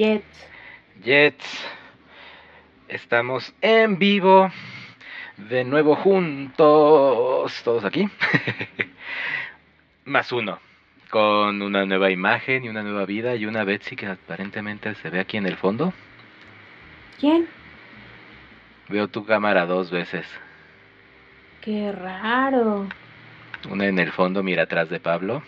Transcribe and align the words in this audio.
Jets. 0.00 0.48
Jets. 1.04 1.66
Estamos 2.88 3.52
en 3.60 3.98
vivo. 3.98 4.50
De 5.36 5.62
nuevo 5.62 5.94
juntos. 5.94 7.60
Todos 7.62 7.84
aquí. 7.84 8.08
Más 10.06 10.32
uno. 10.32 10.58
Con 11.10 11.60
una 11.60 11.84
nueva 11.84 12.10
imagen 12.10 12.64
y 12.64 12.70
una 12.70 12.82
nueva 12.82 13.04
vida 13.04 13.36
y 13.36 13.44
una 13.44 13.64
Betsy 13.64 13.94
que 13.94 14.06
aparentemente 14.06 14.94
se 14.94 15.10
ve 15.10 15.20
aquí 15.20 15.36
en 15.36 15.44
el 15.44 15.58
fondo. 15.58 15.92
¿Quién? 17.18 17.46
Veo 18.88 19.08
tu 19.08 19.26
cámara 19.26 19.66
dos 19.66 19.90
veces. 19.90 20.26
Qué 21.60 21.92
raro. 21.92 22.88
Una 23.68 23.84
en 23.84 23.98
el 23.98 24.12
fondo, 24.12 24.42
mira 24.42 24.62
atrás 24.62 24.88
de 24.88 24.98
Pablo. 24.98 25.42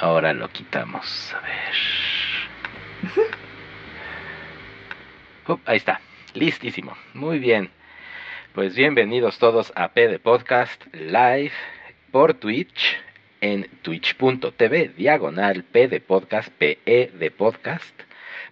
Ahora 0.00 0.32
lo 0.34 0.48
quitamos. 0.48 1.34
A 1.34 1.40
ver. 1.40 1.74
Uh, 5.48 5.60
ahí 5.64 5.76
está. 5.76 6.00
Listísimo. 6.34 6.96
Muy 7.14 7.38
bien. 7.38 7.70
Pues 8.52 8.74
bienvenidos 8.74 9.38
todos 9.38 9.72
a 9.76 9.92
P 9.92 10.08
de 10.08 10.18
Podcast 10.18 10.84
Live 10.92 11.52
por 12.10 12.34
Twitch 12.34 12.96
en 13.40 13.70
twitch.tv 13.82 14.88
diagonal 14.96 15.62
P 15.62 15.86
de 15.86 16.00
Podcast, 16.00 16.48
PE 16.48 17.12
de 17.14 17.30
Podcast. 17.30 17.94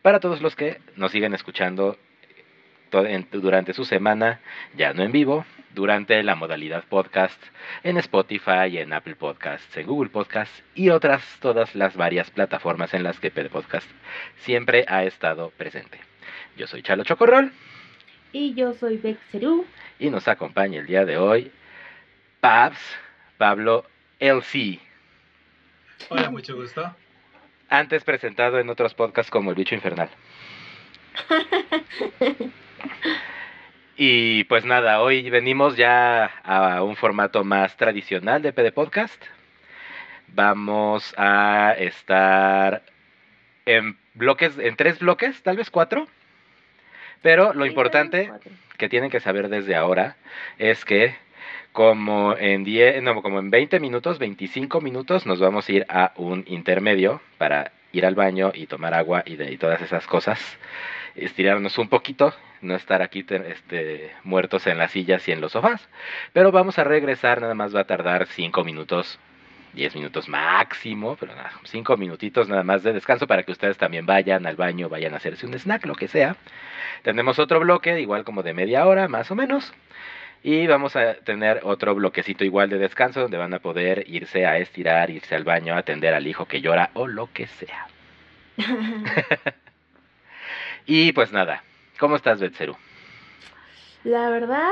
Para 0.03 0.21
todos 0.21 0.41
los 0.41 0.55
que 0.55 0.79
nos 0.95 1.11
siguen 1.11 1.35
escuchando 1.35 1.99
durante 3.33 3.73
su 3.73 3.85
semana, 3.85 4.41
ya 4.77 4.93
no 4.93 5.03
en 5.03 5.13
vivo, 5.13 5.45
durante 5.75 6.23
la 6.23 6.37
modalidad 6.37 6.85
podcast 6.85 7.43
en 7.83 7.97
Spotify, 7.99 8.79
en 8.79 8.93
Apple 8.93 9.17
Podcasts, 9.17 9.77
en 9.77 9.87
Google 9.87 10.11
Podcasts 10.11 10.63
y 10.75 10.91
otras 10.91 11.23
todas 11.41 11.75
las 11.75 11.97
varias 11.97 12.31
plataformas 12.31 12.95
en 12.95 13.03
las 13.03 13.19
que 13.19 13.31
PD 13.31 13.51
Podcast 13.51 13.91
siempre 14.37 14.85
ha 14.89 15.05
estado 15.05 15.51
presente. 15.51 15.99
Yo 16.57 16.67
soy 16.67 16.83
Chalo 16.83 17.05
Chocorrol. 17.05 17.53
Y 18.33 18.55
yo 18.55 18.75
soy 18.75 18.99
Bexerú. 18.99 19.67
Y 19.99 20.11
nos 20.11 20.29
acompaña 20.29 20.81
el 20.81 20.87
día 20.87 21.05
de 21.05 21.17
hoy 21.17 21.51
Pabs, 22.41 22.79
Pablo 23.39 23.85
LC. 24.21 24.79
Hola, 26.09 26.31
mucho 26.31 26.55
gusto. 26.57 26.95
Antes 27.69 28.05
presentado 28.05 28.59
en 28.59 28.69
otros 28.71 28.95
podcasts 28.95 29.31
como 29.31 29.51
El 29.51 29.57
Bicho 29.57 29.75
Infernal. 29.75 30.11
Y 33.97 34.43
pues 34.45 34.65
nada, 34.65 35.01
hoy 35.01 35.31
venimos 35.31 35.77
ya 35.77 36.25
a 36.43 36.83
un 36.83 36.97
formato 36.97 37.45
más 37.45 37.77
tradicional 37.77 38.43
de 38.43 38.53
PD 38.53 38.73
Podcast. 38.73 39.23
Vamos 40.27 41.15
a 41.17 41.77
estar 41.79 42.83
en 43.67 43.97
bloques, 44.15 44.59
en 44.59 44.75
tres 44.75 44.99
bloques, 44.99 45.41
tal 45.45 45.59
vez 45.59 45.71
cuatro. 45.71 46.09
Pero 47.23 47.55
lo 47.55 47.67
importante 47.67 48.33
que 48.77 48.89
tienen 48.89 49.11
que 49.11 49.21
saber 49.21 49.49
desde 49.49 49.77
ahora 49.77 50.17
es 50.59 50.85
que 50.85 51.15
como 51.71 52.37
en 52.37 52.65
10, 52.65 53.01
no, 53.01 53.23
como 53.23 53.39
en 53.39 53.51
20 53.51 53.79
minutos, 53.79 54.19
25 54.19 54.81
minutos 54.81 55.25
nos 55.25 55.39
vamos 55.39 55.69
a 55.69 55.73
ir 55.73 55.87
a 55.89 56.13
un 56.17 56.45
intermedio 56.49 57.21
para 57.39 57.71
ir 57.93 58.05
al 58.05 58.17
baño 58.17 58.51
y 58.55 58.67
tomar 58.67 58.93
agua 58.93 59.23
y, 59.25 59.37
de, 59.37 59.53
y 59.53 59.57
todas 59.57 59.81
esas 59.81 60.07
cosas 60.07 60.59
estirarnos 61.17 61.79
un 61.79 61.89
poquito, 61.89 62.35
no 62.61 62.75
estar 62.75 63.03
aquí 63.03 63.25
este, 63.29 64.13
muertos 64.25 64.67
en 64.67 64.79
las 64.79 64.91
sillas 64.91 65.27
y 65.29 65.33
en 65.33 65.41
los 65.41 65.53
sofás. 65.53 65.89
Pero 66.33 66.51
vamos 66.53 66.79
a 66.79 66.85
regresar, 66.85 67.41
nada 67.41 67.55
más 67.55 67.75
va 67.75 67.81
a 67.81 67.87
tardar 67.87 68.27
5 68.27 68.65
minutos, 68.65 69.19
10 69.75 69.95
minutos 69.97 70.29
máximo, 70.29 71.17
pero 71.19 71.35
nada, 71.35 71.53
5 71.65 71.97
minutitos 71.97 72.49
nada 72.49 72.63
más 72.63 72.83
de 72.83 72.93
descanso 72.93 73.27
para 73.27 73.43
que 73.43 73.53
ustedes 73.53 73.77
también 73.77 74.07
vayan 74.07 74.47
al 74.47 74.57
baño, 74.57 74.89
vayan 74.89 75.15
a 75.15 75.19
hacerse 75.19 75.47
un 75.47 75.55
snack, 75.55 75.87
lo 75.87 75.95
que 75.95 76.09
sea. 76.09 76.37
Tenemos 77.03 77.39
otro 77.39 77.61
bloque, 77.61 78.01
igual 78.01 78.25
como 78.25 78.43
de 78.43 78.55
media 78.55 78.87
hora, 78.87 79.09
más 79.09 79.31
o 79.31 79.35
menos. 79.35 79.73
Y 80.43 80.67
vamos 80.67 80.95
a 80.95 81.15
tener 81.15 81.61
otro 81.63 81.95
bloquecito 81.95 82.45
igual 82.45 82.69
de 82.69 82.77
descanso 82.77 83.21
donde 83.21 83.39
van 83.39 83.55
a 83.55 83.61
poder 83.61 84.05
irse 84.07 84.45
a 84.45 84.59
estirar, 84.59 85.09
irse 85.09 85.35
al 85.35 85.45
baño, 85.45 85.75
atender 85.75 86.13
al 86.13 86.27
hijo 86.27 86.47
que 86.47 86.61
llora 86.61 86.91
o 86.93 87.07
lo 87.07 87.33
que 87.33 87.47
sea. 87.47 87.87
Y 90.87 91.13
pues 91.13 91.31
nada, 91.33 91.67
¿cómo 91.99 92.17
estás, 92.17 92.41
Betseru? 92.41 92.79
La 94.05 94.31
verdad, 94.31 94.71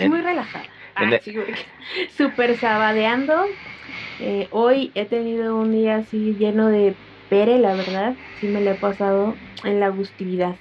muy 0.00 0.20
relajada. 0.20 0.68
Ah, 0.94 1.18
súper 2.16 2.56
sabadeando. 2.58 3.58
Eh, 4.18 4.48
hoy 4.52 4.92
he 4.94 5.06
tenido 5.06 5.56
un 5.58 5.72
día 5.72 5.96
así 5.98 6.36
lleno 6.36 6.68
de 6.68 7.00
pere, 7.28 7.58
la 7.58 7.74
verdad. 7.76 8.18
Sí 8.32 8.48
me 8.48 8.60
lo 8.62 8.72
he 8.72 8.76
pasado 8.76 9.42
en 9.64 9.80
la 9.80 9.88
gustividad. 9.90 10.60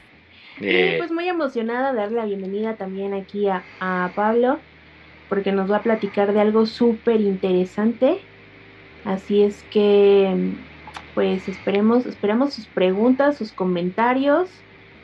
Y 0.82 0.94
pues 0.94 1.12
muy 1.12 1.28
emocionada 1.30 1.94
de 1.94 2.00
darle 2.00 2.18
la 2.18 2.26
bienvenida 2.26 2.78
también 2.78 3.14
aquí 3.14 3.50
a, 3.50 3.70
a 3.80 4.14
Pablo, 4.16 4.66
porque 5.28 5.52
nos 5.54 5.72
va 5.72 5.78
a 5.78 5.84
platicar 5.84 6.34
de 6.34 6.42
algo 6.42 6.66
súper 6.66 7.22
interesante. 7.22 8.32
Así 9.04 9.44
es 9.44 9.64
que 9.66 10.36
pues 11.14 11.48
esperemos, 11.48 12.06
esperamos 12.06 12.54
sus 12.54 12.66
preguntas, 12.68 13.38
sus 13.38 13.52
comentarios. 13.52 14.50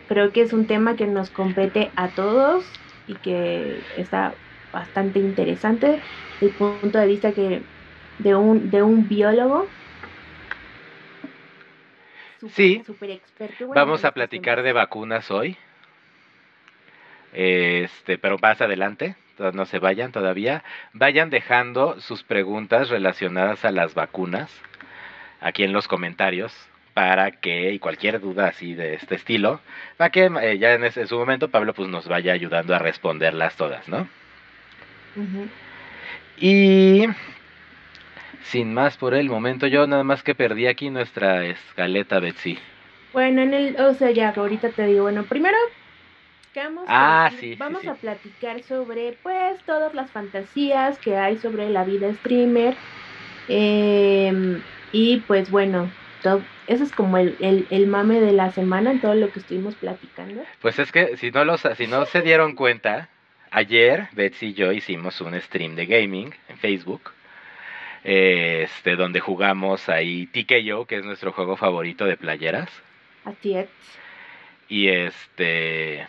Creo 0.08 0.32
que 0.32 0.42
es 0.42 0.54
un 0.54 0.66
tema 0.66 0.96
que 0.96 1.06
nos 1.06 1.30
compete 1.30 1.92
a 1.96 2.08
todos 2.10 2.66
y 3.08 3.14
que 3.16 3.80
está 3.98 4.34
bastante 4.74 5.20
interesante 5.20 6.02
desde 6.40 6.48
el 6.48 6.52
punto 6.54 6.98
de 6.98 7.08
vista 7.08 7.32
que 7.32 7.62
de 8.20 8.36
un, 8.36 8.72
de 8.72 8.82
un 8.82 9.08
biólogo. 9.08 9.68
sí, 12.50 12.84
vamos 13.74 14.04
a 14.04 14.12
platicar 14.12 14.64
de 14.64 14.74
vacunas 14.74 15.30
hoy. 15.30 15.58
Este, 17.34 18.18
pero 18.18 18.38
más 18.42 18.60
adelante, 18.62 19.16
no 19.54 19.66
se 19.66 19.78
vayan 19.78 20.12
todavía. 20.12 20.64
Vayan 20.94 21.30
dejando 21.30 22.00
sus 22.00 22.24
preguntas 22.24 22.90
relacionadas 22.90 23.64
a 23.64 23.72
las 23.72 23.94
vacunas 23.94 24.50
aquí 25.42 25.64
en 25.64 25.74
los 25.74 25.88
comentarios 25.88 26.54
para 26.94 27.32
que, 27.32 27.72
y 27.72 27.80
cualquier 27.80 28.20
duda 28.20 28.48
así 28.48 28.74
de 28.74 28.96
este 28.96 29.16
estilo, 29.16 29.62
para 29.98 30.10
que 30.10 30.26
eh, 30.26 30.58
ya 30.58 30.74
en, 30.74 30.84
ese, 30.84 31.08
su 31.08 31.18
momento 31.18 31.50
Pablo 31.50 31.74
pues 31.74 31.88
nos 31.88 32.08
vaya 32.08 32.34
ayudando 32.34 32.76
a 32.76 32.80
responderlas 32.80 33.56
todas, 33.56 33.88
¿no? 33.88 34.08
Y 36.38 37.06
sin 38.44 38.74
más 38.74 38.98
por 38.98 39.14
el 39.14 39.30
momento, 39.30 39.68
yo 39.68 39.88
nada 39.88 40.04
más 40.04 40.24
que 40.24 40.36
perdí 40.36 40.68
aquí 40.68 40.90
nuestra 40.90 41.46
escaleta, 41.46 42.20
Betsy. 42.20 42.58
Bueno, 43.14 43.42
en 43.42 43.54
el, 43.54 43.82
o 43.82 43.94
sea, 43.94 44.12
ya 44.12 44.34
ahorita 44.36 44.70
te 44.70 44.86
digo, 44.86 45.04
bueno, 45.04 45.24
primero 45.24 45.58
vamos, 46.56 46.86
ah, 46.88 47.32
vamos 47.58 47.88
a 47.88 47.94
platicar 47.96 48.62
sobre 48.64 49.18
pues 49.24 49.62
todas 49.66 49.94
las 49.94 50.12
fantasías 50.12 50.98
que 51.00 51.16
hay 51.16 51.38
sobre 51.38 51.70
la 51.70 51.84
vida 51.84 52.14
streamer. 52.14 52.76
Eh, 53.48 54.62
y 54.92 55.18
pues 55.28 55.50
bueno, 55.52 55.92
todo, 56.22 56.42
eso 56.68 56.84
es 56.84 56.92
como 56.92 57.18
el, 57.18 57.68
el, 57.70 57.88
mame 57.88 58.20
de 58.20 58.34
la 58.34 58.52
semana 58.52 58.92
en 58.92 59.02
todo 59.02 59.16
lo 59.16 59.32
que 59.32 59.40
estuvimos 59.40 59.76
platicando. 59.76 60.44
Pues 60.62 60.80
es 60.80 60.92
que 60.92 61.18
si 61.18 61.32
no, 61.32 61.46
los, 61.46 61.62
si 61.78 61.88
no 61.88 62.06
se 62.06 62.22
dieron 62.22 62.56
cuenta, 62.56 63.10
ayer 63.52 64.08
Betsy 64.14 64.48
y 64.48 64.54
yo 64.54 64.72
hicimos 64.72 65.22
un 65.22 65.40
stream 65.40 65.76
de 65.76 65.86
gaming 65.86 66.34
en 66.48 66.58
Facebook. 66.58 67.12
Este, 68.02 68.96
donde 68.96 69.20
jugamos 69.20 69.90
ahí 69.90 70.30
yo 70.64 70.86
que 70.86 70.96
es 70.96 71.04
nuestro 71.04 71.34
juego 71.34 71.58
favorito 71.58 72.06
de 72.06 72.16
playeras. 72.16 72.70
Así 73.26 73.56
es. 73.56 73.68
Y 74.70 74.88
este 74.88 76.08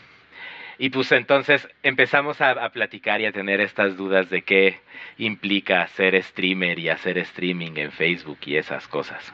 y 0.81 0.89
pues 0.89 1.13
entonces 1.13 1.69
empezamos 1.83 2.41
a, 2.41 2.67
platicar 2.71 3.21
y 3.21 3.27
a 3.27 3.33
tener 3.33 3.61
estas 3.61 3.99
dudas 3.99 4.31
de 4.31 4.41
qué 4.41 4.81
implica 5.19 5.87
ser 5.89 6.21
streamer 6.23 6.79
y 6.79 6.89
hacer 6.89 7.19
streaming 7.19 7.73
en 7.77 7.93
Facebook 7.93 8.39
y 8.47 8.57
esas 8.57 8.89
cosas. 8.89 9.31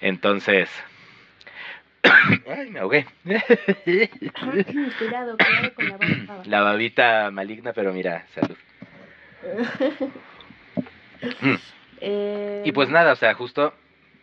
Entonces... 0.00 0.70
Ay, 2.02 2.70
me 2.70 2.80
ahogué. 2.80 3.04
cuidado, 4.98 5.36
cuidado 5.36 5.74
con 5.74 5.88
la 5.90 5.98
babita. 5.98 6.42
La 6.46 6.62
babita 6.62 7.30
maligna, 7.30 7.74
pero 7.74 7.92
mira, 7.92 8.24
salud. 8.28 8.56
Y 12.64 12.72
pues 12.72 12.88
nada, 12.88 13.12
o 13.12 13.16
sea, 13.16 13.34
justo 13.34 13.74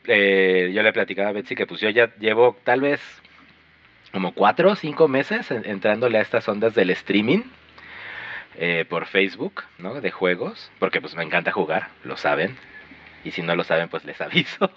eh, 0.05 0.71
yo 0.73 0.81
le 0.81 0.91
platicaba 0.91 1.29
a 1.29 1.33
Betsy 1.33 1.55
que 1.55 1.67
pues 1.67 1.79
yo 1.79 1.89
ya 1.89 2.13
llevo 2.17 2.57
tal 2.65 2.81
vez 2.81 2.99
como 4.11 4.33
cuatro 4.33 4.71
o 4.71 4.75
cinco 4.75 5.07
meses 5.07 5.51
entrándole 5.51 6.17
a 6.17 6.21
estas 6.21 6.47
ondas 6.47 6.73
del 6.73 6.89
streaming 6.91 7.41
eh, 8.55 8.85
por 8.89 9.05
Facebook, 9.05 9.63
¿no? 9.77 10.01
De 10.01 10.11
juegos, 10.11 10.71
porque 10.79 11.01
pues 11.01 11.15
me 11.15 11.23
encanta 11.23 11.51
jugar, 11.51 11.89
lo 12.03 12.17
saben. 12.17 12.57
Y 13.23 13.31
si 13.31 13.41
no 13.41 13.55
lo 13.55 13.63
saben, 13.63 13.89
pues 13.89 14.05
les 14.05 14.19
aviso. 14.21 14.71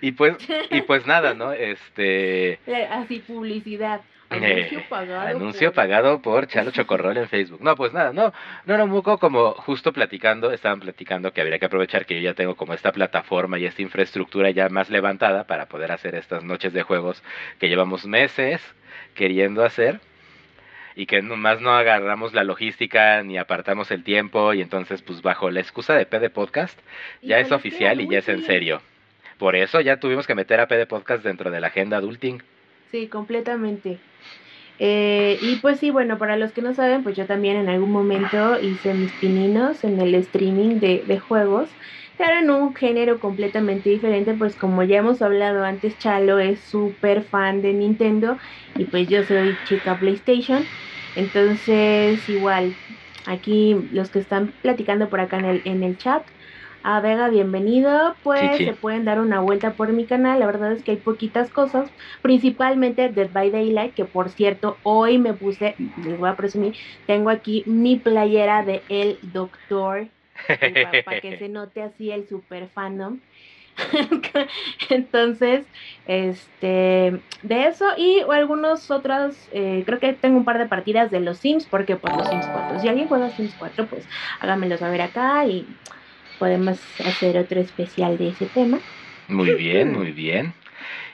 y 0.00 0.12
pues, 0.12 0.36
y 0.70 0.82
pues 0.82 1.06
nada, 1.06 1.34
¿no? 1.34 1.52
Este. 1.52 2.58
Eh, 2.66 2.88
así 2.90 3.20
publicidad. 3.20 4.00
Anuncio 4.28 4.82
pagado. 4.88 5.28
Anuncio 5.28 5.72
pagado 5.72 6.22
por 6.22 6.46
Chalo 6.48 6.70
Chocorrol 6.70 7.16
en 7.16 7.28
Facebook. 7.28 7.60
No, 7.62 7.76
pues 7.76 7.92
nada, 7.92 8.12
no, 8.12 8.32
no, 8.64 8.76
no, 8.76 8.86
Muco, 8.86 9.18
como 9.18 9.52
justo 9.52 9.92
platicando, 9.92 10.52
estaban 10.52 10.80
platicando 10.80 11.32
que 11.32 11.40
habría 11.40 11.58
que 11.58 11.66
aprovechar 11.66 12.06
que 12.06 12.16
yo 12.16 12.20
ya 12.20 12.34
tengo 12.34 12.56
como 12.56 12.74
esta 12.74 12.92
plataforma 12.92 13.58
y 13.58 13.66
esta 13.66 13.82
infraestructura 13.82 14.50
ya 14.50 14.68
más 14.68 14.90
levantada 14.90 15.44
para 15.44 15.66
poder 15.66 15.92
hacer 15.92 16.14
estas 16.14 16.42
noches 16.44 16.72
de 16.72 16.82
juegos 16.82 17.22
que 17.58 17.68
llevamos 17.68 18.06
meses 18.06 18.60
queriendo 19.14 19.64
hacer 19.64 20.00
y 20.96 21.06
que 21.06 21.20
más 21.22 21.60
no 21.60 21.72
agarramos 21.72 22.32
la 22.32 22.42
logística 22.42 23.22
ni 23.22 23.38
apartamos 23.38 23.90
el 23.90 24.02
tiempo 24.02 24.54
y 24.54 24.62
entonces 24.62 25.02
pues 25.02 25.22
bajo 25.22 25.50
la 25.50 25.60
excusa 25.60 25.94
de 25.94 26.06
PD 26.06 26.30
Podcast 26.30 26.78
ya 27.22 27.38
es 27.38 27.52
oficial 27.52 28.00
y 28.00 28.08
ya 28.08 28.18
es 28.18 28.28
en 28.28 28.42
serio. 28.44 28.80
Por 29.38 29.54
eso 29.54 29.80
ya 29.82 30.00
tuvimos 30.00 30.26
que 30.26 30.34
meter 30.34 30.60
a 30.60 30.66
PD 30.66 30.86
Podcast 30.86 31.22
dentro 31.22 31.50
de 31.50 31.60
la 31.60 31.66
agenda 31.66 31.98
adulting. 31.98 32.42
Sí, 32.90 33.08
completamente. 33.08 34.04
Eh, 34.78 35.38
y 35.42 35.58
pues 35.58 35.80
sí, 35.80 35.90
bueno, 35.90 36.18
para 36.18 36.36
los 36.36 36.52
que 36.52 36.62
no 36.62 36.74
saben, 36.74 37.02
pues 37.04 37.16
yo 37.16 37.26
también 37.26 37.56
en 37.56 37.68
algún 37.68 37.92
momento 37.92 38.58
hice 38.60 38.94
mis 38.94 39.14
pininos 39.14 39.84
en 39.84 40.00
el 40.00 40.14
streaming 40.16 40.80
de, 40.80 41.04
de 41.06 41.18
juegos, 41.20 41.76
que 42.16 42.24
eran 42.24 42.50
un 42.50 42.74
género 42.74 43.20
completamente 43.20 43.90
diferente, 43.90 44.34
pues 44.34 44.56
como 44.56 44.82
ya 44.84 44.98
hemos 44.98 45.22
hablado 45.22 45.64
antes, 45.64 45.98
Chalo 45.98 46.38
es 46.40 46.68
súper 46.68 47.24
fan 47.24 47.62
de 47.62 47.74
Nintendo 47.74 48.38
y 48.76 48.86
pues 48.86 49.08
yo 49.08 49.24
soy 49.24 49.60
chica 49.64 49.98
PlayStation, 49.98 50.70
entonces 51.14 52.28
igual, 52.28 52.78
aquí 53.26 53.76
los 53.90 54.10
que 54.10 54.20
están 54.20 54.54
platicando 54.62 55.10
por 55.10 55.20
acá 55.20 55.38
en 55.38 55.44
el, 55.46 55.62
en 55.66 55.82
el 55.84 55.96
chat, 55.98 56.28
a 56.86 57.00
Vega, 57.00 57.28
bienvenido. 57.28 58.14
Pues 58.22 58.58
se 58.58 58.72
pueden 58.74 59.04
dar 59.04 59.18
una 59.18 59.40
vuelta 59.40 59.72
por 59.72 59.92
mi 59.92 60.04
canal. 60.04 60.38
La 60.38 60.46
verdad 60.46 60.70
es 60.70 60.84
que 60.84 60.92
hay 60.92 60.96
poquitas 60.98 61.50
cosas, 61.50 61.90
principalmente 62.22 63.08
Dead 63.08 63.28
by 63.32 63.50
Daylight, 63.50 63.92
que 63.92 64.04
por 64.04 64.28
cierto, 64.28 64.76
hoy 64.84 65.18
me 65.18 65.34
puse, 65.34 65.74
les 66.04 66.16
voy 66.16 66.28
a 66.28 66.36
presumir, 66.36 66.76
tengo 67.08 67.30
aquí 67.30 67.64
mi 67.66 67.96
playera 67.96 68.62
de 68.62 68.82
El 68.88 69.18
Doctor, 69.20 70.06
para, 70.46 71.20
que 71.20 71.36
se 71.38 71.48
note 71.48 71.82
así 71.82 72.12
el 72.12 72.28
super 72.28 72.68
fandom. 72.68 73.18
Entonces, 74.88 75.66
este, 76.06 77.20
de 77.42 77.66
eso 77.66 77.84
y 77.96 78.20
algunos 78.30 78.92
otros, 78.92 79.36
eh, 79.50 79.82
creo 79.84 79.98
que 79.98 80.12
tengo 80.12 80.36
un 80.38 80.44
par 80.44 80.58
de 80.58 80.66
partidas 80.66 81.10
de 81.10 81.18
los 81.18 81.38
Sims, 81.38 81.66
porque 81.66 81.96
por 81.96 82.16
los 82.16 82.28
Sims 82.28 82.46
4, 82.46 82.78
si 82.78 82.86
alguien 82.86 83.08
juega 83.08 83.30
Sims 83.30 83.56
4, 83.58 83.86
pues 83.86 84.08
háganmelo 84.38 84.78
saber 84.78 85.02
acá 85.02 85.44
y 85.46 85.66
podemos 86.38 86.78
hacer 87.00 87.38
otro 87.38 87.60
especial 87.60 88.18
de 88.18 88.28
ese 88.28 88.46
tema. 88.46 88.78
Muy 89.28 89.54
bien, 89.54 89.92
muy 89.92 90.12
bien. 90.12 90.54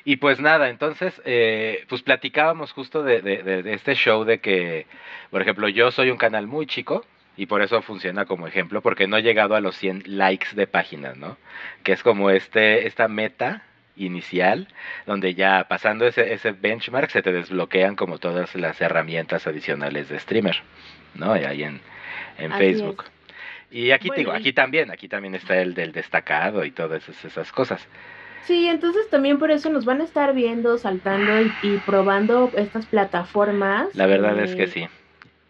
Y 0.04 0.16
pues 0.16 0.40
nada, 0.40 0.68
entonces, 0.68 1.20
eh, 1.24 1.84
pues 1.88 2.02
platicábamos 2.02 2.72
justo 2.72 3.02
de, 3.02 3.22
de, 3.22 3.72
este 3.72 3.94
show 3.94 4.24
de 4.24 4.38
que, 4.38 4.86
por 5.30 5.42
ejemplo, 5.42 5.68
yo 5.68 5.90
soy 5.92 6.10
un 6.10 6.18
canal 6.18 6.46
muy 6.46 6.66
chico 6.66 7.04
y 7.36 7.46
por 7.46 7.62
eso 7.62 7.80
funciona 7.82 8.24
como 8.24 8.46
ejemplo, 8.46 8.82
porque 8.82 9.06
no 9.06 9.16
he 9.16 9.22
llegado 9.22 9.54
a 9.54 9.60
los 9.60 9.76
100 9.76 10.02
likes 10.06 10.48
de 10.54 10.66
páginas, 10.66 11.16
¿no? 11.16 11.38
Que 11.84 11.92
es 11.92 12.02
como 12.02 12.30
este, 12.30 12.86
esta 12.86 13.06
meta 13.06 13.62
inicial, 13.96 14.66
donde 15.06 15.34
ya 15.34 15.66
pasando 15.68 16.06
ese, 16.06 16.32
ese 16.32 16.50
benchmark 16.50 17.10
se 17.10 17.22
te 17.22 17.32
desbloquean 17.32 17.94
como 17.94 18.18
todas 18.18 18.54
las 18.56 18.80
herramientas 18.80 19.46
adicionales 19.46 20.08
de 20.08 20.18
streamer, 20.18 20.62
¿no? 21.14 21.32
Ahí 21.32 21.62
en, 21.62 21.80
en 22.38 22.52
Facebook. 22.54 23.04
Y 23.72 23.90
aquí 23.90 24.10
digo, 24.14 24.32
aquí 24.32 24.52
también, 24.52 24.90
aquí 24.90 25.08
también 25.08 25.34
está 25.34 25.58
el 25.58 25.72
del 25.72 25.92
destacado 25.92 26.64
y 26.64 26.70
todas 26.70 27.08
esas, 27.08 27.50
cosas. 27.52 27.88
Sí, 28.44 28.68
entonces 28.68 29.08
también 29.08 29.38
por 29.38 29.50
eso 29.50 29.70
nos 29.70 29.86
van 29.86 30.02
a 30.02 30.04
estar 30.04 30.34
viendo, 30.34 30.76
saltando 30.76 31.32
y, 31.62 31.78
probando 31.86 32.52
estas 32.56 32.84
plataformas. 32.86 33.94
La 33.94 34.06
verdad 34.06 34.38
es 34.40 34.54
que 34.54 34.64
eh, 34.64 34.66
sí, 34.66 34.88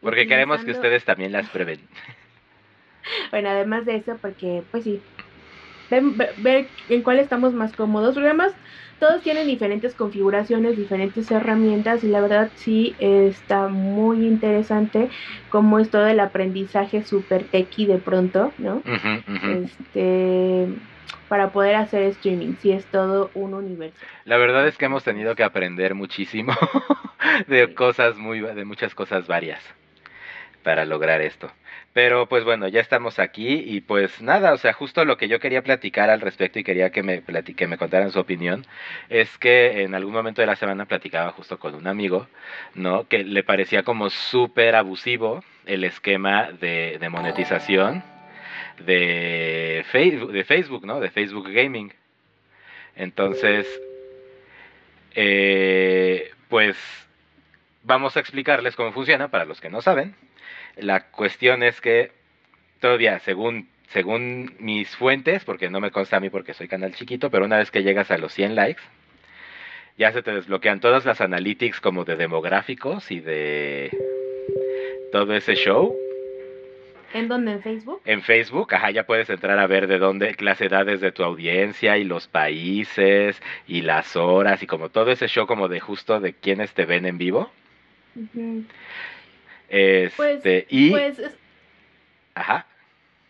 porque 0.01 0.29
queremos 0.29 0.65
que 0.65 0.71
ustedes 0.71 1.05
también 1.05 1.33
las 1.33 1.49
prueben. 1.51 1.81
Bueno, 3.33 3.49
además 3.49 3.85
de 3.85 3.97
eso, 3.97 4.17
porque 4.23 4.63
pues 4.71 4.85
sí, 4.85 5.01
ver, 5.91 6.69
en 6.89 7.03
cuál 7.03 7.19
estamos 7.19 7.53
más 7.53 7.73
cómodos, 7.73 8.15
porque 8.15 8.29
además 8.29 8.55
todos 9.03 9.21
tienen 9.21 9.49
diferentes 9.49 9.97
configuraciones, 9.97 10.77
diferentes 10.77 11.29
herramientas 11.33 12.05
y 12.05 12.07
la 12.07 12.21
verdad 12.21 12.53
sí 12.55 12.95
está 13.01 13.67
muy 13.67 14.25
interesante 14.25 15.09
cómo 15.49 15.81
es 15.81 15.91
todo 15.91 16.07
el 16.07 16.21
aprendizaje 16.21 17.03
super 17.03 17.43
techy 17.49 17.87
de 17.87 17.99
pronto, 17.99 18.53
¿no? 18.59 18.81
Este 19.67 20.69
para 21.27 21.51
poder 21.51 21.75
hacer 21.75 22.03
streaming, 22.03 22.55
sí 22.61 22.71
es 22.71 22.87
todo 22.87 23.33
un 23.35 23.55
universo. 23.55 23.99
La 24.25 24.37
verdad 24.37 24.69
es 24.69 24.79
que 24.79 24.85
hemos 24.85 25.03
tenido 25.03 25.35
que 25.35 25.43
aprender 25.43 25.97
muchísimo 25.97 26.53
de 27.49 27.75
cosas 27.75 28.17
muy 28.17 28.39
de 28.39 28.65
muchas 28.65 28.95
cosas 28.95 29.27
varias 29.27 29.65
para 30.63 30.85
lograr 30.85 31.23
esto. 31.23 31.51
Pero 31.93 32.27
pues 32.27 32.45
bueno, 32.45 32.69
ya 32.69 32.81
estamos 32.81 33.19
aquí 33.19 33.63
y 33.67 33.83
pues 33.83 34.23
nada, 34.23 34.55
o 34.55 34.57
sea, 34.57 34.73
justo 34.73 35.05
lo 35.05 35.19
que 35.19 35.29
yo 35.29 35.41
quería 35.41 35.63
platicar 35.63 36.09
al 36.09 36.23
respecto 36.23 36.59
y 36.59 36.65
quería 36.65 36.91
que 36.91 37.03
me, 37.03 37.23
me 37.23 37.79
contaran 37.79 38.11
su 38.11 38.19
opinión 38.19 38.65
es 39.11 39.37
que 39.37 39.83
en 39.83 39.95
algún 39.95 40.15
momento 40.15 40.41
de 40.41 40.47
la 40.47 40.57
semana 40.57 40.87
platicaba 40.87 41.33
justo 41.33 41.59
con 41.59 41.75
un 41.75 41.87
amigo, 41.87 42.29
¿no? 42.75 43.07
Que 43.09 43.25
le 43.25 43.43
parecía 43.43 43.83
como 43.83 44.09
súper 44.09 44.75
abusivo 44.75 45.45
el 45.67 45.85
esquema 45.85 46.51
de, 46.53 46.97
de 46.99 47.09
monetización 47.11 48.03
de 48.79 49.85
Facebook, 49.91 50.33
de 50.33 50.45
Facebook, 50.45 50.87
¿no? 50.87 51.01
De 51.01 51.11
Facebook 51.11 51.51
Gaming. 51.51 51.93
Entonces, 52.97 53.67
eh, 55.15 56.31
pues 56.49 56.77
vamos 57.83 58.17
a 58.17 58.21
explicarles 58.21 58.77
cómo 58.77 58.93
funciona 58.93 59.29
para 59.29 59.45
los 59.45 59.61
que 59.61 59.71
no 59.71 59.83
saben. 59.83 60.15
La 60.77 61.11
cuestión 61.11 61.63
es 61.63 61.81
que 61.81 62.13
todavía, 62.81 63.19
según, 63.21 63.69
según 63.89 64.55
mis 64.59 64.95
fuentes, 64.97 65.45
porque 65.45 65.71
no 65.71 65.81
me 65.81 65.91
consta 65.91 66.17
a 66.17 66.21
mí 66.21 66.31
porque 66.31 66.55
soy 66.55 66.69
canal 66.69 66.95
chiquito, 66.95 67.31
pero 67.31 67.45
una 67.45 67.59
vez 67.59 67.71
que 67.71 67.83
llegas 67.83 68.11
a 68.11 68.19
los 68.19 68.33
100 68.33 68.55
likes, 68.55 68.83
ya 69.99 70.13
se 70.13 70.23
te 70.23 70.33
desbloquean 70.33 70.81
todas 70.81 71.05
las 71.05 71.21
analytics 71.21 71.81
como 71.81 72.05
de 72.05 72.17
demográficos 72.17 73.11
y 73.11 73.21
de 73.21 73.91
todo 75.13 75.35
ese 75.35 75.55
show. 75.55 75.95
¿En 77.15 77.29
dónde? 77.29 77.53
¿En 77.53 77.63
Facebook? 77.63 78.01
En 78.07 78.23
Facebook, 78.23 78.75
ajá, 78.75 78.91
ya 78.91 79.05
puedes 79.05 79.29
entrar 79.29 79.59
a 79.59 79.67
ver 79.67 79.87
de 79.87 79.99
dónde, 79.99 80.35
las 80.41 80.61
edades 80.63 81.03
de 81.03 81.13
tu 81.13 81.23
audiencia 81.23 81.99
y 81.99 82.05
los 82.05 82.27
países 82.27 83.41
y 83.69 83.83
las 83.83 84.17
horas 84.17 84.63
y 84.63 84.67
como 84.67 84.89
todo 84.89 85.11
ese 85.11 85.29
show 85.29 85.47
como 85.47 85.69
de 85.69 85.79
justo 85.79 86.21
de 86.21 86.33
quienes 86.33 86.73
te 86.73 86.87
ven 86.87 87.05
en 87.05 87.19
vivo. 87.19 87.51
Este, 89.73 90.15
pues, 90.17 90.67
y... 90.69 90.91
Pues, 90.91 91.21
Ajá. 92.35 92.67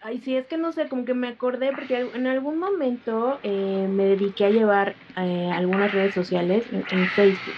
Ay, 0.00 0.20
sí, 0.20 0.36
es 0.36 0.48
que 0.48 0.58
no 0.58 0.72
sé, 0.72 0.88
como 0.88 1.04
que 1.04 1.14
me 1.14 1.28
acordé, 1.28 1.72
porque 1.72 1.98
en 1.98 2.26
algún 2.26 2.58
momento 2.58 3.38
eh, 3.44 3.86
me 3.88 4.04
dediqué 4.04 4.46
a 4.46 4.50
llevar 4.50 4.96
eh, 5.16 5.48
algunas 5.52 5.92
redes 5.92 6.12
sociales 6.12 6.68
en, 6.72 7.08
Facebook. 7.12 7.56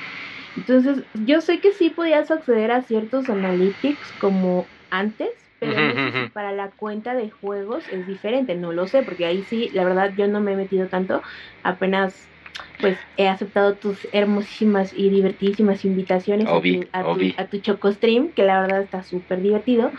Entonces, 0.55 1.07
yo 1.15 1.41
sé 1.41 1.61
que 1.63 1.73
sí 1.73 1.89
podías 1.89 2.31
acceder 2.31 2.71
a 2.71 2.83
ciertos 2.83 3.31
analytics 3.31 4.13
como 4.13 4.69
antes, 4.91 5.31
pero 5.59 5.81
no 5.81 5.95
sé 5.95 6.27
si 6.27 6.31
para 6.33 6.53
la 6.53 6.71
cuenta 6.73 7.15
de 7.15 7.31
juegos 7.31 7.89
es 7.89 8.05
diferente, 8.05 8.57
no 8.57 8.73
lo 8.73 8.87
sé, 8.87 9.03
porque 9.03 9.25
ahí 9.25 9.43
sí, 9.45 9.71
la 9.73 9.85
verdad, 9.85 10.13
yo 10.15 10.29
no 10.29 10.43
me 10.43 10.53
he 10.53 10.57
metido 10.57 10.91
tanto, 10.91 11.23
apenas 11.63 12.34
pues 12.81 12.99
he 13.17 13.29
aceptado 13.29 13.75
tus 13.75 14.07
hermosísimas 14.13 14.93
y 14.95 15.11
divertidísimas 15.11 15.85
invitaciones 15.85 16.47
a, 16.47 16.61
tu, 16.61 17.35
a, 17.37 17.47
tu, 17.47 17.59
Choco 17.59 17.93
Stream, 17.93 18.31
que 18.33 18.43
la 18.43 18.61
verdad 18.61 18.83
está 18.83 19.03
súper 19.03 19.41
divertido. 19.41 19.93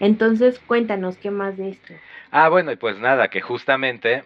Entonces, 0.00 0.58
cuéntanos 0.58 1.16
qué 1.16 1.30
más 1.30 1.56
de 1.56 1.70
esto. 1.70 1.94
Ah, 2.30 2.48
bueno, 2.48 2.72
y 2.72 2.76
pues 2.76 2.98
nada, 2.98 3.28
que 3.28 3.40
justamente 3.40 4.24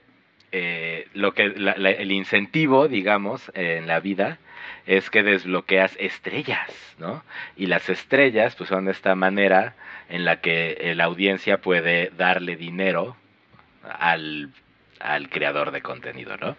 eh, 0.53 1.09
lo 1.15 1.35
que 1.35 1.43
el 1.43 2.13
incentivo, 2.13 2.89
digamos, 2.89 3.51
en 3.55 3.87
la 3.87 4.01
vida 4.01 4.39
es 4.87 5.11
que 5.11 5.23
desbloqueas 5.23 5.97
estrellas, 5.99 6.71
¿no? 6.99 7.25
Y 7.57 7.67
las 7.67 7.89
estrellas, 7.89 8.55
pues 8.55 8.69
son 8.69 8.89
esta 8.89 9.15
manera 9.17 9.75
en 10.09 10.25
la 10.25 10.41
que 10.41 10.93
la 10.95 11.05
audiencia 11.05 11.61
puede 11.61 12.13
darle 12.17 12.57
dinero 12.57 13.17
al 13.83 14.51
al 15.01 15.29
creador 15.29 15.71
de 15.71 15.83
contenido, 15.83 16.37
¿no? 16.37 16.57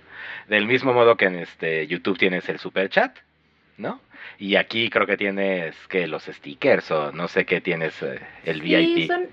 Del 0.47 0.65
mismo 0.65 0.93
modo 0.93 1.17
que 1.17 1.25
en 1.25 1.35
este 1.35 1.87
YouTube 1.87 2.17
tienes 2.17 2.47
el 2.49 2.59
super 2.59 2.89
chat, 2.89 3.17
¿no? 3.77 4.01
Y 4.39 4.55
aquí 4.55 4.89
creo 4.89 5.07
que 5.07 5.17
tienes 5.17 5.75
que 5.87 6.07
los 6.07 6.23
stickers 6.25 6.91
o 6.91 7.11
no 7.11 7.27
sé 7.27 7.45
qué 7.45 7.61
tienes 7.61 8.01
eh, 8.03 8.19
el 8.45 8.61
VIP. 8.61 9.07
Son, 9.07 9.27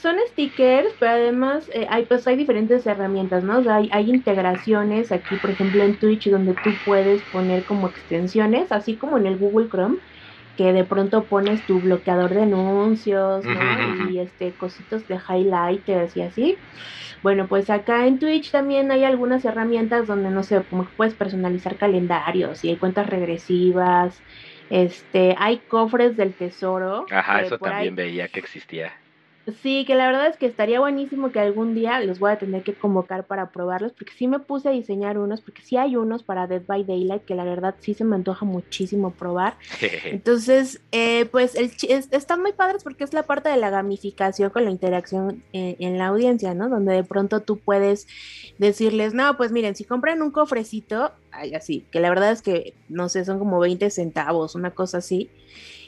son 0.00 0.16
stickers, 0.28 0.92
pero 0.98 1.12
además 1.12 1.70
eh, 1.72 1.86
hay 1.88 2.04
pues 2.04 2.26
hay 2.26 2.36
diferentes 2.36 2.86
herramientas, 2.86 3.44
¿no? 3.44 3.58
O 3.58 3.62
sea, 3.62 3.76
hay, 3.76 3.88
hay, 3.92 4.10
integraciones 4.10 5.12
aquí, 5.12 5.36
por 5.36 5.50
ejemplo, 5.50 5.82
en 5.82 5.96
Twitch 5.96 6.28
donde 6.30 6.54
tú 6.54 6.70
puedes 6.84 7.22
poner 7.24 7.64
como 7.64 7.88
extensiones, 7.88 8.72
así 8.72 8.96
como 8.96 9.18
en 9.18 9.26
el 9.26 9.36
Google 9.36 9.68
Chrome 9.68 9.98
que 10.60 10.74
de 10.74 10.84
pronto 10.84 11.24
pones 11.24 11.62
tu 11.62 11.80
bloqueador 11.80 12.34
de 12.34 12.42
anuncios, 12.42 13.46
¿no? 13.46 14.10
Y 14.10 14.18
este 14.18 14.52
cositos 14.52 15.08
de 15.08 15.16
highlighters 15.16 16.14
y 16.18 16.20
así. 16.20 16.58
Bueno, 17.22 17.48
pues 17.48 17.68
acá 17.70 18.06
en 18.06 18.18
Twitch 18.18 18.50
también 18.50 18.90
hay 18.90 19.04
algunas 19.04 19.44
herramientas 19.44 20.06
donde, 20.06 20.30
no 20.30 20.42
sé, 20.42 20.64
como 20.66 20.86
que 20.86 20.92
puedes 20.96 21.14
personalizar 21.16 21.76
calendarios 21.76 22.64
y 22.64 22.70
hay 22.70 22.78
cuentas 22.78 23.08
regresivas 23.08 24.22
Este, 24.70 25.34
hay 25.38 25.64
cofres 25.66 26.16
del 26.16 26.36
tesoro. 26.36 27.06
Ajá, 27.10 27.42
eso 27.42 27.58
también 27.58 27.94
veía 27.94 28.28
que 28.28 28.40
existía. 28.40 28.92
Sí, 29.62 29.84
que 29.86 29.94
la 29.94 30.06
verdad 30.06 30.26
es 30.26 30.36
que 30.36 30.46
estaría 30.46 30.80
buenísimo 30.80 31.32
que 31.32 31.40
algún 31.40 31.74
día 31.74 31.98
los 32.00 32.18
voy 32.18 32.30
a 32.30 32.38
tener 32.38 32.62
que 32.62 32.74
convocar 32.74 33.26
para 33.26 33.50
probarlos, 33.50 33.92
porque 33.92 34.12
sí 34.16 34.26
me 34.26 34.38
puse 34.38 34.68
a 34.68 34.72
diseñar 34.72 35.18
unos, 35.18 35.40
porque 35.40 35.62
sí 35.62 35.76
hay 35.76 35.96
unos 35.96 36.22
para 36.22 36.46
Dead 36.46 36.62
by 36.66 36.84
Daylight 36.84 37.24
que 37.24 37.34
la 37.34 37.44
verdad 37.44 37.74
sí 37.80 37.94
se 37.94 38.04
me 38.04 38.16
antoja 38.16 38.44
muchísimo 38.44 39.12
probar. 39.12 39.56
Entonces, 40.04 40.82
eh, 40.92 41.24
pues 41.26 41.54
el, 41.54 41.72
están 41.88 42.42
muy 42.42 42.52
padres 42.52 42.84
porque 42.84 43.04
es 43.04 43.14
la 43.14 43.22
parte 43.22 43.48
de 43.48 43.56
la 43.56 43.70
gamificación 43.70 44.50
con 44.50 44.64
la 44.64 44.70
interacción 44.70 45.42
en, 45.52 45.76
en, 45.78 45.98
la 45.98 46.08
audiencia, 46.08 46.52
¿no? 46.54 46.68
Donde 46.68 46.92
de 46.92 47.04
pronto 47.04 47.40
tú 47.40 47.58
puedes 47.58 48.06
decirles, 48.58 49.14
no, 49.14 49.36
pues 49.38 49.52
miren, 49.52 49.74
si 49.74 49.84
compran 49.84 50.20
un 50.20 50.30
cofrecito, 50.30 51.12
ay, 51.32 51.54
así, 51.54 51.86
que 51.90 52.00
la 52.00 52.10
verdad 52.10 52.30
es 52.30 52.42
que, 52.42 52.74
no 52.90 53.08
sé, 53.08 53.24
son 53.24 53.38
como 53.38 53.58
20 53.58 53.88
centavos, 53.88 54.54
una 54.54 54.72
cosa 54.72 54.98
así 54.98 55.30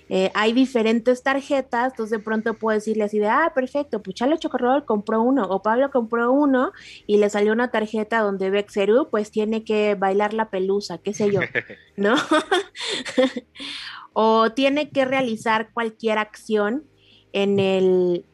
eh, 0.09 0.31
hay 0.35 0.53
diferentes 0.53 1.23
tarjetas, 1.23 1.93
entonces 1.93 2.19
de 2.19 2.25
pronto 2.25 2.55
puedo 2.55 2.75
decirle 2.75 3.05
así 3.05 3.19
de, 3.19 3.29
ah, 3.29 3.53
perfecto, 3.55 4.03
pues 4.03 4.15
Chalo 4.15 4.37
Chocorrol 4.37 4.85
compró 4.85 5.23
uno 5.23 5.45
o 5.45 5.63
Pablo 5.63 5.91
compró 5.91 6.33
uno 6.33 6.73
y 7.07 7.19
le 7.19 7.31
salió 7.31 7.53
una 7.53 7.71
tarjeta 7.71 8.21
donde 8.21 8.51
Bexeru 8.51 9.09
pues 9.11 9.31
tiene 9.31 9.65
que 9.65 9.95
bailar 9.95 10.35
la 10.35 10.51
pelusa, 10.51 10.99
qué 10.99 11.15
sé 11.15 11.31
yo, 11.31 11.41
¿no? 11.97 12.15
o 14.13 14.53
tiene 14.53 14.91
que 14.91 15.05
realizar 15.05 15.71
cualquier 15.73 16.19
acción 16.19 16.85
en 17.33 17.59
el, 17.59 18.25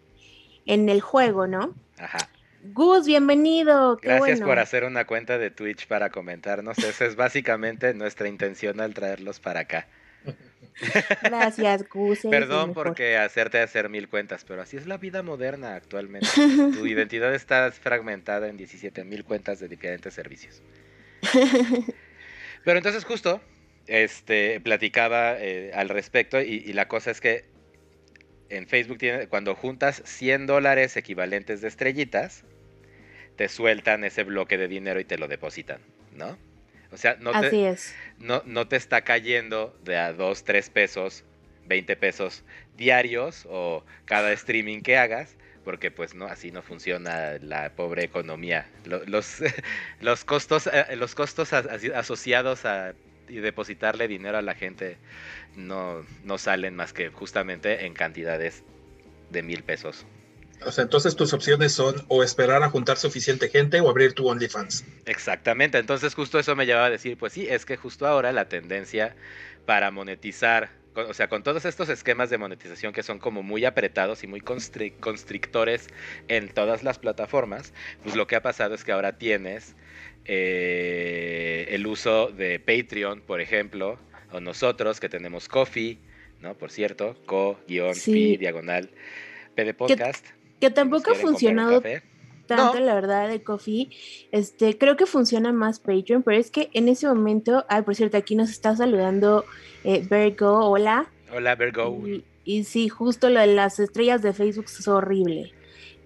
en 0.66 0.88
el 0.88 1.00
juego, 1.00 1.46
¿no? 1.46 1.74
Ajá. 1.98 2.28
Gus, 2.72 3.06
bienvenido. 3.06 3.96
Gracias 4.02 4.40
por 4.40 4.58
hacer 4.58 4.84
una 4.84 5.06
cuenta 5.06 5.38
de 5.38 5.50
Twitch 5.50 5.86
para 5.86 6.10
comentarnos. 6.10 6.76
Esa 6.78 7.06
es 7.06 7.16
básicamente 7.16 7.94
nuestra 7.94 8.28
intención 8.28 8.80
al 8.80 8.94
traerlos 8.94 9.40
para 9.40 9.60
acá. 9.60 9.86
Gracias, 11.22 11.88
Gus. 11.88 12.20
Perdón 12.30 12.72
porque 12.72 13.16
hacerte 13.16 13.60
hacer 13.60 13.88
mil 13.88 14.08
cuentas, 14.08 14.44
pero 14.46 14.62
así 14.62 14.76
es 14.76 14.86
la 14.86 14.96
vida 14.96 15.22
moderna 15.22 15.74
actualmente. 15.74 16.28
tu 16.74 16.86
identidad 16.86 17.34
está 17.34 17.70
fragmentada 17.72 18.48
en 18.48 18.56
17 18.56 19.04
mil 19.04 19.24
cuentas 19.24 19.60
de 19.60 19.68
diferentes 19.68 20.14
servicios. 20.14 20.62
Pero 22.64 22.76
entonces 22.76 23.04
justo, 23.04 23.40
este, 23.86 24.60
platicaba 24.60 25.36
eh, 25.38 25.72
al 25.74 25.88
respecto 25.88 26.40
y, 26.40 26.72
la 26.72 26.88
cosa 26.88 27.10
es 27.10 27.20
que 27.20 27.44
en 28.50 28.66
Facebook 28.66 28.98
tiene, 28.98 29.26
cuando 29.26 29.54
juntas 29.54 30.02
100 30.04 30.46
dólares 30.46 30.96
equivalentes 30.96 31.60
de 31.60 31.68
estrellitas, 31.68 32.44
te 33.36 33.48
sueltan 33.48 34.04
ese 34.04 34.24
bloque 34.24 34.58
de 34.58 34.68
dinero 34.68 35.00
y 35.00 35.04
te 35.04 35.18
lo 35.18 35.28
depositan, 35.28 35.80
¿no? 36.14 36.36
O 36.90 36.96
sea, 36.96 37.16
no 37.20 37.38
te, 37.40 37.76
No, 38.18 38.42
no 38.46 38.66
te 38.66 38.76
está 38.76 39.02
cayendo 39.02 39.76
de 39.84 39.96
a 39.96 40.12
2, 40.12 40.44
3 40.44 40.70
pesos, 40.70 41.24
20 41.66 41.96
pesos 41.96 42.44
diarios 42.76 43.46
o 43.48 43.84
cada 44.06 44.32
streaming 44.32 44.80
que 44.80 44.96
hagas, 44.96 45.36
porque 45.64 45.90
pues 45.90 46.14
no, 46.14 46.26
así 46.26 46.50
no 46.50 46.62
funciona 46.62 47.38
la 47.40 47.70
pobre 47.74 48.04
economía. 48.04 48.66
Los, 48.84 49.42
los 50.00 50.24
costos, 50.24 50.66
eh, 50.66 50.96
los 50.96 51.14
costos 51.14 51.52
asociados 51.52 52.64
a 52.64 52.94
depositarle 53.28 54.08
dinero 54.08 54.38
a 54.38 54.42
la 54.42 54.54
gente 54.54 54.96
no, 55.54 56.06
no 56.24 56.38
salen 56.38 56.74
más 56.74 56.94
que 56.94 57.10
justamente 57.10 57.84
en 57.84 57.92
cantidades 57.92 58.62
de 59.30 59.42
mil 59.42 59.62
pesos 59.62 60.06
o 60.64 60.72
sea, 60.72 60.84
entonces 60.84 61.16
tus 61.16 61.32
opciones 61.32 61.72
son 61.72 62.04
o 62.08 62.22
esperar 62.22 62.62
a 62.62 62.70
juntar 62.70 62.96
suficiente 62.96 63.48
gente 63.48 63.80
o 63.80 63.88
abrir 63.88 64.12
tu 64.12 64.28
OnlyFans. 64.28 64.84
Exactamente, 65.06 65.78
entonces 65.78 66.14
justo 66.14 66.38
eso 66.38 66.56
me 66.56 66.66
llevaba 66.66 66.86
a 66.86 66.90
decir, 66.90 67.16
pues 67.16 67.32
sí, 67.32 67.46
es 67.48 67.64
que 67.64 67.76
justo 67.76 68.06
ahora 68.06 68.32
la 68.32 68.48
tendencia 68.48 69.14
para 69.66 69.90
monetizar, 69.90 70.70
o 70.94 71.14
sea, 71.14 71.28
con 71.28 71.42
todos 71.42 71.64
estos 71.64 71.88
esquemas 71.88 72.30
de 72.30 72.38
monetización 72.38 72.92
que 72.92 73.02
son 73.02 73.18
como 73.18 73.42
muy 73.42 73.64
apretados 73.64 74.24
y 74.24 74.26
muy 74.26 74.40
constrictores 74.40 75.88
en 76.28 76.48
todas 76.48 76.82
las 76.82 76.98
plataformas, 76.98 77.72
pues 78.02 78.16
lo 78.16 78.26
que 78.26 78.36
ha 78.36 78.42
pasado 78.42 78.74
es 78.74 78.84
que 78.84 78.92
ahora 78.92 79.18
tienes 79.18 79.76
eh, 80.24 81.66
el 81.70 81.86
uso 81.86 82.28
de 82.28 82.58
Patreon, 82.58 83.20
por 83.20 83.40
ejemplo, 83.40 83.98
o 84.32 84.40
nosotros 84.40 85.00
que 85.00 85.08
tenemos 85.08 85.48
Coffee, 85.48 85.98
¿no? 86.40 86.54
Por 86.54 86.70
cierto, 86.70 87.16
co-fi 87.26 88.36
diagonal 88.36 88.90
PD 89.54 89.74
Podcast. 89.74 90.37
Que 90.60 90.70
tampoco 90.70 91.12
ha 91.12 91.14
funcionado 91.14 91.82
tanto, 92.48 92.80
la 92.80 92.94
verdad, 92.94 93.28
de 93.28 93.42
Coffee. 93.42 93.90
Este, 94.32 94.76
creo 94.76 94.96
que 94.96 95.06
funciona 95.06 95.52
más 95.52 95.78
Patreon, 95.78 96.24
pero 96.24 96.38
es 96.38 96.50
que 96.50 96.70
en 96.72 96.88
ese 96.88 97.06
momento, 97.06 97.64
ay, 97.68 97.82
por 97.82 97.94
cierto, 97.94 98.16
aquí 98.16 98.34
nos 98.34 98.50
está 98.50 98.74
saludando 98.74 99.44
eh, 99.84 100.04
Virgo, 100.10 100.68
hola. 100.68 101.06
Hola, 101.32 101.54
Virgo. 101.54 102.02
Y, 102.44 102.64
sí, 102.64 102.88
justo 102.88 103.28
lo 103.28 103.40
de 103.40 103.48
las 103.48 103.78
estrellas 103.78 104.22
de 104.22 104.32
Facebook 104.32 104.64
es 104.64 104.88
horrible. 104.88 105.52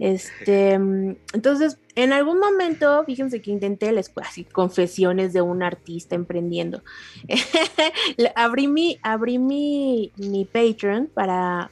Este, 0.00 0.72
entonces, 1.32 1.78
en 1.94 2.12
algún 2.12 2.40
momento, 2.40 3.04
fíjense 3.04 3.40
que 3.40 3.52
intenté 3.52 3.92
les 3.92 4.12
así 4.16 4.44
confesiones 4.44 5.32
de 5.32 5.40
un 5.40 5.62
artista 5.62 6.16
emprendiendo. 6.16 6.82
abrí 8.34 8.66
mi, 8.66 8.98
abrí 9.02 9.38
mi, 9.38 10.12
mi 10.16 10.44
Patreon 10.44 11.08
para 11.14 11.70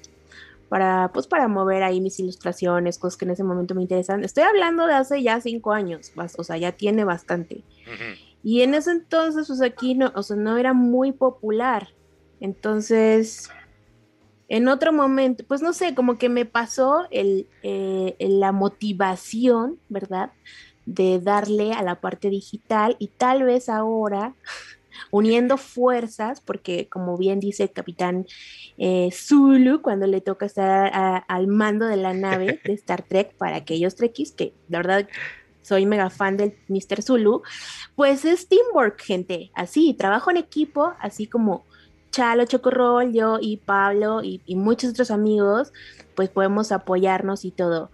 para, 0.71 1.11
pues, 1.12 1.27
para 1.27 1.49
mover 1.49 1.83
ahí 1.83 2.00
mis 2.00 2.21
ilustraciones, 2.21 2.97
cosas 2.97 3.19
que 3.19 3.25
en 3.25 3.33
ese 3.33 3.43
momento 3.43 3.75
me 3.75 3.83
interesan. 3.83 4.23
Estoy 4.23 4.45
hablando 4.45 4.87
de 4.87 4.95
hace 4.95 5.21
ya 5.21 5.41
cinco 5.41 5.73
años, 5.73 6.12
o 6.39 6.45
sea, 6.45 6.57
ya 6.59 6.71
tiene 6.73 7.05
bastante. 7.05 7.65
Y 8.45 8.62
en 8.62 8.75
ese 8.75 8.93
entonces, 8.93 9.49
pues 9.49 9.61
aquí 9.62 9.97
no, 9.97 10.12
o 10.15 10.23
sea, 10.23 10.37
no 10.37 10.57
era 10.57 10.73
muy 10.73 11.11
popular. 11.11 11.89
Entonces, 12.39 13.50
en 14.49 14.69
otro 14.69 14.93
momento, 14.93 15.45
pues 15.47 15.61
no 15.61 15.73
sé, 15.73 15.97
como 15.97 16.19
que 16.19 16.29
me 16.29 16.45
pasó 16.45 17.09
el, 17.11 17.49
eh, 17.65 18.15
la 18.21 18.53
motivación, 18.53 19.81
¿verdad? 19.89 20.31
De 20.87 21.19
darle 21.19 21.73
a 21.73 21.83
la 21.83 22.00
parte 22.00 22.31
digital 22.31 22.95
y 23.00 23.09
tal 23.09 23.43
vez 23.43 23.69
ahora 23.69 24.37
uniendo 25.11 25.57
fuerzas, 25.57 26.40
porque 26.40 26.88
como 26.88 27.16
bien 27.16 27.40
dice 27.40 27.64
el 27.64 27.73
capitán 27.73 28.26
eh, 28.78 29.11
Zulu, 29.12 29.83
cuando 29.83 30.07
le 30.07 30.21
toca 30.21 30.47
estar 30.47 31.25
al 31.26 31.47
mando 31.47 31.87
de 31.87 31.97
la 31.97 32.14
nave 32.14 32.61
de 32.64 32.73
Star 32.75 33.02
Trek, 33.02 33.35
para 33.37 33.57
aquellos 33.57 33.97
trekkies, 33.97 34.33
que 34.33 34.54
la 34.69 34.78
verdad 34.78 35.09
soy 35.62 35.87
mega 35.87 36.11
fan 36.11 36.37
del 36.37 36.54
Mr. 36.69 37.02
Zulu, 37.02 37.42
pues 37.95 38.25
es 38.25 38.49
teamwork, 38.49 39.00
gente, 39.00 39.50
así, 39.54 39.95
trabajo 39.95 40.30
en 40.30 40.38
equipo, 40.38 40.95
así 41.00 41.26
como 41.26 41.64
Chalo 42.11 42.45
Chocorrol, 42.45 43.12
yo 43.12 43.38
y 43.40 43.59
Pablo 43.59 44.23
y, 44.23 44.42
y 44.45 44.57
muchos 44.57 44.90
otros 44.90 45.11
amigos, 45.11 45.73
pues 46.16 46.28
podemos 46.28 46.73
apoyarnos 46.73 47.45
y 47.45 47.50
todo. 47.50 47.90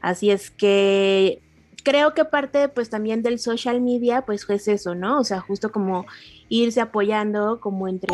Así 0.00 0.30
es 0.30 0.50
que 0.50 1.42
creo 1.86 2.14
que 2.14 2.24
parte 2.24 2.68
pues 2.68 2.90
también 2.90 3.22
del 3.22 3.38
social 3.38 3.80
media 3.80 4.22
pues 4.22 4.44
es 4.50 4.66
eso, 4.66 4.96
¿no? 4.96 5.20
O 5.20 5.24
sea, 5.24 5.38
justo 5.38 5.70
como 5.70 6.04
irse 6.48 6.80
apoyando 6.80 7.60
como 7.60 7.86
entre 7.86 8.12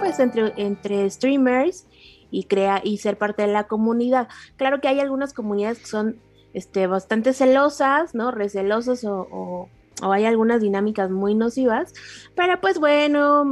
pues 0.00 0.18
entre 0.18 0.52
entre 0.56 1.08
streamers 1.08 1.86
y 2.32 2.42
crea 2.44 2.80
y 2.82 2.98
ser 2.98 3.16
parte 3.16 3.42
de 3.42 3.52
la 3.52 3.68
comunidad. 3.68 4.26
Claro 4.56 4.80
que 4.80 4.88
hay 4.88 4.98
algunas 4.98 5.32
comunidades 5.32 5.78
que 5.78 5.86
son 5.86 6.16
este 6.54 6.88
bastante 6.88 7.34
celosas, 7.34 8.16
¿no? 8.16 8.32
Recelosos 8.32 9.04
o, 9.04 9.28
o, 9.30 9.68
hay 10.12 10.24
algunas 10.24 10.60
dinámicas 10.60 11.08
muy 11.08 11.36
nocivas, 11.36 11.94
pero 12.34 12.60
pues 12.60 12.80
bueno, 12.80 13.44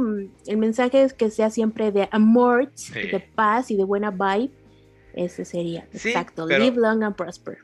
el 0.45 0.57
mensaje 0.57 1.03
es 1.03 1.13
que 1.13 1.31
sea 1.31 1.49
siempre 1.49 1.93
de 1.93 2.09
amor, 2.11 2.69
de 2.93 3.23
paz 3.33 3.71
y 3.71 3.77
de 3.77 3.85
buena 3.85 4.11
vibe. 4.11 4.51
Ese 5.13 5.45
sería, 5.45 5.87
exacto, 5.93 6.47
live 6.47 6.75
long 6.75 7.01
and 7.03 7.15
prosper 7.15 7.59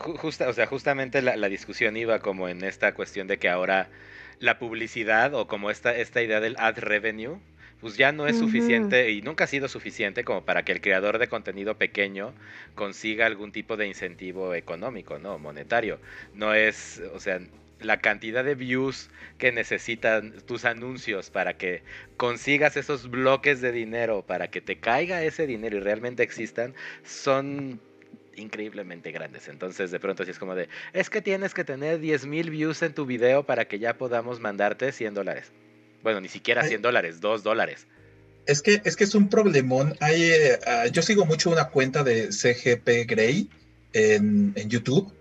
justa, 0.00 0.48
o 0.48 0.52
sea, 0.52 0.66
justamente 0.66 1.22
la, 1.22 1.48
discusión 1.48 1.96
iba 1.96 2.18
como 2.20 2.48
en 2.48 2.64
esta 2.64 2.94
cuestión 2.94 3.26
de 3.26 3.38
que 3.38 3.48
ahora 3.48 3.88
la 4.38 4.58
publicidad 4.58 5.34
o 5.34 5.46
como 5.46 5.70
esta, 5.70 5.94
esta 5.94 6.22
idea 6.22 6.40
del 6.40 6.56
ad 6.58 6.78
revenue, 6.78 7.38
pues 7.80 7.96
ya 7.96 8.12
no 8.12 8.26
es 8.26 8.38
suficiente 8.38 9.10
y 9.10 9.22
nunca 9.22 9.44
ha 9.44 9.46
sido 9.46 9.68
suficiente 9.68 10.22
como 10.22 10.44
para 10.44 10.64
que 10.64 10.72
el 10.72 10.80
creador 10.80 11.18
de 11.18 11.28
contenido 11.28 11.78
pequeño 11.78 12.34
consiga 12.74 13.26
algún 13.26 13.52
tipo 13.52 13.76
de 13.76 13.86
incentivo 13.86 14.54
económico, 14.54 15.18
¿no? 15.18 15.38
Monetario. 15.38 15.98
No 16.34 16.52
es, 16.52 17.02
o 17.14 17.20
sea, 17.20 17.40
la 17.80 17.98
cantidad 17.98 18.44
de 18.44 18.54
views 18.54 19.08
que 19.38 19.52
necesitan 19.52 20.34
tus 20.46 20.66
anuncios 20.66 21.30
para 21.30 21.54
que 21.56 21.82
consigas 22.18 22.76
esos 22.76 23.10
bloques 23.10 23.62
de 23.62 23.72
dinero, 23.72 24.22
para 24.26 24.48
que 24.48 24.60
te 24.60 24.78
caiga 24.78 25.22
ese 25.22 25.46
dinero 25.46 25.78
y 25.78 25.80
realmente 25.80 26.22
existan, 26.22 26.74
son 27.02 27.80
increíblemente 28.40 29.12
grandes. 29.12 29.48
Entonces, 29.48 29.90
de 29.90 30.00
pronto, 30.00 30.22
así 30.22 30.32
es 30.32 30.38
como 30.38 30.54
de, 30.54 30.68
es 30.92 31.10
que 31.10 31.22
tienes 31.22 31.54
que 31.54 31.64
tener 31.64 32.00
10 32.00 32.26
mil 32.26 32.50
views 32.50 32.82
en 32.82 32.94
tu 32.94 33.06
video 33.06 33.44
para 33.44 33.66
que 33.66 33.78
ya 33.78 33.96
podamos 33.96 34.40
mandarte 34.40 34.92
100 34.92 35.14
dólares. 35.14 35.52
Bueno, 36.02 36.20
ni 36.20 36.28
siquiera 36.28 36.64
100 36.64 36.82
dólares, 36.82 37.20
2 37.20 37.42
dólares. 37.42 37.86
Es 38.46 38.62
que, 38.62 38.80
es 38.84 38.96
que 38.96 39.04
es 39.04 39.14
un 39.14 39.28
problemón. 39.28 39.96
Hay, 40.00 40.22
eh, 40.22 40.58
ah, 40.66 40.86
yo 40.86 41.02
sigo 41.02 41.26
mucho 41.26 41.50
una 41.50 41.68
cuenta 41.68 42.02
de 42.02 42.32
CGP 42.32 43.06
Grey 43.06 43.48
en, 43.92 44.52
en, 44.56 44.70
YouTube 44.70 45.12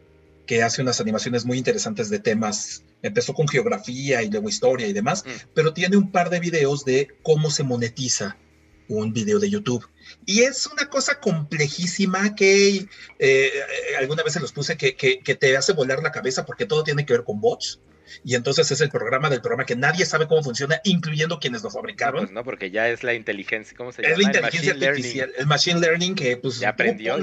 que 0.46 0.64
hace 0.64 0.82
unas 0.82 1.00
animaciones 1.02 1.46
muy 1.46 1.58
interesantes 1.58 2.10
de 2.10 2.20
temas. 2.20 2.84
Empezó 3.04 3.34
con 3.34 3.48
geografía 3.48 4.24
y 4.24 4.30
luego 4.30 4.50
historia 4.50 4.88
y 4.88 4.94
demás, 4.94 5.24
mm. 5.26 5.50
pero 5.54 5.74
tiene 5.74 5.98
un 5.98 6.12
par 6.12 6.30
de 6.30 6.40
videos 6.40 6.86
de 6.86 7.10
cómo 7.22 7.52
se 7.52 7.64
monetiza 7.64 8.38
un 8.88 9.14
video 9.14 9.40
de 9.40 9.50
YouTube. 9.50 9.88
Y 10.26 10.42
es 10.42 10.68
una 10.68 10.90
cosa 10.90 11.20
complejísima 11.20 12.36
que 12.36 12.88
eh, 13.20 13.52
alguna 13.98 14.24
vez 14.24 14.34
se 14.34 14.40
los 14.40 14.52
puse 14.52 14.78
que, 14.78 14.96
que, 14.96 15.36
te 15.36 15.58
hace 15.58 15.74
volar 15.74 16.02
la 16.02 16.12
cabeza 16.12 16.46
porque 16.46 16.66
todo 16.66 16.84
tiene 16.84 17.06
que 17.06 17.14
ver 17.14 17.24
con 17.24 17.40
bots. 17.42 17.80
Y 18.24 18.36
entonces 18.36 18.72
es 18.72 18.82
el 18.82 18.90
programa 18.90 19.30
del 19.30 19.42
programa 19.42 19.66
que 19.66 19.76
nadie 19.76 20.06
sabe 20.06 20.28
cómo 20.28 20.42
funciona, 20.44 20.82
incluyendo 20.84 21.40
quienes 21.40 21.62
lo 21.62 21.70
fabricaron. 21.70 22.22
Pues 22.24 22.32
no, 22.32 22.44
porque 22.44 22.72
ya 22.72 22.90
es 22.90 23.04
la 23.04 23.14
inteligencia, 23.14 23.78
¿cómo 23.78 23.92
se 23.92 24.02
llama? 24.02 24.14
Es 24.14 24.18
la 24.18 24.24
inteligencia 24.24 24.90
artificial, 24.90 25.32
el 25.38 25.46
machine 25.46 25.80
learning 25.80 26.16
que 26.16 26.38
pues... 26.38 26.60
Ya 26.60 26.70
aprendió. 26.70 27.18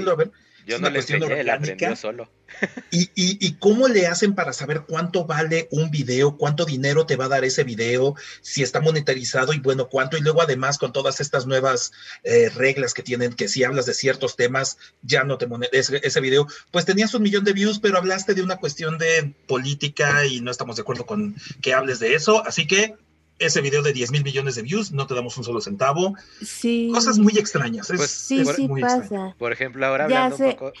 Yo 0.67 0.79
no 0.79 0.89
le 0.89 0.99
enseñé, 0.99 1.39
él 1.39 1.49
aprendió 1.49 1.95
solo. 1.95 2.29
Y, 2.91 3.09
y, 3.15 3.53
cómo 3.55 3.89
le 3.89 4.07
hacen 4.07 4.33
para 4.33 4.53
saber 4.53 4.83
cuánto 4.87 5.25
vale 5.25 5.67
un 5.69 5.91
video, 5.91 6.37
cuánto 6.37 6.65
dinero 6.65 7.05
te 7.05 7.17
va 7.17 7.25
a 7.25 7.27
dar 7.27 7.43
ese 7.43 7.65
video, 7.65 8.15
si 8.41 8.63
está 8.63 8.79
monetarizado 8.79 9.51
y 9.51 9.59
bueno, 9.59 9.89
cuánto. 9.89 10.17
Y 10.17 10.21
luego 10.21 10.41
además 10.41 10.77
con 10.77 10.93
todas 10.93 11.19
estas 11.19 11.45
nuevas 11.45 11.91
eh, 12.23 12.49
reglas 12.49 12.93
que 12.93 13.03
tienen, 13.03 13.33
que 13.33 13.49
si 13.49 13.65
hablas 13.65 13.85
de 13.85 13.93
ciertos 13.93 14.37
temas, 14.37 14.77
ya 15.01 15.25
no 15.25 15.37
te 15.37 15.47
ese, 15.73 16.21
video. 16.21 16.47
Pues 16.71 16.85
tenías 16.85 17.13
un 17.13 17.23
millón 17.23 17.43
de 17.43 17.53
views, 17.53 17.79
pero 17.79 17.97
hablaste 17.97 18.33
de 18.33 18.41
una 18.41 18.57
cuestión 18.57 18.97
de 18.97 19.35
política 19.45 20.25
y 20.25 20.39
no 20.39 20.49
estamos 20.49 20.77
de 20.77 20.83
acuerdo 20.83 21.05
con 21.05 21.35
que 21.61 21.73
hables 21.73 21.99
de 21.99 22.15
eso. 22.15 22.45
Así 22.45 22.65
que 22.65 22.95
ese 23.39 23.61
video 23.61 23.81
de 23.81 23.93
10 23.93 24.11
mil 24.11 24.23
millones 24.23 24.55
de 24.55 24.61
views, 24.61 24.91
no 24.91 25.07
te 25.07 25.15
damos 25.15 25.37
un 25.37 25.43
solo 25.43 25.61
centavo. 25.61 26.15
Sí. 26.41 26.89
Cosas 26.93 27.19
muy 27.19 27.37
extrañas. 27.37 27.87
Pues, 27.87 28.09
sí, 28.09 28.43
sí 28.45 28.67
pasa. 28.81 29.35
Por 29.37 29.51
ejemplo, 29.51 29.85
ahora 29.85 30.05
hablando 30.05 30.37
un 30.37 30.51
poco... 30.51 30.73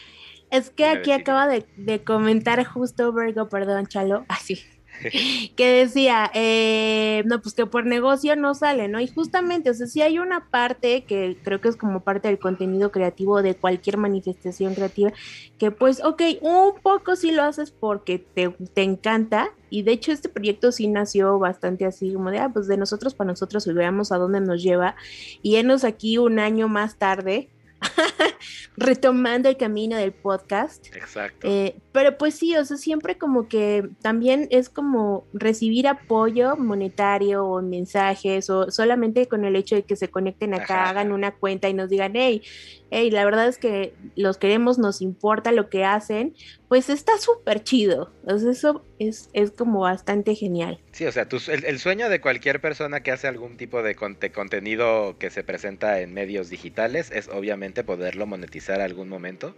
Es 0.49 0.69
que 0.69 0.85
aquí 0.85 1.11
acaba 1.11 1.45
de, 1.45 1.65
de, 1.75 2.05
comentar 2.05 2.63
justo 2.63 3.11
Virgo, 3.11 3.49
perdón, 3.49 3.85
Chalo, 3.87 4.25
así. 4.29 4.63
que 5.55 5.71
decía, 5.71 6.29
eh, 6.33 7.23
no, 7.25 7.41
pues 7.41 7.55
que 7.55 7.65
por 7.65 7.85
negocio 7.85 8.35
no 8.35 8.53
sale, 8.53 8.87
¿no? 8.87 8.99
Y 8.99 9.07
justamente, 9.07 9.69
o 9.69 9.73
sea, 9.73 9.87
si 9.87 10.01
hay 10.01 10.19
una 10.19 10.49
parte 10.49 11.03
que 11.03 11.37
creo 11.43 11.61
que 11.61 11.69
es 11.69 11.75
como 11.75 12.01
parte 12.01 12.27
del 12.27 12.39
contenido 12.39 12.91
creativo 12.91 13.41
de 13.41 13.55
cualquier 13.55 13.97
manifestación 13.97 14.73
creativa, 14.73 15.11
que 15.57 15.71
pues, 15.71 16.03
ok, 16.03 16.21
un 16.41 16.79
poco 16.81 17.15
sí 17.15 17.31
lo 17.31 17.43
haces 17.43 17.71
porque 17.71 18.19
te, 18.19 18.49
te 18.49 18.83
encanta, 18.83 19.49
y 19.69 19.83
de 19.83 19.91
hecho 19.91 20.11
este 20.11 20.29
proyecto 20.29 20.71
sí 20.71 20.87
nació 20.87 21.39
bastante 21.39 21.85
así, 21.85 22.13
como 22.13 22.31
de, 22.31 22.39
ah, 22.39 22.49
pues 22.53 22.67
de 22.67 22.77
nosotros 22.77 23.13
para 23.13 23.29
nosotros 23.29 23.67
y 23.67 23.73
veamos 23.73 24.11
a 24.11 24.17
dónde 24.17 24.39
nos 24.39 24.63
lleva, 24.63 24.95
y 25.41 25.55
enos 25.55 25.83
aquí 25.83 26.17
un 26.17 26.39
año 26.39 26.67
más 26.67 26.97
tarde, 26.97 27.49
retomando 28.77 29.49
el 29.49 29.57
camino 29.57 29.97
del 29.97 30.13
podcast. 30.13 30.95
Exacto. 30.95 31.47
Eh, 31.49 31.75
pero 31.91 32.17
pues 32.17 32.35
sí, 32.35 32.55
o 32.55 32.63
sea, 32.63 32.77
siempre 32.77 33.17
como 33.17 33.47
que 33.47 33.89
también 34.01 34.47
es 34.51 34.69
como 34.69 35.25
recibir 35.33 35.87
apoyo 35.87 36.55
monetario 36.55 37.43
o 37.43 37.61
mensajes 37.63 38.49
o 38.51 38.69
solamente 38.69 39.27
con 39.27 39.45
el 39.45 39.55
hecho 39.55 39.75
de 39.75 39.83
que 39.83 39.95
se 39.95 40.09
conecten 40.09 40.53
acá, 40.53 40.89
hagan 40.89 41.11
una 41.11 41.31
cuenta 41.31 41.67
y 41.67 41.73
nos 41.73 41.89
digan, 41.89 42.13
hey, 42.15 42.43
hey, 42.91 43.11
la 43.11 43.25
verdad 43.25 43.47
es 43.47 43.57
que 43.57 43.93
los 44.15 44.37
queremos, 44.37 44.77
nos 44.77 45.01
importa 45.01 45.51
lo 45.51 45.69
que 45.69 45.85
hacen, 45.85 46.35
pues 46.67 46.89
está 46.89 47.17
súper 47.17 47.63
chido. 47.63 48.13
eso 48.27 48.85
es, 48.99 49.29
es, 49.33 49.51
como 49.51 49.81
bastante 49.81 50.35
genial. 50.35 50.79
Sí, 50.91 51.05
o 51.05 51.11
sea, 51.11 51.27
el, 51.47 51.79
sueño 51.79 52.09
de 52.09 52.21
cualquier 52.21 52.61
persona 52.61 53.01
que 53.01 53.11
hace 53.11 53.27
algún 53.27 53.57
tipo 53.57 53.81
de, 53.83 53.95
contenido 53.95 55.17
que 55.17 55.29
se 55.29 55.43
presenta 55.43 56.01
en 56.01 56.13
medios 56.13 56.49
digitales 56.49 57.11
es 57.11 57.27
obviamente 57.27 57.83
poderlo 57.83 58.25
monetizar 58.25 58.81
algún 58.81 59.09
momento. 59.09 59.55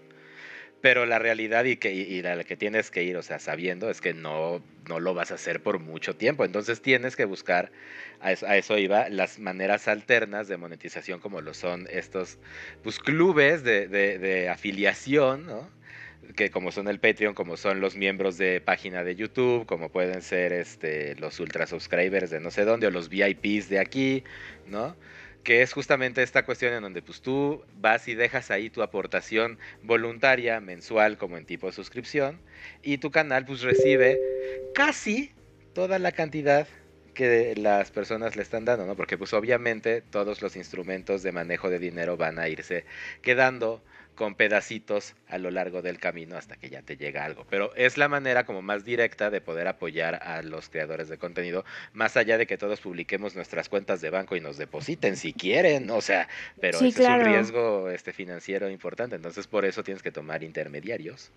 Pero 0.81 1.05
la 1.05 1.19
realidad 1.19 1.65
y, 1.65 1.75
que, 1.75 1.93
y, 1.93 2.21
la 2.21 2.43
que 2.43 2.55
tienes 2.55 2.89
que 2.89 3.03
ir, 3.03 3.17
o 3.17 3.21
sea, 3.21 3.39
sabiendo 3.39 3.89
es 3.89 4.00
que 4.00 4.13
no, 4.13 4.63
no 4.88 5.00
lo 5.00 5.13
vas 5.13 5.31
a 5.31 5.36
hacer 5.36 5.62
por 5.62 5.79
mucho 5.79 6.15
tiempo. 6.15 6.45
Entonces 6.45 6.81
tienes 6.81 7.15
que 7.15 7.25
buscar, 7.25 7.71
a 8.21 8.31
eso, 8.31 8.77
iba, 8.77 9.09
las 9.09 9.39
maneras 9.39 9.88
alternas 9.88 10.48
de 10.48 10.57
monetización 10.57 11.19
como 11.19 11.41
lo 11.41 11.53
son 11.53 11.88
estos 11.91 12.38
pues, 12.83 13.00
clubes 13.00 13.63
de, 13.63 13.88
de, 13.88 14.19
de 14.19 14.50
afiliación, 14.50 15.45
¿no? 15.48 15.69
que 16.36 16.51
como 16.51 16.71
son 16.71 16.88
el 16.88 17.00
Patreon, 17.00 17.33
como 17.33 17.57
son 17.57 17.81
los 17.81 17.95
miembros 17.95 18.38
de 18.38 18.62
página 18.62 19.03
de 19.03 19.15
YouTube, 19.15 19.65
como 19.65 19.89
pueden 19.89 20.21
ser 20.21 20.53
este, 20.53 21.15
los 21.15 21.39
ultra 21.39 21.65
subscribers 21.65 22.29
de 22.29 22.39
no 22.39 22.51
sé 22.51 22.65
dónde 22.65 22.88
o 22.88 22.91
los 22.91 23.09
VIPs 23.09 23.69
de 23.69 23.79
aquí, 23.79 24.23
¿no? 24.67 24.95
Que 25.43 25.62
es 25.62 25.73
justamente 25.73 26.21
esta 26.21 26.45
cuestión 26.45 26.73
en 26.73 26.82
donde 26.82 27.02
pues 27.02 27.21
tú 27.21 27.63
vas 27.75 28.08
y 28.08 28.15
dejas 28.15 28.52
ahí 28.52 28.69
tu 28.69 28.82
aportación 28.82 29.58
voluntaria 29.84 30.60
mensual 30.60 31.17
como 31.17 31.38
en 31.38 31.45
tipo 31.45 31.67
de 31.67 31.73
suscripción 31.73 32.41
y 32.84 32.97
tu 32.97 33.12
canal 33.12 33.45
pues 33.45 33.62
recibe 33.62 34.19
casi 34.73 35.32
toda 35.73 35.99
la 35.99 36.12
cantidad 36.12 36.67
que 37.13 37.54
las 37.58 37.91
personas 37.91 38.36
le 38.36 38.43
están 38.43 38.63
dando, 38.65 38.86
¿no? 38.86 38.95
Porque 38.95 39.17
pues 39.17 39.34
obviamente 39.34 40.02
todos 40.02 40.41
los 40.41 40.56
instrumentos 40.56 41.21
de 41.21 41.32
manejo 41.32 41.69
de 41.69 41.80
dinero 41.80 42.15
van 42.15 42.39
a 42.39 42.47
irse 42.47 42.86
quedando 43.21 43.84
con 44.19 44.36
pedacitos 44.36 45.15
a 45.29 45.38
lo 45.38 45.49
largo 45.49 45.82
del 45.82 45.97
camino 45.97 46.36
hasta 46.36 46.58
que 46.58 46.69
ya 46.69 46.82
te 46.82 46.97
llega 46.97 47.23
algo. 47.23 47.45
Pero 47.49 47.73
es 47.75 47.97
la 47.97 48.10
manera 48.10 48.45
como 48.45 48.62
más 48.62 48.84
directa 48.84 49.29
de 49.29 49.39
poder 49.39 49.65
apoyar 49.69 50.15
a 50.15 50.41
los 50.41 50.67
creadores 50.67 51.08
de 51.08 51.17
contenido, 51.17 51.63
más 51.93 52.17
allá 52.17 52.38
de 52.38 52.45
que 52.45 52.58
todos 52.58 52.82
publiquemos 52.82 53.38
nuestras 53.38 53.69
cuentas 53.69 54.01
de 54.01 54.10
banco 54.10 54.36
y 54.36 54.41
nos 54.41 54.58
depositen 54.58 55.15
si 55.15 55.32
quieren, 55.32 55.89
o 55.89 56.01
sea, 56.01 56.27
pero 56.60 56.82
es 56.82 56.97
un 56.97 57.23
riesgo 57.23 57.89
este 57.89 58.12
financiero 58.12 58.69
importante, 58.69 59.15
entonces 59.15 59.47
por 59.47 59.63
eso 59.63 59.84
tienes 59.84 60.03
que 60.03 60.12
tomar 60.12 60.43
intermediarios 60.43 61.32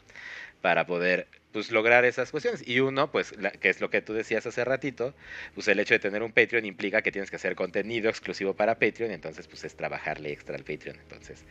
para 0.60 0.84
poder 0.84 1.28
pues 1.52 1.70
lograr 1.70 2.04
esas 2.04 2.32
cuestiones. 2.32 2.66
Y 2.66 2.80
uno, 2.80 3.12
pues, 3.12 3.32
que 3.60 3.68
es 3.68 3.80
lo 3.80 3.90
que 3.90 4.02
tú 4.02 4.12
decías 4.12 4.44
hace 4.44 4.64
ratito, 4.64 5.14
pues 5.54 5.68
el 5.68 5.78
hecho 5.78 5.94
de 5.94 6.00
tener 6.00 6.24
un 6.24 6.32
Patreon 6.32 6.64
implica 6.64 7.02
que 7.02 7.12
tienes 7.12 7.30
que 7.30 7.36
hacer 7.36 7.54
contenido 7.54 8.10
exclusivo 8.10 8.54
para 8.54 8.74
Patreon, 8.74 9.12
entonces 9.12 9.46
pues 9.46 9.62
es 9.62 9.76
trabajarle 9.76 10.32
extra 10.32 10.56
al 10.56 10.64
Patreon. 10.64 10.98
Entonces, 10.98 11.44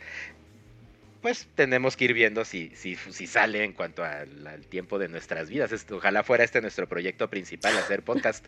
pues 1.22 1.46
tenemos 1.54 1.96
que 1.96 2.06
ir 2.06 2.14
viendo 2.14 2.44
si, 2.44 2.72
si, 2.74 2.96
si 2.96 3.28
sale 3.28 3.62
en 3.62 3.72
cuanto 3.72 4.02
al, 4.04 4.66
tiempo 4.68 4.98
de 4.98 5.08
nuestras 5.08 5.48
vidas. 5.48 5.72
ojalá 5.90 6.24
fuera 6.24 6.42
este 6.42 6.60
nuestro 6.60 6.88
proyecto 6.88 7.30
principal, 7.30 7.76
hacer 7.78 8.02
podcast. 8.02 8.44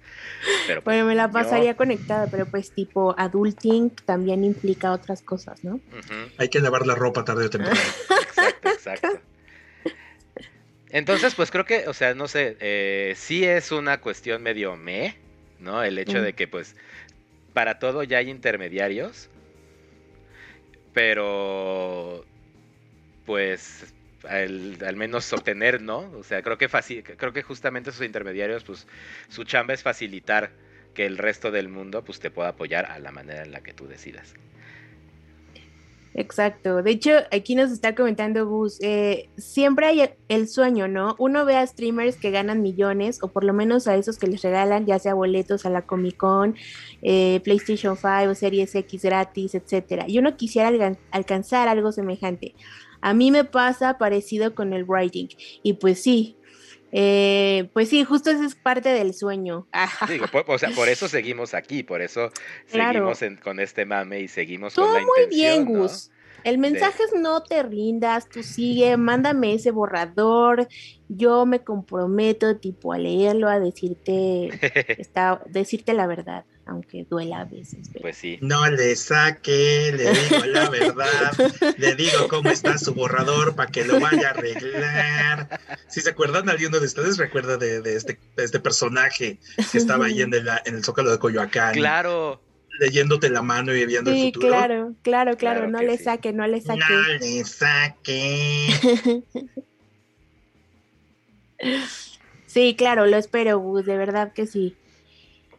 Pero 0.67 0.83
pues, 0.83 0.97
bueno, 0.97 1.07
me 1.07 1.15
la 1.15 1.31
pasaría 1.31 1.77
conectada, 1.77 2.27
pero 2.27 2.47
pues 2.47 2.73
tipo 2.73 3.15
adulting 3.17 3.91
también 4.05 4.43
implica 4.43 4.93
otras 4.93 5.23
cosas, 5.23 5.63
¿no? 5.63 5.81
Hay 6.37 6.49
que 6.49 6.59
lavar 6.59 6.85
la 6.87 6.97
ropa 6.97 7.25
tarde 7.25 7.47
o 7.47 7.51
temprano. 7.51 7.81
exacto, 8.21 8.69
exacto. 8.69 9.09
Entonces, 10.91 11.35
pues 11.35 11.51
creo 11.51 11.65
que, 11.65 11.89
o 11.89 11.95
sea, 11.95 12.15
no 12.15 12.29
sé, 12.29 12.57
eh, 12.61 13.15
sí 13.17 13.45
es 13.45 13.73
una 13.73 14.01
cuestión 14.01 14.43
medio 14.43 14.77
me, 14.77 15.17
¿no? 15.61 15.83
El 15.83 15.99
hecho 15.99 16.21
de 16.21 16.35
que, 16.35 16.49
pues, 16.49 16.77
para 17.53 17.79
todo 17.79 18.03
ya 18.03 18.19
hay 18.19 18.31
intermediarios, 18.31 19.29
pero 20.93 22.25
pues 23.25 23.93
al, 24.29 24.97
menos 24.97 25.33
obtener, 25.33 25.83
¿no? 25.83 26.11
O 26.19 26.23
sea, 26.23 26.43
creo 26.43 26.59
que 26.59 26.69
creo 26.69 27.33
que 27.33 27.43
justamente 27.43 27.91
esos 27.91 28.05
intermediarios, 28.05 28.65
pues 28.65 28.87
su 29.29 29.45
chamba 29.45 29.75
es 29.75 29.83
facilitar 29.83 30.51
que 30.95 31.07
el 31.07 31.19
resto 31.19 31.51
del 31.51 31.69
mundo 31.69 32.05
pues 32.05 32.21
te 32.21 32.31
pueda 32.31 32.51
apoyar 32.51 32.87
a 32.87 32.99
la 32.99 33.11
manera 33.11 33.43
en 33.43 33.53
la 33.53 33.63
que 33.63 33.73
tú 33.73 33.87
decidas. 33.87 34.35
Exacto. 36.17 36.81
De 36.85 36.93
hecho, 36.93 37.11
aquí 37.33 37.57
nos 37.57 37.73
está 37.73 37.97
comentando 37.97 38.47
Gus, 38.47 38.79
eh, 38.81 39.29
siempre 39.37 39.87
hay 39.87 40.11
el 40.29 40.47
sueño, 40.47 40.87
¿no? 40.87 41.17
Uno 41.19 41.45
ve 41.45 41.57
a 41.57 41.67
streamers 41.67 42.17
que 42.17 42.31
ganan 42.31 42.63
millones, 42.63 43.19
o 43.21 43.29
por 43.29 43.43
lo 43.43 43.53
menos 43.53 43.89
a 43.89 43.97
esos 43.97 44.17
que 44.17 44.29
les 44.29 44.41
regalan, 44.43 44.87
ya 44.87 45.01
sea 45.01 45.15
boletos 45.15 45.67
a 45.67 45.71
la 45.71 45.83
Comic 45.83 46.17
Con, 46.17 46.55
eh, 47.03 47.41
PlayStation 47.43 47.97
5 47.97 48.31
o 48.31 48.35
Series 48.37 48.73
X 48.77 49.03
gratis, 49.03 49.57
etcétera. 49.57 50.05
Y 50.07 50.19
uno 50.19 50.37
quisiera 50.37 50.71
alcanzar 51.11 51.67
algo 51.67 51.91
semejante. 51.91 52.55
A 53.05 53.12
mí 53.12 53.31
me 53.31 53.45
pasa 53.45 53.99
parecido 53.99 54.55
con 54.55 54.73
el 54.73 54.85
writing. 54.85 55.29
Y 55.62 55.75
pues 55.75 56.03
sí, 56.03 56.38
eh, 56.90 57.69
pues 57.75 57.90
sí, 57.90 58.03
justo 58.03 58.31
eso 58.31 58.45
es 58.45 58.55
parte 58.55 58.88
del 58.88 59.12
sueño. 59.12 59.69
por, 60.33 60.47
o 60.49 60.59
sea, 60.59 60.71
por 60.71 60.88
eso 60.88 61.07
seguimos 61.07 61.53
aquí, 61.53 61.83
por 61.83 62.01
eso 62.01 62.31
seguimos 62.67 63.21
con 63.43 63.61
este 63.61 63.85
mame 63.85 64.21
y 64.21 64.29
seguimos 64.29 64.75
con 64.75 64.90
la 64.90 65.03
intención. 65.03 65.29
muy 65.29 65.37
bien, 65.37 65.64
Gus. 65.67 66.11
El 66.45 66.57
mensaje 66.57 67.03
es 67.03 67.21
no 67.21 67.43
te 67.43 67.62
rindas, 67.62 68.27
tú 68.31 68.43
sigue, 68.43 68.97
mándame 68.97 69.53
ese 69.53 69.71
borrador, 69.71 70.67
yo 71.09 71.45
me 71.45 71.62
comprometo 71.62 72.57
tipo 72.57 72.95
a 72.95 72.99
leerlo, 72.99 73.51
a 73.51 73.61
decirte, 73.61 74.49
está, 74.99 75.43
decirte 75.47 75.93
la 75.93 76.07
verdad, 76.07 76.47
aunque 76.66 77.05
duela 77.05 77.40
a 77.40 77.44
veces. 77.44 77.90
Pues 78.00 78.16
sí. 78.16 78.38
No 78.40 78.68
le 78.70 78.96
saque, 78.96 79.92
le 79.96 80.12
digo 80.12 80.44
la 80.46 80.68
verdad, 80.70 81.33
le 81.77 81.94
digo 81.94 82.29
cómo 82.29 82.50
está 82.50 82.79
su 82.79 82.94
borrador 82.94 83.55
para 83.55 83.70
que 83.70 83.85
lo 83.85 84.00
vaya 84.00 84.29
a 84.29 84.31
arreglar. 84.31 85.61
Si 85.88 86.00
se 86.00 86.11
acuerdan, 86.11 86.48
alguno 86.48 86.81
de 86.81 86.87
ustedes 86.87 87.18
recuerda 87.18 87.57
de, 87.57 87.81
este, 87.94 88.18
este, 88.37 88.61
personaje 88.61 89.38
que 89.70 89.79
estaba 89.79 90.07
ahí 90.07 90.22
en 90.22 90.33
el, 90.33 90.48
en 90.64 90.77
el 90.77 90.85
Zócalo 90.85 91.11
de 91.11 91.18
Coyoacán. 91.18 91.74
Claro 91.74 92.40
leyéndote 92.79 93.31
la 93.31 93.42
mano 93.42 93.74
y 93.74 93.87
viendo 93.87 94.11
el 94.11 94.27
futuro. 94.27 94.48
Claro, 94.48 94.94
claro, 95.03 95.37
claro, 95.37 95.68
no 95.68 95.81
le 95.81 95.98
saque, 95.98 96.33
no 96.33 96.46
le 96.46 96.61
saque. 96.61 96.81
No 96.81 97.03
le 97.20 97.44
saque. 97.44 99.22
sí, 102.46 102.74
claro, 102.77 103.07
lo 103.07 103.16
espero, 103.16 103.59
Gus, 103.59 103.87
de 103.87 103.96
verdad 103.96 104.33
que 104.33 104.46
sí. 104.46 104.77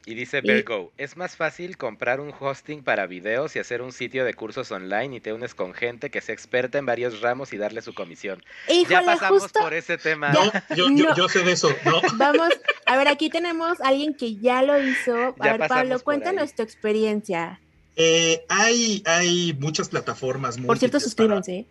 Y 0.08 0.14
dice 0.14 0.42
Virgo, 0.42 0.92
es 0.98 1.18
más 1.18 1.36
fácil 1.36 1.78
comprar 1.78 2.20
un 2.20 2.32
hosting 2.40 2.84
para 2.84 3.08
videos 3.08 3.56
y 3.56 3.60
hacer 3.60 3.82
un 3.82 3.92
sitio 3.92 4.24
de 4.24 4.36
cursos 4.36 4.72
online 4.72 5.16
y 5.16 5.20
te 5.20 5.34
unes 5.34 5.56
con 5.56 5.74
gente 5.74 6.12
que 6.12 6.22
sea 6.22 6.34
experta 6.34 6.78
en 6.78 6.86
varios 6.86 7.22
ramos 7.22 7.54
y 7.54 7.58
darle 7.58 7.82
su 7.82 7.96
comisión. 7.96 8.44
ya 8.88 9.02
pasamos 9.04 9.52
por 9.52 9.74
ese 9.74 9.98
tema. 9.98 10.32
yo, 10.76 11.28
sé 11.28 11.44
de 11.44 11.54
eso, 11.54 11.76
¿no? 11.86 12.02
Vamos, 12.18 12.50
a 12.86 12.98
ver, 12.98 13.08
aquí 13.08 13.30
tenemos 13.30 13.82
a 13.82 13.88
alguien 13.88 14.14
que 14.14 14.36
ya 14.36 14.62
lo 14.62 14.80
hizo. 14.80 15.36
A 15.40 15.58
ver, 15.58 15.68
Pablo, 15.68 16.00
cuéntanos 16.00 16.54
tu 16.54 16.62
experiencia. 16.62 17.60
Eh, 17.96 18.46
hay, 18.50 19.02
hay 19.06 19.56
muchas 19.60 19.90
plataformas. 19.90 20.58
Por 20.60 20.78
cierto, 20.78 21.00
suscríbanse. 21.00 21.66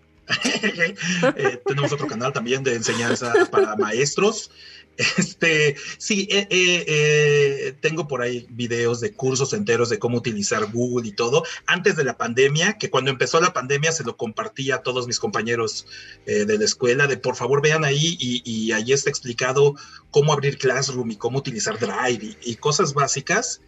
Eh, 1.37 1.61
tenemos 1.67 1.93
otro 1.93 2.07
canal 2.07 2.33
también 2.33 2.63
de 2.63 2.75
enseñanza 2.75 3.33
para 3.51 3.77
maestros. 3.77 4.51
Este, 4.97 5.75
sí, 5.99 6.29
eh, 6.31 6.47
eh, 6.51 7.75
tengo 7.81 8.07
por 8.07 8.23
ahí 8.23 8.47
videos 8.51 9.01
de 9.01 9.13
cursos 9.13 9.53
enteros 9.53 9.89
de 9.89 9.99
cómo 9.99 10.19
utilizar 10.19 10.71
Google 10.71 11.09
y 11.09 11.13
todo. 11.13 11.43
Antes 11.67 11.97
de 11.97 12.05
la 12.05 12.17
pandemia, 12.17 12.75
que 12.75 12.91
cuando 12.91 13.11
empezó 13.11 13.41
la 13.41 13.53
pandemia 13.53 13.91
se 13.91 14.05
lo 14.05 14.17
compartí 14.17 14.71
a 14.71 14.83
todos 14.83 15.09
mis 15.09 15.19
compañeros 15.19 15.87
de 16.27 16.59
la 16.59 16.65
escuela, 16.65 17.09
de 17.09 17.17
por 17.17 17.35
favor 17.35 17.61
vean 17.61 17.85
ahí 17.85 18.17
y, 18.21 18.71
ahí 18.71 18.93
está 18.93 19.11
explicado 19.11 19.75
cómo 20.11 20.33
abrir 20.33 20.59
Classroom 20.59 21.11
y 21.11 21.17
cómo 21.17 21.39
utilizar 21.39 21.79
Drive 21.79 22.37
y, 22.43 22.55
cosas 22.57 22.95
básicas. 22.95 23.61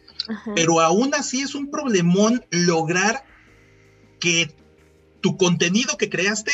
Pero 0.54 0.80
aún 0.80 1.12
así 1.14 1.40
es 1.40 1.56
un 1.56 1.70
problemón 1.70 2.44
lograr 2.50 3.24
que 4.20 4.54
tu 5.26 5.36
contenido 5.36 5.96
que 5.96 6.08
creaste, 6.08 6.52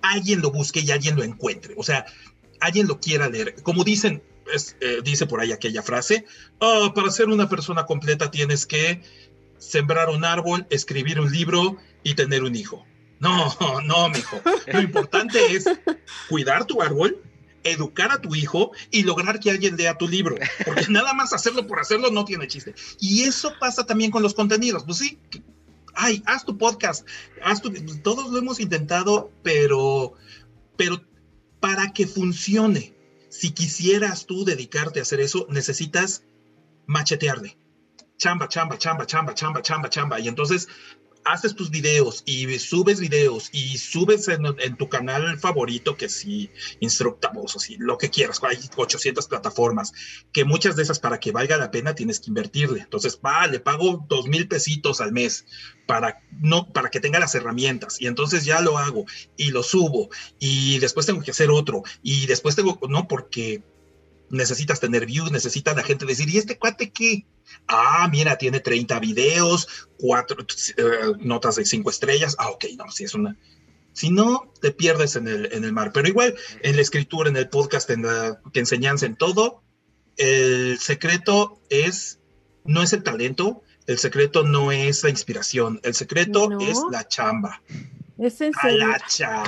alguien 0.00 0.42
lo 0.42 0.52
busque 0.52 0.78
y 0.78 0.92
alguien 0.92 1.16
lo 1.16 1.24
encuentre. 1.24 1.74
O 1.76 1.82
sea, 1.82 2.06
alguien 2.60 2.86
lo 2.86 3.00
quiera 3.00 3.28
leer. 3.28 3.60
Como 3.64 3.82
dicen, 3.82 4.22
eh, 4.80 5.00
dice 5.02 5.26
por 5.26 5.40
ahí 5.40 5.50
aquella 5.50 5.82
frase, 5.82 6.24
oh, 6.60 6.92
para 6.94 7.10
ser 7.10 7.30
una 7.30 7.48
persona 7.48 7.84
completa 7.84 8.30
tienes 8.30 8.64
que 8.64 9.02
sembrar 9.58 10.08
un 10.08 10.24
árbol, 10.24 10.68
escribir 10.70 11.18
un 11.18 11.32
libro 11.32 11.78
y 12.04 12.14
tener 12.14 12.44
un 12.44 12.54
hijo. 12.54 12.86
No, 13.18 13.52
no, 13.84 14.08
mijo. 14.08 14.40
Lo 14.68 14.80
importante 14.80 15.56
es 15.56 15.64
cuidar 16.28 16.64
tu 16.64 16.80
árbol, 16.80 17.20
educar 17.64 18.12
a 18.12 18.20
tu 18.20 18.36
hijo 18.36 18.70
y 18.92 19.02
lograr 19.02 19.40
que 19.40 19.50
alguien 19.50 19.76
lea 19.76 19.98
tu 19.98 20.06
libro. 20.06 20.36
Porque 20.64 20.86
nada 20.90 21.12
más 21.12 21.32
hacerlo 21.32 21.66
por 21.66 21.80
hacerlo 21.80 22.12
no 22.12 22.24
tiene 22.24 22.46
chiste. 22.46 22.72
Y 23.00 23.24
eso 23.24 23.52
pasa 23.58 23.84
también 23.84 24.12
con 24.12 24.22
los 24.22 24.34
contenidos. 24.34 24.84
Pues 24.84 24.98
sí, 24.98 25.18
ay, 25.94 26.22
haz 26.26 26.44
tu 26.44 26.58
podcast, 26.58 27.06
todos 28.02 28.30
lo 28.30 28.38
hemos 28.38 28.60
intentado, 28.60 29.30
pero, 29.42 30.14
pero 30.76 31.02
para 31.60 31.92
que 31.92 32.06
funcione, 32.06 32.94
si 33.28 33.52
quisieras 33.52 34.26
tú 34.26 34.44
dedicarte 34.44 34.98
a 34.98 35.02
hacer 35.02 35.20
eso, 35.20 35.46
necesitas 35.48 36.24
machetearle. 36.86 37.56
Chamba, 38.18 38.48
chamba, 38.48 38.78
chamba, 38.78 39.06
chamba, 39.06 39.34
chamba, 39.34 39.62
chamba, 39.62 39.88
chamba. 39.88 40.20
Y 40.20 40.28
entonces 40.28 40.68
haces 41.24 41.54
tus 41.54 41.70
videos 41.70 42.22
y 42.26 42.58
subes 42.58 43.00
videos 43.00 43.50
y 43.52 43.78
subes 43.78 44.28
en, 44.28 44.76
tu 44.76 44.88
canal 44.88 45.38
favorito, 45.38 45.96
que 45.96 46.08
si 46.08 46.50
instructamos 46.80 47.52
si 47.58 47.76
lo 47.76 47.98
que 47.98 48.10
quieras, 48.10 48.40
hay 48.42 48.58
800 48.76 49.26
plataformas, 49.28 49.92
que 50.32 50.44
muchas 50.44 50.76
de 50.76 50.82
esas 50.82 50.98
para 50.98 51.20
que 51.20 51.32
valga 51.32 51.56
la 51.56 51.70
pena 51.70 51.94
tienes 51.94 52.20
que 52.20 52.30
invertirle. 52.30 52.80
Entonces, 52.80 53.18
va, 53.24 53.46
le 53.46 53.60
pago 53.60 54.04
dos 54.08 54.26
mil 54.26 54.48
pesitos 54.48 55.00
al 55.00 55.12
mes 55.12 55.44
para, 55.86 56.20
no, 56.40 56.72
para 56.72 56.90
que 56.90 57.00
tenga 57.00 57.18
las 57.18 57.34
herramientas 57.34 58.00
y 58.00 58.06
entonces 58.06 58.44
ya 58.44 58.60
lo 58.60 58.78
hago 58.78 59.04
y 59.36 59.50
lo 59.50 59.62
subo 59.62 60.10
y 60.38 60.78
después 60.78 61.06
tengo 61.06 61.22
que 61.22 61.32
hacer 61.32 61.50
otro 61.50 61.82
y 62.02 62.26
después 62.26 62.56
tengo, 62.56 62.78
no, 62.88 63.08
porque 63.08 63.62
necesitas 64.32 64.80
tener 64.80 65.06
views, 65.06 65.30
necesita 65.30 65.74
la 65.74 65.82
gente 65.82 66.06
decir, 66.06 66.28
¿y 66.28 66.38
este 66.38 66.58
cuate 66.58 66.90
qué? 66.90 67.26
Ah, 67.68 68.08
mira, 68.10 68.38
tiene 68.38 68.60
30 68.60 68.98
videos, 68.98 69.88
cuatro 69.98 70.44
eh, 70.76 70.84
notas 71.20 71.56
de 71.56 71.66
cinco 71.66 71.90
estrellas. 71.90 72.34
Ah, 72.38 72.48
ok, 72.48 72.64
no, 72.76 72.90
si 72.90 73.04
es 73.04 73.14
una. 73.14 73.36
Si 73.92 74.10
no, 74.10 74.50
te 74.62 74.72
pierdes 74.72 75.16
en 75.16 75.28
el, 75.28 75.52
en 75.52 75.64
el 75.64 75.72
mar. 75.74 75.92
Pero 75.92 76.08
igual, 76.08 76.34
en 76.62 76.76
la 76.76 76.82
escritura, 76.82 77.28
en 77.28 77.36
el 77.36 77.50
podcast, 77.50 77.90
en 77.90 78.02
la 78.02 78.40
enseñanza, 78.54 79.04
en 79.04 79.16
todo, 79.16 79.62
el 80.16 80.78
secreto 80.78 81.60
es, 81.68 82.18
no 82.64 82.82
es 82.82 82.94
el 82.94 83.02
talento, 83.02 83.62
el 83.86 83.98
secreto 83.98 84.44
no 84.44 84.72
es 84.72 85.04
la 85.04 85.10
inspiración, 85.10 85.78
el 85.82 85.92
secreto 85.92 86.58
es 86.58 86.78
la 86.90 87.06
chamba. 87.06 87.62
Es 88.18 88.40
en 88.40 88.52
la 88.78 88.98
cha. 89.06 89.42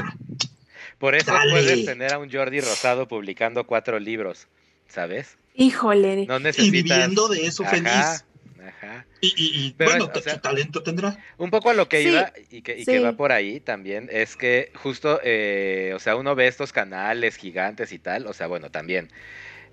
Por 0.99 1.15
eso 1.15 1.33
puedes 1.51 1.87
tener 1.87 2.13
a 2.13 2.19
un 2.19 2.31
Jordi 2.31 2.61
Rosado 2.61 3.09
publicando 3.09 3.67
cuatro 3.67 3.99
libros. 3.99 4.47
¿Sabes? 4.95 5.37
Híjole. 5.55 6.27
No 6.27 6.39
necesitas... 6.39 6.69
Y 6.69 6.71
viviendo 6.71 7.29
de 7.29 7.47
eso 7.47 7.65
feliz. 7.65 8.25
Ajá. 8.67 9.05
Y, 9.21 9.75
bueno, 9.79 10.11
su 10.15 10.39
talento 10.39 10.83
tendrá. 10.83 11.17
Un 11.39 11.51
poco 11.51 11.71
a 11.71 11.75
lo 11.75 11.89
que 11.89 12.03
iba 12.03 12.33
y, 12.51 12.63
que, 12.63 13.01
va 13.01 13.13
por 13.13 13.33
ahí 13.33 13.61
también 13.61 14.09
es 14.13 14.37
que 14.37 14.71
justo, 14.75 15.21
eh, 15.23 15.93
o 15.95 15.99
sea, 15.99 16.17
uno 16.17 16.35
ve 16.35 16.47
estos 16.47 16.73
canales 16.73 17.37
gigantes 17.37 17.93
y 17.93 17.99
tal, 17.99 18.27
o 18.27 18.33
sea, 18.33 18.47
bueno, 18.47 18.71
también. 18.71 19.11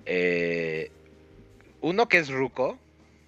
Eh, 0.05 0.91
uno 1.81 2.07
que 2.07 2.17
es 2.17 2.29
ruco, 2.29 2.79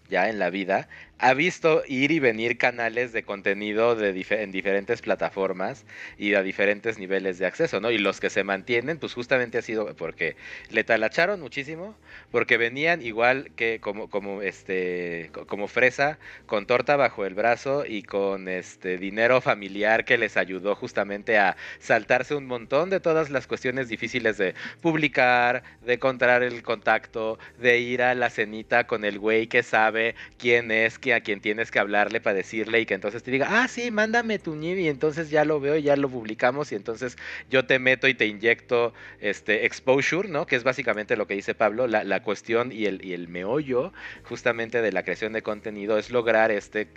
ya 0.10 0.30
en 0.30 0.40
la 0.40 0.50
vida, 0.50 0.88
ha 1.24 1.34
visto 1.34 1.84
ir 1.88 2.12
y 2.12 2.20
venir 2.20 2.58
canales 2.58 3.14
de 3.14 3.24
contenido 3.24 3.96
de 3.96 4.10
en 4.30 4.52
diferentes 4.52 5.02
plataformas 5.02 5.86
y 6.18 6.34
a 6.34 6.44
diferentes 6.44 7.00
niveles 7.00 7.40
de 7.40 7.46
acceso, 7.46 7.80
¿no? 7.80 7.92
Y 7.92 7.98
los 7.98 8.20
que 8.20 8.30
se 8.30 8.44
mantienen, 8.44 8.98
pues 8.98 9.14
justamente 9.14 9.58
ha 9.58 9.62
sido 9.62 9.96
porque 9.96 10.36
le 10.70 10.84
talacharon 10.84 11.40
muchísimo, 11.40 11.96
porque 12.30 12.58
venían 12.58 13.02
igual 13.02 13.52
que 13.56 13.80
como, 13.80 14.10
como 14.10 14.42
este, 14.42 15.32
como 15.48 15.70
fresa, 15.70 16.20
con 16.46 16.66
torta 16.66 16.98
bajo 16.98 17.26
el 17.26 17.36
brazo 17.36 17.86
y 17.88 18.04
con 18.04 18.50
este 18.50 18.98
dinero 18.98 19.40
familiar 19.40 20.04
que 20.04 20.18
les 20.18 20.36
ayudó 20.36 20.76
justamente 20.76 21.38
a 21.38 21.56
saltarse 21.80 22.36
un 22.36 22.48
montón 22.48 22.90
de 22.90 23.00
todas 23.00 23.30
las 23.30 23.48
cuestiones 23.48 23.88
difíciles 23.88 24.38
de 24.38 24.56
publicar, 24.82 25.64
de 25.86 25.94
encontrar 25.94 26.44
el 26.44 26.64
contacto, 26.64 27.40
de 27.60 27.80
ir 27.80 28.02
a 28.02 28.14
la 28.14 28.30
cenita 28.30 28.88
con 28.88 29.06
el 29.06 29.20
güey 29.20 29.48
que 29.48 29.64
sabe 29.64 30.16
quién 30.38 30.70
es, 30.70 31.00
quién 31.00 31.13
a 31.14 31.22
quien 31.22 31.42
tienes 31.42 31.72
que 31.72 31.80
hablarle 31.80 32.22
para 32.22 32.36
decirle 32.36 32.82
y 32.82 32.86
que 32.86 32.94
entonces 32.94 33.24
te 33.24 33.32
diga, 33.32 33.48
ah, 33.50 33.68
sí, 33.68 33.92
mándame 33.92 34.40
tu 34.40 34.56
NID 34.56 34.78
y 34.78 34.88
entonces 34.88 35.30
ya 35.30 35.46
lo 35.46 35.60
veo 35.60 35.78
y 35.78 35.84
ya 35.84 35.96
lo 35.96 36.10
publicamos 36.10 36.72
y 36.72 36.76
entonces 36.76 37.18
yo 37.50 37.66
te 37.66 37.80
meto 37.80 38.08
y 38.08 38.14
te 38.14 38.26
inyecto 38.26 38.94
este 39.20 39.66
exposure, 39.66 40.28
¿no? 40.30 40.46
Que 40.46 40.56
es 40.56 40.64
básicamente 40.64 41.16
lo 41.16 41.28
que 41.28 41.36
dice 41.36 41.56
Pablo, 41.56 41.88
la, 41.88 42.04
la 42.04 42.22
cuestión 42.24 42.72
y 42.72 42.86
el, 42.86 43.04
y 43.06 43.14
el 43.14 43.28
meollo 43.28 43.94
justamente 44.24 44.82
de 44.82 44.92
la 44.92 45.04
creación 45.04 45.34
de 45.34 45.42
contenido 45.42 45.98
es 45.98 46.12
lograr 46.12 46.52
este... 46.52 46.88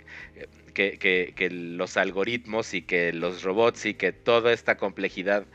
Que, 0.73 0.99
que, 0.99 1.33
que 1.35 1.49
los 1.49 1.97
algoritmos 1.97 2.75
y 2.75 2.83
que 2.83 3.11
los 3.11 3.41
robots 3.41 3.87
y 3.87 3.95
que 3.95 4.11
toda 4.11 4.53
esta 4.53 4.77
complejidad 4.77 5.47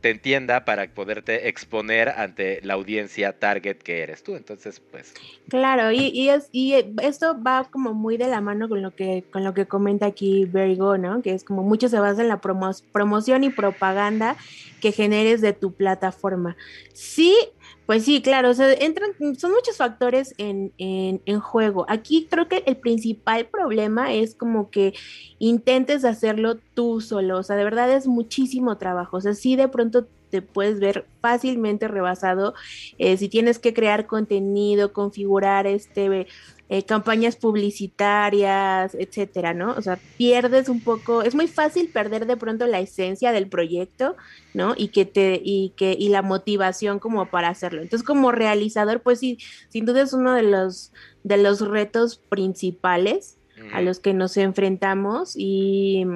te 0.00 0.10
entienda 0.10 0.64
para 0.64 0.88
poderte 0.88 1.48
exponer 1.48 2.08
ante 2.08 2.60
la 2.62 2.74
audiencia 2.74 3.38
target 3.38 3.76
que 3.76 4.02
eres 4.02 4.22
tú. 4.22 4.34
Entonces, 4.34 4.80
pues. 4.80 5.14
Claro, 5.48 5.92
y, 5.92 6.06
y, 6.06 6.30
es, 6.30 6.48
y 6.52 6.74
esto 7.02 7.40
va 7.42 7.64
como 7.70 7.92
muy 7.92 8.16
de 8.16 8.28
la 8.28 8.40
mano 8.40 8.68
con 8.68 8.82
lo 8.82 8.94
que, 8.94 9.24
con 9.30 9.44
lo 9.44 9.54
que 9.54 9.66
comenta 9.66 10.06
aquí 10.06 10.44
Verigo, 10.46 10.96
¿no? 10.96 11.22
Que 11.22 11.34
es 11.34 11.44
como 11.44 11.62
mucho 11.62 11.88
se 11.88 12.00
basa 12.00 12.22
en 12.22 12.28
la 12.28 12.40
promoción 12.40 13.44
y 13.44 13.50
propaganda 13.50 14.36
que 14.80 14.92
generes 14.92 15.40
de 15.40 15.52
tu 15.52 15.72
plataforma. 15.72 16.56
Sí, 16.92 17.36
pues 17.90 18.04
sí, 18.04 18.22
claro, 18.22 18.50
o 18.50 18.54
sea, 18.54 18.72
entran, 18.72 19.10
son 19.36 19.50
muchos 19.50 19.76
factores 19.76 20.32
en, 20.38 20.72
en, 20.78 21.40
juego. 21.40 21.86
Aquí 21.88 22.28
creo 22.30 22.46
que 22.46 22.62
el 22.64 22.76
principal 22.76 23.46
problema 23.46 24.12
es 24.12 24.36
como 24.36 24.70
que 24.70 24.94
intentes 25.40 26.04
hacerlo 26.04 26.58
tú 26.74 27.00
solo, 27.00 27.38
o 27.38 27.42
sea, 27.42 27.56
de 27.56 27.64
verdad 27.64 27.90
es 27.90 28.06
muchísimo 28.06 28.78
trabajo, 28.78 29.16
o 29.16 29.20
sea, 29.20 29.34
sí 29.34 29.56
de 29.56 29.66
pronto 29.66 30.06
te 30.30 30.40
puedes 30.40 30.78
ver 30.78 31.04
fácilmente 31.20 31.88
rebasado 31.88 32.54
eh, 32.98 33.16
si 33.16 33.28
tienes 33.28 33.58
que 33.58 33.74
crear 33.74 34.06
contenido, 34.06 34.92
configurar 34.92 35.66
este 35.66 36.28
eh, 36.72 36.84
campañas 36.84 37.34
publicitarias, 37.34 38.94
etcétera, 38.94 39.52
¿no? 39.54 39.72
O 39.72 39.82
sea, 39.82 39.98
pierdes 40.16 40.68
un 40.68 40.80
poco, 40.80 41.22
es 41.22 41.34
muy 41.34 41.48
fácil 41.48 41.88
perder 41.88 42.26
de 42.26 42.36
pronto 42.36 42.64
la 42.68 42.78
esencia 42.78 43.32
del 43.32 43.48
proyecto, 43.48 44.16
¿no? 44.54 44.74
Y 44.76 44.88
que 44.88 45.04
te, 45.04 45.40
y 45.42 45.70
que, 45.76 45.96
y 45.98 46.10
la 46.10 46.22
motivación 46.22 47.00
como 47.00 47.26
para 47.26 47.48
hacerlo. 47.48 47.82
Entonces, 47.82 48.06
como 48.06 48.30
realizador, 48.30 49.02
pues 49.02 49.18
sí, 49.18 49.38
sin 49.68 49.84
duda 49.84 50.02
es 50.02 50.12
uno 50.12 50.32
de 50.32 50.44
los, 50.44 50.92
de 51.24 51.38
los 51.38 51.60
retos 51.60 52.18
principales 52.18 53.36
a 53.72 53.82
los 53.82 53.98
que 53.98 54.14
nos 54.14 54.36
enfrentamos 54.36 55.34
y 55.36 56.06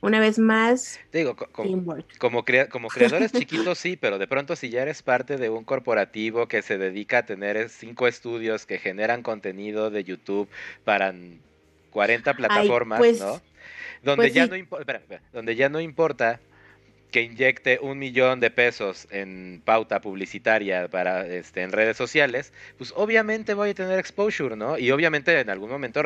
una 0.00 0.20
vez 0.20 0.38
más, 0.38 1.00
digo, 1.12 1.34
como, 1.36 1.96
como, 2.18 2.44
creadores 2.44 3.32
chiquitos 3.32 3.78
sí, 3.78 3.96
pero 3.96 4.18
de 4.18 4.28
pronto 4.28 4.54
si 4.54 4.70
ya 4.70 4.82
eres 4.82 5.02
parte 5.02 5.36
de 5.36 5.50
un 5.50 5.64
corporativo 5.64 6.46
que 6.46 6.62
se 6.62 6.78
dedica 6.78 7.18
a 7.18 7.26
tener 7.26 7.68
cinco 7.68 8.06
estudios 8.06 8.64
que 8.64 8.78
generan 8.78 9.22
contenido 9.22 9.90
de 9.90 10.04
YouTube 10.04 10.48
para 10.84 11.12
40 11.90 12.34
plataformas, 12.34 12.98
pues, 12.98 13.20
¿no? 13.20 13.40
Donde, 14.02 14.28
pues 14.28 14.34
ya 14.34 14.46
no 14.46 14.54
donde 15.32 15.56
ya 15.56 15.68
no 15.68 15.80
importa 15.80 16.38
que 17.10 17.22
inyecte 17.22 17.78
un 17.80 17.98
millón 17.98 18.40
de 18.40 18.50
pesos 18.50 19.06
en 19.10 19.62
pauta 19.64 20.00
publicitaria 20.00 20.88
para 20.88 21.26
este, 21.26 21.62
en 21.62 21.72
redes 21.72 21.96
sociales, 21.96 22.52
pues 22.76 22.92
obviamente 22.94 23.54
voy 23.54 23.70
a 23.70 23.74
tener 23.74 23.98
exposure, 23.98 24.56
¿no? 24.56 24.78
Y 24.78 24.90
obviamente 24.90 25.38
en 25.38 25.48
algún 25.48 25.70
momento 25.70 26.02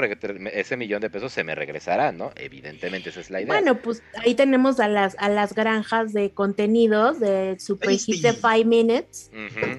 ese 0.52 0.76
millón 0.76 1.00
de 1.00 1.10
pesos 1.10 1.32
se 1.32 1.42
me 1.42 1.54
regresará, 1.54 2.12
¿no? 2.12 2.30
Evidentemente 2.36 3.10
esa 3.10 3.20
es 3.20 3.30
la 3.30 3.40
idea. 3.40 3.52
Bueno, 3.52 3.78
pues 3.78 4.02
ahí 4.24 4.34
tenemos 4.34 4.78
a 4.78 4.88
las, 4.88 5.16
a 5.18 5.28
las 5.28 5.54
granjas 5.54 6.12
de 6.12 6.30
contenidos 6.30 7.18
de 7.18 7.56
Super 7.58 7.90
Hit 7.90 8.22
de 8.22 8.32
Five 8.32 8.64
Minutes, 8.64 9.30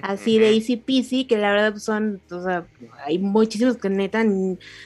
así 0.02 0.38
de 0.38 0.52
Easy 0.52 0.76
Peasy, 0.76 1.24
que 1.24 1.38
la 1.38 1.52
verdad 1.52 1.76
son, 1.76 2.20
o 2.30 2.42
sea, 2.42 2.66
hay 3.04 3.18
muchísimos 3.18 3.78
que 3.78 3.88
neta 3.88 4.24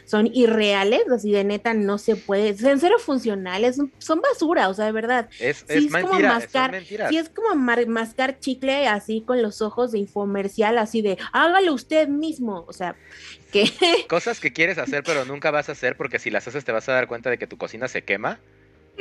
son 0.05 0.29
irreales, 0.33 1.03
así 1.11 1.33
de 1.33 1.43
neta 1.43 1.75
no 1.75 1.99
se 1.99 2.15
puede, 2.17 2.57
son 2.57 2.79
cero 2.79 2.97
funcionales, 2.99 3.81
son, 3.99 4.21
basura, 4.21 4.69
o 4.69 4.75
sea, 4.75 4.87
de 4.87 4.93
verdad. 4.93 5.29
Es, 5.41 5.65
es 5.69 5.91
mentira 5.91 6.28
mascar, 6.29 6.83
si 6.85 7.17
es 7.17 7.29
como 7.29 7.55
mascar 7.55 8.39
chicle 8.39 8.87
así 8.87 9.23
con 9.27 9.43
los 9.43 9.63
ojos 9.63 9.93
de 9.93 9.99
infomercial, 9.99 10.79
así 10.79 11.03
de 11.03 11.19
hágalo 11.33 11.75
usted 11.75 12.09
mismo, 12.09 12.65
o 12.67 12.73
sea, 12.73 12.97
que... 13.53 13.71
Cosas 14.09 14.41
que 14.41 14.53
quieres 14.53 14.79
hacer 14.79 15.03
pero 15.05 15.25
nunca 15.25 15.51
vas 15.51 15.69
a 15.69 15.73
hacer 15.73 15.97
porque 15.97 16.19
si 16.19 16.31
las 16.31 16.47
haces 16.49 16.65
te 16.65 16.73
vas 16.73 16.89
a 16.89 16.93
dar 16.93 17.07
cuenta 17.09 17.31
de 17.31 17.39
que 17.39 17.47
tu 17.47 17.57
cocina 17.57 17.89
se 17.89 18.03
quema, 18.03 18.39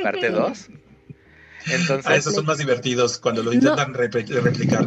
parte 0.02 0.30
2. 0.30 0.68
Entonces, 1.66 2.06
ah, 2.06 2.16
esos 2.16 2.34
son 2.34 2.46
más 2.46 2.58
divertidos 2.58 3.18
cuando 3.18 3.42
lo 3.42 3.52
intentan 3.52 3.92
replicar. 3.92 4.86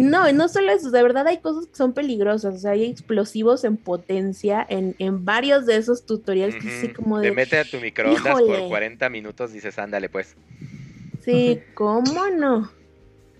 No, 0.00 0.32
no 0.32 0.48
solo 0.48 0.72
eso, 0.72 0.90
de 0.90 1.02
verdad 1.02 1.26
hay 1.26 1.38
cosas 1.38 1.66
que 1.66 1.76
son 1.76 1.92
peligrosas, 1.92 2.54
o 2.54 2.58
sea, 2.58 2.72
hay 2.72 2.84
explosivos 2.84 3.64
en 3.64 3.76
potencia 3.76 4.66
en, 4.68 4.96
en 4.98 5.24
varios 5.24 5.66
de 5.66 5.76
esos 5.76 6.06
tutoriales 6.06 6.56
que 6.56 6.68
así 6.68 6.88
como 6.88 7.20
de... 7.20 7.28
Te 7.28 7.34
mete 7.34 7.58
a 7.58 7.64
tu 7.64 7.78
microondas 7.78 8.40
por 8.40 8.68
40 8.68 9.08
minutos, 9.10 9.52
dices, 9.52 9.78
ándale 9.78 10.08
pues. 10.08 10.34
Sí, 11.28 11.62
¿cómo 11.74 12.28
no? 12.30 12.70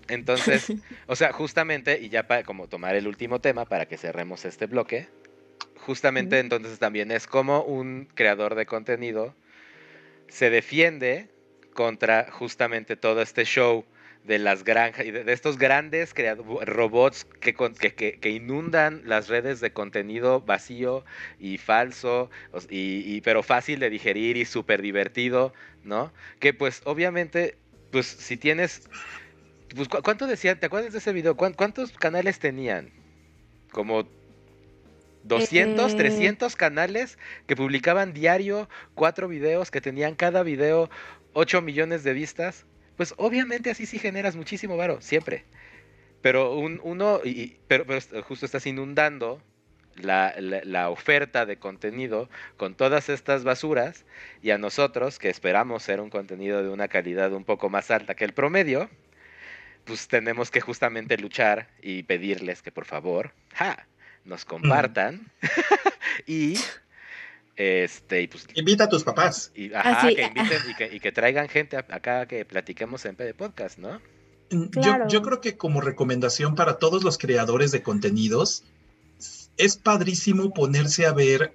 Entonces, 0.07 0.71
o 1.07 1.15
sea, 1.15 1.31
justamente, 1.33 1.99
y 1.99 2.09
ya 2.09 2.27
para 2.27 2.43
como 2.43 2.67
tomar 2.67 2.95
el 2.95 3.07
último 3.07 3.39
tema 3.39 3.65
para 3.65 3.87
que 3.87 3.97
cerremos 3.97 4.45
este 4.45 4.67
bloque, 4.67 5.07
justamente 5.77 6.39
entonces 6.39 6.77
también 6.77 7.11
es 7.11 7.25
como 7.25 7.63
un 7.63 8.07
creador 8.13 8.55
de 8.55 8.65
contenido 8.65 9.33
se 10.27 10.49
defiende 10.49 11.29
contra 11.73 12.31
justamente 12.31 12.95
todo 12.95 13.21
este 13.21 13.45
show 13.45 13.85
de 14.23 14.37
las 14.37 14.63
granjas 14.63 15.05
y 15.05 15.11
de, 15.11 15.31
estos 15.31 15.57
grandes 15.57 16.13
robots 16.65 17.25
que, 17.39 17.53
que, 17.55 18.19
que, 18.19 18.29
inundan 18.29 19.01
las 19.05 19.29
redes 19.29 19.59
de 19.61 19.71
contenido 19.71 20.41
vacío 20.41 21.05
y 21.39 21.57
falso, 21.57 22.29
y, 22.69 23.21
pero 23.21 23.43
fácil 23.43 23.79
de 23.79 23.89
digerir 23.89 24.37
y 24.37 24.45
súper 24.45 24.81
divertido, 24.81 25.53
¿no? 25.83 26.11
Que 26.39 26.53
pues 26.53 26.81
obviamente 26.85 27.57
pues 27.91 28.07
si 28.07 28.37
tienes, 28.37 28.89
pues 29.75 29.87
¿cuánto 29.87 30.27
decían? 30.27 30.59
¿Te 30.59 30.67
acuerdas 30.67 30.93
de 30.93 30.99
ese 30.99 31.13
video? 31.13 31.35
¿Cuántos 31.35 31.91
canales 31.93 32.39
tenían? 32.39 32.91
Como 33.71 34.07
200, 35.23 35.95
300 35.95 36.53
eh. 36.53 36.57
canales 36.57 37.17
que 37.47 37.55
publicaban 37.55 38.13
diario 38.13 38.69
cuatro 38.95 39.27
videos 39.27 39.71
que 39.71 39.81
tenían 39.81 40.15
cada 40.15 40.43
video 40.43 40.89
8 41.33 41.61
millones 41.61 42.03
de 42.03 42.13
vistas. 42.13 42.65
Pues 42.97 43.13
obviamente 43.17 43.69
así 43.69 43.85
sí 43.85 43.99
generas 43.99 44.35
muchísimo 44.35 44.75
varo, 44.75 45.01
siempre. 45.01 45.45
Pero 46.21 46.55
un, 46.55 46.81
uno, 46.83 47.21
y, 47.23 47.59
pero, 47.67 47.85
pero 47.85 48.23
justo 48.23 48.45
estás 48.45 48.65
inundando 48.65 49.41
la, 50.03 50.89
oferta 50.89 51.45
de 51.45 51.57
contenido 51.57 52.29
con 52.57 52.75
todas 52.75 53.09
estas 53.09 53.43
basuras 53.43 54.05
y 54.41 54.51
a 54.51 54.57
nosotros 54.57 55.19
que 55.19 55.29
esperamos 55.29 55.83
ser 55.83 56.01
un 56.01 56.09
contenido 56.09 56.63
de 56.63 56.69
una 56.69 56.87
calidad 56.87 57.33
un 57.33 57.43
poco 57.43 57.69
más 57.69 57.91
alta 57.91 58.15
que 58.15 58.25
el 58.25 58.33
promedio, 58.33 58.89
pues 59.85 60.07
tenemos 60.07 60.51
que 60.51 60.61
justamente 60.61 61.17
luchar 61.17 61.69
y 61.81 62.03
pedirles 62.03 62.61
que 62.61 62.71
por 62.71 62.85
favor, 62.85 63.33
nos 64.25 64.45
compartan 64.45 65.31
y 66.27 66.55
este 67.55 68.27
pues 68.29 68.47
invita 68.55 68.85
a 68.85 68.89
tus 68.89 69.03
papás. 69.03 69.51
y, 69.53 69.69
que 69.69 70.23
inviten 70.23 70.93
y 70.93 70.99
que, 70.99 71.11
traigan 71.11 71.49
gente 71.49 71.77
acá 71.77 72.25
que 72.25 72.45
platiquemos 72.45 73.05
en 73.05 73.15
PD 73.15 73.33
Podcast, 73.33 73.77
¿no? 73.77 73.99
Yo, 74.49 75.07
yo 75.07 75.21
creo 75.21 75.41
que 75.41 75.57
como 75.57 75.81
recomendación 75.81 76.55
para 76.55 76.79
todos 76.79 77.03
los 77.03 77.17
creadores 77.17 77.71
de 77.71 77.83
contenidos, 77.83 78.63
es 79.59 79.75
padrísimo 79.75 80.51
ponerse 80.53 81.05
a 81.05 81.13
ver 81.13 81.53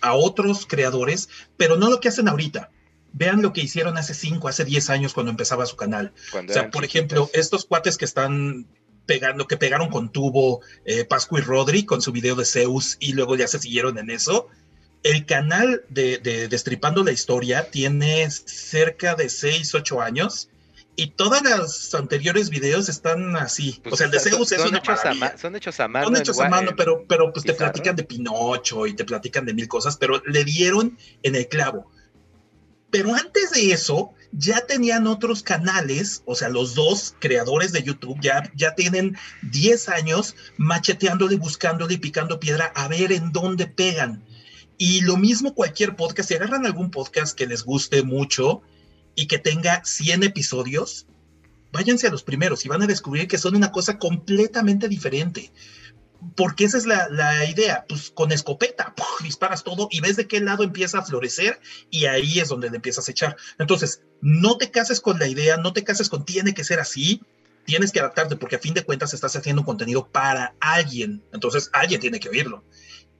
a 0.00 0.14
otros 0.14 0.66
creadores, 0.66 1.28
pero 1.56 1.76
no 1.76 1.90
lo 1.90 1.98
que 1.98 2.08
hacen 2.08 2.28
ahorita. 2.28 2.70
Vean 3.12 3.42
lo 3.42 3.52
que 3.52 3.62
hicieron 3.62 3.96
hace 3.96 4.14
5, 4.14 4.46
hace 4.46 4.64
10 4.64 4.90
años 4.90 5.14
cuando 5.14 5.30
empezaba 5.30 5.66
su 5.66 5.74
canal. 5.74 6.12
o 6.32 6.52
sea, 6.52 6.70
por 6.70 6.84
ejemplo, 6.84 7.28
estos 7.32 7.64
cuates 7.64 7.96
que 7.96 8.04
están 8.04 8.66
pegando, 9.06 9.48
que 9.48 9.56
pegaron 9.56 9.88
con 9.88 10.12
tubo 10.12 10.60
eh, 10.84 11.04
Pascu 11.04 11.38
y 11.38 11.40
Rodri 11.40 11.84
con 11.84 12.02
su 12.02 12.12
video 12.12 12.36
de 12.36 12.44
Zeus 12.44 12.98
y 13.00 13.14
luego 13.14 13.34
ya 13.34 13.48
se 13.48 13.58
siguieron 13.58 13.98
en 13.98 14.10
eso. 14.10 14.48
El 15.02 15.24
canal 15.24 15.82
de, 15.88 16.18
de 16.18 16.48
Destripando 16.48 17.02
la 17.02 17.12
Historia 17.12 17.70
tiene 17.70 18.30
cerca 18.30 19.14
de 19.14 19.30
6, 19.30 19.74
8 19.74 20.02
años 20.02 20.50
y 20.98 21.10
todos 21.10 21.40
los 21.42 21.94
anteriores 21.94 22.50
videos 22.50 22.88
están 22.88 23.36
así. 23.36 23.78
Pues 23.84 23.92
o 23.92 23.96
sea, 23.96 24.06
el 24.06 24.10
de 24.10 24.18
Zeus 24.18 24.50
es 24.50 24.58
una 24.66 24.78
hechos 24.78 24.98
Son 25.40 25.54
hechos 25.54 25.78
a 25.78 25.86
mano. 25.86 26.06
Son 26.06 26.16
hechos 26.16 26.40
a 26.40 26.48
mano, 26.48 26.72
pero, 26.76 27.04
pero 27.08 27.32
pues 27.32 27.44
te 27.44 27.54
platican 27.54 27.94
de 27.94 28.02
Pinocho 28.02 28.84
y 28.84 28.94
te 28.96 29.04
platican 29.04 29.46
de 29.46 29.54
mil 29.54 29.68
cosas, 29.68 29.96
pero 29.96 30.20
le 30.26 30.42
dieron 30.42 30.98
en 31.22 31.36
el 31.36 31.46
clavo. 31.46 31.88
Pero 32.90 33.14
antes 33.14 33.52
de 33.52 33.70
eso, 33.70 34.10
ya 34.32 34.66
tenían 34.66 35.06
otros 35.06 35.44
canales, 35.44 36.24
o 36.26 36.34
sea, 36.34 36.48
los 36.48 36.74
dos 36.74 37.14
creadores 37.20 37.70
de 37.70 37.84
YouTube 37.84 38.18
ya, 38.20 38.50
ya 38.56 38.74
tienen 38.74 39.16
10 39.52 39.90
años 39.90 40.34
macheteándole, 40.56 41.36
buscándole 41.36 41.94
y 41.94 41.98
picando 41.98 42.40
piedra 42.40 42.72
a 42.74 42.88
ver 42.88 43.12
en 43.12 43.30
dónde 43.30 43.68
pegan. 43.68 44.24
Y 44.78 45.02
lo 45.02 45.16
mismo 45.16 45.54
cualquier 45.54 45.94
podcast, 45.94 46.28
si 46.28 46.34
agarran 46.34 46.66
algún 46.66 46.90
podcast 46.90 47.38
que 47.38 47.46
les 47.46 47.62
guste 47.62 48.02
mucho, 48.02 48.62
y 49.18 49.26
que 49.26 49.40
tenga 49.40 49.82
100 49.84 50.22
episodios, 50.22 51.08
váyanse 51.72 52.06
a 52.06 52.10
los 52.12 52.22
primeros 52.22 52.64
y 52.64 52.68
van 52.68 52.82
a 52.82 52.86
descubrir 52.86 53.26
que 53.26 53.36
son 53.36 53.56
una 53.56 53.72
cosa 53.72 53.98
completamente 53.98 54.86
diferente. 54.86 55.50
Porque 56.36 56.62
esa 56.62 56.78
es 56.78 56.86
la, 56.86 57.44
idea, 57.44 57.84
pues 57.88 58.12
con 58.12 58.30
escopeta, 58.30 58.94
disparas 59.20 59.64
todo 59.64 59.88
y 59.90 59.98
ves 59.98 60.14
de 60.14 60.28
qué 60.28 60.38
lado 60.38 60.62
empieza 60.62 61.00
a 61.00 61.04
florecer 61.04 61.58
y 61.90 62.06
ahí 62.06 62.38
es 62.38 62.48
donde 62.48 62.70
le 62.70 62.76
empiezas 62.76 63.08
a 63.08 63.10
echar. 63.10 63.36
Entonces, 63.58 64.02
no 64.20 64.56
te 64.56 64.70
cases 64.70 65.00
con 65.00 65.18
la 65.18 65.26
idea, 65.26 65.56
no 65.56 65.72
te 65.72 65.82
cases 65.82 66.08
con 66.08 66.24
tiene 66.24 66.54
que 66.54 66.62
ser 66.62 66.78
así, 66.78 67.20
tienes 67.64 67.90
que 67.90 67.98
adaptarte 67.98 68.36
porque 68.36 68.54
a 68.54 68.60
fin 68.60 68.74
de 68.74 68.84
cuentas 68.84 69.14
estás 69.14 69.34
haciendo 69.34 69.64
contenido 69.64 70.06
para 70.06 70.54
alguien, 70.60 71.24
entonces 71.32 71.70
alguien 71.72 72.00
tiene 72.00 72.20
que 72.20 72.28
oírlo. 72.28 72.62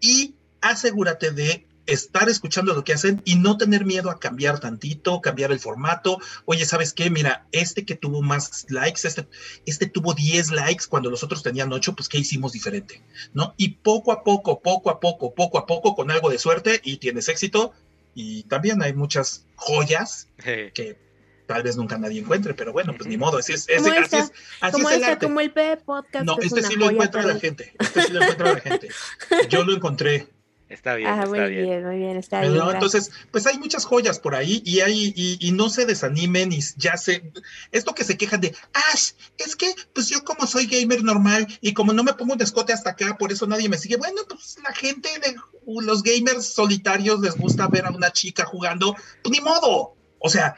Y 0.01 0.37
asegúrate 0.61 1.33
de 1.33 1.68
estar 1.89 2.29
escuchando 2.29 2.75
lo 2.75 2.85
que 2.85 2.93
hacen 2.93 3.23
y 3.25 3.37
no 3.37 3.57
tener 3.57 3.85
miedo 3.85 4.11
a 4.11 4.21
cambiar 4.21 4.61
tantito, 4.61 5.21
cambiar 5.21 5.51
el 5.51 5.59
formato. 5.59 6.19
Oye, 6.45 6.65
¿sabes 6.67 6.93
qué? 6.93 7.11
Mira, 7.11 7.47
este 7.51 7.85
que 7.85 7.97
tuvo 7.97 8.23
más 8.23 8.67
likes, 8.69 9.09
este, 9.09 9.27
este 9.67 9.87
tuvo 9.87 10.15
10 10.15 10.51
likes 10.53 10.85
cuando 10.89 11.11
los 11.11 11.25
otros 11.25 11.43
tenían 11.43 11.73
8, 11.73 11.95
pues 11.95 12.09
¿qué 12.09 12.19
hicimos 12.19 12.53
diferente? 12.53 13.03
¿No? 13.33 13.55
Y 13.57 13.71
poco 13.71 14.13
a 14.13 14.23
poco, 14.23 14.61
poco 14.61 14.91
a 14.91 15.01
poco, 15.01 15.35
poco 15.35 15.59
a 15.59 15.67
poco, 15.67 15.97
con 15.97 16.11
algo 16.11 16.29
de 16.31 16.39
suerte 16.39 16.81
y 16.85 16.99
tienes 16.99 17.29
éxito. 17.29 17.73
Y 18.15 18.43
también 18.45 18.83
hay 18.83 18.93
muchas 18.93 19.47
joyas 19.57 20.29
que 20.37 20.99
tal 21.47 21.63
vez 21.63 21.77
nunca 21.77 21.97
nadie 21.97 22.21
encuentre, 22.21 22.53
pero 22.53 22.73
bueno, 22.73 22.95
pues 22.97 23.09
ni 23.09 23.17
modo, 23.17 23.39
así 23.39 23.55
es, 23.55 23.67
así 23.71 23.91
es, 24.17 24.33
así 24.61 24.73
como 24.73 24.91
es 24.91 24.97
el 24.99 25.05
arte. 25.05 25.27
Como 25.27 25.41
el 25.41 25.51
P 25.51 25.79
podcast. 25.79 26.25
No, 26.27 26.37
este 26.39 26.63
sí 26.63 26.77
lo 26.77 26.91
encuentra 26.91 27.23
la 27.23 27.39
gente, 27.41 27.73
este 27.79 28.03
sí 28.03 28.13
lo 28.13 28.23
encuentra 28.23 28.53
la 28.53 28.61
gente. 28.61 28.89
Yo 29.49 29.65
lo 29.65 29.75
encontré, 29.75 30.29
Está 30.69 30.97
bien, 30.97 31.09
ah, 31.09 31.23
está 31.25 31.29
muy 31.29 31.51
bien. 31.51 31.87
muy 31.87 31.97
bien, 31.97 32.17
está 32.19 32.43
bien. 32.43 32.61
Entonces, 32.73 33.11
pues 33.31 33.47
hay 33.47 33.59
muchas 33.59 33.87
joyas 33.87 34.21
por 34.21 34.35
ahí 34.35 34.63
y 34.67 34.81
hay, 34.81 35.15
y, 35.17 35.51
no 35.53 35.71
se 35.71 35.87
desanimen 35.87 36.53
y 36.53 36.61
ya 36.77 36.99
se, 36.99 37.33
esto 37.73 37.95
que 37.95 38.05
se 38.05 38.19
quejan 38.19 38.43
de, 38.43 38.55
Ash, 38.93 39.13
es 39.39 39.57
que 39.57 39.75
pues 39.95 40.11
yo 40.11 40.23
como 40.25 40.47
soy 40.47 40.67
gamer 40.67 41.03
normal 41.03 41.47
y 41.63 41.73
como 41.73 41.95
no 41.95 42.05
me 42.05 42.13
pongo 42.13 42.35
un 42.35 42.43
escote 42.43 42.75
hasta 42.75 42.91
acá, 42.91 43.17
por 43.19 43.33
eso 43.33 43.47
nadie 43.47 43.71
me 43.71 43.79
sigue. 43.79 43.97
Bueno, 43.97 44.21
pues 44.29 44.59
la 44.63 44.75
gente 44.75 45.09
de 45.21 45.37
los 45.67 46.03
gamers 46.03 46.47
solitarios 46.47 47.21
les 47.21 47.35
gusta 47.35 47.67
ver 47.69 47.87
a 47.87 47.91
una 47.91 48.13
chica 48.13 48.45
jugando, 48.45 48.95
pues 49.23 49.33
ni 49.33 49.41
modo. 49.41 49.97
O 50.19 50.29
sea, 50.29 50.57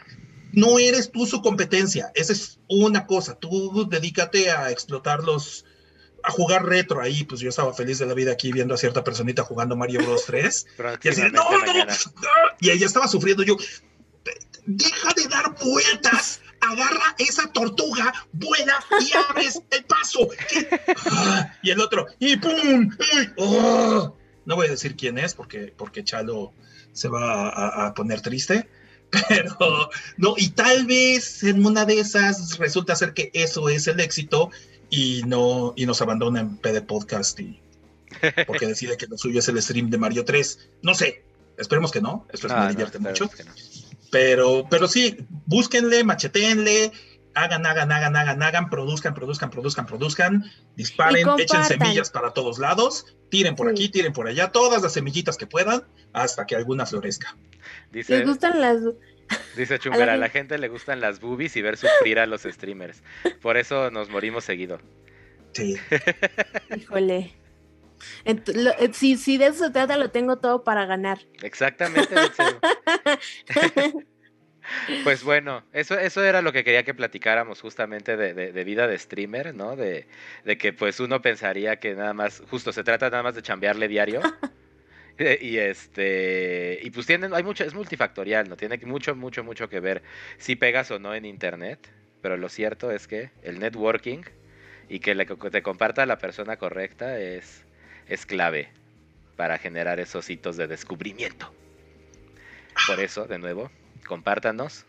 no 0.52 0.80
eres 0.80 1.12
tú 1.12 1.26
su 1.26 1.40
competencia, 1.40 2.10
esa 2.14 2.32
es 2.32 2.58
una 2.68 3.06
cosa, 3.06 3.36
tú 3.36 3.88
dedícate 3.88 4.50
a 4.50 4.70
explotar 4.70 5.22
los 5.22 5.64
a 6.22 6.30
jugar 6.30 6.66
retro 6.66 7.00
ahí, 7.00 7.24
pues 7.24 7.40
yo 7.40 7.48
estaba 7.48 7.72
feliz 7.72 7.98
de 7.98 8.06
la 8.06 8.14
vida 8.14 8.32
aquí 8.32 8.52
viendo 8.52 8.74
a 8.74 8.78
cierta 8.78 9.04
personita 9.04 9.42
jugando 9.42 9.76
Mario 9.76 10.02
Bros 10.02 10.24
3. 10.26 10.66
y 11.02 11.08
así, 11.08 11.22
no, 11.32 11.50
no, 11.50 11.72
y 12.60 12.70
ella 12.70 12.86
estaba 12.86 13.08
sufriendo, 13.08 13.42
yo, 13.42 13.56
deja 14.66 15.12
de 15.14 15.26
dar 15.28 15.54
vueltas, 15.62 16.40
agarra 16.60 17.14
esa 17.18 17.50
tortuga, 17.52 18.12
vuela 18.32 18.84
y 19.00 19.12
abres 19.16 19.60
el 19.70 19.84
paso. 19.84 20.28
y 21.62 21.70
el 21.70 21.80
otro, 21.80 22.06
y 22.18 22.36
pum, 22.36 22.90
oh. 23.36 24.16
no 24.44 24.56
voy 24.56 24.68
a 24.68 24.70
decir 24.70 24.96
quién 24.96 25.18
es 25.18 25.34
porque, 25.34 25.72
porque 25.76 26.04
Chalo 26.04 26.52
se 26.92 27.08
va 27.08 27.86
a, 27.86 27.94
poner 27.94 28.20
triste, 28.20 28.68
Pero, 29.28 29.90
no, 30.18 30.34
y 30.36 30.50
tal 30.50 30.86
vez 30.86 31.42
en 31.42 31.66
una 31.66 31.84
de 31.84 31.98
esas 31.98 32.58
resulta 32.58 32.94
ser 32.94 33.12
que 33.12 33.32
eso 33.34 33.68
es 33.68 33.88
el 33.88 33.98
éxito 33.98 34.52
y 34.90 35.22
no, 35.26 35.72
y 35.76 35.86
nos 35.86 36.02
abandona 36.02 36.40
en 36.40 36.56
PD 36.56 36.82
Podcast 36.82 37.38
y 37.40 37.60
porque 38.46 38.66
decide 38.66 38.96
que 38.96 39.06
lo 39.06 39.16
suyo 39.16 39.38
es 39.38 39.48
el 39.48 39.62
stream 39.62 39.88
de 39.88 39.98
Mario 39.98 40.24
3. 40.24 40.70
No 40.82 40.94
sé, 40.94 41.24
esperemos 41.56 41.92
que 41.92 42.00
no, 42.00 42.26
esto 42.32 42.48
me 42.48 42.68
divierte 42.68 42.98
mucho. 42.98 43.30
Pero, 44.10 44.66
pero 44.68 44.88
sí, 44.88 45.16
búsquenle, 45.46 46.02
machetenle, 46.02 46.90
hagan, 47.34 47.64
hagan, 47.64 47.92
hagan, 47.92 48.16
hagan, 48.16 48.42
hagan, 48.42 48.70
produzcan, 48.70 49.14
produzcan, 49.14 49.50
produzcan, 49.50 49.86
produzcan, 49.86 50.44
disparen, 50.76 51.28
echen 51.38 51.64
semillas 51.64 52.10
para 52.10 52.32
todos 52.32 52.58
lados, 52.58 53.06
tiren 53.28 53.54
por 53.54 53.68
aquí, 53.68 53.88
tiren 53.88 54.12
por 54.12 54.26
allá, 54.26 54.50
todas 54.50 54.82
las 54.82 54.92
semillitas 54.92 55.36
que 55.36 55.46
puedan, 55.46 55.84
hasta 56.12 56.46
que 56.46 56.56
alguna 56.56 56.86
florezca. 56.86 57.36
Dice, 57.92 58.18
¿Les 58.18 58.26
gustan 58.26 58.60
las... 58.60 58.78
Dice 59.56 59.78
Chungara, 59.78 60.12
a 60.14 60.16
la 60.16 60.28
gente 60.28 60.58
le 60.58 60.68
gustan 60.68 61.00
las 61.00 61.20
boobies 61.20 61.56
y 61.56 61.62
ver 61.62 61.76
sufrir 61.76 62.18
a 62.18 62.26
los 62.26 62.42
streamers. 62.42 63.02
Por 63.40 63.56
eso 63.56 63.90
nos 63.90 64.08
morimos 64.10 64.44
seguido. 64.44 64.80
Sí. 65.52 65.76
Híjole. 66.76 67.34
Eh, 68.24 68.90
si, 68.92 69.16
si 69.16 69.36
de 69.36 69.46
eso 69.46 69.66
se 69.66 69.70
trata, 69.70 69.96
lo 69.96 70.10
tengo 70.10 70.38
todo 70.38 70.64
para 70.64 70.86
ganar. 70.86 71.18
Exactamente. 71.42 72.14
Pues 75.02 75.24
bueno, 75.24 75.64
eso, 75.72 75.98
eso 75.98 76.22
era 76.22 76.42
lo 76.42 76.52
que 76.52 76.62
quería 76.62 76.84
que 76.84 76.94
platicáramos 76.94 77.60
justamente 77.60 78.16
de, 78.16 78.64
vida 78.64 78.86
de 78.86 78.98
streamer, 78.98 79.54
¿no? 79.54 79.74
De, 79.74 80.06
que 80.58 80.72
pues 80.72 81.00
uno 81.00 81.20
pensaría 81.20 81.80
que 81.80 81.94
nada 81.94 82.14
más, 82.14 82.42
justo 82.48 82.72
se 82.72 82.84
trata 82.84 83.10
nada 83.10 83.22
más 83.22 83.34
de 83.34 83.42
chambearle 83.42 83.88
diario. 83.88 84.20
y 85.40 85.58
este, 85.58 86.80
y 86.82 86.90
pues 86.90 87.06
tienen, 87.06 87.34
hay 87.34 87.42
mucho, 87.42 87.64
es 87.64 87.74
multifactorial, 87.74 88.48
¿no? 88.48 88.56
Tiene 88.56 88.78
mucho, 88.78 89.14
mucho, 89.14 89.44
mucho 89.44 89.68
que 89.68 89.80
ver 89.80 90.02
si 90.38 90.56
pegas 90.56 90.90
o 90.90 90.98
no 90.98 91.14
en 91.14 91.24
internet. 91.24 91.78
Pero 92.22 92.36
lo 92.36 92.48
cierto 92.48 92.90
es 92.90 93.06
que 93.06 93.30
el 93.42 93.60
networking 93.60 94.22
y 94.88 95.00
que 95.00 95.14
le, 95.14 95.24
te 95.24 95.62
comparta 95.62 96.04
la 96.04 96.18
persona 96.18 96.56
correcta 96.56 97.18
es, 97.18 97.64
es 98.08 98.26
clave 98.26 98.68
para 99.36 99.56
generar 99.58 100.00
esos 100.00 100.28
hitos 100.28 100.56
de 100.56 100.66
descubrimiento. 100.66 101.52
Por 102.84 103.00
eso, 103.00 103.26
de 103.26 103.38
nuevo, 103.38 103.70
compártanos. 104.06 104.84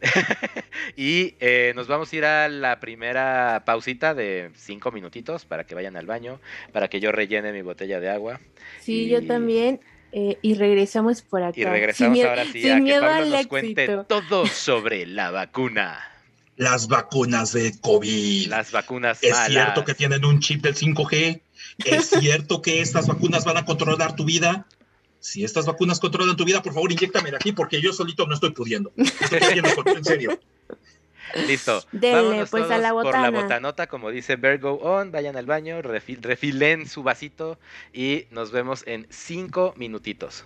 y 0.96 1.34
eh, 1.40 1.72
nos 1.74 1.86
vamos 1.86 2.12
a 2.12 2.16
ir 2.16 2.24
a 2.24 2.48
la 2.48 2.80
primera 2.80 3.62
pausita 3.64 4.14
de 4.14 4.50
cinco 4.54 4.90
minutitos 4.90 5.44
para 5.44 5.64
que 5.64 5.74
vayan 5.74 5.96
al 5.96 6.06
baño, 6.06 6.40
para 6.72 6.88
que 6.88 7.00
yo 7.00 7.12
rellene 7.12 7.52
mi 7.52 7.62
botella 7.62 8.00
de 8.00 8.10
agua. 8.10 8.40
Sí, 8.80 9.08
yo 9.08 9.26
también. 9.26 9.80
Eh, 10.12 10.38
y 10.42 10.54
regresamos 10.54 11.22
por 11.22 11.42
acá. 11.42 11.60
Y 11.60 11.64
regresamos 11.64 12.18
ahora 12.24 12.44
sí 12.44 12.68
a 12.68 12.82
que 12.82 12.98
Pablo 12.98 13.26
nos 13.26 13.46
cuente 13.46 13.88
todo 14.08 14.46
sobre 14.46 15.06
la 15.06 15.30
vacuna. 15.30 16.00
Las 16.56 16.88
vacunas 16.88 17.52
de 17.52 17.78
COVID. 17.80 18.48
Las 18.48 18.72
vacunas 18.72 19.22
Es 19.22 19.36
cierto 19.46 19.84
que 19.84 19.94
tienen 19.94 20.24
un 20.24 20.40
chip 20.40 20.62
del 20.62 20.74
5G. 20.74 21.40
Es 21.84 22.10
cierto 22.10 22.60
que 22.60 22.80
estas 22.80 23.06
vacunas 23.06 23.44
van 23.44 23.56
a 23.56 23.64
controlar 23.64 24.16
tu 24.16 24.24
vida 24.24 24.66
si 25.20 25.44
estas 25.44 25.66
vacunas 25.66 26.00
controlan 26.00 26.36
tu 26.36 26.44
vida, 26.44 26.62
por 26.62 26.72
favor, 26.72 26.90
inyectame 26.90 27.30
de 27.30 27.36
aquí 27.36 27.52
porque 27.52 27.80
yo 27.80 27.92
solito 27.92 28.26
no 28.26 28.34
estoy 28.34 28.50
pudiendo. 28.50 28.90
Estoy 28.96 29.62
en 29.96 30.04
serio. 30.04 30.38
Listo. 31.46 31.84
Dele, 31.92 32.46
pues 32.46 32.70
a 32.70 32.78
la 32.78 32.92
botana. 32.92 33.26
Por 33.26 33.34
la 33.34 33.42
botanota, 33.42 33.86
como 33.86 34.10
dice 34.10 34.36
Virgo 34.36 34.74
On, 34.82 35.12
vayan 35.12 35.36
al 35.36 35.46
baño, 35.46 35.80
refilen 35.82 36.88
su 36.88 37.02
vasito 37.02 37.58
y 37.92 38.26
nos 38.30 38.50
vemos 38.50 38.82
en 38.86 39.06
cinco 39.10 39.74
minutitos. 39.76 40.44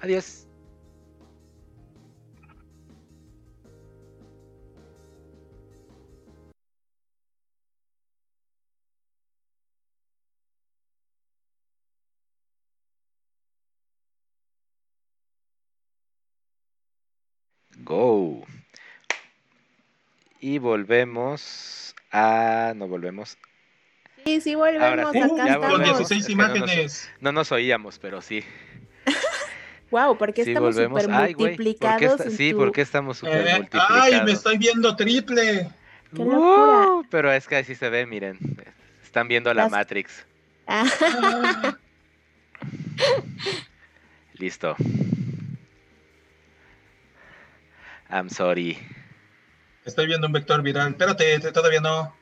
Adiós. 0.00 0.45
Go. 17.86 18.44
Y 20.40 20.58
volvemos 20.58 21.94
a. 22.10 22.72
No 22.74 22.88
volvemos. 22.88 23.38
Sí, 24.24 24.40
sí, 24.40 24.54
volvemos. 24.56 25.12
Con 25.12 25.84
16 25.84 26.28
imágenes. 26.30 27.08
No 27.20 27.30
nos, 27.30 27.52
oíamos, 27.52 27.98
pero 27.98 28.20
sí. 28.20 28.44
Wow, 29.88 30.18
porque 30.18 30.42
estamos 30.42 30.74
súper 30.74 31.08
multiplicados. 31.08 32.20
sí, 32.36 32.52
porque 32.52 32.80
estamos 32.80 33.18
súper 33.18 33.46
eh, 33.46 33.54
multiplicados. 33.54 34.02
¡Ay, 34.02 34.20
me 34.24 34.32
estoy 34.32 34.58
viendo 34.58 34.96
triple! 34.96 35.70
¡Qué 36.12 36.24
locura! 36.24 37.08
pero 37.08 37.32
es 37.32 37.46
que 37.46 37.54
así 37.54 37.76
se 37.76 37.88
ve, 37.88 38.04
miren. 38.04 38.36
Están 39.04 39.28
viendo 39.28 39.54
la 39.54 39.68
Matrix. 39.68 40.26
Ah. 40.66 40.86
Listo. 44.34 44.74
I'm 48.10 48.28
sorry. 48.30 48.78
Estoy 49.84 50.06
viendo 50.06 50.26
un 50.26 50.32
vector 50.32 50.62
viral. 50.62 50.90
Espérate, 50.90 51.40
todavía 51.52 51.80
no. 51.80 52.14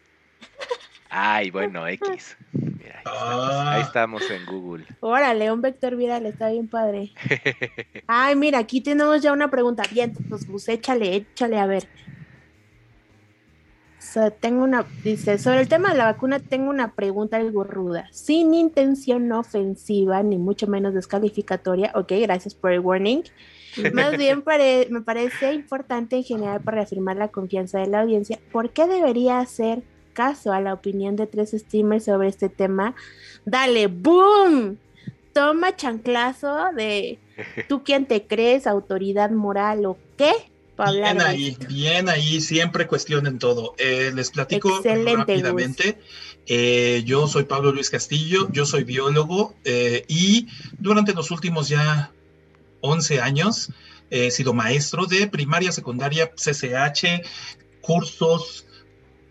Ay, 1.09 1.51
bueno, 1.51 1.87
X. 1.87 2.37
Mira, 2.53 3.01
ahí, 3.05 3.83
estamos, 3.83 4.23
ah. 4.29 4.35
en 4.35 4.47
Google. 4.47 4.85
Órale, 5.01 5.53
un 5.53 5.63
vector 5.63 5.97
viral, 5.97 6.27
está 6.27 6.49
bien 6.49 6.69
padre. 6.69 7.13
Ay, 8.09 8.35
mira, 8.35 8.59
aquí 8.59 8.81
tenemos 8.81 9.23
ya 9.23 9.33
una 9.33 9.49
pregunta. 9.49 9.85
Bien, 9.93 10.13
pues, 10.29 10.45
pues 10.45 10.69
échale, 10.69 11.15
échale 11.15 11.59
a 11.59 11.67
ver. 11.67 11.87
Tengo 14.41 14.65
una, 14.65 14.87
dice, 15.03 15.39
sobre 15.39 15.61
el 15.61 15.69
tema 15.69 15.91
de 15.91 15.99
la 15.99 16.05
vacuna 16.05 16.39
tengo 16.39 16.71
una 16.71 16.95
pregunta 16.95 17.37
algo 17.37 17.65
ruda, 17.65 18.09
sin 18.13 18.55
intención 18.55 19.31
ofensiva 19.33 20.23
ni 20.23 20.39
mucho 20.39 20.67
menos 20.67 20.95
descalificatoria, 20.95 21.93
ok, 21.95 22.13
gracias 22.21 22.55
por 22.55 22.73
el 22.73 22.81
warning, 22.81 23.23
más 23.93 24.17
bien 24.19 24.43
me 24.91 25.01
parece 25.01 25.53
importante 25.55 26.17
en 26.17 26.25
general 26.25 26.61
para 26.61 26.79
reafirmar 26.79 27.17
la 27.17 27.29
confianza 27.29 27.79
de 27.79 27.89
la 27.89 28.03
audiencia. 28.03 28.39
¿Por 28.53 28.71
qué 28.71 28.87
debería 28.87 29.41
hacer 29.41 29.83
caso 30.13 30.53
a 30.53 30.61
la 30.61 30.73
opinión 30.73 31.17
de 31.17 31.27
tres 31.27 31.51
streamers 31.51 32.05
sobre 32.05 32.29
este 32.29 32.49
tema? 32.49 32.95
Dale, 33.45 33.89
boom. 33.89 34.79
Toma 35.33 35.75
chanclazo 35.75 36.73
de 36.77 37.19
tú 37.69 37.83
quién 37.83 38.07
te 38.07 38.27
crees, 38.27 38.67
autoridad 38.67 39.31
moral 39.31 39.85
o 39.87 39.99
qué. 40.17 40.33
Bien 40.93 41.21
ahí, 41.21 41.57
bien 41.69 42.09
ahí, 42.09 42.41
siempre 42.41 42.87
cuestionen 42.87 43.39
todo. 43.39 43.75
Eh, 43.79 44.11
les 44.15 44.31
platico 44.31 44.83
rápidamente. 44.83 45.99
Eh, 46.47 47.03
yo 47.07 47.27
soy 47.27 47.45
Pablo 47.45 47.73
Luis 47.73 47.91
Castillo, 47.91 48.49
yo 48.53 48.67
soy 48.67 48.85
biólogo 48.85 49.55
eh, 49.65 50.05
y 50.09 50.49
durante 50.79 51.15
los 51.15 51.31
últimos 51.31 51.69
ya 51.69 52.13
11 52.81 53.21
años. 53.21 53.71
He 54.11 54.31
sido 54.31 54.53
maestro 54.53 55.07
de 55.07 55.27
primaria, 55.27 55.73
secundaria, 55.73 56.31
CCH, 56.37 57.25
cursos, 57.81 58.67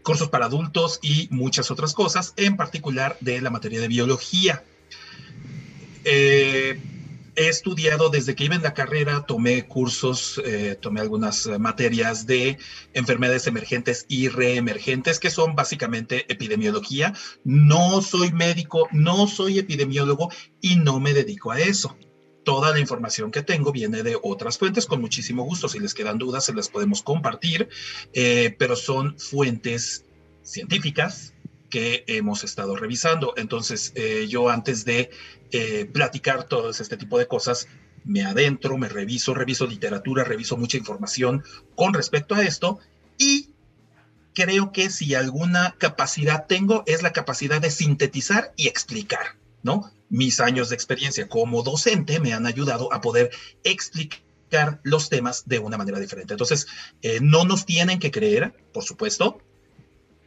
cursos 0.01 0.29
para 0.29 0.45
adultos 0.45 0.99
y 1.01 1.27
muchas 1.31 1.71
otras 1.71 1.93
cosas, 1.93 2.33
en 2.35 2.57
particular 2.57 3.15
de 3.21 3.39
la 3.39 3.49
materia 3.49 3.79
de 3.79 3.87
biología. 3.87 4.63
Eh, 6.03 6.79
he 7.35 7.47
estudiado 7.47 8.09
desde 8.09 8.35
que 8.35 8.45
iba 8.45 8.55
en 8.55 8.63
la 8.63 8.73
carrera, 8.73 9.25
tomé 9.25 9.65
cursos, 9.67 10.41
eh, 10.45 10.77
tomé 10.79 11.01
algunas 11.01 11.47
materias 11.59 12.25
de 12.25 12.57
enfermedades 12.93 13.47
emergentes 13.47 14.05
y 14.07 14.29
reemergentes, 14.29 15.19
que 15.19 15.29
son 15.29 15.55
básicamente 15.55 16.31
epidemiología. 16.31 17.13
No 17.43 18.01
soy 18.01 18.31
médico, 18.31 18.87
no 18.91 19.27
soy 19.27 19.59
epidemiólogo 19.59 20.31
y 20.61 20.75
no 20.75 20.99
me 20.99 21.13
dedico 21.13 21.51
a 21.51 21.59
eso. 21.59 21.97
Toda 22.43 22.71
la 22.71 22.79
información 22.79 23.31
que 23.31 23.41
tengo 23.41 23.71
viene 23.71 24.03
de 24.03 24.17
otras 24.21 24.57
fuentes, 24.57 24.85
con 24.85 24.99
muchísimo 24.99 25.43
gusto. 25.43 25.69
Si 25.69 25.79
les 25.79 25.93
quedan 25.93 26.17
dudas, 26.17 26.45
se 26.45 26.53
las 26.53 26.69
podemos 26.69 27.01
compartir, 27.01 27.69
eh, 28.13 28.53
pero 28.59 28.75
son 28.75 29.17
fuentes 29.17 30.05
científicas 30.43 31.32
que 31.73 32.03
hemos 32.05 32.43
estado 32.43 32.75
revisando. 32.75 33.33
Entonces, 33.35 33.93
eh, 33.95 34.27
yo 34.29 34.47
antes 34.49 34.85
de 34.85 35.09
eh, 35.49 35.89
platicar 35.91 36.43
todo 36.43 36.69
este 36.69 36.97
tipo 36.97 37.17
de 37.17 37.25
cosas, 37.25 37.67
me 38.03 38.23
adentro, 38.23 38.77
me 38.77 38.89
reviso, 38.89 39.33
reviso 39.33 39.65
literatura, 39.65 40.23
reviso 40.23 40.55
mucha 40.55 40.77
información 40.77 41.43
con 41.73 41.95
respecto 41.95 42.35
a 42.35 42.43
esto 42.43 42.77
y 43.17 43.49
creo 44.35 44.71
que 44.71 44.91
si 44.91 45.15
alguna 45.15 45.75
capacidad 45.79 46.45
tengo 46.45 46.83
es 46.85 47.01
la 47.01 47.11
capacidad 47.11 47.59
de 47.59 47.71
sintetizar 47.71 48.53
y 48.55 48.67
explicar, 48.67 49.39
¿no? 49.63 49.91
mis 50.09 50.39
años 50.41 50.69
de 50.69 50.75
experiencia 50.75 51.27
como 51.27 51.63
docente 51.63 52.19
me 52.19 52.33
han 52.33 52.45
ayudado 52.45 52.93
a 52.93 53.01
poder 53.01 53.31
explicar 53.63 54.79
los 54.83 55.09
temas 55.09 55.47
de 55.47 55.57
una 55.57 55.75
manera 55.75 55.99
diferente. 55.99 56.35
Entonces, 56.35 56.67
eh, 57.01 57.17
no 57.19 57.45
nos 57.45 57.65
tienen 57.65 57.97
que 57.97 58.11
creer, 58.11 58.53
por 58.71 58.83
supuesto. 58.83 59.41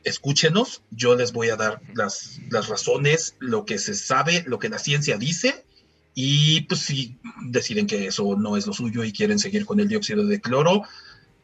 Escúchenos, 0.07 0.83
yo 0.93 1.17
les 1.17 1.33
voy 1.33 1.51
a 1.51 1.57
dar 1.57 1.83
las, 1.93 2.39
las 2.49 2.69
razones, 2.69 3.35
lo 3.41 3.65
que 3.65 3.77
se 3.77 3.93
sabe, 3.95 4.45
lo 4.47 4.61
que 4.61 4.69
la 4.69 4.79
ciencia 4.79 5.19
dice, 5.19 5.67
y 6.15 6.61
pues 6.63 6.83
si 6.83 7.19
deciden 7.43 7.89
que 7.89 8.07
eso 8.07 8.37
no 8.37 8.57
es 8.57 8.69
lo 8.69 8.73
suyo 8.73 9.03
y 9.03 9.13
quieren 9.13 9.41
seguir 9.41 9.67
con 9.67 9.81
el 9.81 9.89
dióxido 9.89 10.25
de 10.25 10.41
cloro, 10.41 10.85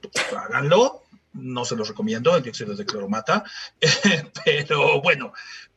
pues 0.00 0.26
háganlo. 0.32 1.02
No 1.32 1.64
se 1.64 1.74
los 1.74 1.88
recomiendo, 1.88 2.36
el 2.36 2.44
dióxido 2.44 2.76
de 2.76 2.86
cloro 2.86 3.08
mata, 3.08 3.42
pero 4.44 5.02
bueno, 5.02 5.32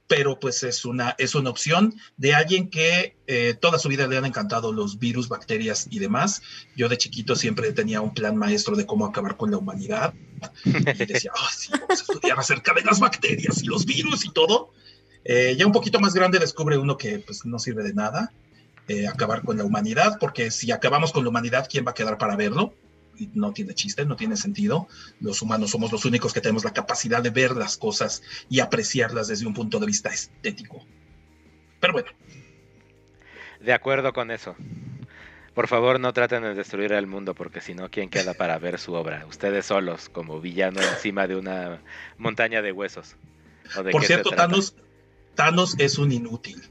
pero 0.07 0.39
pues 0.39 0.63
es 0.63 0.85
una, 0.85 1.15
es 1.17 1.35
una 1.35 1.49
opción 1.49 1.95
de 2.17 2.35
alguien 2.35 2.69
que 2.69 3.15
eh, 3.27 3.55
toda 3.59 3.79
su 3.79 3.89
vida 3.89 4.07
le 4.07 4.17
han 4.17 4.25
encantado 4.25 4.71
los 4.71 4.99
virus, 4.99 5.27
bacterias 5.27 5.87
y 5.89 5.99
demás. 5.99 6.41
Yo 6.75 6.89
de 6.89 6.97
chiquito 6.97 7.35
siempre 7.35 7.71
tenía 7.73 8.01
un 8.01 8.13
plan 8.13 8.35
maestro 8.35 8.75
de 8.75 8.85
cómo 8.85 9.05
acabar 9.05 9.37
con 9.37 9.51
la 9.51 9.57
humanidad 9.57 10.13
y 10.63 11.05
decía, 11.05 11.31
oh, 11.35 11.71
vamos 11.71 11.89
a 11.89 11.93
estudiar 11.93 12.39
acerca 12.39 12.73
de 12.73 12.81
las 12.83 12.99
bacterias 12.99 13.63
y 13.63 13.65
los 13.65 13.85
virus 13.85 14.25
y 14.25 14.31
todo. 14.31 14.71
Eh, 15.23 15.55
ya 15.57 15.65
un 15.65 15.71
poquito 15.71 15.99
más 15.99 16.13
grande 16.13 16.37
descubre 16.37 16.77
uno 16.77 16.97
que 16.97 17.17
pues 17.19 17.45
no 17.45 17.57
sirve 17.57 17.81
de 17.81 17.93
nada 17.93 18.31
eh, 18.87 19.07
acabar 19.07 19.41
con 19.41 19.57
la 19.57 19.63
humanidad, 19.63 20.17
porque 20.19 20.51
si 20.51 20.71
acabamos 20.71 21.11
con 21.11 21.23
la 21.23 21.29
humanidad, 21.29 21.67
¿quién 21.67 21.85
va 21.87 21.91
a 21.91 21.95
quedar 21.95 22.19
para 22.19 22.35
verlo? 22.35 22.75
No 23.33 23.53
tiene 23.53 23.73
chiste, 23.73 24.05
no 24.05 24.15
tiene 24.15 24.37
sentido. 24.37 24.87
Los 25.19 25.41
humanos 25.41 25.71
somos 25.71 25.91
los 25.91 26.05
únicos 26.05 26.33
que 26.33 26.41
tenemos 26.41 26.63
la 26.63 26.73
capacidad 26.73 27.21
de 27.21 27.29
ver 27.29 27.55
las 27.55 27.77
cosas 27.77 28.23
y 28.49 28.59
apreciarlas 28.59 29.27
desde 29.27 29.45
un 29.45 29.53
punto 29.53 29.79
de 29.79 29.85
vista 29.85 30.09
estético. 30.09 30.85
Pero 31.79 31.93
bueno. 31.93 32.09
De 33.59 33.73
acuerdo 33.73 34.13
con 34.13 34.31
eso. 34.31 34.55
Por 35.53 35.67
favor, 35.67 35.99
no 36.01 36.11
traten 36.11 36.43
de 36.43 36.53
destruir 36.53 36.91
el 36.91 37.07
mundo, 37.07 37.33
porque 37.33 37.61
si 37.61 37.73
no, 37.73 37.89
¿quién 37.89 38.09
queda 38.09 38.33
para 38.33 38.59
ver 38.59 38.77
su 38.77 38.93
obra? 38.93 39.25
Ustedes 39.25 39.65
solos, 39.65 40.09
como 40.09 40.41
villano 40.41 40.81
encima 40.81 41.27
de 41.27 41.37
una 41.37 41.81
montaña 42.17 42.61
de 42.61 42.73
huesos. 42.73 43.15
Por 43.91 44.03
cierto, 44.03 44.31
Thanos, 44.31 44.75
Thanos 45.33 45.75
es 45.79 45.97
un 45.97 46.11
inútil. 46.11 46.61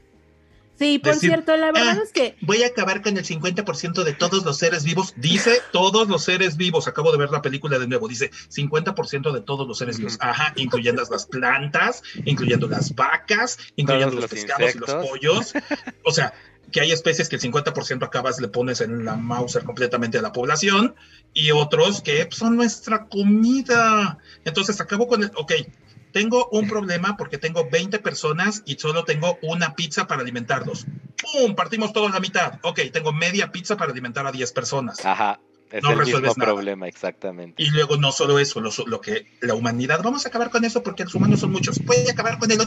Sí, 0.77 0.99
por 0.99 1.15
cierto, 1.15 1.55
la 1.55 1.71
verdad 1.71 1.97
ah, 1.99 2.03
es 2.03 2.11
que... 2.11 2.35
Voy 2.41 2.63
a 2.63 2.67
acabar 2.67 3.01
con 3.01 3.17
el 3.17 3.23
50% 3.23 4.03
de 4.03 4.13
todos 4.13 4.43
los 4.43 4.57
seres 4.57 4.83
vivos. 4.83 5.13
Dice 5.15 5.61
todos 5.71 6.09
los 6.09 6.23
seres 6.23 6.57
vivos. 6.57 6.87
Acabo 6.87 7.11
de 7.11 7.17
ver 7.17 7.29
la 7.29 7.41
película 7.41 7.79
de 7.79 7.87
nuevo. 7.87 8.07
Dice 8.07 8.29
50% 8.49 9.31
de 9.31 9.41
todos 9.41 9.67
los 9.67 9.77
seres 9.77 9.97
vivos. 9.97 10.17
Ajá, 10.19 10.53
incluyendo 10.57 11.01
las 11.09 11.25
plantas, 11.25 12.03
incluyendo 12.25 12.67
las 12.67 12.93
vacas, 12.93 13.57
incluyendo 13.77 14.15
los, 14.15 14.29
pescados 14.29 14.75
y 14.75 14.79
los 14.79 14.93
pollos. 14.93 15.53
O 16.03 16.11
sea, 16.11 16.33
que 16.71 16.81
hay 16.81 16.91
especies 16.91 17.29
que 17.29 17.37
el 17.37 17.41
50% 17.41 18.03
acabas, 18.03 18.39
le 18.39 18.47
pones 18.47 18.81
en 18.81 19.05
la 19.05 19.15
Mauser 19.15 19.63
completamente 19.63 20.17
a 20.17 20.21
la 20.21 20.31
población 20.31 20.95
y 21.33 21.51
otros 21.51 22.01
que 22.01 22.27
son 22.31 22.55
nuestra 22.55 23.05
comida. 23.05 24.17
Entonces 24.43 24.79
acabo 24.81 25.07
con 25.07 25.23
el, 25.23 25.31
ok, 25.35 25.53
tengo 26.15 26.47
un 26.53 26.69
problema 26.69 27.17
porque 27.17 27.37
tengo 27.37 27.69
20 27.69 27.99
personas 27.99 28.63
y 28.65 28.75
solo 28.75 29.03
tengo 29.03 29.37
una 29.41 29.75
pizza 29.75 30.07
para 30.07 30.21
alimentarlos. 30.21 30.85
¡Pum! 31.21 31.55
Partimos 31.55 31.91
todos 31.91 32.09
la 32.13 32.21
mitad. 32.21 32.57
Ok, 32.61 32.79
tengo 32.93 33.11
media 33.11 33.51
pizza 33.51 33.75
para 33.75 33.91
alimentar 33.91 34.25
a 34.25 34.31
10 34.31 34.53
personas. 34.53 35.05
Ajá. 35.05 35.41
Es 35.69 35.83
no 35.83 35.91
el 35.91 36.05
mismo 36.05 36.33
problema, 36.35 36.87
exactamente. 36.87 37.61
Y 37.61 37.69
luego 37.69 37.97
no 37.97 38.13
solo 38.13 38.39
eso, 38.39 38.61
lo, 38.61 39.01
que 39.01 39.27
la 39.41 39.55
humanidad, 39.55 40.01
vamos 40.01 40.25
a 40.25 40.29
acabar 40.29 40.51
con 40.51 40.63
eso 40.63 40.81
porque 40.83 41.03
los 41.03 41.13
humanos 41.15 41.41
son 41.41 41.51
muchos. 41.51 41.79
Puede 41.79 42.09
acabar 42.09 42.39
con 42.39 42.49
el 42.49 42.59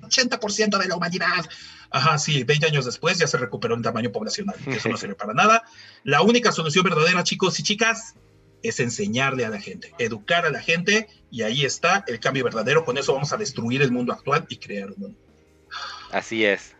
80% 0.00 0.78
de 0.78 0.88
la 0.88 0.96
humanidad. 0.96 1.44
Ajá, 1.90 2.16
sí, 2.16 2.44
20 2.44 2.66
años 2.66 2.86
después 2.86 3.18
ya 3.18 3.26
se 3.26 3.36
recuperó 3.36 3.74
el 3.74 3.82
tamaño 3.82 4.10
poblacional. 4.10 4.56
Eso 4.66 4.88
no 4.88 4.96
sirve 4.96 5.16
para 5.16 5.34
nada. 5.34 5.64
La 6.02 6.22
única 6.22 6.50
solución 6.50 6.84
verdadera, 6.84 7.24
chicos 7.24 7.60
y 7.60 7.62
chicas, 7.62 8.14
es 8.62 8.80
enseñarle 8.80 9.44
a 9.44 9.50
la 9.50 9.60
gente, 9.60 9.92
educar 9.98 10.46
a 10.46 10.50
la 10.50 10.60
gente 10.60 11.08
y 11.30 11.42
ahí 11.42 11.64
está 11.64 12.04
el 12.06 12.20
cambio 12.20 12.44
verdadero. 12.44 12.84
Con 12.84 12.98
eso 12.98 13.14
vamos 13.14 13.32
a 13.32 13.36
destruir 13.36 13.82
el 13.82 13.92
mundo 13.92 14.12
actual 14.12 14.46
y 14.48 14.56
crear 14.56 14.90
un 14.92 15.00
mundo. 15.00 15.18
Así 16.10 16.44
es, 16.44 16.74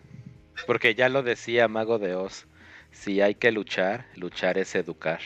porque 0.66 0.95
ya 0.95 1.09
lo 1.09 1.22
decía 1.22 1.68
Mago 1.68 1.99
de 1.99 2.14
Oz, 2.14 2.47
si 2.91 3.20
hay 3.20 3.35
que 3.35 3.53
luchar, 3.53 4.07
luchar 4.16 4.59
es 4.59 4.74
educar. 4.74 5.20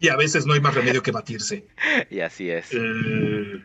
Y 0.00 0.08
a 0.10 0.16
veces 0.16 0.46
no 0.46 0.52
hay 0.52 0.60
más 0.60 0.74
remedio 0.74 1.02
que 1.02 1.10
batirse. 1.10 1.64
Y 2.10 2.20
así 2.20 2.50
es. 2.50 2.72
Eh, 2.72 3.64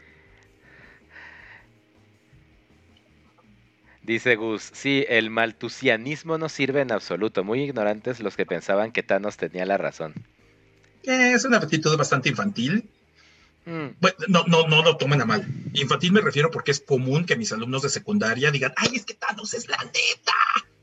Dice 4.01 4.35
Gus, 4.35 4.71
sí, 4.73 5.05
el 5.07 5.29
maltusianismo 5.29 6.37
no 6.37 6.49
sirve 6.49 6.81
en 6.81 6.91
absoluto. 6.91 7.43
Muy 7.43 7.61
ignorantes 7.61 8.19
los 8.19 8.35
que 8.35 8.45
pensaban 8.45 8.91
que 8.91 9.03
Thanos 9.03 9.37
tenía 9.37 9.65
la 9.65 9.77
razón 9.77 10.13
es 11.03 11.45
una 11.45 11.57
actitud 11.57 11.95
bastante 11.97 12.29
infantil. 12.29 12.89
Mm. 13.65 13.95
Bueno, 13.99 14.17
no, 14.27 14.43
no, 14.47 14.67
no 14.67 14.83
lo 14.83 14.97
tomen 14.97 15.21
a 15.21 15.25
mal. 15.25 15.45
Infantil 15.73 16.11
me 16.11 16.21
refiero 16.21 16.51
porque 16.51 16.71
es 16.71 16.79
común 16.79 17.25
que 17.25 17.35
mis 17.35 17.51
alumnos 17.51 17.81
de 17.81 17.89
secundaria 17.89 18.51
digan, 18.51 18.73
ay, 18.77 18.91
es 18.95 19.05
que 19.05 19.13
Thanos 19.13 19.53
es 19.53 19.67
la 19.67 19.77
neta. 19.77 20.33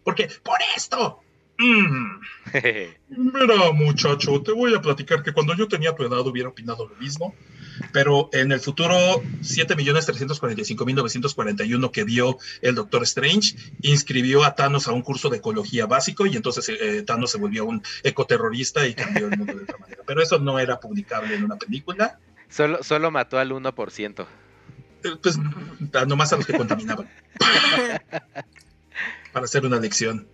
Porque, 0.04 0.28
por 0.42 0.58
esto. 0.76 1.20
Mm. 1.58 2.20
Mira, 3.08 3.72
muchacho, 3.72 4.40
te 4.42 4.52
voy 4.52 4.74
a 4.74 4.80
platicar 4.80 5.22
que 5.22 5.32
cuando 5.32 5.54
yo 5.54 5.68
tenía 5.68 5.94
tu 5.94 6.04
edad 6.04 6.26
hubiera 6.26 6.48
opinado 6.48 6.88
lo 6.88 6.94
mismo 6.96 7.34
pero 7.92 8.30
en 8.32 8.52
el 8.52 8.60
futuro 8.60 9.22
7.345.941 9.42 11.90
que 11.90 12.04
vio 12.04 12.38
el 12.62 12.74
Doctor 12.74 13.02
Strange 13.02 13.56
inscribió 13.82 14.44
a 14.44 14.54
Thanos 14.54 14.88
a 14.88 14.92
un 14.92 15.02
curso 15.02 15.28
de 15.28 15.36
ecología 15.38 15.86
básico 15.86 16.26
y 16.26 16.36
entonces 16.36 16.68
eh, 16.68 17.02
Thanos 17.02 17.30
se 17.30 17.38
volvió 17.38 17.64
un 17.64 17.82
ecoterrorista 18.02 18.86
y 18.86 18.94
cambió 18.94 19.28
el 19.28 19.38
mundo 19.38 19.54
de 19.54 19.62
otra 19.62 19.78
manera. 19.78 20.02
Pero 20.06 20.22
eso 20.22 20.38
no 20.38 20.58
era 20.58 20.80
publicable 20.80 21.34
en 21.34 21.44
una 21.44 21.56
película. 21.56 22.18
Solo, 22.48 22.82
solo 22.82 23.10
mató 23.10 23.38
al 23.38 23.50
1%. 23.50 24.26
Eh, 25.02 25.08
pues 25.22 25.38
nomás 26.06 26.32
a 26.32 26.36
los 26.36 26.46
que 26.46 26.56
contaminaban. 26.56 27.08
Para 29.32 29.44
hacer 29.44 29.64
una 29.64 29.78
lección. 29.78 30.26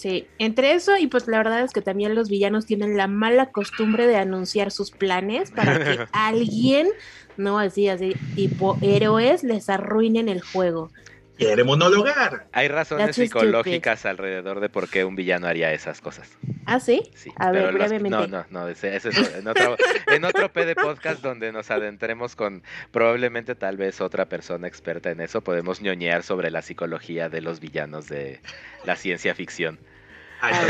Sí, 0.00 0.26
entre 0.38 0.72
eso 0.72 0.96
y 0.96 1.08
pues 1.08 1.28
la 1.28 1.36
verdad 1.36 1.60
es 1.60 1.72
que 1.72 1.82
también 1.82 2.14
los 2.14 2.30
villanos 2.30 2.64
tienen 2.64 2.96
la 2.96 3.06
mala 3.06 3.52
costumbre 3.52 4.06
de 4.06 4.16
anunciar 4.16 4.70
sus 4.70 4.92
planes 4.92 5.50
para 5.50 5.78
que 5.78 6.06
alguien, 6.14 6.88
no 7.36 7.58
así, 7.58 7.86
así, 7.90 8.14
tipo 8.34 8.78
héroes, 8.80 9.44
les 9.44 9.68
arruinen 9.68 10.30
el 10.30 10.40
juego. 10.40 10.90
Quiere 11.36 11.64
monologar. 11.64 12.46
Hay 12.52 12.68
razones 12.68 13.14
psicológicas 13.14 14.06
alrededor 14.06 14.60
de 14.60 14.70
por 14.70 14.88
qué 14.88 15.04
un 15.04 15.16
villano 15.16 15.46
haría 15.46 15.70
esas 15.74 16.00
cosas. 16.00 16.30
¿Ah, 16.64 16.80
sí? 16.80 17.02
Sí. 17.14 17.30
A 17.36 17.50
ver, 17.50 17.70
brevemente. 17.74 18.08
no, 18.08 18.26
no, 18.26 18.46
no, 18.48 18.68
ese, 18.68 18.96
es 18.96 19.04
en 19.04 19.48
otro, 19.48 19.76
en 20.06 20.24
otro 20.24 20.50
P 20.50 20.64
de 20.64 20.76
podcast 20.76 21.20
donde 21.20 21.52
nos 21.52 21.70
adentremos 21.70 22.36
con 22.36 22.62
probablemente 22.90 23.54
tal 23.54 23.76
vez 23.76 24.00
otra 24.00 24.30
persona 24.30 24.66
experta 24.66 25.10
en 25.10 25.20
eso, 25.20 25.42
podemos 25.42 25.82
ñoñear 25.82 26.22
sobre 26.22 26.50
la 26.50 26.62
psicología 26.62 27.28
de 27.28 27.42
los 27.42 27.60
villanos 27.60 28.08
de 28.08 28.40
la 28.84 28.96
ciencia 28.96 29.34
ficción. 29.34 29.78
Ah, 30.40 30.66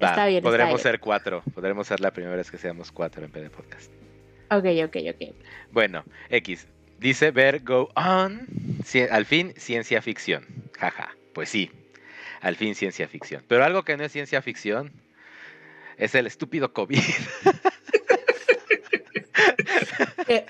está 0.00 0.26
bien, 0.26 0.42
podremos 0.42 0.80
ser 0.80 1.00
cuatro. 1.00 1.42
Podremos 1.54 1.86
ser 1.86 2.00
la 2.00 2.10
primera 2.10 2.36
vez 2.36 2.50
que 2.50 2.58
seamos 2.58 2.90
cuatro 2.90 3.24
en 3.24 3.30
PD 3.30 3.50
Podcast. 3.50 3.92
Ok, 4.50 4.64
ok, 4.84 4.96
ok. 5.14 5.34
Bueno, 5.72 6.04
X. 6.30 6.66
Dice 6.98 7.30
ver 7.30 7.60
Go 7.60 7.90
On. 7.94 8.46
al 9.10 9.26
fin, 9.26 9.52
ciencia 9.56 10.02
ficción. 10.02 10.46
Jaja. 10.78 11.14
Pues 11.34 11.50
sí. 11.50 11.70
Al 12.40 12.56
fin, 12.56 12.74
ciencia 12.74 13.08
ficción. 13.08 13.44
Pero 13.46 13.64
algo 13.64 13.84
que 13.84 13.96
no 13.96 14.04
es 14.04 14.12
ciencia 14.12 14.42
ficción 14.42 14.92
es 15.96 16.14
el 16.14 16.26
estúpido 16.26 16.72
COVID. 16.72 16.98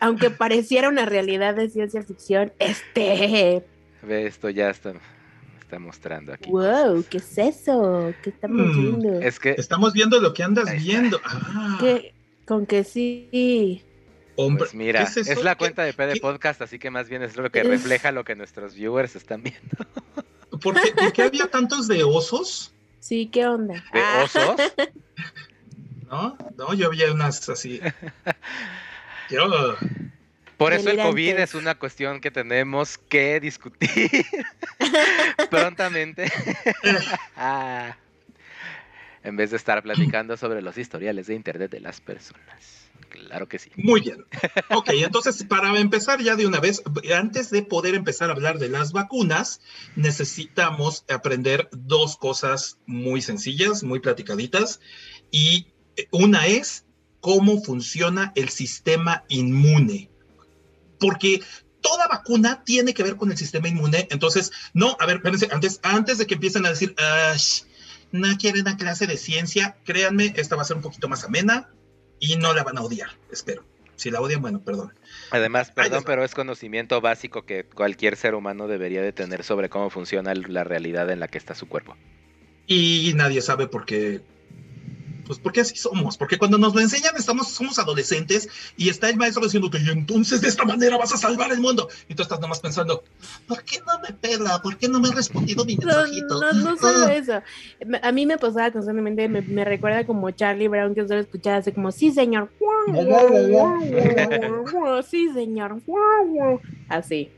aunque 0.01 0.31
pareciera 0.31 0.89
una 0.89 1.07
realidad 1.07 1.55
de 1.55 1.69
ciencia 1.69 2.03
ficción, 2.03 2.53
este. 2.59 3.65
Ve, 4.03 4.27
esto 4.27 4.51
ya 4.51 4.71
está 4.71 4.95
está 5.69 5.79
mostrando 5.79 6.33
aquí. 6.33 6.51
Wow, 6.51 7.05
¿qué 7.11 7.19
es 7.19 7.37
eso? 7.37 8.15
¿Qué 8.23 8.31
estamos 8.31 8.75
mm, 8.75 8.81
viendo? 8.81 9.21
Es 9.21 9.39
que 9.39 9.51
estamos 9.51 9.93
viendo 9.93 10.19
lo 10.19 10.33
que 10.33 10.43
andas 10.43 10.73
viendo. 10.83 11.21
Ah. 11.23 11.79
Con 12.47 12.65
que 12.65 12.85
sí. 12.85 13.85
Hombre, 14.37 14.61
pues 14.61 14.75
mira, 14.75 15.03
es, 15.03 15.45
la 15.45 15.57
cuenta 15.57 15.83
de 15.83 15.93
PD 15.93 16.21
Podcast, 16.21 16.63
así 16.63 16.79
que 16.79 16.91
más 16.91 17.11
bien 17.11 17.23
es 17.23 17.37
lo 17.37 17.51
que 17.51 17.63
refleja 17.63 18.13
lo 18.13 18.25
que 18.25 18.35
nuestros 18.35 18.75
viewers 18.75 19.15
están 19.15 19.43
viendo. 19.43 19.77
¿Por 20.63 20.75
qué, 21.13 21.23
había 21.23 21.47
tantos 21.49 21.87
de 21.87 22.03
osos? 22.03 22.73
Sí, 23.01 23.29
¿qué 23.31 23.47
onda? 23.47 23.75
¿De 23.93 24.01
ah. 24.01 24.23
osos? 24.25 24.57
No, 26.11 26.39
no, 26.57 26.73
yo 26.73 26.87
había 26.87 27.13
unas 27.13 27.47
así. 27.51 27.83
Yo, 29.29 29.77
por 30.59 30.73
eso 30.73 30.91
el 30.91 30.99
COVID 30.99 31.39
es 31.39 31.55
una 31.55 31.77
cuestión 31.77 32.21
que 32.21 32.31
tenemos 32.33 32.99
que 32.99 33.41
discutir 33.41 34.11
prontamente. 35.51 36.31
Ah. 37.37 37.97
en 39.23 39.37
vez 39.37 39.53
de 39.53 39.57
estar 39.57 39.83
platicando 39.83 40.37
sobre 40.37 40.61
los 40.61 40.77
historiales 40.77 41.29
de 41.29 41.35
Internet 41.35 41.71
de 41.71 41.81
las 41.81 42.01
personas. 42.01 42.91
Claro 43.09 43.49
que 43.49 43.59
sí. 43.59 43.71
Muy 43.77 44.01
bien. 44.01 44.25
Ok, 44.71 44.91
entonces 44.95 45.45
para 45.45 45.79
empezar 45.79 46.21
ya 46.21 46.35
de 46.35 46.47
una 46.47 46.59
vez, 46.59 46.83
antes 47.15 47.51
de 47.51 47.63
poder 47.63 47.95
empezar 47.95 48.29
a 48.29 48.33
hablar 48.33 48.59
de 48.59 48.69
las 48.69 48.93
vacunas, 48.93 49.61
necesitamos 49.95 51.05
aprender 51.09 51.69
dos 51.73 52.17
cosas 52.17 52.79
muy 52.87 53.23
sencillas, 53.23 53.85
muy 53.85 54.01
platicaditas. 54.01 54.81
Y 55.31 55.69
una 56.11 56.47
es 56.47 56.85
cómo 57.21 57.63
funciona 57.63 58.33
el 58.35 58.49
sistema 58.49 59.25
inmune 59.29 60.11
porque 60.99 61.41
toda 61.81 62.09
vacuna 62.09 62.63
tiene 62.65 62.95
que 62.95 63.03
ver 63.03 63.17
con 63.17 63.31
el 63.31 63.39
sistema 63.39 63.69
inmune. 63.69 64.07
Entonces, 64.11 64.53
no, 64.75 64.97
a 65.01 65.07
ver, 65.07 65.17
espérense, 65.17 65.49
antes, 65.51 65.81
antes 65.83 66.19
de 66.19 66.27
que 66.27 66.35
empiecen 66.35 66.67
a 66.67 66.71
decir, 66.71 66.95
no 68.13 68.37
quieren 68.39 68.63
una 68.63 68.77
clase 68.77 69.07
de 69.07 69.17
ciencia, 69.17 69.77
créanme, 69.85 70.33
esta 70.37 70.57
va 70.57 70.63
a 70.63 70.65
ser 70.65 70.77
un 70.77 70.83
poquito 70.83 71.09
más 71.09 71.25
amena 71.25 71.71
y 72.19 72.37
no 72.37 72.53
la 72.53 72.65
van 72.65 72.79
a 72.79 72.83
odiar, 72.83 73.11
espero. 73.31 73.65
Si 73.97 74.13
la 74.13 74.21
odian, 74.21 74.41
bueno, 74.41 74.63
perdón. 74.63 74.95
Además, 75.33 75.73
perdón, 75.73 76.05
pero 76.07 76.25
es 76.25 76.33
conocimiento 76.33 77.01
básico 77.01 77.45
que 77.45 77.65
cualquier 77.65 78.17
ser 78.17 78.37
humano 78.37 78.69
debería 78.69 79.03
de 79.03 79.13
tener 79.13 79.43
sobre 79.43 79.69
cómo 79.69 79.91
funciona 79.91 80.33
la 80.35 80.63
realidad 80.63 81.11
en 81.11 81.19
la 81.19 81.27
que 81.27 81.37
está 81.37 81.57
su 81.57 81.67
cuerpo. 81.67 81.97
Y 82.69 83.13
nadie 83.17 83.43
sabe 83.43 83.67
por 83.67 83.87
qué 83.87 84.21
pues 85.29 85.39
porque 85.39 85.61
así 85.61 85.77
somos, 85.77 86.17
porque 86.17 86.39
cuando 86.39 86.57
nos 86.57 86.75
lo 86.75 86.81
enseñan 86.81 87.15
estamos, 87.17 87.49
somos 87.49 87.79
adolescentes 87.79 88.49
y 88.79 88.89
está 88.89 89.11
el 89.11 89.19
maestro 89.19 89.45
diciéndote, 89.45 89.79
y 89.79 89.91
entonces 89.91 90.41
de 90.41 90.49
esta 90.49 90.65
manera 90.65 90.97
vas 90.97 91.13
a 91.13 91.19
salvar 91.19 91.53
el 91.53 91.61
mundo. 91.61 91.89
Y 92.09 92.15
tú 92.15 92.23
estás 92.23 92.41
nomás 92.41 92.61
pensando, 92.61 93.05
¿por 93.47 93.63
qué 93.63 93.79
no 93.87 94.01
me 94.01 94.15
pela? 94.15 94.61
¿Por 94.63 94.79
qué 94.79 94.89
no 94.89 94.99
me 94.99 95.09
ha 95.09 95.13
respondido 95.13 95.67
mi 95.67 95.77
mensajito? 95.77 96.41
No, 96.41 96.53
no, 96.55 96.77
solo 96.79 97.07
ah. 97.07 97.15
eso. 97.15 97.43
A 98.03 98.11
mí 98.11 98.25
me 98.25 98.39
pasaba 98.39 98.71
constantemente, 98.71 99.29
me, 99.29 99.65
recuerda 99.65 100.07
como 100.07 100.31
Charlie 100.31 100.69
Brown 100.69 100.95
que 100.95 101.07
solo 101.07 101.21
escuchaba 101.21 101.59
así 101.59 101.73
como, 101.73 101.93
sí 101.93 102.11
señor, 102.11 102.51
sí 105.11 105.31
señor, 105.35 105.71
así. 106.89 107.31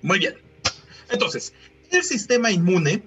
Muy 0.00 0.20
bien. 0.20 0.34
Entonces, 1.10 1.52
el 1.90 2.04
sistema 2.04 2.52
inmune 2.52 3.02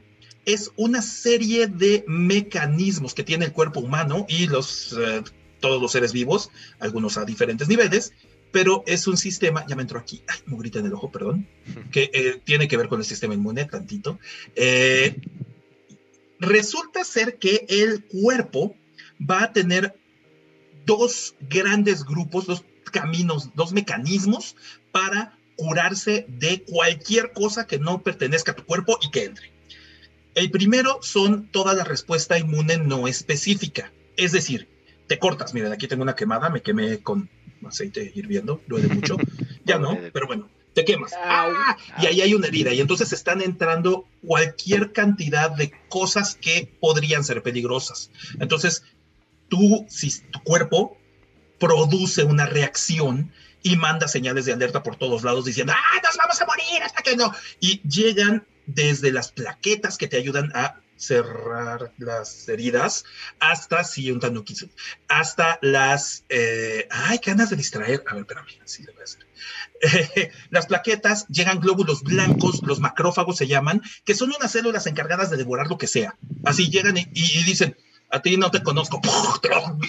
es 0.46 0.72
una 0.76 1.02
serie 1.02 1.68
de 1.68 2.04
mecanismos 2.08 3.14
que 3.14 3.24
tiene 3.24 3.46
el 3.46 3.52
cuerpo 3.52 3.80
humano 3.80 4.26
y 4.30 4.48
los, 4.48 4.96
eh, 5.00 5.24
todos 5.60 5.82
los 5.82 5.92
seres 5.92 6.14
vivos, 6.14 6.52
algunos 6.80 7.18
a 7.18 7.26
diferentes 7.26 7.68
niveles, 7.68 8.14
pero 8.52 8.84
es 8.86 9.08
un 9.08 9.18
sistema, 9.18 9.66
ya 9.68 9.76
me 9.76 9.82
entró 9.82 10.00
aquí, 10.00 10.24
ay, 10.28 10.40
me 10.46 10.58
grita 10.58 10.80
en 10.80 10.86
el 10.86 10.94
ojo, 10.94 11.12
perdón, 11.12 11.48
que 11.92 12.10
eh, 12.14 12.42
tiene 12.44 12.68
que 12.68 12.78
ver 12.78 12.88
con 12.88 13.00
el 13.00 13.06
sistema 13.06 13.34
inmune 13.34 13.66
tantito. 13.66 14.20
Eh, 14.56 15.20
resulta 16.40 17.04
ser 17.04 17.38
que 17.38 17.66
el 17.68 18.06
cuerpo 18.06 18.76
va 19.20 19.44
a 19.44 19.54
tener 19.54 19.96
dos 20.86 21.36
grandes 21.50 22.06
grupos, 22.06 22.46
dos 22.46 22.64
caminos, 22.92 23.50
dos 23.56 23.74
mecanismos 23.74 24.56
para 24.92 25.38
curarse 25.58 26.26
de 26.28 26.64
cualquier 26.64 27.32
cosa 27.34 27.66
que 27.66 27.80
no 27.80 28.02
pertenezca 28.04 28.52
a 28.52 28.56
tu 28.56 28.66
cuerpo 28.66 28.98
y 29.02 29.10
que 29.10 29.26
entre. 29.26 29.55
El 30.36 30.52
primero 30.52 31.00
son 31.02 31.48
toda 31.48 31.74
la 31.74 31.86
respuesta 31.86 32.38
inmune 32.38 32.78
no 32.78 33.08
específica. 33.08 33.92
Es 34.18 34.34
decir, 34.34 34.68
te 35.08 35.18
cortas. 35.18 35.54
Miren, 35.54 35.72
aquí 35.72 35.88
tengo 35.88 36.04
una 36.04 36.16
quemada, 36.16 36.50
me 36.50 36.62
quemé 36.62 37.00
con 37.00 37.30
aceite 37.66 38.12
hirviendo, 38.14 38.62
duele 38.68 38.88
mucho. 38.90 39.18
Ya 39.68 39.80
no, 39.80 39.98
pero 40.14 40.28
bueno, 40.28 40.48
te 40.76 40.86
quemas. 40.86 41.12
¡Ah! 41.18 41.76
Y 42.00 42.06
ahí 42.06 42.22
hay 42.22 42.36
una 42.36 42.46
herida. 42.46 42.72
Y 42.72 42.82
entonces 42.82 43.12
están 43.14 43.42
entrando 43.42 44.08
cualquier 44.24 44.92
cantidad 44.92 45.50
de 45.50 45.74
cosas 45.90 46.36
que 46.36 46.72
podrían 46.80 47.24
ser 47.24 47.42
peligrosas. 47.42 48.12
Entonces, 48.40 48.84
tú, 49.50 49.88
si 49.90 50.22
tu 50.30 50.40
cuerpo 50.44 51.00
produce 51.58 52.26
una 52.26 52.46
reacción 52.46 53.32
y 53.64 53.76
manda 53.76 54.08
señales 54.08 54.46
de 54.46 54.54
alerta 54.54 54.84
por 54.84 54.98
todos 54.98 55.24
lados 55.24 55.46
diciendo, 55.46 55.74
¡ah, 55.76 56.02
nos 56.04 56.16
vamos 56.16 56.40
a 56.40 56.46
morir 56.46 56.84
hasta 56.84 57.02
que 57.02 57.16
no! 57.16 57.34
Y 57.60 57.82
llegan 57.90 58.46
desde 58.68 59.12
las 59.12 59.32
plaquetas 59.32 59.98
que 59.98 60.08
te 60.08 60.18
ayudan 60.18 60.52
a 60.56 60.82
cerrar 60.98 61.92
las 61.98 62.48
heridas 62.48 63.04
hasta 63.40 63.84
si 63.84 64.12
un 64.12 64.20
tanuki 64.20 64.56
hasta 65.10 65.60
las 65.62 66.24
eh, 66.30 66.88
ay 66.90 67.20
ganas 67.24 67.50
de 67.50 67.58
distraer. 67.58 68.04
A 68.08 68.14
ver 68.14 68.22
espérame 68.22 68.48
así 68.64 68.84
le 68.84 68.94
voy 68.94 69.02
a 69.02 69.04
hacer. 69.04 69.26
Las 70.50 70.68
plaquetas 70.68 71.28
llegan 71.28 71.60
glóbulos 71.60 72.02
blancos 72.02 72.62
los 72.64 72.80
macrófagos 72.80 73.38
se 73.38 73.48
llaman 73.48 73.82
que 74.06 74.16
son 74.16 74.32
unas 74.34 74.54
células 74.54 74.88
encargadas 74.88 75.30
de 75.30 75.38
devorar 75.38 75.68
lo 75.68 75.78
que 75.78 75.88
sea. 75.88 76.18
Así 76.46 76.70
llegan 76.70 76.98
y 76.98 77.44
dicen 77.44 77.76
a 78.10 78.22
ti 78.22 78.38
no 78.38 78.52
te 78.52 78.64
conozco, 78.64 79.02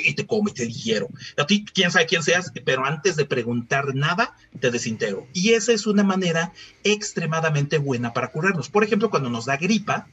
y 0.05 0.15
te 0.15 0.27
come, 0.27 0.51
te 0.51 0.67
digiero. 0.67 1.09
A 1.37 1.47
ti, 1.47 1.65
quién 1.65 1.91
sabe 1.91 2.07
quién 2.07 2.23
seas, 2.23 2.53
pero 2.65 2.85
antes 2.85 3.17
de 3.17 3.25
preguntar 3.25 3.95
nada, 3.95 4.37
te 4.61 4.71
desintegro. 4.71 5.27
Y 5.33 5.53
esa 5.53 5.73
es 5.73 5.87
una 5.87 6.03
manera 6.03 6.53
extremadamente 6.85 7.79
buena 7.79 8.13
para 8.13 8.33
curarnos. 8.33 8.69
Por 8.69 8.85
ejemplo, 8.85 9.11
cuando 9.11 9.31
nos 9.31 9.47
da 9.47 9.57
gripa, 9.57 10.09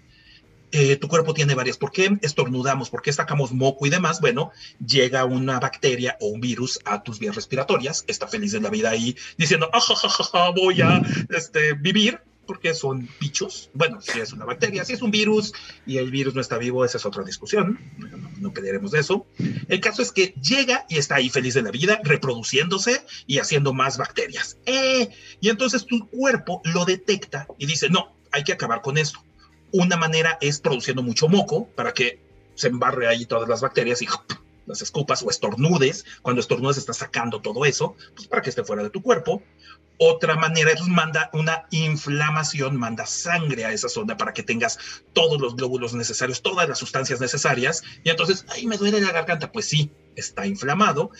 eh, 0.71 0.95
tu 0.95 1.07
cuerpo 1.07 1.35
tiene 1.35 1.53
varias. 1.53 1.77
¿Por 1.77 1.91
qué 1.91 2.17
estornudamos? 2.21 2.89
¿Por 2.89 3.03
qué 3.03 3.13
sacamos 3.13 3.51
moco 3.51 3.85
y 3.85 3.91
demás? 3.91 4.19
Bueno, 4.19 4.51
llega 4.83 5.23
una 5.23 5.59
bacteria 5.59 6.17
o 6.19 6.27
un 6.27 6.41
virus 6.41 6.79
a 6.83 7.03
tus 7.03 7.19
vías 7.19 7.35
respiratorias, 7.35 8.03
está 8.07 8.27
feliz 8.27 8.51
de 8.53 8.59
la 8.59 8.71
vida 8.71 8.89
ahí 8.89 9.15
diciendo, 9.37 9.69
ah, 9.71 10.51
voy 10.55 10.81
a 10.81 11.01
este, 11.29 11.73
vivir 11.73 12.19
porque 12.45 12.73
son 12.73 13.07
bichos. 13.19 13.69
Bueno, 13.73 14.01
si 14.01 14.19
es 14.19 14.33
una 14.33 14.45
bacteria, 14.45 14.85
si 14.85 14.93
es 14.93 15.01
un 15.01 15.11
virus 15.11 15.53
y 15.85 15.97
el 15.97 16.11
virus 16.11 16.35
no 16.35 16.41
está 16.41 16.57
vivo, 16.57 16.85
esa 16.85 16.97
es 16.97 17.05
otra 17.05 17.23
discusión. 17.23 17.79
No, 17.97 18.29
no 18.39 18.51
de 18.91 18.99
eso. 18.99 19.25
El 19.67 19.79
caso 19.79 20.01
es 20.01 20.11
que 20.11 20.33
llega 20.41 20.85
y 20.89 20.97
está 20.97 21.15
ahí 21.15 21.29
feliz 21.29 21.53
de 21.53 21.61
la 21.61 21.71
vida, 21.71 21.99
reproduciéndose 22.03 23.05
y 23.27 23.39
haciendo 23.39 23.73
más 23.73 23.97
bacterias. 23.97 24.57
Eh, 24.65 25.09
y 25.39 25.49
entonces 25.49 25.85
tu 25.85 26.07
cuerpo 26.09 26.61
lo 26.63 26.85
detecta 26.85 27.47
y 27.57 27.65
dice, 27.65 27.89
no, 27.89 28.15
hay 28.31 28.43
que 28.43 28.53
acabar 28.53 28.81
con 28.81 28.97
esto. 28.97 29.23
Una 29.71 29.97
manera 29.97 30.37
es 30.41 30.59
produciendo 30.59 31.01
mucho 31.01 31.27
moco 31.27 31.67
para 31.75 31.93
que 31.93 32.19
se 32.55 32.67
embarre 32.67 33.07
ahí 33.07 33.25
todas 33.25 33.49
las 33.49 33.61
bacterias 33.61 34.01
y 34.01 34.07
las 34.65 34.81
escupas 34.81 35.23
o 35.23 35.29
estornudes. 35.29 36.05
Cuando 36.21 36.41
estornudes 36.41 36.77
estás 36.77 36.97
sacando 36.97 37.41
todo 37.41 37.65
eso, 37.65 37.95
pues 38.15 38.27
para 38.27 38.41
que 38.41 38.49
esté 38.49 38.63
fuera 38.63 38.83
de 38.83 38.89
tu 38.89 39.01
cuerpo. 39.01 39.41
Otra 40.05 40.35
manera 40.35 40.69
es 40.69 40.81
manda 40.81 41.29
una 41.31 41.65
inflamación, 41.71 42.75
manda 42.75 43.05
sangre 43.05 43.63
a 43.63 43.71
esa 43.71 43.87
zona 43.87 44.17
para 44.17 44.33
que 44.33 44.43
tengas 44.43 44.77
todos 45.13 45.39
los 45.39 45.55
glóbulos 45.55 45.93
necesarios, 45.93 46.41
todas 46.41 46.67
las 46.67 46.77
sustancias 46.77 47.21
necesarias. 47.21 47.83
Y 48.03 48.09
entonces, 48.09 48.45
ay, 48.49 48.67
me 48.67 48.75
duele 48.75 48.99
la 48.99 49.13
garganta. 49.13 49.53
Pues 49.53 49.69
sí, 49.69 49.93
está 50.17 50.45
inflamado. 50.45 51.11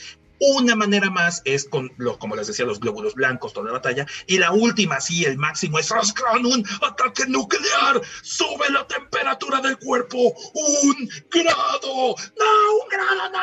Una 0.41 0.75
manera 0.75 1.09
más 1.09 1.41
es 1.45 1.63
con, 1.63 1.93
lo, 1.95 2.19
como 2.19 2.35
les 2.35 2.47
decía, 2.47 2.65
los 2.65 2.81
glóbulos 2.81 3.13
blancos, 3.13 3.53
toda 3.53 3.67
la 3.67 3.71
batalla. 3.71 4.05
Y 4.27 4.37
la 4.37 4.51
última, 4.51 4.99
sí, 4.99 5.23
el 5.23 5.37
máximo 5.37 5.79
es 5.79 5.89
un 5.89 6.65
ataque 6.81 7.25
nuclear. 7.27 8.01
Sube 8.21 8.69
la 8.69 8.85
temperatura 8.85 9.61
del 9.61 9.77
cuerpo 9.77 10.35
un 10.53 11.09
grado. 11.31 12.15
No, 12.37 12.73
un 12.81 12.89
grado, 12.89 13.31
no. 13.31 13.39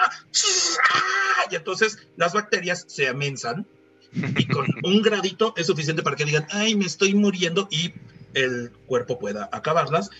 Y 1.51 1.55
entonces 1.55 1.99
las 2.19 2.35
bacterias 2.35 2.85
se 2.89 3.09
amensan 3.09 3.67
y 4.13 4.47
con 4.47 4.67
un 4.83 5.03
gradito 5.03 5.55
es 5.57 5.67
suficiente 5.67 6.03
para 6.03 6.17
que 6.17 6.25
digan, 6.25 6.47
ay, 6.51 6.75
me 6.75 6.87
estoy 6.87 7.15
muriendo 7.15 7.69
y 7.71 7.95
el 8.35 8.73
cuerpo 8.87 9.19
pueda 9.19 9.49
acabarlas. 9.53 10.11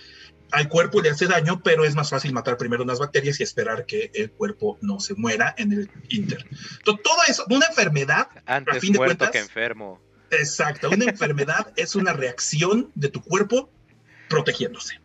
Al 0.53 0.69
cuerpo 0.69 1.01
le 1.01 1.11
hace 1.11 1.27
daño, 1.27 1.63
pero 1.63 1.85
es 1.85 1.95
más 1.95 2.11
fácil 2.11 2.33
matar 2.33 2.57
primero 2.57 2.83
unas 2.83 2.99
bacterias 2.99 3.39
y 3.39 3.45
esperar 3.45 3.87
que 3.87 4.11
el 4.15 4.33
cuerpo 4.33 4.79
no 4.81 4.99
se 4.99 5.15
muera 5.15 5.55
en 5.57 5.73
el 5.73 5.91
inter. 6.09 6.45
Entonces, 6.79 7.05
todo 7.05 7.19
eso, 7.29 7.45
una 7.49 7.67
enfermedad, 7.67 8.29
Antes 8.47 8.77
a 8.77 8.81
fin 8.81 8.93
de 8.93 8.99
cuentas, 8.99 9.31
que 9.31 9.39
enfermo. 9.39 10.01
Exacto, 10.31 10.91
una 10.91 11.05
enfermedad 11.05 11.73
es 11.77 11.95
una 11.95 12.13
reacción 12.13 12.91
de 12.95 13.09
tu 13.09 13.23
cuerpo 13.23 13.71
protegiéndose. 14.29 15.01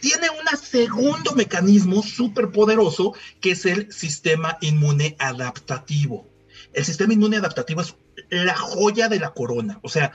Tiene 0.00 0.28
un 0.30 0.58
segundo 0.58 1.32
mecanismo 1.34 2.02
súper 2.02 2.50
poderoso 2.50 3.14
que 3.40 3.52
es 3.52 3.66
el 3.66 3.92
sistema 3.92 4.56
inmune 4.60 5.14
adaptativo 5.18 6.29
el 6.72 6.84
sistema 6.84 7.14
inmune 7.14 7.38
adaptativo 7.38 7.80
es 7.80 7.96
la 8.30 8.56
joya 8.56 9.08
de 9.08 9.20
la 9.20 9.32
corona. 9.32 9.80
O 9.82 9.88
sea, 9.88 10.12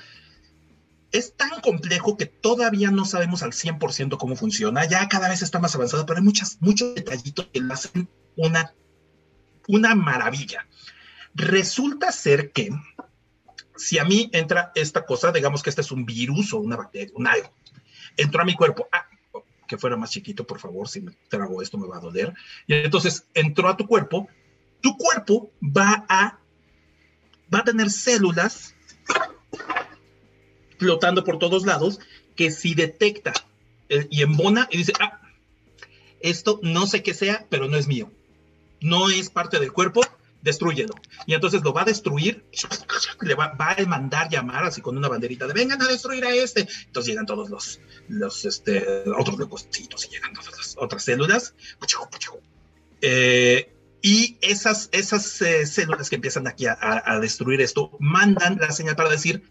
es 1.11 1.35
tan 1.35 1.61
complejo 1.61 2.17
que 2.17 2.25
todavía 2.25 2.91
no 2.91 3.05
sabemos 3.05 3.43
al 3.43 3.51
100% 3.51 4.17
cómo 4.17 4.35
funciona. 4.35 4.85
Ya 4.85 5.07
cada 5.07 5.29
vez 5.29 5.41
está 5.41 5.59
más 5.59 5.75
avanzado, 5.75 6.05
pero 6.05 6.19
hay 6.19 6.23
muchas, 6.23 6.57
muchos 6.61 6.95
detallitos 6.95 7.47
que 7.53 7.61
lo 7.61 7.73
hacen 7.73 8.09
una, 8.35 8.73
una 9.67 9.95
maravilla. 9.95 10.67
Resulta 11.33 12.11
ser 12.11 12.51
que 12.51 12.69
si 13.75 13.99
a 13.99 14.05
mí 14.05 14.29
entra 14.33 14.71
esta 14.75 15.05
cosa, 15.05 15.31
digamos 15.31 15.63
que 15.63 15.69
este 15.69 15.81
es 15.81 15.91
un 15.91 16.05
virus 16.05 16.53
o 16.53 16.59
una 16.59 16.77
bacteria, 16.77 17.13
un 17.15 17.27
algo, 17.27 17.53
entró 18.17 18.41
a 18.41 18.45
mi 18.45 18.55
cuerpo, 18.55 18.87
ah, 18.91 19.05
que 19.67 19.77
fuera 19.77 19.97
más 19.97 20.11
chiquito, 20.11 20.45
por 20.45 20.59
favor, 20.59 20.87
si 20.87 21.01
me 21.01 21.11
trago 21.27 21.61
esto 21.61 21.77
me 21.77 21.87
va 21.87 21.97
a 21.97 22.01
doler. 22.01 22.33
Y 22.67 22.75
entonces 22.75 23.27
entró 23.33 23.67
a 23.67 23.77
tu 23.77 23.87
cuerpo, 23.87 24.27
tu 24.81 24.97
cuerpo 24.97 25.51
va 25.61 26.05
a 26.07 26.39
va 27.53 27.59
a 27.59 27.63
tener 27.63 27.89
células 27.89 28.75
flotando 30.77 31.23
por 31.23 31.39
todos 31.39 31.65
lados 31.65 31.99
que 32.35 32.51
si 32.51 32.75
detecta 32.75 33.33
eh, 33.89 34.07
y 34.09 34.21
embona 34.21 34.67
y 34.71 34.77
dice, 34.77 34.93
ah, 34.99 35.21
esto 36.19 36.59
no 36.63 36.87
sé 36.87 37.03
qué 37.03 37.13
sea, 37.13 37.45
pero 37.49 37.67
no 37.67 37.77
es 37.77 37.87
mío. 37.87 38.11
No 38.81 39.09
es 39.09 39.29
parte 39.29 39.59
del 39.59 39.71
cuerpo, 39.71 40.01
destruyelo. 40.41 40.93
Y 41.25 41.33
entonces 41.33 41.63
lo 41.63 41.73
va 41.73 41.81
a 41.81 41.85
destruir, 41.85 42.45
le 43.21 43.35
va, 43.35 43.55
a 43.57 43.85
mandar 43.85 44.29
llamar 44.29 44.63
así 44.63 44.81
con 44.81 44.97
una 44.97 45.07
banderita 45.07 45.47
de 45.47 45.53
vengan 45.53 45.81
a 45.81 45.87
destruir 45.87 46.25
a 46.25 46.33
este. 46.33 46.67
Entonces 46.85 47.11
llegan 47.11 47.25
todos 47.25 47.49
los, 47.49 47.79
los 48.07 48.45
este, 48.45 49.03
otros 49.17 49.37
leucocitos 49.37 50.05
y 50.05 50.09
llegan 50.09 50.33
todas 50.33 50.57
las 50.57 50.75
otras 50.77 51.03
células. 51.03 51.55
Eh, 53.01 53.74
y 54.05 54.37
esas, 54.41 54.89
esas 54.91 55.41
eh, 55.41 55.65
células 55.65 56.11
que 56.11 56.17
empiezan 56.17 56.45
aquí 56.45 56.67
a, 56.67 57.19
destruir 57.19 57.59
esto 57.59 57.89
mandan 57.99 58.59
la 58.61 58.71
señal 58.71 58.95
para 58.95 59.09
decir, 59.09 59.49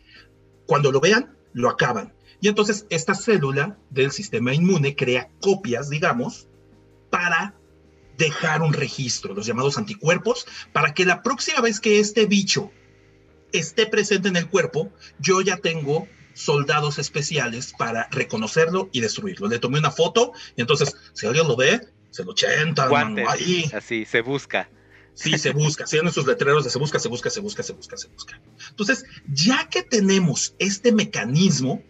Cuando 0.66 0.92
lo 0.92 1.00
vean, 1.00 1.36
lo 1.54 1.68
acaban. 1.68 2.14
Y 2.40 2.46
entonces 2.46 2.86
esta 2.88 3.16
célula 3.16 3.76
del 3.90 4.12
sistema 4.12 4.54
inmune 4.54 4.94
crea 4.94 5.28
copias, 5.40 5.90
digamos, 5.90 6.46
para 7.10 7.56
dejar 8.16 8.62
un 8.62 8.72
registro, 8.72 9.34
los 9.34 9.44
llamados 9.44 9.76
anticuerpos, 9.76 10.46
para 10.72 10.94
que 10.94 11.04
la 11.04 11.24
próxima 11.24 11.60
vez 11.60 11.80
que 11.80 11.98
este 11.98 12.26
bicho 12.26 12.70
esté 13.50 13.86
presente 13.86 14.28
en 14.28 14.36
el 14.36 14.48
cuerpo, 14.48 14.92
yo 15.18 15.40
ya 15.40 15.56
tengo 15.56 16.06
soldados 16.32 17.00
especiales 17.00 17.74
para 17.76 18.08
reconocerlo 18.12 18.88
y 18.92 19.00
destruirlo. 19.00 19.48
Le 19.48 19.58
tomé 19.58 19.80
una 19.80 19.90
foto 19.90 20.30
y 20.54 20.60
entonces, 20.60 20.94
si 21.12 21.26
alguien 21.26 21.48
lo 21.48 21.56
ve, 21.56 21.80
se 22.14 22.22
lo 22.22 22.32
chenta, 22.32 22.88
ahí. 23.28 23.68
Así, 23.74 24.04
se 24.04 24.20
busca. 24.20 24.70
Sí, 25.14 25.36
se 25.36 25.50
busca, 25.50 25.84
en 25.90 26.06
esos 26.06 26.24
letreros 26.24 26.62
de 26.62 26.70
se 26.70 26.78
busca, 26.78 27.00
se 27.00 27.08
busca, 27.08 27.28
se 27.28 27.40
busca, 27.40 27.64
se 27.64 27.72
busca, 27.72 27.96
se 27.96 28.06
busca. 28.06 28.40
Entonces, 28.70 29.04
ya 29.26 29.68
que 29.68 29.82
tenemos 29.82 30.54
este 30.60 30.92
mecanismo, 30.92 31.82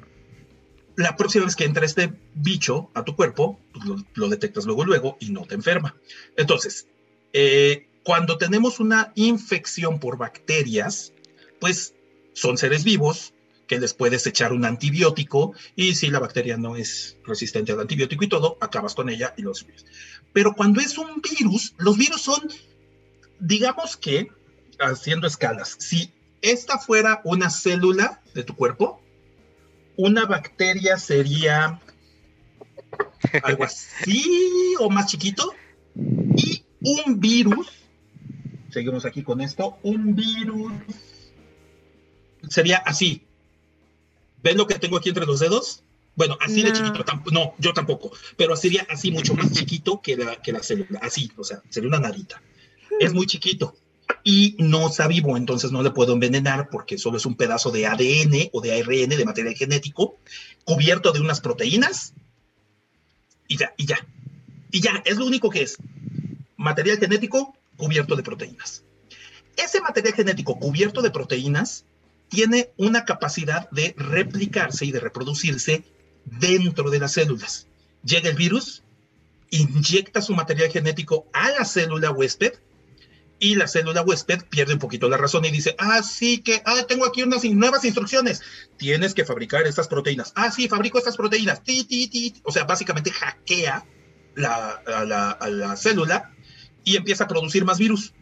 la 0.97 1.14
próxima 1.16 1.45
vez 1.45 1.57
que 1.57 1.64
entra 1.64 1.85
este 1.85 2.14
bicho 2.33 2.91
a 2.95 3.05
tu 3.05 3.16
cuerpo, 3.16 3.61
pues 3.75 3.85
lo, 4.14 4.29
detectas 4.31 4.64
luego, 4.64 4.87
luego 4.87 5.18
y 5.20 5.29
no 5.29 5.43
te 5.43 5.57
enferma. 5.57 5.95
Entonces, 6.39 6.87
eh, 7.35 7.87
cuando 8.03 8.39
tenemos 8.39 8.81
una 8.81 9.12
infección 9.16 10.01
por 10.01 10.16
bacterias, 10.16 11.12
pues 11.61 11.93
son 12.33 12.57
seres 12.57 12.83
vivos 12.83 13.34
que 13.67 13.79
les 13.79 13.95
puedes 13.95 14.27
echar 14.27 14.53
un 14.53 14.65
antibiótico 14.65 15.55
y 15.77 15.95
si 15.95 16.11
la 16.11 16.19
bacteria 16.19 16.57
no 16.57 16.77
es 16.77 17.17
resistente 17.25 17.73
al 17.73 17.81
antibiótico 17.81 18.25
y 18.25 18.29
todo, 18.29 18.59
acabas 18.61 18.95
con 18.95 19.09
ella 19.09 19.35
y 19.37 19.43
lo 19.43 19.55
subes. 19.55 19.85
Pero 20.33 20.55
cuando 20.55 20.81
es 20.81 20.99
un 20.99 21.21
virus, 21.21 21.75
los 21.79 21.97
virus 21.97 22.23
son, 22.23 22.41
digamos 23.41 23.97
que, 23.97 24.29
haciendo 24.79 25.27
escalas, 25.27 25.77
si 25.79 26.12
esta 26.43 26.79
fuera 26.79 27.21
una 27.25 27.51
célula 27.51 28.23
de 28.35 28.45
tu 28.45 28.55
cuerpo, 28.55 29.01
una 29.97 30.27
bacteria 30.27 30.99
sería 30.99 31.81
algo 33.43 33.65
así 33.65 34.75
o 34.81 34.91
más 34.91 35.07
chiquito 35.07 35.55
y 36.37 36.65
un 36.81 37.21
virus, 37.21 37.69
seguimos 38.71 39.05
aquí 39.05 39.23
con 39.23 39.41
esto, 39.41 39.79
un 39.83 40.15
virus 40.15 40.73
sería 42.49 42.79
así. 42.79 43.27
¿Ven 44.45 44.59
lo 44.59 44.66
que 44.66 44.78
tengo 44.78 44.99
aquí 44.99 45.09
entre 45.09 45.24
los 45.24 45.40
dedos? 45.40 45.82
Bueno, 46.16 46.36
así 46.40 46.62
de 46.62 46.72
chiquito, 46.72 47.03
no, 47.32 47.55
yo 47.59 47.72
tampoco, 47.72 48.12
pero 48.36 48.55
sería 48.55 48.86
así 48.90 49.11
mucho 49.11 49.34
más 49.34 49.51
chiquito 49.53 50.01
que 50.03 50.16
la, 50.16 50.36
que 50.36 50.53
la 50.53 50.62
célula, 50.62 51.01
así, 51.03 51.32
o 51.36 51.42
sea, 51.42 51.62
sería 51.70 51.88
una 51.88 51.99
narita. 51.99 52.40
Es 53.01 53.14
muy 53.14 53.26
chiquito 53.26 53.74
y 54.22 54.55
no 54.59 54.88
está 54.88 55.09
vivo, 55.09 55.38
entonces 55.38 55.72
no 55.72 55.82
le 55.82 55.90
puedo 55.90 56.12
envenenar 56.12 56.68
porque 56.68 56.99
solo 56.99 57.16
es 57.16 57.24
un 57.24 57.36
pedazo 57.36 57.70
de 57.70 57.86
ADN 57.86 58.51
o 58.53 58.61
de 58.61 58.78
ARN, 58.78 59.09
de 59.09 59.24
material 59.24 59.55
genético, 59.55 60.18
cubierto 60.64 61.11
de 61.12 61.20
unas 61.20 61.40
proteínas 61.40 62.12
y 63.49 63.57
ya, 63.57 63.72
y 63.78 63.86
ya, 63.86 64.07
y 64.70 64.80
ya, 64.82 65.03
es 65.07 65.16
lo 65.16 65.26
único 65.26 65.49
que 65.49 65.62
es. 65.62 65.78
Material 66.59 66.99
genético 66.99 67.57
cubierto 67.78 68.14
de 68.14 68.22
proteínas. 68.22 68.84
Ese 69.57 69.80
material 69.80 70.14
genético 70.14 70.59
cubierto 70.59 71.01
de 71.01 71.11
proteínas 71.11 71.86
tiene 72.35 72.70
una 72.76 73.05
capacidad 73.05 73.70
de 73.70 73.95
replicarse 73.97 74.85
y 74.85 74.91
de 74.91 74.99
reproducirse 74.99 75.85
dentro 76.24 76.91
de 76.91 76.99
las 76.99 77.12
células. 77.12 77.68
Llega 78.03 78.28
el 78.28 78.35
virus, 78.35 78.82
inyecta 79.51 80.20
su 80.20 80.35
material 80.35 80.70
genético 80.70 81.28
a 81.32 81.51
la 81.51 81.64
célula 81.64 82.11
huésped 82.11 82.55
y 83.39 83.55
la 83.55 83.68
célula 83.68 84.03
huésped 84.03 84.45
pierde 84.49 84.72
un 84.72 84.80
poquito 84.80 85.09
la 85.09 85.16
razón 85.16 85.45
y 85.45 85.51
dice, 85.53 85.76
ah, 85.78 86.03
sí 86.03 86.39
que, 86.39 86.61
ah, 86.64 86.85
tengo 86.89 87.07
aquí 87.07 87.22
unas 87.22 87.45
nuevas 87.45 87.85
instrucciones, 87.85 88.43
tienes 88.78 89.14
que 89.14 89.24
fabricar 89.24 89.64
estas 89.66 89.87
proteínas. 89.87 90.32
Ah, 90.35 90.51
sí, 90.51 90.68
fabrico 90.68 90.99
estas 90.99 91.16
proteínas. 91.16 91.62
Ti, 91.62 91.85
ti, 91.85 92.09
ti. 92.09 92.35
O 92.43 92.51
sea, 92.51 92.64
básicamente 92.64 93.12
hackea 93.12 93.87
la, 94.35 94.70
a 94.70 95.49
la 95.49 95.76
célula 95.76 96.35
y 96.82 96.97
empieza 96.97 97.24
a 97.24 97.28
producir 97.28 97.64
más 97.64 97.78
virus 97.78 98.12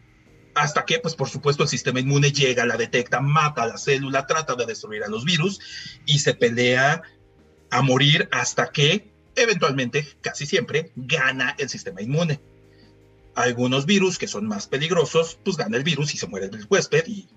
hasta 0.55 0.85
que, 0.85 0.99
pues 0.99 1.15
por 1.15 1.29
supuesto, 1.29 1.63
el 1.63 1.69
sistema 1.69 1.99
inmune 1.99 2.31
llega, 2.31 2.65
la 2.65 2.77
detecta, 2.77 3.21
mata 3.21 3.63
a 3.63 3.67
la 3.67 3.77
célula, 3.77 4.27
trata 4.27 4.55
de 4.55 4.65
destruir 4.65 5.03
a 5.03 5.07
los 5.07 5.25
virus 5.25 5.59
y 6.05 6.19
se 6.19 6.33
pelea 6.33 7.01
a 7.69 7.81
morir 7.81 8.27
hasta 8.31 8.71
que, 8.71 9.09
eventualmente, 9.35 10.07
casi 10.21 10.45
siempre, 10.45 10.91
gana 10.95 11.55
el 11.57 11.69
sistema 11.69 12.01
inmune. 12.01 12.39
Algunos 13.35 13.85
virus 13.85 14.19
que 14.19 14.27
son 14.27 14.47
más 14.47 14.67
peligrosos, 14.67 15.39
pues 15.43 15.57
gana 15.57 15.77
el 15.77 15.83
virus 15.83 16.13
y 16.13 16.17
se 16.17 16.27
muere 16.27 16.47
el 16.47 16.67
huésped 16.69 17.05
y 17.07 17.27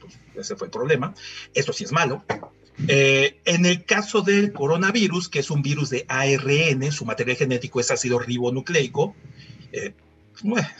pues, 0.00 0.18
ese 0.34 0.56
fue 0.56 0.68
el 0.68 0.70
problema. 0.70 1.14
Eso 1.54 1.72
sí 1.72 1.84
es 1.84 1.92
malo. 1.92 2.24
Eh, 2.88 3.38
en 3.44 3.66
el 3.66 3.84
caso 3.84 4.22
del 4.22 4.52
coronavirus, 4.52 5.28
que 5.28 5.40
es 5.40 5.50
un 5.50 5.62
virus 5.62 5.90
de 5.90 6.06
ARN, 6.08 6.90
su 6.90 7.04
material 7.04 7.36
genético 7.36 7.80
es 7.80 7.90
ácido 7.90 8.18
ribonucleico, 8.18 9.14
eh, 9.72 9.94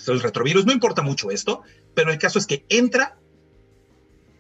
el 0.07 0.21
retrovirus, 0.21 0.67
no 0.67 0.73
importa 0.73 1.03
mucho 1.03 1.31
esto, 1.31 1.63
pero 1.95 2.11
el 2.11 2.19
caso 2.19 2.39
es 2.39 2.47
que 2.47 2.65
entra, 2.69 3.19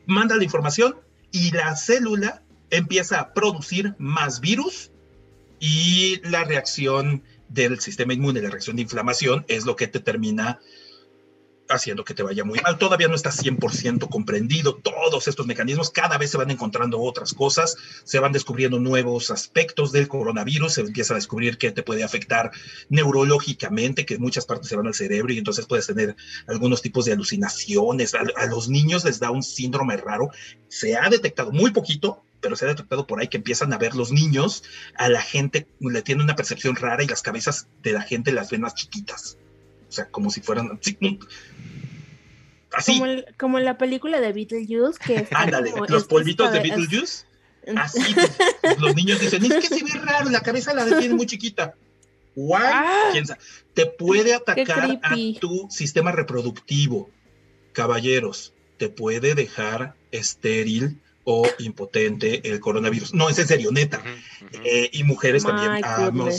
manda 0.07 0.37
la 0.37 0.45
información 0.45 0.97
y 1.31 1.51
la 1.53 1.75
célula 1.77 2.43
empieza 2.71 3.21
a 3.21 3.33
producir 3.33 3.95
más 3.99 4.41
virus 4.41 4.91
y 5.61 6.21
la 6.29 6.45
reacción 6.45 7.23
del 7.49 7.81
sistema 7.81 8.15
inmune, 8.15 8.43
la 8.43 8.51
reacción 8.51 8.77
de 8.77 8.83
inflamación, 8.83 9.45
es 9.49 9.67
lo 9.67 9.77
que 9.77 9.87
te 9.87 10.01
termina 10.01 10.61
haciendo 11.75 12.05
que 12.05 12.15
te 12.15 12.23
vaya 12.23 12.45
muy 12.45 12.61
mal. 12.61 12.79
Todavía 12.79 13.09
no 13.09 13.15
está 13.15 13.31
100% 13.31 14.09
comprendido 14.09 14.75
todos 14.77 15.29
estos 15.29 15.47
mecanismos. 15.47 15.91
Cada 15.91 16.19
vez 16.19 16.31
se 16.31 16.39
van 16.39 16.51
encontrando 16.51 17.01
otras 17.01 17.35
cosas, 17.35 17.77
se 18.05 18.19
van 18.19 18.33
descubriendo 18.33 18.79
nuevos 18.79 19.31
aspectos 19.31 19.93
del 19.93 20.09
coronavirus, 20.09 20.75
se 20.75 20.81
empieza 20.83 21.15
a 21.15 21.17
descubrir 21.17 21.59
que 21.59 21.73
te 21.73 21.83
puede 21.83 22.05
afectar 22.05 22.51
neurológicamente, 22.89 24.07
que 24.07 24.19
muchas 24.19 24.47
partes 24.47 24.69
se 24.69 24.77
van 24.77 24.87
al 24.87 24.95
cerebro 24.95 25.33
y 25.33 25.39
entonces 25.39 25.67
puedes 25.67 25.87
tener 25.87 26.17
algunos 26.47 26.83
tipos 26.83 27.05
de 27.05 27.13
alucinaciones. 27.13 28.15
A, 28.15 28.47
los 28.47 28.69
niños 28.69 29.05
les 29.05 29.19
da 29.19 29.31
un 29.31 29.43
síndrome 29.43 29.97
raro. 29.97 30.31
Se 30.69 30.97
ha 30.97 31.09
detectado 31.09 31.53
muy 31.53 31.71
poquito, 31.71 32.23
pero 32.41 32.57
se 32.57 32.65
ha 32.65 32.69
detectado 32.69 33.07
por 33.07 33.21
ahí 33.21 33.29
que 33.29 33.37
empiezan 33.39 33.73
a 33.73 33.79
ver 33.79 33.95
los 33.95 34.13
niños, 34.13 34.65
a 34.97 35.09
la 35.09 35.23
gente 35.23 35.67
le 35.81 36.03
tiene 36.03 36.23
una 36.23 36.37
percepción 36.37 36.77
rara 36.77 37.03
y 37.03 37.07
las 37.07 37.23
cabezas 37.23 37.69
de 37.83 37.93
la 37.93 38.03
gente 38.03 38.33
las 38.33 38.51
ven 38.51 38.63
más 38.63 38.75
chiquitas. 38.75 39.39
O 39.93 39.95
sea, 39.95 40.07
como 40.07 40.31
si 40.31 40.41
fueran 40.41 40.81
así. 42.73 42.99
Como, 43.39 43.59
en 43.59 43.65
la 43.67 43.77
película 43.77 44.23
de 44.23 44.33
Beetlejuice, 44.33 44.99
que 44.99 45.29
Ándale, 45.33 45.75
los 45.87 46.05
polvitos 46.05 46.51
de 46.51 46.61
Beetlejuice. 46.61 47.27
Así, 47.77 48.15
pues, 48.63 48.81
los 48.81 48.95
niños 48.97 49.21
dicen, 49.21 49.45
es 49.45 49.69
que 49.69 49.77
se 49.77 49.85
ve 49.85 49.91
raro, 50.03 50.31
la 50.31 50.41
cabeza 50.41 50.73
la 50.73 50.87
tiene 50.99 51.13
muy 51.13 51.27
chiquita. 51.27 51.75
Guay, 52.35 52.63
ah, 52.65 53.13
Te 53.75 53.85
puede 53.85 54.33
atacar 54.33 54.99
a 55.03 55.15
tu 55.39 55.69
sistema 55.71 56.11
reproductivo, 56.11 57.11
caballeros. 57.73 58.55
Te 58.79 58.89
puede 58.89 59.35
dejar 59.35 59.95
estéril 60.11 60.99
o 61.25 61.47
impotente 61.59 62.49
el 62.51 62.61
coronavirus. 62.61 63.13
No, 63.13 63.29
es 63.29 63.39
en 63.39 63.47
serio, 63.47 63.71
neta. 63.73 64.03
Eh, 64.65 64.89
y 64.91 65.05
mujeres 65.05 65.45
también 65.45 65.85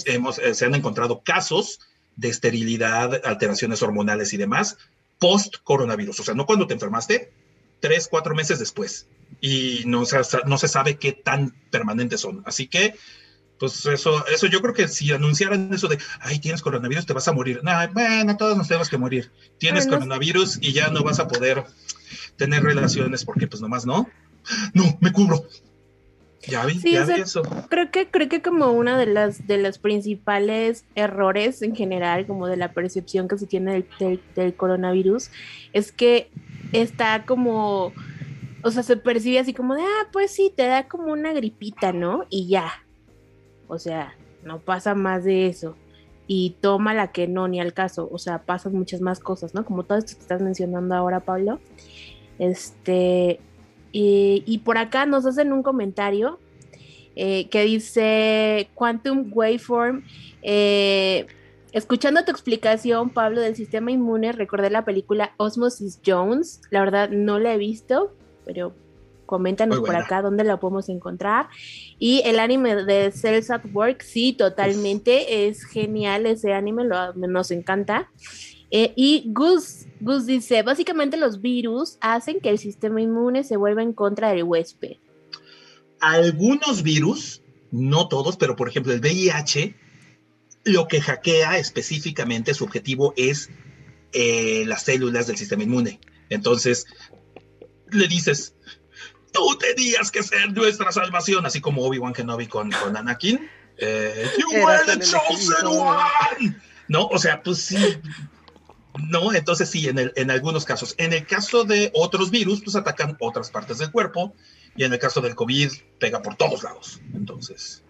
hemos, 0.06 0.40
eh, 0.40 0.56
se 0.56 0.66
han 0.66 0.74
encontrado 0.74 1.22
casos 1.24 1.80
de 2.16 2.30
esterilidad, 2.30 3.22
alteraciones 3.26 3.82
hormonales 3.82 4.34
y 4.34 4.38
demás, 4.38 4.78
post-coronavirus. 5.20 6.20
O 6.20 6.24
sea, 6.24 6.34
no 6.34 6.46
cuando 6.46 6.68
te 6.68 6.74
enfermaste, 6.74 7.32
tres, 7.80 8.08
cuatro 8.10 8.36
meses 8.36 8.60
después. 8.60 9.08
Y 9.42 9.84
no 9.86 10.06
se, 10.06 10.18
no 10.46 10.58
se 10.58 10.68
sabe 10.68 10.98
qué 10.98 11.12
tan 11.12 11.56
permanentes 11.72 12.22
son. 12.22 12.44
Así 12.46 12.68
que, 12.68 12.96
pues 13.60 13.86
eso, 13.86 14.26
eso 14.28 14.48
yo 14.48 14.62
creo 14.62 14.74
que 14.74 14.88
si 14.88 15.12
anunciaran 15.12 15.74
eso 15.74 15.88
de, 15.88 15.98
ay, 16.20 16.40
tienes 16.40 16.62
coronavirus, 16.62 17.06
te 17.06 17.14
vas 17.14 17.28
a 17.28 17.34
morir. 17.34 17.62
No, 17.64 17.72
bueno, 17.94 18.38
todos 18.38 18.58
nos 18.58 18.68
tenemos 18.68 18.90
que 18.90 18.98
morir. 18.98 19.32
Tienes 19.58 19.88
coronavirus 19.88 20.60
y 20.62 20.74
ya 20.74 20.90
no 20.90 21.04
vas 21.04 21.20
a 21.20 21.28
poder 21.28 21.64
tener 22.38 22.64
relaciones 22.64 23.26
porque 23.26 23.48
pues 23.48 23.62
nomás 23.62 23.86
no. 23.86 24.10
No, 24.74 24.98
me 25.02 25.12
cubro. 25.12 25.48
Ya 26.48 26.66
vi, 26.66 26.80
ya 26.80 27.06
vi 27.06 27.22
eso. 27.22 27.42
Creo 27.70 27.90
que, 27.92 28.10
creo 28.10 28.28
que 28.28 28.42
como 28.42 28.72
una 28.72 28.98
de 28.98 29.06
las 29.06 29.48
de 29.48 29.58
los 29.58 29.78
principales 29.78 30.86
errores 30.96 31.62
en 31.62 31.76
general, 31.76 32.28
como 32.28 32.48
de 32.48 32.58
la 32.58 32.74
percepción 32.74 33.28
que 33.28 33.38
se 33.38 33.48
tiene 33.48 33.86
del, 34.00 34.56
coronavirus, 34.56 35.30
es 35.72 35.92
que 35.92 36.30
está 36.74 37.26
como, 37.26 37.94
o 38.64 38.72
sea, 38.72 38.84
se 38.84 38.98
percibe 38.98 39.40
así 39.40 39.54
como 39.54 39.76
de, 39.76 39.84
ah, 39.84 40.10
pues 40.12 40.32
sí, 40.32 40.52
te 40.56 40.68
da 40.68 40.88
como 40.88 41.12
una 41.12 41.34
gripita, 41.34 41.94
¿no? 41.94 42.26
Y 42.30 42.48
ya. 42.48 42.84
O 43.68 43.80
sea, 43.80 44.16
no 44.44 44.60
pasa 44.60 44.96
más 44.96 45.24
de 45.24 45.48
eso. 45.48 45.76
Y 46.28 46.56
toma 46.62 46.94
la 46.94 47.12
que 47.12 47.28
no, 47.28 47.48
ni 47.48 47.60
al 47.60 47.74
caso. 47.74 48.10
O 48.12 48.18
sea, 48.18 48.44
pasan 48.44 48.74
muchas 48.74 49.02
más 49.02 49.20
cosas, 49.20 49.54
¿no? 49.54 49.66
Como 49.66 49.84
todo 49.84 49.98
esto 49.98 50.16
que 50.16 50.22
estás 50.22 50.42
mencionando 50.42 50.96
ahora, 50.96 51.22
Pablo. 51.22 51.60
Este, 52.40 53.40
y, 53.94 54.62
por 54.66 54.78
acá 54.78 55.06
nos 55.06 55.26
hacen 55.26 55.54
un 55.54 55.64
comentario 55.64 56.40
eh, 57.16 57.48
que 57.50 57.64
dice 57.64 58.70
Quantum 58.74 59.32
Waveform. 59.32 60.04
Eh, 60.42 61.28
escuchando 61.72 62.26
tu 62.26 62.32
explicación, 62.32 63.12
Pablo, 63.12 63.40
del 63.40 63.56
sistema 63.56 63.92
inmune, 63.92 64.32
recordé 64.32 64.70
la 64.72 64.84
película 64.84 65.34
Osmosis 65.38 66.02
Jones. 66.06 66.62
La 66.72 66.80
verdad 66.80 67.10
no 67.10 67.38
la 67.38 67.54
he 67.54 67.58
visto, 67.58 68.14
pero 68.46 68.74
Coméntanos 69.26 69.80
por 69.80 69.96
acá 69.96 70.22
dónde 70.22 70.44
la 70.44 70.60
podemos 70.60 70.90
encontrar. 70.90 71.48
Y 71.98 72.22
el 72.26 72.40
anime 72.40 72.76
de 72.84 73.12
Cells 73.12 73.50
at 73.50 73.64
Work, 73.74 74.02
sí, 74.02 74.34
totalmente, 74.34 75.48
es 75.48 75.64
genial 75.64 76.26
ese 76.26 76.54
anime, 76.54 76.84
lo, 76.84 77.14
nos 77.14 77.50
encanta. 77.52 78.12
Eh, 78.76 78.92
y 78.96 79.26
Gus, 79.28 79.86
Gus 80.00 80.26
dice, 80.26 80.64
básicamente 80.64 81.16
los 81.16 81.42
virus 81.42 81.98
hacen 82.02 82.40
que 82.42 82.50
el 82.50 82.58
sistema 82.58 83.00
inmune 83.00 83.44
se 83.44 83.56
vuelva 83.56 83.84
en 83.84 83.94
contra 83.94 84.32
del 84.32 84.42
huésped. 84.42 84.98
Algunos 86.00 86.82
virus, 86.82 87.44
no 87.70 88.08
todos, 88.08 88.36
pero 88.36 88.56
por 88.56 88.68
ejemplo 88.68 88.92
el 88.92 89.00
VIH, 89.00 89.76
lo 90.64 90.88
que 90.88 91.02
hackea 91.02 91.60
específicamente, 91.60 92.56
su 92.56 92.64
objetivo 92.64 93.14
es 93.16 93.52
eh, 94.12 94.64
las 94.66 94.82
células 94.82 95.28
del 95.28 95.38
sistema 95.38 95.62
inmune. 95.62 96.00
Entonces, 96.30 96.88
le 97.92 98.08
dices, 98.08 98.56
tú 99.32 99.56
tenías 99.60 100.10
que 100.10 100.24
ser 100.24 100.52
nuestra 100.52 100.92
salvación, 100.92 101.46
así 101.46 101.62
como 101.62 101.84
Obi-Wan 101.84 102.14
Kenobi 102.14 102.48
con, 102.48 102.72
con 102.72 102.98
Anakin. 102.98 103.48
Eh, 103.78 104.32
you 104.40 104.66
were 104.66 104.84
the 104.88 104.98
chosen 104.98 105.68
one. 105.68 106.56
No, 106.88 107.06
o 107.06 107.20
sea, 107.20 107.44
pues 107.44 107.60
sí, 107.60 107.78
no, 109.00 109.34
entonces 109.34 109.70
sí, 109.70 109.88
en, 109.88 109.98
el, 109.98 110.14
en 110.16 110.30
algunos 110.30 110.66
casos. 110.66 110.94
En 110.98 111.14
el 111.14 111.26
caso 111.26 111.64
de 111.64 111.92
otros 111.94 112.30
virus, 112.30 112.62
pues 112.62 112.76
atacan 112.76 113.18
otras 113.20 113.50
partes 113.50 113.80
del 113.80 113.92
cuerpo. 113.92 114.36
Y 114.76 114.84
en 114.84 114.94
el 114.94 115.00
caso 115.00 115.22
del 115.22 115.36
COVID, 115.36 115.72
pega 116.00 116.22
por 116.22 116.36
todos 116.36 116.64
lados. 116.64 117.02
Entonces. 117.14 117.84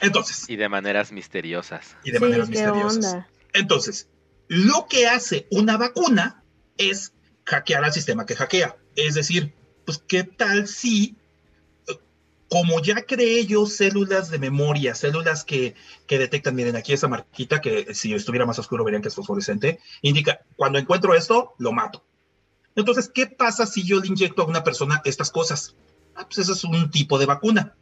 Entonces. 0.00 0.48
Y 0.48 0.56
de 0.56 0.68
maneras 0.68 1.12
misteriosas. 1.12 1.96
Y 2.04 2.12
de 2.12 2.20
maneras 2.20 2.48
misteriosas. 2.48 3.26
Entonces, 3.52 4.08
lo 4.48 4.86
que 4.88 5.08
hace 5.08 5.46
una 5.50 5.76
vacuna 5.76 6.42
es 6.78 7.12
hackear 7.44 7.84
al 7.84 7.92
sistema 7.92 8.26
que 8.26 8.36
hackea. 8.36 8.76
Es 8.96 9.14
decir, 9.14 9.54
pues, 9.84 9.98
¿qué 9.98 10.24
tal 10.24 10.68
si 10.68 11.16
como 12.50 12.82
ya 12.82 13.06
creé 13.06 13.46
yo 13.46 13.64
células 13.64 14.28
de 14.28 14.40
memoria, 14.40 14.96
células 14.96 15.44
que, 15.44 15.76
detectan, 16.08 16.56
miren, 16.56 16.74
aquí 16.74 16.92
esa 16.92 17.06
marquita 17.06 17.60
que 17.60 17.94
si 17.94 18.12
estuviera 18.12 18.44
más 18.44 18.58
oscuro 18.58 18.84
verían 18.84 19.02
que 19.02 19.08
es 19.08 19.14
fosforescente, 19.14 19.78
indica, 20.02 20.40
cuando 20.56 20.80
encuentro 20.80 21.14
esto, 21.14 21.54
lo 21.58 21.70
mato. 21.70 22.04
Entonces, 22.74 23.08
¿qué 23.08 23.26
pasa 23.26 23.66
si 23.66 23.84
yo 23.84 24.00
le 24.00 24.08
inyecto 24.08 24.42
a 24.42 24.46
una 24.46 24.64
persona 24.64 25.00
estas 25.04 25.30
cosas? 25.30 25.76
Ah, 26.16 26.26
pues 26.26 26.38
eso 26.38 26.52
es 26.52 26.64
un 26.64 26.90
tipo 26.90 27.20
de 27.20 27.26
vacuna. 27.26 27.76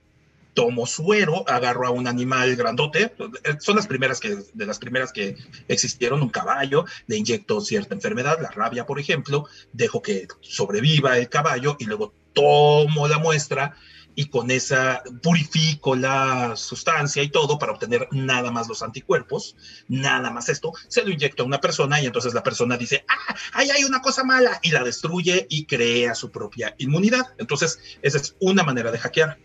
Tomo 0.53 0.87
suero, 0.87 1.49
agarro 1.49 1.87
a 1.87 1.91
un 1.91 2.07
animal 2.07 2.55
grandote, 2.55 3.15
son 3.61 3.77
las 3.77 3.87
primeras 3.87 4.21
que, 4.21 4.37
de 4.53 4.67
las 4.67 4.79
primeras 4.79 5.13
que 5.13 5.37
existieron, 5.69 6.21
un 6.21 6.29
caballo, 6.29 6.85
le 7.07 7.17
inyecto 7.17 7.63
cierta 7.63 7.95
enfermedad, 7.95 8.39
la 8.43 8.51
rabia, 8.51 8.85
por 8.85 9.01
ejemplo, 9.01 9.47
dejo 9.73 10.03
que 10.03 10.29
sobreviva 10.41 11.17
el 11.17 11.31
caballo 11.31 11.77
y 11.79 11.87
luego 11.87 12.13
tomo 12.35 13.09
la 13.09 13.19
muestra 13.19 13.75
y 14.19 14.31
con 14.31 14.51
esa 14.51 15.05
purifico 15.23 15.95
la 15.95 16.57
sustancia 16.57 17.23
y 17.23 17.29
todo 17.29 17.57
para 17.57 17.71
obtener 17.71 18.09
nada 18.11 18.51
más 18.51 18.67
los 18.67 18.83
anticuerpos, 18.83 19.55
nada 19.87 20.33
más 20.33 20.49
esto, 20.49 20.73
se 20.89 21.05
lo 21.05 21.11
inyecta 21.11 21.45
a 21.45 21.47
una 21.47 21.61
persona 21.61 22.03
y 22.03 22.07
entonces 22.07 22.35
la 22.35 22.43
persona 22.43 22.77
dice, 22.77 23.05
ah, 23.07 23.37
ahí 23.53 23.71
hay 23.71 23.85
una 23.85 24.03
cosa 24.03 24.25
mala 24.25 24.59
y 24.61 24.73
la 24.73 24.83
destruye 24.83 25.47
y 25.49 25.67
crea 25.67 26.17
su 26.17 26.33
propia 26.33 26.75
inmunidad. 26.79 27.27
Entonces, 27.39 27.79
esa 28.03 28.19
es 28.19 28.35
una 28.41 28.65
manera 28.65 28.91
de 28.91 28.99
hackear. 28.99 29.39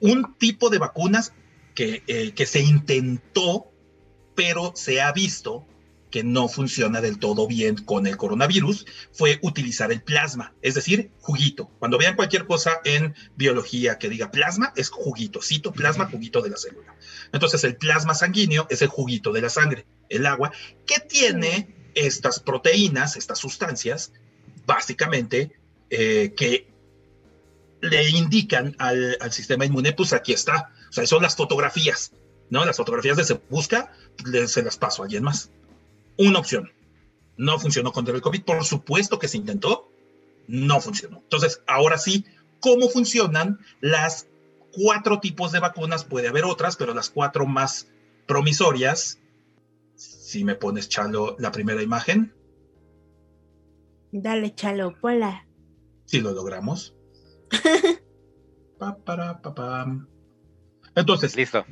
Un 0.00 0.34
tipo 0.38 0.68
de 0.68 0.78
vacunas 0.78 1.32
que, 1.76 2.02
eh, 2.08 2.32
que 2.32 2.46
se 2.46 2.62
intentó, 2.62 3.70
pero 4.34 4.72
se 4.74 5.00
ha 5.00 5.12
visto 5.12 5.64
que 6.16 6.24
no 6.24 6.48
funciona 6.48 7.02
del 7.02 7.18
todo 7.18 7.46
bien 7.46 7.76
con 7.76 8.06
el 8.06 8.16
coronavirus 8.16 8.86
fue 9.12 9.38
utilizar 9.42 9.92
el 9.92 10.00
plasma, 10.00 10.54
es 10.62 10.72
decir, 10.72 11.10
juguito. 11.20 11.70
Cuando 11.78 11.98
vean 11.98 12.16
cualquier 12.16 12.46
cosa 12.46 12.80
en 12.84 13.14
biología 13.36 13.98
que 13.98 14.08
diga 14.08 14.30
plasma, 14.30 14.72
es 14.76 14.88
juguito, 14.88 15.42
cito 15.42 15.72
plasma, 15.72 16.08
juguito 16.10 16.40
de 16.40 16.48
la 16.48 16.56
célula. 16.56 16.96
Entonces 17.34 17.62
el 17.64 17.76
plasma 17.76 18.14
sanguíneo 18.14 18.66
es 18.70 18.80
el 18.80 18.88
juguito 18.88 19.30
de 19.30 19.42
la 19.42 19.50
sangre, 19.50 19.84
el 20.08 20.24
agua, 20.24 20.52
que 20.86 21.00
tiene 21.00 21.90
estas 21.94 22.40
proteínas, 22.40 23.18
estas 23.18 23.38
sustancias, 23.38 24.14
básicamente, 24.64 25.52
eh, 25.90 26.32
que 26.34 26.66
le 27.82 28.08
indican 28.08 28.74
al, 28.78 29.18
al, 29.20 29.32
sistema 29.32 29.66
inmune, 29.66 29.92
pues 29.92 30.14
aquí 30.14 30.32
está. 30.32 30.72
O 30.88 30.92
sea, 30.94 31.06
son 31.06 31.22
las 31.22 31.36
fotografías, 31.36 32.12
¿no? 32.48 32.64
Las 32.64 32.78
fotografías 32.78 33.18
de 33.18 33.24
se 33.24 33.34
busca, 33.50 33.92
se 34.46 34.62
las 34.62 34.78
paso 34.78 35.02
a 35.02 35.04
alguien 35.04 35.22
más 35.22 35.50
una 36.18 36.38
opción. 36.38 36.72
No 37.36 37.58
funcionó 37.58 37.92
contra 37.92 38.14
el 38.14 38.22
COVID. 38.22 38.44
Por 38.44 38.64
supuesto 38.64 39.18
que 39.18 39.28
se 39.28 39.36
intentó, 39.36 39.90
no 40.48 40.80
funcionó. 40.80 41.18
Entonces, 41.18 41.62
ahora 41.66 41.98
sí, 41.98 42.24
¿cómo 42.60 42.88
funcionan 42.88 43.60
las 43.80 44.28
cuatro 44.72 45.20
tipos 45.20 45.52
de 45.52 45.60
vacunas? 45.60 46.04
Puede 46.04 46.28
haber 46.28 46.44
otras, 46.44 46.76
pero 46.76 46.94
las 46.94 47.10
cuatro 47.10 47.46
más 47.46 47.88
promisorias. 48.26 49.20
Si 49.94 50.44
me 50.44 50.54
pones, 50.54 50.88
Chalo, 50.88 51.36
la 51.38 51.52
primera 51.52 51.82
imagen. 51.82 52.34
Dale, 54.12 54.54
Chalo, 54.54 54.94
hola. 55.00 55.46
Si 56.04 56.20
lo 56.20 56.32
logramos. 56.32 56.94
pa, 58.78 58.96
para, 58.96 59.40
pa, 59.42 59.86
Entonces, 60.94 61.36
listo. 61.36 61.64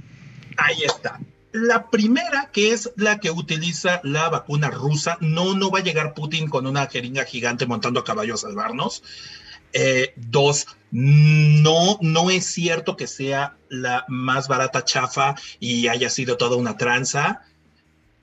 Ahí 0.56 0.82
está. 0.84 1.20
La 1.54 1.88
primera, 1.88 2.50
que 2.52 2.72
es 2.72 2.90
la 2.96 3.20
que 3.20 3.30
utiliza 3.30 4.00
la 4.02 4.28
vacuna 4.28 4.70
rusa, 4.70 5.18
no, 5.20 5.54
no 5.54 5.70
va 5.70 5.78
a 5.78 5.82
llegar 5.84 6.12
Putin 6.12 6.48
con 6.48 6.66
una 6.66 6.88
jeringa 6.88 7.24
gigante 7.24 7.64
montando 7.64 8.00
a 8.00 8.04
caballo 8.04 8.34
a 8.34 8.38
salvarnos. 8.38 9.04
Eh, 9.72 10.14
dos, 10.16 10.66
no, 10.90 11.96
no 12.00 12.30
es 12.30 12.44
cierto 12.44 12.96
que 12.96 13.06
sea 13.06 13.56
la 13.68 14.04
más 14.08 14.48
barata 14.48 14.84
chafa 14.84 15.36
y 15.60 15.86
haya 15.86 16.10
sido 16.10 16.36
toda 16.36 16.56
una 16.56 16.76
tranza. 16.76 17.42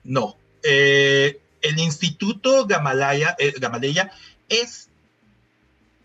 No. 0.04 0.36
Eh, 0.64 1.40
el 1.62 1.80
Instituto 1.80 2.66
Gamalaya, 2.66 3.38
eh, 3.40 3.54
Gamaleya 3.58 4.12
es 4.50 4.90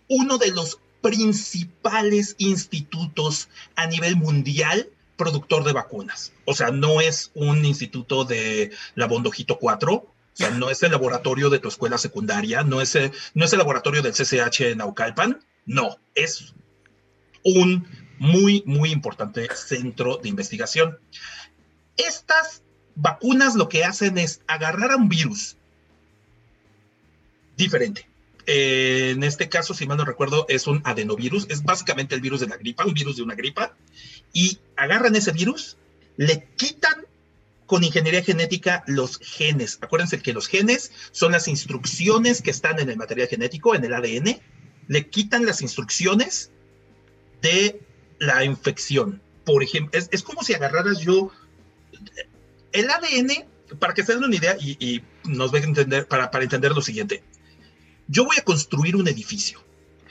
uno 0.06 0.38
de 0.38 0.52
los 0.52 0.78
principales 1.02 2.36
institutos 2.38 3.48
a 3.74 3.88
nivel 3.88 4.14
mundial 4.14 4.90
productor 5.16 5.64
de 5.64 5.72
vacunas. 5.72 6.32
O 6.44 6.54
sea, 6.54 6.70
no 6.70 7.00
es 7.00 7.30
un 7.34 7.64
instituto 7.64 8.24
de 8.24 8.70
la 8.94 9.06
Bondojito 9.06 9.58
4, 9.58 9.94
o 9.94 10.12
sea, 10.32 10.50
no 10.50 10.70
es 10.70 10.82
el 10.82 10.92
laboratorio 10.92 11.48
de 11.48 11.58
tu 11.58 11.68
escuela 11.68 11.98
secundaria, 11.98 12.62
no 12.62 12.80
es 12.80 12.94
el, 12.94 13.12
no 13.34 13.44
es 13.44 13.52
el 13.52 13.58
laboratorio 13.58 14.02
del 14.02 14.12
CCH 14.12 14.60
en 14.60 14.78
Naucalpan, 14.78 15.40
no, 15.64 15.96
es 16.14 16.54
un 17.42 17.88
muy, 18.18 18.62
muy 18.66 18.90
importante 18.90 19.48
centro 19.54 20.18
de 20.18 20.28
investigación. 20.28 20.98
Estas 21.96 22.62
vacunas 22.94 23.54
lo 23.54 23.68
que 23.68 23.84
hacen 23.84 24.18
es 24.18 24.42
agarrar 24.46 24.92
a 24.92 24.96
un 24.96 25.08
virus 25.08 25.56
diferente. 27.56 28.08
En 28.46 29.22
este 29.24 29.48
caso, 29.48 29.74
si 29.74 29.86
mal 29.86 29.98
no 29.98 30.04
recuerdo, 30.04 30.46
es 30.48 30.66
un 30.66 30.80
adenovirus, 30.84 31.46
es 31.50 31.64
básicamente 31.64 32.14
el 32.14 32.20
virus 32.20 32.40
de 32.40 32.46
la 32.46 32.56
gripa, 32.56 32.84
un 32.84 32.94
virus 32.94 33.16
de 33.16 33.22
una 33.22 33.34
gripa, 33.34 33.76
y 34.32 34.58
agarran 34.76 35.16
ese 35.16 35.32
virus, 35.32 35.76
le 36.16 36.48
quitan 36.56 37.06
con 37.66 37.82
ingeniería 37.84 38.22
genética 38.22 38.84
los 38.86 39.18
genes. 39.18 39.78
Acuérdense 39.80 40.22
que 40.22 40.32
los 40.32 40.46
genes 40.46 40.92
son 41.10 41.32
las 41.32 41.48
instrucciones 41.48 42.40
que 42.40 42.50
están 42.50 42.78
en 42.78 42.88
el 42.88 42.96
material 42.96 43.28
genético, 43.28 43.74
en 43.74 43.84
el 43.84 43.92
ADN. 43.92 44.40
Le 44.88 45.08
quitan 45.08 45.44
las 45.44 45.62
instrucciones 45.62 46.52
de 47.42 47.80
la 48.18 48.44
infección. 48.44 49.20
Por 49.44 49.62
ejemplo, 49.62 50.00
es, 50.10 50.22
como 50.22 50.42
si 50.42 50.54
agarraras 50.54 51.00
yo 51.00 51.32
el 52.72 52.88
ADN, 52.88 53.46
para 53.80 53.94
que 53.94 54.04
se 54.04 54.14
den 54.14 54.24
una 54.24 54.36
idea 54.36 54.56
y, 54.60 55.02
nos 55.24 55.50
vean 55.50 55.64
entender, 55.64 56.06
para, 56.06 56.30
para 56.30 56.44
entender 56.44 56.70
lo 56.70 56.82
siguiente. 56.82 57.24
Yo 58.08 58.24
voy 58.24 58.36
a 58.38 58.44
construir 58.44 58.96
un 58.96 59.08
edificio. 59.08 59.60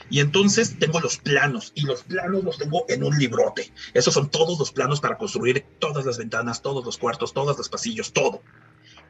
Y 0.08 0.20
entonces 0.20 0.78
tengo 0.78 1.00
los 1.00 1.16
planos 1.16 1.72
y 1.74 1.82
los 1.82 2.04
planos 2.04 2.44
los 2.44 2.58
tengo 2.58 2.84
en 2.88 3.02
un 3.02 3.18
librote. 3.18 3.72
Esos 3.92 4.14
son 4.14 4.30
todos 4.30 4.58
los 4.58 4.70
planos 4.70 5.00
para 5.00 5.18
construir 5.18 5.64
todas 5.80 6.06
las 6.06 6.16
ventanas, 6.18 6.62
todos 6.62 6.84
los 6.84 6.96
cuartos, 6.96 7.32
todos 7.32 7.58
los 7.58 7.68
pasillos, 7.68 8.12
todo. 8.12 8.40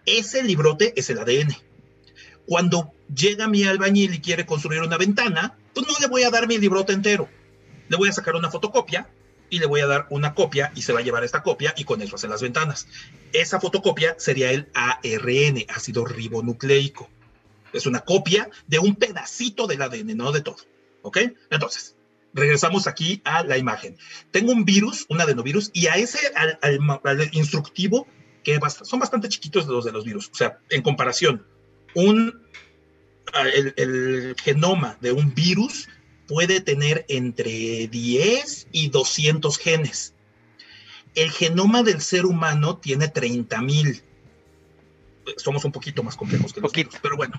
Ese 0.06 0.42
librote 0.42 0.94
es 0.96 1.10
el 1.10 1.18
ADN. 1.18 1.54
Cuando 2.46 2.92
llega 3.14 3.48
mi 3.48 3.64
albañil 3.64 4.14
y 4.14 4.20
quiere 4.20 4.46
construir 4.46 4.80
una 4.80 4.96
ventana, 4.96 5.58
pues 5.74 5.86
no 5.86 5.92
le 6.00 6.06
voy 6.06 6.22
a 6.22 6.30
dar 6.30 6.46
mi 6.46 6.56
librote 6.56 6.92
entero. 6.92 7.28
Le 7.88 7.96
voy 7.96 8.08
a 8.08 8.12
sacar 8.12 8.34
una 8.34 8.50
fotocopia 8.50 9.10
y 9.50 9.58
le 9.58 9.66
voy 9.66 9.80
a 9.80 9.86
dar 9.86 10.06
una 10.10 10.34
copia 10.34 10.72
y 10.74 10.82
se 10.82 10.92
va 10.92 11.00
a 11.00 11.02
llevar 11.02 11.24
esta 11.24 11.42
copia 11.42 11.74
y 11.76 11.84
con 11.84 12.00
eso 12.02 12.16
hace 12.16 12.28
las 12.28 12.42
ventanas. 12.42 12.86
Esa 13.32 13.60
fotocopia 13.60 14.14
sería 14.18 14.50
el 14.50 14.68
ARN, 14.74 15.64
ácido 15.68 16.04
ribonucleico. 16.04 17.10
Es 17.72 17.86
una 17.86 18.00
copia 18.00 18.48
de 18.66 18.78
un 18.78 18.96
pedacito 18.96 19.66
del 19.66 19.82
ADN, 19.82 20.16
no 20.16 20.32
de 20.32 20.40
todo. 20.40 20.58
¿Ok? 21.02 21.18
Entonces, 21.50 21.96
regresamos 22.36 22.86
aquí 22.86 23.20
a 23.24 23.42
la 23.42 23.58
imagen. 23.58 23.96
Tengo 24.30 24.52
un 24.52 24.64
virus, 24.64 25.06
un 25.08 25.20
adenovirus, 25.20 25.70
y 25.72 25.86
a 25.86 25.96
ese, 25.96 26.18
al, 26.34 27.28
instructivo, 27.32 28.06
que 28.44 28.60
son 28.84 29.00
bastante 29.00 29.28
chiquitos 29.28 29.66
los 29.66 29.84
de 29.84 29.92
los 29.92 30.04
virus. 30.04 30.28
O 30.32 30.34
sea, 30.34 30.60
en 30.70 30.82
comparación, 30.82 31.44
un, 31.94 32.42
el, 33.76 34.36
genoma 34.42 34.98
de 35.00 35.12
un 35.12 35.34
virus 35.34 35.88
puede 36.28 36.60
tener 36.60 37.06
entre 37.08 37.88
10 37.88 38.68
y 38.70 38.88
200 38.90 39.58
genes. 39.58 40.14
El 41.14 41.30
genoma 41.30 41.82
del 41.82 42.02
ser 42.02 42.26
humano 42.26 42.76
tiene 42.76 43.08
30 43.08 43.62
mil. 43.62 44.02
Somos 45.36 45.64
un 45.64 45.72
poquito 45.72 46.02
más 46.02 46.16
complejos 46.16 46.52
que 46.52 46.60
los 46.60 46.70
otros, 46.70 47.00
pero 47.02 47.16
bueno. 47.16 47.34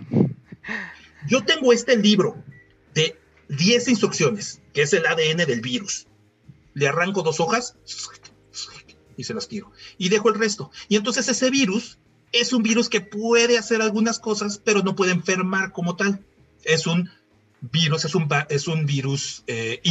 Yo 1.27 1.43
tengo 1.43 1.73
este 1.73 1.97
libro 1.97 2.43
de 2.93 3.17
10 3.49 3.87
instrucciones, 3.89 4.61
que 4.73 4.83
es 4.83 4.93
el 4.93 5.05
ADN 5.05 5.45
del 5.45 5.61
virus. 5.61 6.07
Le 6.73 6.87
arranco 6.87 7.21
dos 7.23 7.39
hojas 7.39 7.75
y 9.15 9.23
se 9.23 9.33
las 9.33 9.47
tiro. 9.47 9.71
Y 9.97 10.09
dejo 10.09 10.29
el 10.29 10.35
resto. 10.35 10.71
Y 10.87 10.95
entonces 10.95 11.27
ese 11.27 11.49
virus 11.49 11.97
es 12.31 12.53
un 12.53 12.63
virus 12.63 12.89
que 12.89 13.01
puede 13.01 13.57
hacer 13.57 13.81
algunas 13.81 14.19
cosas, 14.19 14.61
pero 14.63 14.81
no 14.83 14.95
puede 14.95 15.11
enfermar 15.11 15.71
como 15.71 15.95
tal. 15.95 16.23
Es 16.63 16.87
un 16.87 17.09
virus, 17.61 18.05
es 18.05 18.15
un, 18.15 18.27
es 18.49 18.67
un 18.67 18.85
virus 18.85 19.43
eh, 19.47 19.81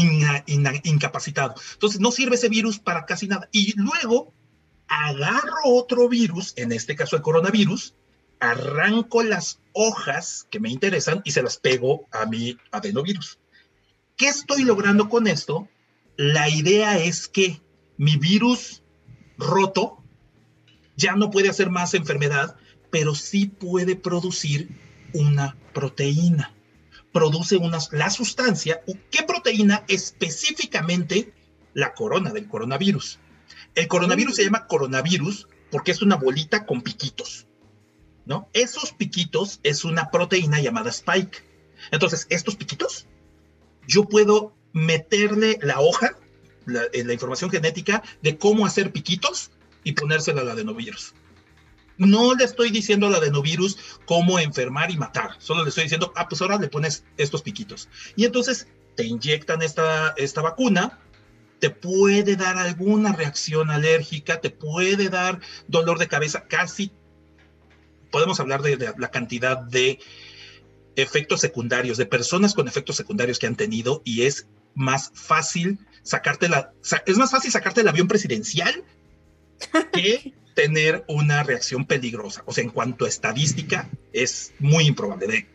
incapacitado. 0.85 1.55
Entonces 1.73 2.01
no 2.01 2.13
sirve 2.13 2.37
ese 2.37 2.49
virus 2.49 2.79
para 2.79 3.05
casi 3.05 3.27
nada. 3.27 3.49
Y 3.53 3.75
luego 3.79 4.33
agarro 4.89 5.65
otro 5.65 6.09
virus, 6.09 6.53
en 6.57 6.73
este 6.73 6.97
caso 6.97 7.17
el 7.17 7.23
coronavirus, 7.23 7.95
arranco 8.41 9.23
las 9.23 9.61
hojas 9.73 10.47
que 10.51 10.61
me 10.61 10.71
interesan 10.71 11.23
y 11.25 11.33
se 11.33 11.43
las 11.43 11.59
pego 11.59 12.07
a 12.13 12.27
mi 12.27 12.59
adenovirus. 12.71 13.39
¿Qué 14.17 14.29
estoy 14.29 14.65
logrando 14.65 15.09
con 15.09 15.27
esto? 15.27 15.69
La 16.17 16.49
idea 16.49 16.99
es 16.99 17.29
que 17.29 17.61
mi 17.97 18.17
virus 18.17 18.83
roto 19.37 20.03
ya 20.97 21.15
no 21.15 21.31
puede 21.31 21.49
hacer 21.49 21.71
más 21.71 21.95
enfermedad, 21.95 22.57
pero 22.91 23.15
sí 23.15 23.47
puede 23.47 23.97
producir 23.97 24.71
una 25.13 25.57
proteína. 25.75 26.55
Produce 27.13 27.57
una, 27.57 27.79
la 27.93 28.11
sustancia, 28.11 28.83
¿qué 29.11 29.23
proteína? 29.23 29.85
Específicamente 29.89 31.33
la 31.75 31.95
corona 31.95 32.33
del 32.33 32.49
coronavirus. 32.49 33.19
El 33.77 33.89
coronavirus 33.89 34.37
se 34.37 34.45
llama 34.45 34.67
coronavirus 34.67 35.47
porque 35.71 35.93
es 35.93 36.03
una 36.03 36.17
bolita 36.17 36.65
con 36.65 36.83
piquitos, 36.83 37.47
¿no? 38.25 38.49
Esos 38.55 38.93
piquitos 38.93 39.61
es 39.63 39.85
una 39.85 40.11
proteína 40.11 40.61
llamada 40.61 40.91
spike. 40.91 41.45
Entonces, 41.93 42.27
estos 42.31 42.57
piquitos, 42.57 43.07
yo 43.87 44.05
puedo 44.05 44.57
meterle 44.73 45.59
la 45.61 45.79
hoja, 45.81 46.17
la, 46.65 46.85
eh, 46.93 47.05
la 47.05 47.13
información 47.13 47.51
genética 47.51 48.03
de 48.23 48.39
cómo 48.39 48.65
hacer 48.65 48.93
piquitos 48.93 49.51
y 49.85 49.93
ponérsela 49.93 50.41
al 50.41 50.51
adenovirus. 50.51 51.15
No 51.99 52.35
le 52.35 52.45
estoy 52.45 52.71
diciendo 52.71 53.07
al 53.07 53.15
adenovirus 53.15 53.79
cómo 54.07 54.39
enfermar 54.39 54.91
y 54.91 54.97
matar, 54.97 55.37
solo 55.39 55.63
le 55.63 55.69
estoy 55.69 55.85
diciendo, 55.85 56.13
ah, 56.17 56.29
pues 56.29 56.41
ahora 56.41 56.59
le 56.59 56.69
pones 56.69 57.05
estos 57.19 57.43
piquitos. 57.43 57.89
Y 58.17 58.25
entonces 58.25 58.69
te 58.97 59.05
inyectan 59.05 59.63
esta, 59.63 60.15
esta 60.17 60.43
vacuna, 60.43 60.99
te 61.59 61.71
puede 61.71 62.37
dar 62.37 62.59
alguna 62.59 63.13
reacción 63.13 63.71
alérgica, 63.71 64.41
te 64.41 64.51
puede 64.51 65.09
dar 65.09 65.41
dolor 65.69 65.99
de 65.99 66.09
cabeza, 66.09 66.45
casi 66.47 66.93
podemos 68.11 68.41
hablar 68.41 68.63
de, 68.63 68.77
de, 68.77 68.93
la 68.99 69.11
cantidad 69.11 69.59
de 69.59 69.99
efectos 70.97 71.41
secundarios, 71.41 71.99
de 71.99 72.07
personas 72.07 72.55
con 72.55 72.69
efectos 72.69 72.97
secundarios 72.97 73.39
que 73.39 73.47
han 73.47 73.57
tenido 73.57 74.03
y 74.05 74.23
es 74.23 74.47
más 74.75 75.11
fácil 75.15 75.79
sacarte 76.03 76.49
la, 76.49 76.73
es 77.07 77.17
más 77.17 77.31
fácil 77.31 77.51
sacarte 77.51 77.81
el 77.81 77.89
avión 77.89 78.09
presidencial 78.09 78.85
que 79.93 80.35
tener 80.55 81.05
una 81.09 81.43
reacción 81.43 81.85
peligrosa. 81.85 82.43
O 82.47 82.53
sea, 82.53 82.65
en 82.65 82.71
cuanto 82.71 83.05
a 83.05 83.09
estadística, 83.09 83.91
es 84.13 84.53
muy 84.59 84.87
improbable. 84.87 85.49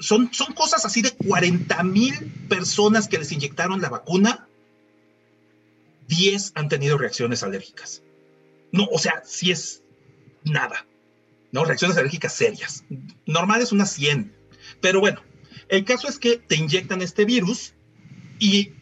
son, 0.00 0.32
son 0.32 0.54
cosas 0.54 0.84
así 0.86 1.02
de 1.02 1.10
40 1.10 1.82
mil 1.82 2.32
personas 2.48 3.06
que 3.06 3.18
les 3.18 3.32
inyectaron 3.32 3.82
la 3.82 3.90
vacuna, 3.90 4.48
10 6.08 6.52
han 6.54 6.68
tenido 6.68 6.98
reacciones 6.98 7.42
alérgicas. 7.42 8.02
No, 8.72 8.86
o 8.90 8.98
sea, 8.98 9.22
si 9.24 9.50
es 9.50 9.82
nada. 10.44 10.86
¿no? 11.54 11.64
Reacciones 11.64 11.96
alérgicas 11.96 12.34
serias. 12.34 12.84
Normales 13.26 13.70
unas 13.70 13.92
100. 13.92 14.34
Pero 14.80 14.98
bueno, 14.98 15.22
el 15.68 15.84
caso 15.84 16.08
es 16.08 16.18
que 16.18 16.36
te 16.36 16.56
inyectan 16.56 17.00
este 17.00 17.24
virus 17.24 17.74
y 18.40 18.72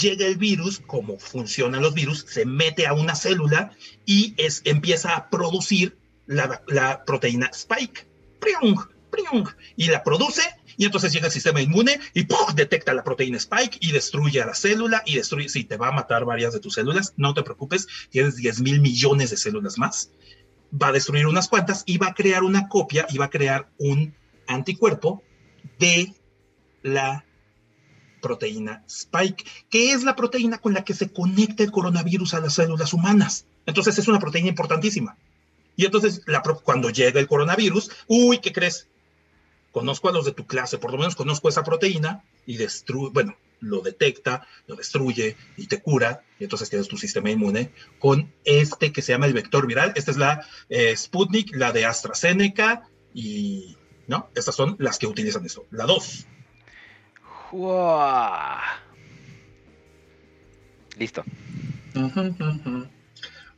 llega 0.00 0.24
el 0.24 0.36
virus, 0.36 0.80
como 0.86 1.18
funcionan 1.18 1.82
los 1.82 1.92
virus, 1.92 2.24
se 2.28 2.46
mete 2.46 2.86
a 2.86 2.92
una 2.92 3.16
célula 3.16 3.72
y 4.06 4.32
es, 4.36 4.62
empieza 4.64 5.16
a 5.16 5.28
producir 5.28 5.98
la, 6.26 6.62
la 6.68 7.04
proteína 7.04 7.46
spike. 7.52 8.06
¡Priung! 8.38 8.78
¡Priung! 9.10 9.48
Y 9.76 9.88
la 9.88 10.04
produce 10.04 10.42
y 10.76 10.84
entonces 10.84 11.12
llega 11.12 11.26
el 11.26 11.32
sistema 11.32 11.60
inmune 11.60 11.98
y 12.12 12.26
detecta 12.54 12.94
la 12.94 13.04
proteína 13.04 13.36
spike 13.36 13.78
y 13.80 13.92
destruye 13.92 14.40
a 14.40 14.46
la 14.46 14.54
célula 14.54 15.02
y 15.06 15.16
destruye, 15.16 15.48
si 15.48 15.64
te 15.64 15.76
va 15.76 15.88
a 15.88 15.92
matar 15.92 16.24
varias 16.24 16.52
de 16.52 16.60
tus 16.60 16.74
células, 16.74 17.14
no 17.16 17.34
te 17.34 17.42
preocupes, 17.42 17.86
tienes 18.10 18.36
10 18.36 18.60
mil 18.60 18.80
millones 18.80 19.30
de 19.30 19.36
células 19.36 19.78
más, 19.78 20.10
va 20.72 20.88
a 20.88 20.92
destruir 20.92 21.26
unas 21.26 21.48
cuantas 21.48 21.84
y 21.86 21.98
va 21.98 22.08
a 22.08 22.14
crear 22.14 22.42
una 22.42 22.68
copia 22.68 23.06
y 23.10 23.18
va 23.18 23.26
a 23.26 23.30
crear 23.30 23.70
un 23.78 24.14
anticuerpo 24.46 25.22
de 25.78 26.14
la 26.82 27.24
proteína 28.20 28.82
spike, 28.88 29.44
que 29.68 29.92
es 29.92 30.02
la 30.02 30.16
proteína 30.16 30.58
con 30.58 30.72
la 30.72 30.84
que 30.84 30.94
se 30.94 31.12
conecta 31.12 31.62
el 31.62 31.70
coronavirus 31.70 32.34
a 32.34 32.40
las 32.40 32.54
células 32.54 32.92
humanas. 32.92 33.46
Entonces 33.66 33.98
es 33.98 34.08
una 34.08 34.18
proteína 34.18 34.48
importantísima. 34.48 35.16
Y 35.76 35.84
entonces 35.84 36.22
cuando 36.62 36.90
llega 36.90 37.20
el 37.20 37.28
coronavirus, 37.28 37.90
uy, 38.06 38.38
¿qué 38.38 38.52
crees? 38.52 38.88
Conozco 39.74 40.08
a 40.08 40.12
los 40.12 40.24
de 40.24 40.30
tu 40.30 40.46
clase, 40.46 40.78
por 40.78 40.92
lo 40.92 40.98
menos 40.98 41.16
conozco 41.16 41.48
esa 41.48 41.64
proteína 41.64 42.22
y 42.46 42.58
destruye, 42.58 43.10
bueno, 43.12 43.36
lo 43.58 43.80
detecta, 43.80 44.46
lo 44.68 44.76
destruye 44.76 45.36
y 45.56 45.66
te 45.66 45.82
cura, 45.82 46.22
y 46.38 46.44
entonces 46.44 46.70
tienes 46.70 46.86
tu 46.86 46.96
sistema 46.96 47.28
inmune 47.28 47.72
con 47.98 48.32
este 48.44 48.92
que 48.92 49.02
se 49.02 49.10
llama 49.10 49.26
el 49.26 49.32
vector 49.32 49.66
viral. 49.66 49.92
Esta 49.96 50.12
es 50.12 50.16
la 50.16 50.46
eh, 50.68 50.96
Sputnik, 50.96 51.56
la 51.56 51.72
de 51.72 51.86
AstraZeneca, 51.86 52.88
y 53.12 53.76
¿no? 54.06 54.30
Estas 54.36 54.54
son 54.54 54.76
las 54.78 54.96
que 54.96 55.08
utilizan 55.08 55.44
eso. 55.44 55.66
La 55.72 55.86
2, 55.86 56.26
Listo. 60.96 61.24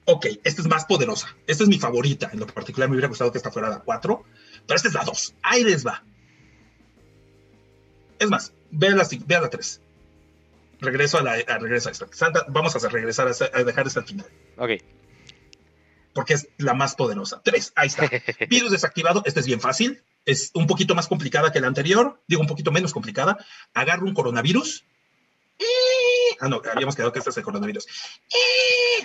Ok, 0.07 0.27
esta 0.45 0.63
es 0.63 0.67
más 0.67 0.87
poderosa. 0.87 1.37
Esta 1.47 1.65
es 1.65 1.69
mi 1.69 1.79
favorita. 1.79 2.31
En 2.33 2.41
lo 2.41 2.47
particular 2.47 2.89
me 2.89 2.95
hubiera 2.95 3.09
gustado 3.09 3.31
que 3.31 3.37
esta 3.37 3.51
fuera 3.51 3.69
la 3.69 3.81
4, 3.81 4.25
pero 4.67 4.77
esta 4.77 4.89
es 4.89 4.95
la 4.95 5.05
2. 5.05 5.35
Ahí 5.43 5.65
les 5.65 5.87
va. 5.87 6.03
Es 8.19 8.29
más, 8.29 8.53
vean 8.71 8.97
la, 8.97 9.09
vean 9.27 9.43
la 9.43 9.51
3. 9.51 9.81
Regreso 10.81 11.19
a 11.19 11.23
la 11.23 11.33
a 11.33 11.59
regreso 11.59 11.89
a 11.89 11.93
esta. 11.93 12.07
Santa, 12.13 12.45
vamos 12.49 12.77
a 12.77 12.89
regresar 12.89 13.29
a, 13.29 13.59
a 13.59 13.65
dejar 13.65 13.87
esta 13.87 14.01
al 14.01 14.07
final. 14.07 14.27
Ok. 14.59 14.71
Porque 16.13 16.35
es 16.35 16.49
la 16.59 16.75
más 16.75 16.95
poderosa. 16.95 17.41
3, 17.45 17.73
ahí 17.77 17.89
está. 17.89 18.11
Virus 18.49 18.71
desactivado. 18.71 19.23
Este 19.25 19.41
es 19.41 19.47
bien 19.47 19.61
fácil 19.61 20.03
es 20.27 20.51
un 20.55 20.67
poquito 20.67 20.95
más 20.95 21.07
complicada 21.07 21.53
que 21.53 21.61
la 21.61 21.69
anterior, 21.69 22.21
digo 22.27 22.43
un 22.43 22.49
poquito 22.49 22.73
menos 22.73 22.93
complicada. 22.93 23.39
Agarro 23.73 24.05
un 24.05 24.13
coronavirus. 24.13 24.85
ah, 26.41 26.49
no, 26.49 26.61
habíamos 26.71 26.97
quedado 26.97 27.13
que 27.13 27.21
este 27.21 27.31
es 27.31 27.37
el 27.39 27.45
coronavirus. 27.45 27.87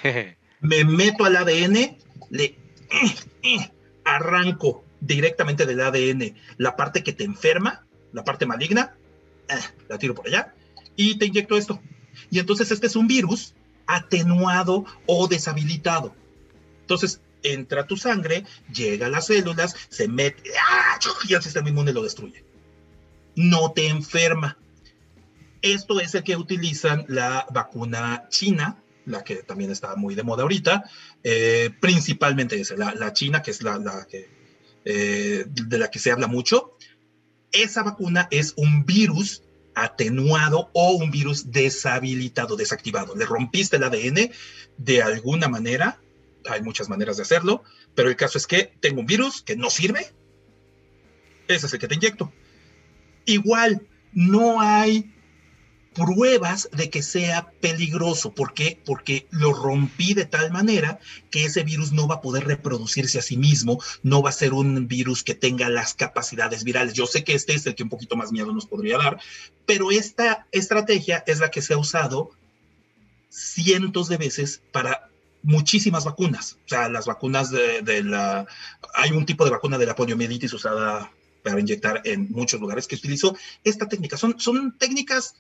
me 0.61 0.83
meto 0.83 1.23
al 1.23 1.37
ADN, 1.37 1.97
le 2.31 2.57
arranco 4.03 4.83
directamente 5.01 5.65
del 5.65 5.81
ADN 5.81 6.35
la 6.57 6.75
parte 6.75 7.03
que 7.03 7.11
te 7.11 7.25
enferma, 7.25 7.85
la 8.13 8.23
parte 8.23 8.45
maligna, 8.45 8.95
eh, 9.49 9.55
la 9.89 9.97
tiro 9.97 10.15
por 10.15 10.27
allá 10.27 10.53
y 10.95 11.17
te 11.17 11.25
inyecto 11.25 11.57
esto. 11.57 11.81
Y 12.29 12.39
entonces 12.39 12.71
este 12.71 12.87
es 12.87 12.95
un 12.95 13.07
virus 13.07 13.53
atenuado 13.87 14.85
o 15.05 15.27
deshabilitado. 15.27 16.15
Entonces, 16.81 17.21
entra 17.43 17.87
tu 17.87 17.97
sangre, 17.97 18.45
llega 18.73 19.07
a 19.07 19.09
las 19.09 19.27
células, 19.27 19.75
se 19.89 20.07
mete, 20.07 20.43
¡ah! 20.61 20.99
y 21.27 21.33
el 21.33 21.41
sistema 21.41 21.69
inmune 21.69 21.93
lo 21.93 22.03
destruye. 22.03 22.43
No 23.35 23.71
te 23.71 23.87
enferma. 23.87 24.57
Esto 25.61 25.99
es 25.99 26.15
el 26.15 26.23
que 26.23 26.35
utilizan 26.35 27.05
la 27.07 27.45
vacuna 27.51 28.27
china, 28.29 28.81
la 29.05 29.23
que 29.23 29.37
también 29.37 29.71
está 29.71 29.95
muy 29.95 30.15
de 30.15 30.23
moda 30.23 30.43
ahorita, 30.43 30.83
eh, 31.23 31.69
principalmente 31.79 32.59
esa, 32.59 32.75
la, 32.75 33.13
china, 33.13 33.41
que 33.41 33.51
es 33.51 33.61
la 33.61 34.05
que, 34.09 34.40
eh, 34.85 35.45
de 35.47 35.77
la 35.77 35.89
que 35.89 35.99
se 35.99 36.11
habla 36.11 36.27
mucho. 36.27 36.77
Esa 37.51 37.83
vacuna 37.83 38.27
es 38.31 38.53
un 38.55 38.85
virus 38.85 39.43
atenuado 39.75 40.69
o 40.73 40.91
un 40.91 41.11
virus 41.11 41.51
deshabilitado, 41.51 42.55
desactivado. 42.55 43.15
Le 43.15 43.25
rompiste 43.25 43.77
el 43.77 43.83
ADN 43.83 44.31
de 44.77 45.01
alguna 45.01 45.47
manera 45.47 45.99
hay 46.49 46.61
muchas 46.61 46.89
maneras 46.89 47.17
de 47.17 47.23
hacerlo, 47.23 47.63
pero 47.95 48.09
el 48.09 48.15
caso 48.15 48.37
es 48.37 48.47
que 48.47 48.73
tengo 48.79 49.01
un 49.01 49.05
virus 49.05 49.41
que 49.41 49.55
no 49.55 49.69
sirve, 49.69 50.11
ese 51.47 51.65
es 51.67 51.73
el 51.73 51.79
que 51.79 51.87
te 51.87 51.95
inyecto. 51.95 52.31
Igual, 53.25 53.87
no 54.13 54.61
hay 54.61 55.10
pruebas 55.93 56.69
de 56.71 56.89
que 56.89 57.01
sea 57.01 57.51
peligroso. 57.59 58.33
¿Por 58.33 58.53
qué? 58.53 58.81
Porque 58.85 59.27
lo 59.31 59.53
rompí 59.53 60.13
de 60.13 60.25
tal 60.25 60.51
manera 60.51 60.99
que 61.29 61.45
ese 61.45 61.63
virus 61.63 61.91
no 61.91 62.07
va 62.07 62.15
a 62.15 62.21
poder 62.21 62.45
reproducirse 62.45 63.19
a 63.19 63.21
sí 63.21 63.37
mismo, 63.37 63.81
no 64.03 64.21
va 64.21 64.29
a 64.29 64.33
ser 64.33 64.53
un 64.53 64.87
virus 64.87 65.23
que 65.23 65.35
tenga 65.35 65.69
las 65.69 65.93
capacidades 65.93 66.63
virales. 66.63 66.93
Yo 66.93 67.07
sé 67.07 67.23
que 67.23 67.33
este 67.33 67.53
es 67.53 67.65
el 67.65 67.75
que 67.75 67.83
un 67.83 67.89
poquito 67.89 68.15
más 68.15 68.31
miedo 68.31 68.53
nos 68.53 68.65
podría 68.65 68.97
dar, 68.97 69.19
pero 69.65 69.91
esta 69.91 70.47
estrategia 70.51 71.23
es 71.27 71.39
la 71.39 71.51
que 71.51 71.61
se 71.61 71.73
ha 71.73 71.77
usado 71.77 72.31
cientos 73.29 74.07
de 74.07 74.17
veces 74.17 74.61
para 74.71 75.09
muchísimas 75.43 76.05
vacunas. 76.05 76.57
O 76.65 76.69
sea, 76.69 76.89
las 76.89 77.05
vacunas 77.05 77.51
de, 77.51 78.03
la... 78.03 78.45
Hay 78.93 79.11
un 79.11 79.25
tipo 79.25 79.43
de 79.43 79.51
vacuna 79.51 79.77
de 79.77 79.85
la 79.85 79.95
poliomielitis 79.95 80.53
usada 80.53 81.11
para 81.43 81.59
inyectar 81.59 82.01
en 82.05 82.29
muchos 82.31 82.61
lugares 82.61 82.87
que 82.87 82.95
utilizó 82.95 83.35
esta 83.63 83.87
técnica. 83.87 84.17
Son, 84.17 84.39
son 84.39 84.77
técnicas 84.77 85.35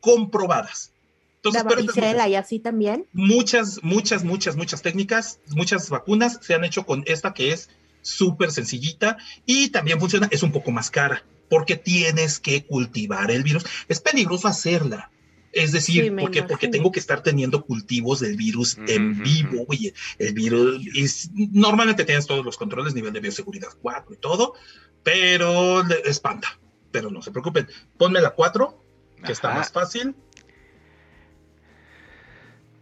comprobadas. 0.00 0.92
Entonces, 1.36 1.64
la 1.64 1.70
varicela 1.70 2.28
y 2.28 2.34
así 2.34 2.58
también. 2.58 3.06
Muchas, 3.12 3.82
muchas, 3.82 4.24
muchas, 4.24 4.56
muchas 4.56 4.82
técnicas, 4.82 5.40
muchas 5.48 5.88
vacunas 5.88 6.38
se 6.42 6.54
han 6.54 6.64
hecho 6.64 6.84
con 6.84 7.02
esta 7.06 7.32
que 7.32 7.52
es 7.52 7.70
súper 8.02 8.50
sencillita 8.50 9.16
y 9.46 9.68
también 9.68 9.98
funciona, 10.00 10.28
es 10.30 10.42
un 10.42 10.52
poco 10.52 10.70
más 10.70 10.90
cara 10.90 11.24
porque 11.48 11.76
tienes 11.76 12.38
que 12.38 12.64
cultivar 12.64 13.30
el 13.30 13.42
virus. 13.42 13.64
Es 13.88 14.00
peligroso 14.00 14.48
hacerla. 14.48 15.10
Es 15.52 15.72
decir, 15.72 16.14
porque, 16.16 16.44
porque 16.44 16.68
tengo 16.68 16.92
que 16.92 17.00
estar 17.00 17.24
teniendo 17.24 17.64
cultivos 17.64 18.20
del 18.20 18.36
virus 18.36 18.78
en 18.86 19.20
vivo. 19.20 19.64
Oye, 19.66 19.92
el 20.18 20.32
virus, 20.32 20.80
es, 20.94 21.30
normalmente 21.34 22.04
tienes 22.04 22.26
todos 22.26 22.44
los 22.44 22.56
controles, 22.56 22.94
nivel 22.94 23.12
de 23.12 23.18
bioseguridad 23.18 23.70
4 23.82 24.14
y 24.14 24.16
todo, 24.18 24.54
pero 25.02 25.82
espanta. 26.04 26.60
Pero 26.92 27.10
no 27.10 27.20
se 27.20 27.32
preocupen. 27.32 27.66
Ponme 27.96 28.20
la 28.20 28.30
4 28.30 28.80
que 29.24 29.32
está 29.32 29.54
más 29.54 29.70
fácil. 29.70 30.14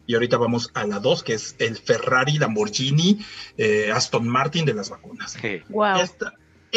Y 0.09 0.15
ahorita 0.15 0.39
vamos 0.39 0.71
a 0.73 0.87
la 0.87 1.01
2, 1.01 1.23
que 1.23 1.35
es 1.35 1.55
el 1.59 1.77
Ferrari, 1.77 2.39
Lamborghini, 2.39 3.19
eh, 3.59 3.93
Aston 3.93 4.27
Martin 4.27 4.65
de 4.65 4.73
las 4.73 4.89
vacunas. 4.89 5.37
Wow. 5.69 5.99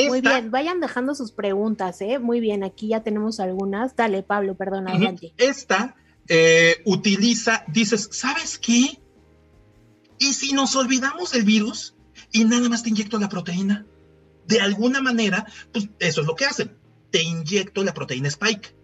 Muy 0.07 0.19
bien, 0.19 0.51
vayan 0.51 0.81
dejando 0.81 1.15
sus 1.15 1.31
preguntas, 1.31 2.01
¿eh? 2.01 2.19
Muy 2.19 2.41
bien, 2.41 2.63
aquí 2.63 2.89
ya 2.89 3.03
tenemos 3.03 3.39
algunas. 3.39 3.95
Dale, 3.95 4.21
Pablo, 4.23 4.55
perdón, 4.55 4.89
adelante. 4.89 5.33
Esta 5.37 5.95
eh, 6.27 6.81
utiliza, 6.83 7.63
dices, 7.67 8.09
¿sabes 8.11 8.57
qué? 8.57 8.99
¿Y 10.17 10.33
si 10.33 10.51
nos 10.53 10.75
olvidamos 10.75 11.31
del 11.31 11.43
virus 11.43 11.95
y 12.33 12.43
nada 12.43 12.67
más 12.67 12.83
te 12.83 12.89
inyecto 12.89 13.17
la 13.17 13.29
proteína? 13.29 13.85
De 14.45 14.59
alguna 14.59 15.01
manera, 15.01 15.45
pues 15.71 15.87
eso 15.99 16.21
es 16.21 16.27
lo 16.27 16.35
que 16.35 16.45
hacen. 16.45 16.77
Te 17.11 17.21
inyecto 17.21 17.81
la 17.83 17.93
proteína 17.93 18.27
Spike 18.27 18.75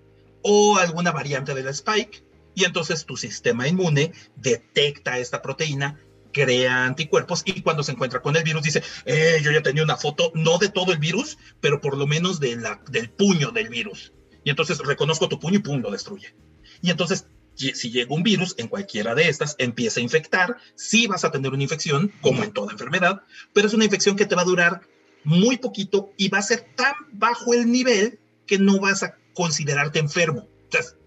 o 0.50 0.78
alguna 0.78 1.12
variante 1.12 1.54
de 1.54 1.62
la 1.62 1.72
spike, 1.72 2.24
y 2.56 2.64
entonces 2.64 3.06
tu 3.06 3.18
sistema 3.18 3.68
inmune 3.68 4.14
detecta 4.38 5.20
esta 5.20 5.42
proteína, 5.42 6.00
crea 6.32 6.86
anticuerpos 6.86 7.44
y 7.44 7.62
cuando 7.62 7.84
se 7.84 7.92
encuentra 7.92 8.22
con 8.22 8.38
el 8.38 8.44
virus 8.44 8.64
dice, 8.64 8.82
eh, 9.06 9.42
yo 9.44 9.52
ya 9.52 9.62
tenía 9.62 9.84
una 9.84 9.98
foto, 9.98 10.32
no 10.36 10.58
de 10.58 10.70
todo 10.70 10.94
el 10.94 11.00
virus, 11.00 11.38
pero 11.60 11.82
por 11.82 11.98
lo 11.98 12.08
menos 12.08 12.40
de 12.40 12.56
la, 12.56 12.82
del 12.90 13.10
puño 13.10 13.52
del 13.52 13.68
virus. 13.68 14.14
Y 14.46 14.50
entonces 14.50 14.78
reconozco 14.80 15.28
tu 15.28 15.38
puño 15.38 15.58
y 15.58 15.62
pum, 15.62 15.82
lo 15.82 15.92
destruye. 15.92 16.34
Y 16.82 16.92
entonces, 16.92 17.28
si 17.56 17.92
llega 17.92 18.16
un 18.16 18.24
virus 18.24 18.56
en 18.58 18.70
cualquiera 18.70 19.16
de 19.16 19.28
estas, 19.28 19.56
empieza 19.60 20.00
a 20.00 20.04
infectar, 20.04 20.56
sí 20.76 21.08
vas 21.08 21.26
a 21.26 21.32
tener 21.32 21.52
una 21.52 21.64
infección, 21.64 22.14
como 22.22 22.42
en 22.42 22.54
toda 22.54 22.72
enfermedad, 22.72 23.24
pero 23.52 23.68
es 23.68 23.74
una 23.74 23.84
infección 23.84 24.16
que 24.16 24.26
te 24.26 24.36
va 24.36 24.44
a 24.44 24.46
durar 24.46 24.82
muy 25.26 25.58
poquito 25.58 26.14
y 26.16 26.30
va 26.30 26.38
a 26.38 26.42
ser 26.42 26.68
tan 26.76 26.94
bajo 27.12 27.54
el 27.54 27.70
nivel 27.70 28.20
que 28.46 28.58
no 28.58 28.80
vas 28.80 29.04
a 29.04 29.18
considerarte 29.38 30.00
enfermo. 30.00 30.48
Entonces, 30.64 30.98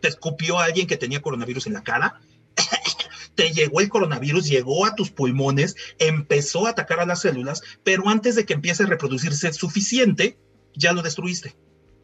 te 0.00 0.06
escupió 0.06 0.60
alguien 0.60 0.86
que 0.86 0.96
tenía 0.96 1.20
coronavirus 1.20 1.66
en 1.66 1.72
la 1.72 1.82
cara, 1.82 2.20
te 3.34 3.50
llegó 3.50 3.80
el 3.80 3.88
coronavirus, 3.88 4.46
llegó 4.46 4.86
a 4.86 4.94
tus 4.94 5.10
pulmones, 5.10 5.74
empezó 5.98 6.68
a 6.68 6.70
atacar 6.70 7.00
a 7.00 7.06
las 7.06 7.22
células, 7.22 7.62
pero 7.82 8.08
antes 8.08 8.36
de 8.36 8.46
que 8.46 8.54
empiece 8.54 8.84
a 8.84 8.86
reproducirse 8.86 9.52
suficiente, 9.52 10.38
ya 10.76 10.92
lo 10.92 11.02
destruiste. 11.02 11.56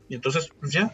Y 0.08 0.16
entonces, 0.16 0.48
pues 0.58 0.72
ya, 0.72 0.92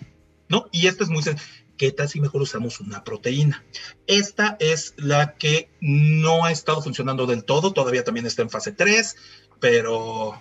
¿no? 0.51 0.67
Y 0.71 0.87
esto 0.87 1.03
es 1.03 1.09
muy 1.09 1.23
sencillo. 1.23 1.51
¿Qué 1.79 1.91
tal 1.91 2.11
si 2.11 2.21
mejor 2.21 2.43
usamos 2.43 2.79
una 2.81 3.05
proteína? 3.05 3.65
Esta 4.07 4.59
es 4.61 4.93
la 4.99 5.37
que 5.37 5.71
no 5.81 6.45
ha 6.45 6.53
estado 6.53 6.83
funcionando 6.83 7.25
del 7.25 7.45
todo, 7.45 7.73
todavía 7.73 8.05
también 8.05 8.27
está 8.27 8.43
en 8.43 8.51
fase 8.51 8.73
3, 8.73 9.17
pero 9.61 10.39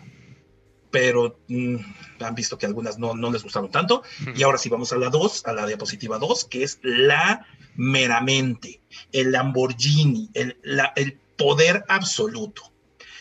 pero 0.92 1.40
mm, 1.48 1.76
han 2.20 2.36
visto 2.36 2.58
que 2.58 2.66
algunas 2.66 2.98
no, 2.98 3.14
les 3.32 3.44
gustaron 3.44 3.72
tanto. 3.72 4.04
Y 4.36 4.44
ahora 4.44 4.58
sí 4.58 4.70
vamos 4.70 4.92
a 4.92 4.98
la 4.98 5.10
2, 5.10 5.46
a 5.46 5.54
la 5.54 5.66
diapositiva 5.66 6.18
2, 6.20 6.46
que 6.46 6.64
es 6.64 6.80
la 6.82 7.46
meramente, 7.76 8.82
el 9.12 9.32
Lamborghini, 9.32 10.30
el, 10.34 10.58
el 10.96 11.20
poder 11.38 11.86
absoluto. 11.88 12.72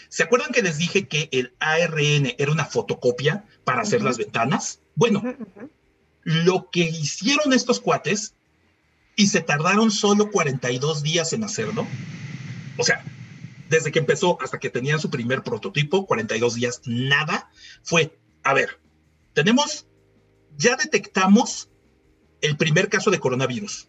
¿Se 0.08 0.22
acuerdan 0.22 0.52
que 0.52 0.62
les 0.62 0.78
dije 0.78 1.08
que 1.08 1.28
el 1.32 1.52
ARN 1.58 2.34
era 2.38 2.52
una 2.52 2.64
fotocopia 2.64 3.44
para 3.64 3.82
hacer 3.82 4.02
las 4.02 4.16
ventanas? 4.16 4.80
Bueno, 4.94 5.22
lo 6.22 6.70
que 6.70 6.80
hicieron 6.80 7.52
estos 7.52 7.80
cuates 7.80 8.34
y 9.14 9.26
se 9.26 9.40
tardaron 9.40 9.90
solo 9.90 10.30
42 10.30 11.02
días 11.02 11.32
en 11.32 11.44
hacerlo. 11.44 11.86
O 12.78 12.84
sea, 12.84 13.04
desde 13.68 13.92
que 13.92 13.98
empezó 13.98 14.38
hasta 14.40 14.58
que 14.58 14.70
tenían 14.70 15.00
su 15.00 15.10
primer 15.10 15.42
prototipo, 15.42 16.06
42 16.06 16.54
días, 16.54 16.82
nada, 16.84 17.50
fue, 17.82 18.18
a 18.42 18.54
ver, 18.54 18.80
tenemos, 19.34 19.86
ya 20.56 20.76
detectamos 20.76 21.70
el 22.40 22.56
primer 22.56 22.88
caso 22.88 23.10
de 23.10 23.20
coronavirus. 23.20 23.88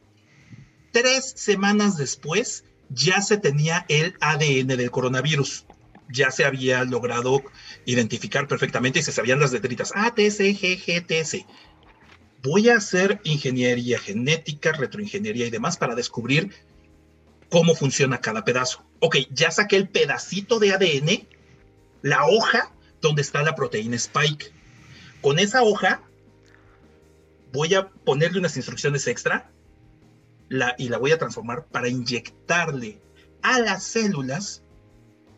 Tres 0.91 1.33
semanas 1.35 1.97
después 1.97 2.63
ya 2.89 3.21
se 3.21 3.37
tenía 3.37 3.85
el 3.89 4.15
ADN 4.19 4.67
del 4.67 4.91
coronavirus. 4.91 5.65
Ya 6.09 6.31
se 6.31 6.45
había 6.45 6.85
logrado 6.85 7.43
identificar 7.85 8.47
perfectamente 8.47 8.99
y 8.99 9.03
se 9.03 9.11
sabían 9.11 9.39
las 9.39 9.51
letritas 9.51 9.91
A, 9.93 10.15
T, 10.15 10.31
C, 10.31 10.55
G, 10.55 10.79
G, 10.81 11.05
T, 11.05 11.25
C. 11.25 11.45
Voy 12.43 12.69
a 12.69 12.77
hacer 12.77 13.19
ingeniería 13.25 13.99
genética, 13.99 14.71
retroingeniería 14.71 15.47
y 15.47 15.49
demás 15.49 15.75
para 15.75 15.95
descubrir 15.95 16.53
cómo 17.49 17.75
funciona 17.75 18.21
cada 18.21 18.45
pedazo. 18.45 18.86
Ok, 18.99 19.17
ya 19.31 19.51
saqué 19.51 19.75
el 19.75 19.89
pedacito 19.89 20.59
de 20.59 20.73
ADN, 20.73 21.27
la 22.01 22.25
hoja 22.25 22.71
donde 23.01 23.21
está 23.21 23.43
la 23.43 23.55
proteína 23.55 23.95
Spike. 23.95 24.51
Con 25.21 25.39
esa 25.39 25.63
hoja 25.63 26.01
voy 27.53 27.73
a 27.75 27.89
ponerle 27.89 28.39
unas 28.39 28.57
instrucciones 28.57 29.07
extra 29.07 29.51
la, 30.49 30.75
y 30.77 30.89
la 30.89 30.97
voy 30.97 31.11
a 31.11 31.17
transformar 31.17 31.65
para 31.65 31.89
inyectarle 31.89 33.01
a 33.41 33.59
las 33.59 33.83
células 33.83 34.63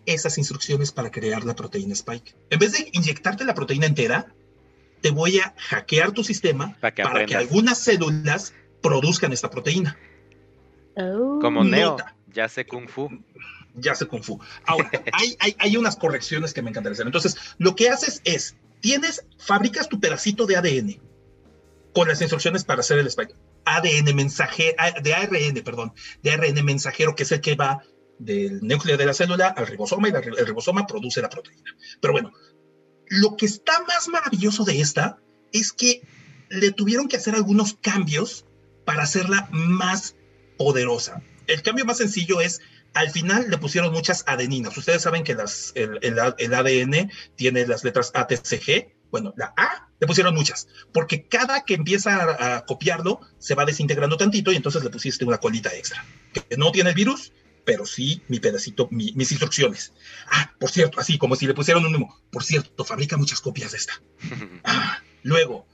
esas 0.06 0.38
instrucciones 0.38 0.92
para 0.92 1.12
crear 1.12 1.44
la 1.44 1.56
proteína 1.56 1.94
Spike. 1.94 2.36
En 2.50 2.60
vez 2.60 2.74
de 2.74 2.90
inyectarte 2.94 3.44
la 3.44 3.54
proteína 3.54 3.86
entera, 3.86 4.34
te 5.02 5.12
voy 5.12 5.40
a 5.40 5.54
hackear 5.58 6.12
tu 6.12 6.24
sistema 6.24 6.78
para 6.80 7.26
que 7.26 7.36
algunas 7.36 7.80
células 7.80 8.54
produzcan 8.82 9.34
esta 9.34 9.50
proteína. 9.50 9.98
Oh. 10.96 11.40
Como 11.42 11.64
Neo, 11.64 11.98
ya 12.34 12.48
sé 12.50 12.66
Kung 12.66 12.88
Fu. 12.88 13.10
Ya 13.76 13.96
sé 13.96 14.06
Kung 14.06 14.24
Fu. 14.24 14.40
Ahora, 14.66 14.90
hay, 15.60 15.78
unas 15.78 15.96
correcciones 15.96 16.54
que 16.54 16.62
me 16.62 16.70
encantaría 16.70 16.94
hacer. 16.94 17.06
Entonces, 17.06 17.38
lo 17.58 17.76
que 17.76 17.90
haces 17.90 18.22
es, 18.26 18.56
tienes, 18.82 19.26
fabricas 19.38 19.90
tu 19.90 20.00
pedacito 20.00 20.46
de 20.46 20.58
ADN 20.58 21.02
con 21.94 22.08
las 22.08 22.22
instrucciones 22.22 22.64
para 22.64 22.82
hacer 22.82 23.00
el 23.00 23.08
spike. 23.08 23.36
ADN 23.66 24.16
mensajero, 24.16 24.76
de 25.04 25.14
ARN, 25.14 25.64
perdón, 25.64 25.94
de 26.24 26.32
ARN 26.32 26.66
mensajero, 26.66 27.16
que 27.16 27.24
es 27.24 27.32
el 27.32 27.42
que 27.42 27.56
va 27.56 27.84
del 28.18 28.60
núcleo 28.62 28.98
de 28.98 29.06
la 29.06 29.14
célula 29.14 29.48
al 29.48 29.68
ribosoma 29.68 30.10
y 30.10 30.12
el 30.12 30.46
ribosoma 30.46 30.88
produce 30.88 31.22
la 31.22 31.30
proteína. 31.30 31.76
Pero 32.02 32.14
bueno, 32.14 32.32
lo 33.08 33.36
que 33.36 33.46
está 33.46 33.74
más 33.88 34.08
maravilloso 34.08 34.66
de 34.66 34.82
esta 34.82 35.20
es 35.52 35.72
que 35.72 36.02
le 36.50 36.72
tuvieron 36.72 37.08
que 37.08 37.18
hacer 37.18 37.36
algunos 37.36 37.76
cambios 37.76 38.46
para 38.86 39.04
hacerla 39.04 39.48
más 39.52 40.16
poderosa. 40.58 41.22
El 41.50 41.64
cambio 41.64 41.84
más 41.84 41.98
sencillo 41.98 42.42
es, 42.42 42.62
al 42.94 43.10
final 43.10 43.50
le 43.50 43.58
pusieron 43.58 43.92
muchas 43.92 44.24
adeninas. 44.28 44.78
Ustedes 44.78 45.02
saben 45.02 45.24
que 45.24 45.34
las, 45.34 45.74
el, 45.76 46.20
ADN 46.20 47.12
tiene 47.36 47.66
las 47.66 47.84
letras 47.84 48.12
A, 48.14 48.28
T, 48.28 48.38
C, 48.38 48.62
G. 48.62 48.94
Bueno, 49.12 49.34
la 49.36 49.54
A 49.58 49.90
le 50.00 50.06
pusieron 50.08 50.36
muchas, 50.36 50.68
porque 50.94 51.28
cada 51.28 51.66
que 51.66 51.74
empieza 51.74 52.56
a, 52.56 52.66
copiarlo 52.66 53.20
se 53.40 53.56
va 53.56 53.66
desintegrando 53.66 54.18
tantito 54.18 54.52
y 54.52 54.56
entonces 54.56 54.84
le 54.84 54.92
pusiste 54.92 55.26
una 55.26 55.40
colita 55.40 55.76
extra, 55.76 56.06
que 56.32 56.56
no 56.58 56.72
tiene 56.72 56.92
el 56.92 56.96
virus, 56.96 57.34
pero 57.66 57.88
sí 57.88 58.22
mi 58.28 58.40
pedacito, 58.40 58.88
mis 58.92 59.32
instrucciones. 59.32 59.94
Ah, 60.32 60.54
por 60.60 60.70
cierto, 60.70 61.00
así 61.00 61.18
como 61.18 61.36
si 61.36 61.48
le 61.48 61.56
pusieron 61.56 61.86
un 61.86 61.92
mismo. 61.92 62.22
Por 62.32 62.44
cierto, 62.44 62.86
fabrica 62.86 63.18
muchas 63.18 63.42
copias 63.42 63.72
de 63.72 63.78
esta. 63.78 64.02
Ah, 64.64 65.02
luego, 65.24 65.66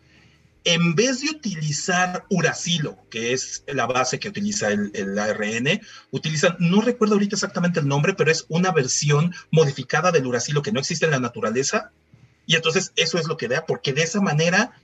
en 0.65 0.95
vez 0.95 1.21
de 1.21 1.29
utilizar 1.29 2.25
uracilo, 2.29 2.97
que 3.11 3.33
es 3.33 3.63
la 3.67 3.85
base 3.85 4.19
que 4.19 4.29
utiliza 4.29 4.69
el, 4.69 5.17
ARN, 5.17 5.79
utilizan, 6.09 6.55
no 6.59 6.81
recuerdo 6.81 7.13
ahorita 7.13 7.35
exactamente 7.35 7.79
el 7.79 7.87
nombre, 7.87 8.15
pero 8.15 8.31
es 8.31 8.45
una 8.49 8.71
versión 8.71 9.33
modificada 9.51 10.11
del 10.11 10.25
uracilo 10.25 10.63
que 10.63 10.71
no 10.71 10.79
existe 10.79 11.05
en 11.05 11.11
la 11.11 11.19
naturaleza. 11.19 11.91
Y 12.47 12.55
entonces 12.55 12.93
eso 12.95 13.19
es 13.19 13.27
lo 13.27 13.37
que 13.37 13.47
da, 13.47 13.65
porque 13.67 13.93
de 13.93 14.01
esa 14.01 14.21
manera 14.21 14.81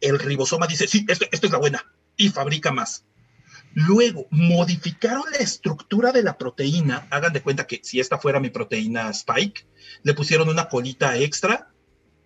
el 0.00 0.18
ribosoma 0.18 0.66
dice, 0.66 0.88
sí, 0.88 1.04
esto, 1.08 1.26
es 1.30 1.52
la 1.52 1.58
buena. 1.58 1.84
y 2.16 2.30
fabrica 2.30 2.72
más. 2.72 3.04
Luego, 3.74 4.26
modificaron 4.30 5.24
la 5.30 5.38
estructura 5.38 6.10
de 6.10 6.22
la 6.22 6.38
proteína. 6.38 7.06
Hagan 7.10 7.34
de 7.34 7.42
cuenta 7.42 7.66
que 7.66 7.80
si 7.84 8.00
esta 8.00 8.18
fuera 8.18 8.40
mi 8.40 8.48
proteína 8.48 9.10
Spike, 9.10 9.66
le 10.02 10.14
pusieron 10.14 10.48
una 10.48 10.68
colita 10.68 11.18
extra 11.18 11.70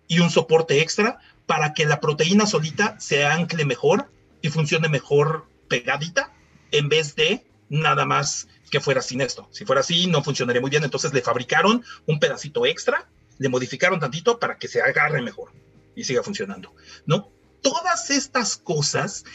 y 0.07 0.19
un 0.19 0.29
soporte 0.29 0.81
extra 0.81 1.19
para 1.45 1.73
que 1.73 1.85
la 1.85 1.99
proteína 1.99 2.45
solita 2.45 2.99
se 2.99 3.25
ancle 3.25 3.65
mejor 3.65 4.11
y 4.41 4.49
funcione 4.49 4.89
mejor 4.89 5.47
pegadita 5.67 6.33
en 6.71 6.89
vez 6.89 7.15
de 7.15 7.45
nada 7.69 8.05
más 8.05 8.47
que 8.71 8.79
fuera 8.79 9.01
sin 9.01 9.21
esto. 9.21 9.47
Si 9.51 9.65
fuera 9.65 9.81
así, 9.81 10.07
no 10.07 10.23
funcionaría 10.23 10.61
muy 10.61 10.69
bien. 10.69 10.83
Entonces 10.83 11.13
le 11.13 11.21
fabricaron 11.21 11.83
un 12.07 12.19
pedacito 12.19 12.65
extra, 12.65 13.07
le 13.37 13.49
modificaron 13.49 13.99
tantito 13.99 14.39
para 14.39 14.57
que 14.57 14.67
se 14.67 14.81
agarre 14.81 15.21
mejor 15.21 15.51
y 15.95 16.03
siga 16.03 16.23
funcionando, 16.23 16.73
¿no? 17.05 17.29
Todas 17.61 18.09
estas 18.09 18.57
cosas 18.57 19.25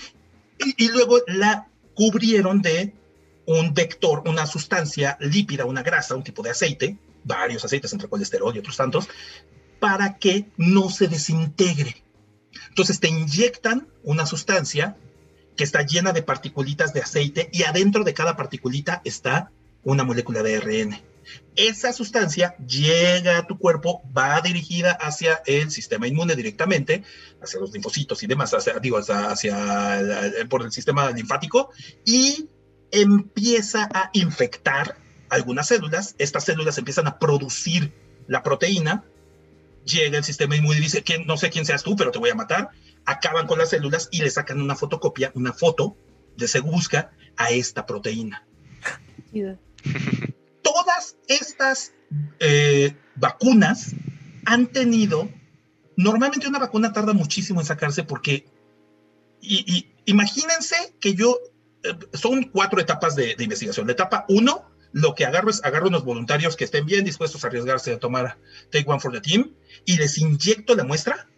y, 0.59 0.89
luego 0.89 1.19
la 1.29 1.69
cubrieron 1.95 2.63
de 2.63 2.95
un 3.47 3.75
vector, 3.75 4.23
una 4.27 4.47
sustancia 4.47 5.17
lípida, 5.21 5.65
una 5.65 5.83
grasa, 5.83 6.17
un 6.17 6.25
tipo 6.25 6.43
de 6.43 6.51
aceite, 6.51 6.99
varios 7.25 7.65
aceites 7.65 7.93
entre 7.93 8.09
colesterol 8.09 8.55
y 8.55 8.59
otros 8.59 8.77
tantos, 8.77 9.09
para 9.81 10.19
que 10.19 10.47
no 10.57 10.91
se 10.91 11.09
desintegre. 11.09 12.03
Entonces 12.69 13.01
te 13.01 13.09
inyectan 13.09 13.89
una 14.03 14.27
sustancia 14.27 14.97
que 15.57 15.65
está 15.65 15.83
llena 15.83 16.13
de 16.13 16.23
particulitas 16.23 16.93
de 16.93 17.01
aceite 17.01 17.49
y 17.53 17.65
adentro 17.65 18.05
de 18.05 18.15
cada 18.15 18.37
particulita 18.37 19.03
está 19.05 19.51
una 19.83 20.05
molécula 20.05 20.43
de 20.43 20.57
ARN. 20.57 21.01
Esa 21.57 21.93
sustancia 21.93 22.57
llega 22.59 23.39
a 23.39 23.47
tu 23.47 23.59
cuerpo, 23.59 24.03
va 24.17 24.41
dirigida 24.41 24.93
hacia 24.93 25.43
el 25.45 25.71
sistema 25.71 26.07
inmune 26.07 26.37
directamente, 26.37 27.03
hacia 27.43 27.61
los 27.61 27.73
linfocitos 27.73 28.23
y 28.23 28.27
demás, 28.27 28.55
hacia, 28.55 28.79
digo, 28.79 28.99
hacia, 28.99 30.01
por 30.49 30.63
el 30.63 30.73
sistema 30.73 31.11
linfático 31.11 31.71
y 32.05 32.49
empieza 32.93 33.89
a 33.93 34.11
infectar 34.13 34.97
algunas 35.29 35.67
células. 35.67 36.15
Estas 36.19 36.45
células 36.45 36.79
empiezan 36.79 37.09
a 37.09 37.19
producir 37.19 37.93
la 38.27 38.43
proteína. 38.43 39.05
Llega 39.89 40.19
el 40.19 40.25
sistema 40.25 40.57
inmune 40.57 40.79
y 40.79 40.83
dice 40.83 41.03
que 41.03 41.19
no 41.25 41.37
sé 41.37 41.51
quién 41.51 41.65
seas 41.65 41.83
tú, 41.83 41.97
pero 41.97 42.11
te 42.11 42.19
voy 42.19 42.31
a 42.31 42.35
matar. 42.35 42.71
Acaban 43.05 43.47
con 43.47 43.59
las 43.59 43.71
células 43.71 44.09
y 44.11 44.23
le 44.23 44.31
sacan 44.31 44.61
una 44.61 44.77
fotocopia, 44.77 45.33
una 45.35 45.53
foto 45.53 45.97
de 46.37 46.47
se 46.47 46.61
busca 46.61 47.11
a 47.37 47.51
esta 47.51 47.87
proteína 47.87 48.45
todas 50.63 51.17
estas 51.27 51.93
eh, 52.41 52.95
vacunas 53.17 53.95
han 54.45 54.67
tenido, 54.69 55.29
normalmente 55.97 56.49
una 56.49 56.59
vacuna 56.59 56.93
tarda 56.93 57.13
muchísimo 57.13 57.61
en 57.61 57.67
sacarse 57.67 58.05
porque, 58.05 58.47
y, 59.41 59.89
imagínense 60.07 60.95
que 61.01 61.15
yo, 61.15 61.39
eh, 61.83 61.95
son 62.15 62.45
cuatro 62.45 62.81
etapas 62.81 63.15
de, 63.15 63.35
investigación. 63.39 63.87
La 63.87 63.93
etapa 63.93 64.25
uno, 64.29 64.71
lo 64.93 65.15
que 65.15 65.25
agarro 65.25 65.51
es, 65.51 65.63
agarro 65.65 65.89
unos 65.89 66.05
voluntarios 66.05 66.57
que 66.57 66.65
estén 66.65 66.87
bien 66.87 67.05
dispuestos 67.05 67.45
a 67.45 67.49
arriesgarse 67.49 67.93
a 67.93 67.99
tomar 67.99 68.39
Take 68.71 68.85
One 68.87 69.01
for 69.01 69.13
the 69.13 69.21
Team 69.21 69.53
y 69.85 69.97
les 69.97 70.19
inyecto 70.19 70.75
la 70.75 70.85
muestra 70.85 71.29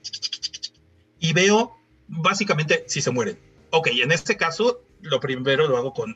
y 1.18 1.32
veo 1.32 1.76
básicamente 2.08 2.84
si 2.88 3.00
se 3.00 3.10
mueren. 3.10 3.38
Ok, 3.70 3.88
en 3.92 4.12
este 4.12 4.36
caso 4.36 4.82
lo 5.02 5.20
primero 5.20 5.66
lo 5.66 5.76
hago 5.76 5.92
con, 5.92 6.14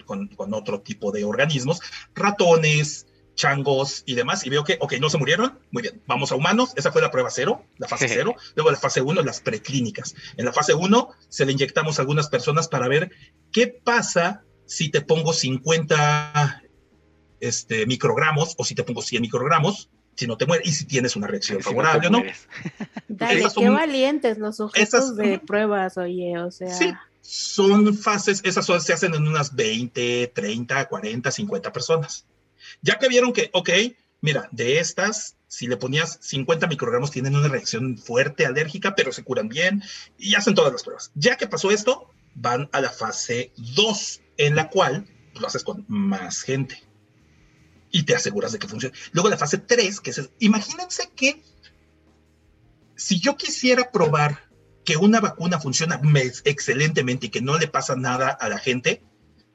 otro 0.53 0.81
tipo 0.81 1.13
de 1.13 1.25
organismos, 1.25 1.81
ratones, 2.15 3.07
changos 3.35 4.03
y 4.07 4.15
demás, 4.15 4.47
y 4.47 4.51
veo 4.51 4.63
que, 4.63 4.77
ok, 4.81 4.95
no 5.01 5.11
se 5.11 5.19
murieron, 5.19 5.59
muy 5.71 5.83
bien, 5.83 6.03
vamos 6.07 6.31
a 6.31 6.37
humanos, 6.37 6.73
esa 6.77 6.93
fue 6.93 7.03
la 7.03 7.11
prueba 7.11 7.31
cero, 7.31 7.65
la 7.79 7.89
fase 7.89 8.09
cero, 8.09 8.35
luego 8.55 8.71
la 8.71 8.77
fase 8.77 9.01
uno, 9.01 9.23
las 9.23 9.41
preclínicas. 9.41 10.15
En 10.37 10.45
la 10.45 10.53
fase 10.53 10.75
uno 10.75 11.11
se 11.29 11.45
le 11.45 11.53
inyectamos 11.53 11.99
a 11.99 12.03
algunas 12.03 12.29
personas 12.29 12.69
para 12.69 12.89
ver 12.89 13.11
qué 13.51 13.67
pasa 13.67 14.45
si 14.67 14.91
te 14.91 15.01
pongo 15.01 15.33
50 15.33 16.64
este, 17.45 17.87
microgramos 17.87 18.55
o 18.59 18.65
si 18.65 18.75
te 18.75 18.85
pongo 18.85 19.03
100 19.03 19.23
microgramos, 19.23 19.91
si 20.17 20.27
no 20.27 20.37
te 20.37 20.47
mueres 20.47 20.67
y 20.67 20.73
si 20.73 20.85
tienes 20.87 21.17
una 21.17 21.27
reacción 21.27 21.61
favorable 21.61 22.09
o 22.09 22.11
no. 22.11 22.23
Dale, 23.09 23.45
qué 23.57 23.69
valientes 23.69 24.39
los 24.39 24.57
sujetos 24.57 25.17
de 25.17 25.39
pruebas, 25.39 25.99
oye, 25.99 26.39
o 26.39 26.51
sea. 26.51 26.73
Sí, 26.75 26.93
son 27.21 27.97
fases, 27.97 28.41
esas 28.45 28.67
se 28.85 28.93
hacen 28.93 29.15
en 29.15 29.27
unas 29.27 29.55
20, 29.55 30.33
30, 30.35 30.89
40, 30.89 31.31
50 31.31 31.73
personas. 31.73 32.27
Ya 32.83 32.99
que 32.99 33.09
vieron 33.09 33.33
que, 33.33 33.51
ok, 33.53 33.71
mira, 34.21 34.49
de 34.53 34.79
estas, 34.79 35.37
si 35.49 35.67
le 35.67 35.77
ponías 35.77 36.19
50 36.23 36.67
microgramos, 36.67 37.11
tienen 37.11 37.37
una 37.37 37.49
reacción 37.49 37.99
fuerte 37.99 38.47
alérgica, 38.47 38.95
pero 38.95 39.13
se 39.13 39.25
curan 39.25 39.49
bien 39.49 39.83
y 40.19 40.35
hacen 40.35 40.55
todas 40.55 40.73
las 40.73 40.83
pruebas. 40.83 41.13
Ya 41.15 41.37
que 41.37 41.49
pasó 41.49 41.71
esto, 41.71 42.11
van 42.35 42.69
a 42.73 42.81
la 42.81 42.91
fase 42.91 43.53
2, 43.57 44.21
en 44.39 44.57
la 44.57 44.71
cual 44.71 45.07
lo 45.35 45.47
haces 45.47 45.65
con 45.65 45.85
más 45.89 46.43
gente 46.43 46.83
y 47.95 48.03
te 48.03 48.17
aseguras 48.17 48.51
de 48.51 48.59
que 48.59 48.67
funcione. 48.67 48.93
Luego 49.13 49.29
la 49.29 49.39
fase 49.39 49.57
3, 49.57 50.01
que 50.01 50.11
es, 50.11 50.29
imagínense 50.41 51.13
que 51.15 51.41
si 52.97 53.21
yo 53.21 53.37
quisiera 53.37 53.93
probar 53.93 54.49
que 54.85 54.97
una 54.97 55.21
vacuna 55.21 55.61
funciona 55.61 56.01
excelentemente 56.45 57.27
y 57.27 57.31
que 57.31 57.41
no 57.41 57.57
le 57.57 57.69
pasa 57.69 57.95
nada 57.95 58.31
a 58.31 58.49
la 58.49 58.59
gente, 58.59 59.05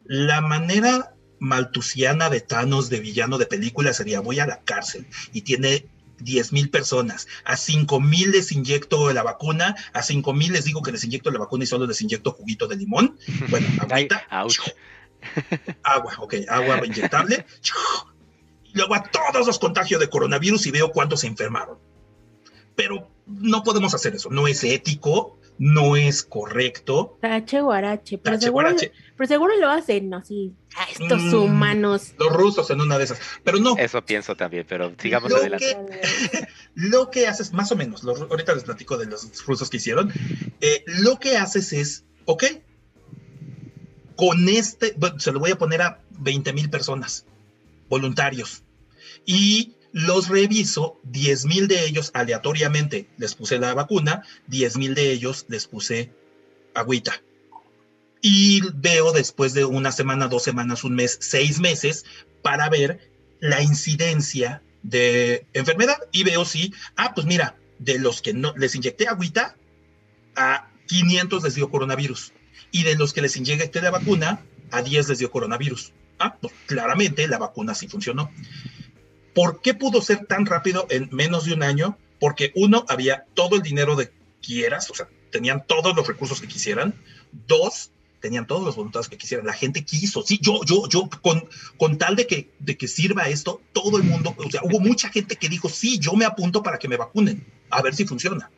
la 0.05 0.39
manera 0.39 1.15
maltusiana 1.39 2.29
de 2.29 2.39
Thanos, 2.39 2.89
de 2.89 3.01
villano 3.01 3.39
de 3.39 3.45
película, 3.45 3.91
sería 3.91 4.21
voy 4.21 4.39
a 4.39 4.47
la 4.47 4.61
cárcel 4.61 5.05
y 5.33 5.41
tiene 5.41 5.89
10 6.19 6.53
mil 6.53 6.69
personas, 6.69 7.27
a 7.43 7.57
5 7.57 7.99
mil 7.99 8.31
les 8.31 8.53
inyecto 8.53 9.11
la 9.11 9.23
vacuna, 9.23 9.75
a 9.91 10.01
5 10.01 10.33
mil 10.33 10.53
les 10.53 10.63
digo 10.63 10.81
que 10.81 10.93
les 10.93 11.03
inyecto 11.03 11.29
la 11.29 11.39
vacuna 11.39 11.65
y 11.65 11.67
solo 11.67 11.85
les 11.85 12.01
inyecto 12.01 12.31
juguito 12.31 12.67
de 12.67 12.77
limón. 12.77 13.19
Bueno, 13.49 13.67
ahorita, 13.89 14.25
agua, 15.83 16.13
ok, 16.19 16.35
agua 16.47 16.85
inyectable. 16.85 17.45
Luego 18.73 18.95
a 18.95 19.03
todos 19.03 19.47
los 19.47 19.59
contagios 19.59 19.99
de 19.99 20.09
coronavirus 20.09 20.67
y 20.67 20.71
veo 20.71 20.91
cuántos 20.91 21.21
se 21.21 21.27
enfermaron. 21.27 21.77
Pero 22.75 23.09
no 23.25 23.63
podemos 23.63 23.93
hacer 23.93 24.15
eso, 24.15 24.29
no 24.29 24.47
es 24.47 24.63
ético, 24.63 25.39
no 25.59 25.97
es 25.97 26.23
correcto. 26.23 27.17
Tache 27.21 27.59
guarache, 27.59 28.17
pero, 28.17 28.39
seguro, 28.39 28.69
pero 29.17 29.27
seguro 29.27 29.57
lo 29.57 29.69
hacen 29.69 30.13
así, 30.13 30.55
a 30.75 30.85
estos 30.85 31.21
mm, 31.21 31.33
humanos. 31.33 32.13
Los 32.17 32.33
rusos 32.33 32.69
en 32.69 32.79
una 32.79 32.97
de 32.97 33.03
esas, 33.03 33.19
pero 33.43 33.59
no. 33.59 33.75
Eso 33.77 34.01
pienso 34.03 34.35
también, 34.35 34.65
pero 34.67 34.93
sigamos 34.97 35.33
adelante. 35.33 35.77
lo 36.75 37.11
que 37.11 37.27
haces, 37.27 37.51
más 37.51 37.71
o 37.73 37.75
menos, 37.75 38.05
ahorita 38.05 38.55
les 38.55 38.63
platico 38.63 38.97
de 38.97 39.07
los 39.07 39.45
rusos 39.45 39.69
que 39.69 39.77
hicieron, 39.77 40.13
eh, 40.61 40.83
lo 40.87 41.19
que 41.19 41.35
haces 41.35 41.73
es, 41.73 42.05
ok, 42.23 42.45
con 44.15 44.47
este, 44.47 44.95
se 45.17 45.31
lo 45.33 45.39
voy 45.39 45.51
a 45.51 45.57
poner 45.57 45.81
a 45.81 46.01
20 46.11 46.53
mil 46.53 46.69
personas, 46.69 47.25
voluntarios, 47.89 48.63
y 49.25 49.73
los 49.91 50.27
reviso, 50.27 50.99
10 51.03 51.45
mil 51.45 51.67
de 51.67 51.85
ellos 51.85 52.11
aleatoriamente 52.13 53.07
les 53.17 53.35
puse 53.35 53.57
la 53.57 53.73
vacuna, 53.73 54.23
10 54.47 54.77
mil 54.77 54.93
de 54.93 55.11
ellos 55.11 55.45
les 55.49 55.67
puse 55.67 56.11
agüita. 56.73 57.21
Y 58.21 58.61
veo 58.75 59.11
después 59.13 59.53
de 59.53 59.65
una 59.65 59.91
semana, 59.91 60.27
dos 60.27 60.43
semanas, 60.43 60.83
un 60.83 60.95
mes, 60.95 61.17
seis 61.21 61.59
meses 61.59 62.05
para 62.41 62.69
ver 62.69 63.11
la 63.39 63.61
incidencia 63.61 64.61
de 64.83 65.45
enfermedad 65.53 65.97
y 66.11 66.23
veo 66.23 66.45
si, 66.45 66.73
ah, 66.95 67.13
pues 67.15 67.25
mira, 67.25 67.57
de 67.79 67.97
los 67.97 68.21
que 68.21 68.33
no 68.33 68.53
les 68.57 68.75
inyecté 68.75 69.07
agüita, 69.07 69.55
a 70.35 70.69
500 70.87 71.43
les 71.43 71.55
dio 71.55 71.69
coronavirus. 71.69 72.33
Y 72.71 72.83
de 72.83 72.95
los 72.95 73.13
que 73.13 73.21
les 73.21 73.35
inyecté 73.37 73.81
la 73.81 73.89
vacuna, 73.89 74.45
a 74.71 74.81
10 74.81 75.09
les 75.09 75.19
dio 75.19 75.31
coronavirus. 75.31 75.93
Ah, 76.19 76.35
pues 76.39 76.53
claramente 76.65 77.27
la 77.27 77.37
vacuna 77.37 77.73
sí 77.73 77.87
funcionó. 77.87 78.29
¿Por 79.33 79.61
qué 79.61 79.73
pudo 79.73 80.01
ser 80.01 80.25
tan 80.25 80.45
rápido 80.45 80.85
en 80.89 81.09
menos 81.11 81.45
de 81.45 81.53
un 81.53 81.63
año? 81.63 81.97
Porque 82.19 82.51
uno, 82.55 82.85
había 82.89 83.25
todo 83.33 83.55
el 83.55 83.61
dinero 83.61 83.95
de 83.95 84.11
quieras, 84.41 84.89
o 84.91 84.95
sea, 84.95 85.07
tenían 85.31 85.65
todos 85.65 85.95
los 85.95 86.07
recursos 86.07 86.41
que 86.41 86.47
quisieran. 86.47 86.93
Dos, 87.47 87.91
tenían 88.19 88.47
todos 88.47 88.63
los 88.65 88.75
voluntarios 88.75 89.07
que 89.07 89.17
quisieran. 89.17 89.45
La 89.45 89.53
gente 89.53 89.85
quiso. 89.85 90.23
Sí, 90.23 90.39
yo, 90.41 90.61
yo, 90.65 90.87
yo, 90.89 91.09
con, 91.21 91.47
con 91.77 91.97
tal 91.97 92.15
de 92.15 92.27
que, 92.27 92.49
de 92.59 92.77
que 92.77 92.87
sirva 92.87 93.29
esto, 93.29 93.61
todo 93.71 93.97
el 93.97 94.03
mundo, 94.03 94.35
o 94.37 94.51
sea, 94.51 94.61
hubo 94.63 94.79
mucha 94.79 95.09
gente 95.09 95.37
que 95.37 95.47
dijo, 95.47 95.69
sí, 95.69 95.99
yo 95.99 96.13
me 96.13 96.25
apunto 96.25 96.61
para 96.61 96.77
que 96.77 96.87
me 96.87 96.97
vacunen, 96.97 97.45
a 97.69 97.81
ver 97.81 97.95
si 97.95 98.05
funciona. 98.05 98.49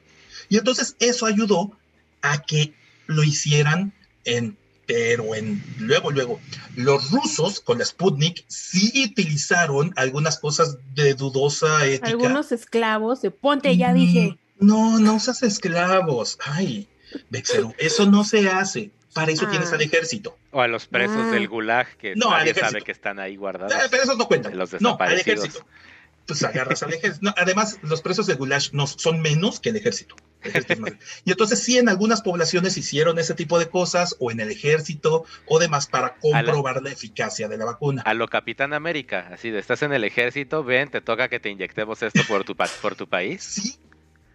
Y 0.50 0.58
entonces 0.58 0.96
eso 1.00 1.26
ayudó 1.26 1.78
a 2.22 2.42
que 2.42 2.74
lo 3.08 3.24
hicieran 3.24 3.94
en 4.26 4.58
pero 4.92 5.36
en, 5.36 5.64
luego, 5.80 6.12
luego, 6.12 6.40
los 6.76 7.12
rusos 7.12 7.62
con 7.62 7.80
la 7.80 7.86
Sputnik 7.86 8.44
sí 8.48 9.06
utilizaron 9.10 9.94
algunas 9.96 10.38
cosas 10.38 10.78
de 10.94 11.14
dudosa 11.14 11.86
ética. 11.86 12.10
Algunos 12.10 12.52
esclavos, 12.52 13.22
de 13.22 13.32
ponte, 13.32 13.78
ya 13.78 13.94
dije. 13.94 14.38
Mm, 14.60 14.68
no, 14.68 15.00
no 15.00 15.16
usas 15.16 15.44
esclavos. 15.44 16.38
Ay, 16.46 16.90
Bexeru, 17.30 17.74
eso 17.78 18.06
no 18.06 18.26
se 18.26 18.50
hace. 18.50 18.92
Para 19.14 19.32
eso 19.32 19.48
tienes 19.48 19.72
ah. 19.72 19.76
al 19.76 19.82
ejército. 19.82 20.38
O 20.52 20.62
a 20.62 20.68
los 20.68 20.88
presos 20.88 21.18
ah. 21.18 21.32
del 21.32 21.48
gulag 21.48 21.88
que 21.98 22.16
nadie 22.16 22.54
sabe 22.54 22.82
que 22.82 22.92
están 22.92 23.20
ahí 23.20 23.38
guardados. 23.38 23.74
Eh, 23.74 23.88
pero 23.90 24.04
esos 24.04 24.18
no 24.18 24.28
cuentan. 24.28 24.54
no, 24.80 24.98
al 25.00 25.20
ejército. 25.20 25.66
Pues 26.26 26.44
agarras 26.44 26.84
al 26.84 26.94
ejército. 26.94 27.34
además, 27.38 27.80
los 27.82 28.02
presos 28.02 28.28
del 28.28 28.38
gulag 28.38 28.62
no, 28.74 28.88
son 28.88 29.22
menos 29.22 29.60
que 29.60 29.70
el 29.70 29.78
ejército. 29.78 30.16
Y 31.26 31.32
entonces 31.32 31.64
sí, 31.64 31.78
en 31.78 31.90
algunas 31.90 32.22
poblaciones 32.22 32.78
hicieron 32.78 33.20
ese 33.20 33.34
tipo 33.34 33.60
de 33.60 33.70
cosas, 33.70 34.16
o 34.20 34.32
en 34.32 34.40
el 34.40 34.52
ejército, 34.52 35.26
o 35.46 35.60
demás, 35.60 35.88
para 35.88 36.16
comprobar 36.16 36.82
la, 36.82 36.92
eficacia 36.92 37.48
de 37.48 37.58
la 37.58 37.66
vacuna. 37.66 38.02
A 38.04 38.14
lo 38.14 38.28
Capitán 38.28 38.74
América, 38.74 39.30
así 39.32 39.50
de, 39.50 39.60
estás 39.60 39.82
en 39.84 39.94
el 39.94 40.04
ejército, 40.04 40.64
ven, 40.64 40.90
te 40.90 41.02
toca 41.02 41.30
que 41.30 41.40
te 41.40 41.50
inyectemos 41.50 42.02
esto 42.04 42.22
por 42.28 42.44
tu, 42.44 42.56
por 42.56 42.96
tu 42.96 43.08
país. 43.08 43.44
Sí, 43.44 43.80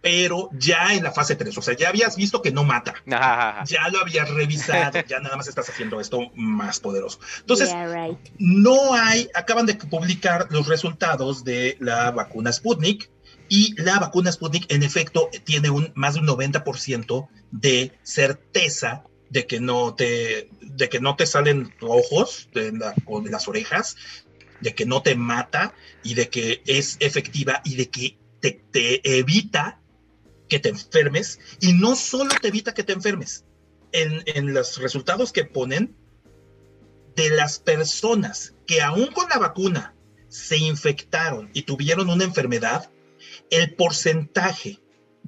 pero 0.01 0.49
ya 0.53 0.93
en 0.93 1.03
la 1.03 1.11
fase 1.11 1.35
3, 1.35 1.57
o 1.57 1.61
sea, 1.61 1.75
ya 1.75 1.89
habías 1.89 2.15
visto 2.15 2.41
que 2.41 2.51
no 2.51 2.63
mata, 2.63 2.93
ya 3.05 3.89
lo 3.91 3.99
habías 3.99 4.29
revisado, 4.29 4.99
ya 5.07 5.19
nada 5.19 5.35
más 5.35 5.47
estás 5.47 5.69
haciendo 5.69 5.99
esto 5.99 6.31
más 6.35 6.79
poderoso. 6.79 7.19
Entonces, 7.39 7.69
no 8.37 8.93
hay, 8.93 9.29
acaban 9.33 9.65
de 9.65 9.75
publicar 9.75 10.47
los 10.49 10.67
resultados 10.67 11.43
de 11.43 11.77
la 11.79 12.11
vacuna 12.11 12.53
Sputnik 12.53 13.09
y 13.49 13.79
la 13.81 13.99
vacuna 13.99 14.31
Sputnik 14.31 14.71
en 14.71 14.83
efecto 14.83 15.29
tiene 15.43 15.69
un 15.69 15.91
más 15.95 16.15
de 16.15 16.21
un 16.21 16.27
90% 16.27 17.27
de 17.51 17.97
certeza 18.03 19.03
de 19.29 19.45
que 19.45 19.59
no 19.59 19.93
te 19.95 20.49
de 20.61 20.89
que 20.89 20.99
no 20.99 21.15
te 21.15 21.25
salen 21.25 21.73
ojos 21.81 22.49
de 22.53 22.71
las 23.29 23.47
orejas, 23.47 23.95
de 24.61 24.73
que 24.73 24.85
no 24.85 25.01
te 25.01 25.15
mata 25.15 25.73
y 26.03 26.13
de 26.13 26.29
que 26.29 26.61
es 26.65 26.97
efectiva 26.99 27.61
y 27.63 27.75
de 27.75 27.89
que 27.89 28.17
te, 28.39 28.51
te 28.71 29.19
evita 29.19 29.79
que 30.47 30.59
te 30.59 30.69
enfermes 30.69 31.39
y 31.59 31.73
no 31.73 31.95
solo 31.95 32.33
te 32.41 32.47
evita 32.47 32.73
que 32.73 32.83
te 32.83 32.93
enfermes. 32.93 33.45
En, 33.91 34.53
los 34.53 34.77
resultados 34.77 35.31
que 35.31 35.45
ponen, 35.45 35.95
de 37.15 37.29
las 37.29 37.57
personas 37.57 38.53
que 38.67 38.81
aún 38.81 39.07
con 39.07 39.27
la 39.29 39.39
vacuna 39.39 39.95
se 40.27 40.57
infectaron 40.57 41.49
y 41.53 41.63
tuvieron 41.63 42.09
una 42.09 42.23
enfermedad, 42.23 42.91
el 43.51 43.75
porcentaje 43.75 44.79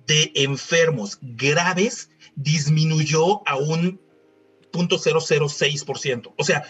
de 0.05 0.31
enfermos 0.35 1.19
graves 1.21 2.09
disminuyó 2.35 3.47
a 3.47 3.57
un 3.57 3.99
0.006%. 4.71 6.33
O 6.37 6.43
sea, 6.43 6.63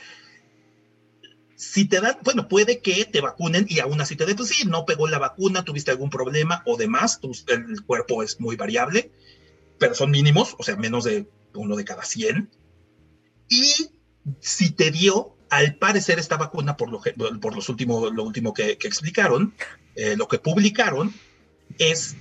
si 1.55 1.85
te 1.85 1.99
dan, 1.99 2.17
bueno, 2.23 2.47
puede 2.47 2.79
que 2.79 3.05
te 3.05 3.21
vacunen 3.21 3.65
y 3.67 3.79
aún 3.79 3.99
así 3.99 4.15
te 4.15 4.25
den, 4.25 4.37
pues 4.37 4.49
sí, 4.49 4.65
no 4.65 4.85
pegó 4.85 5.07
la 5.07 5.19
vacuna, 5.19 5.65
tuviste 5.65 5.91
algún 5.91 6.09
problema 6.09 6.63
o 6.65 6.77
demás, 6.77 7.19
el 7.47 7.83
cuerpo 7.85 8.23
es 8.23 8.39
muy 8.39 8.55
variable, 8.55 9.11
pero 9.77 9.93
son 9.93 10.11
mínimos, 10.11 10.55
o 10.57 10.63
sea, 10.63 10.77
menos 10.77 11.03
de 11.03 11.27
uno 11.53 11.75
de 11.75 11.85
cada 11.85 12.03
100. 12.03 12.49
Y 13.49 13.89
si 14.39 14.71
te 14.71 14.91
dio, 14.91 15.35
al 15.49 15.75
parecer 15.75 16.19
esta 16.19 16.37
vacuna, 16.37 16.77
por 16.77 16.89
lo, 16.89 17.01
por 17.41 17.55
los 17.55 17.67
últimos, 17.69 18.13
lo 18.13 18.23
último 18.23 18.53
que, 18.53 18.71
explicaron, 18.71 19.53
eh, 19.95 20.15
lo 20.15 20.27
que 20.27 20.39
publicaron, 20.39 21.13
es 21.79 22.15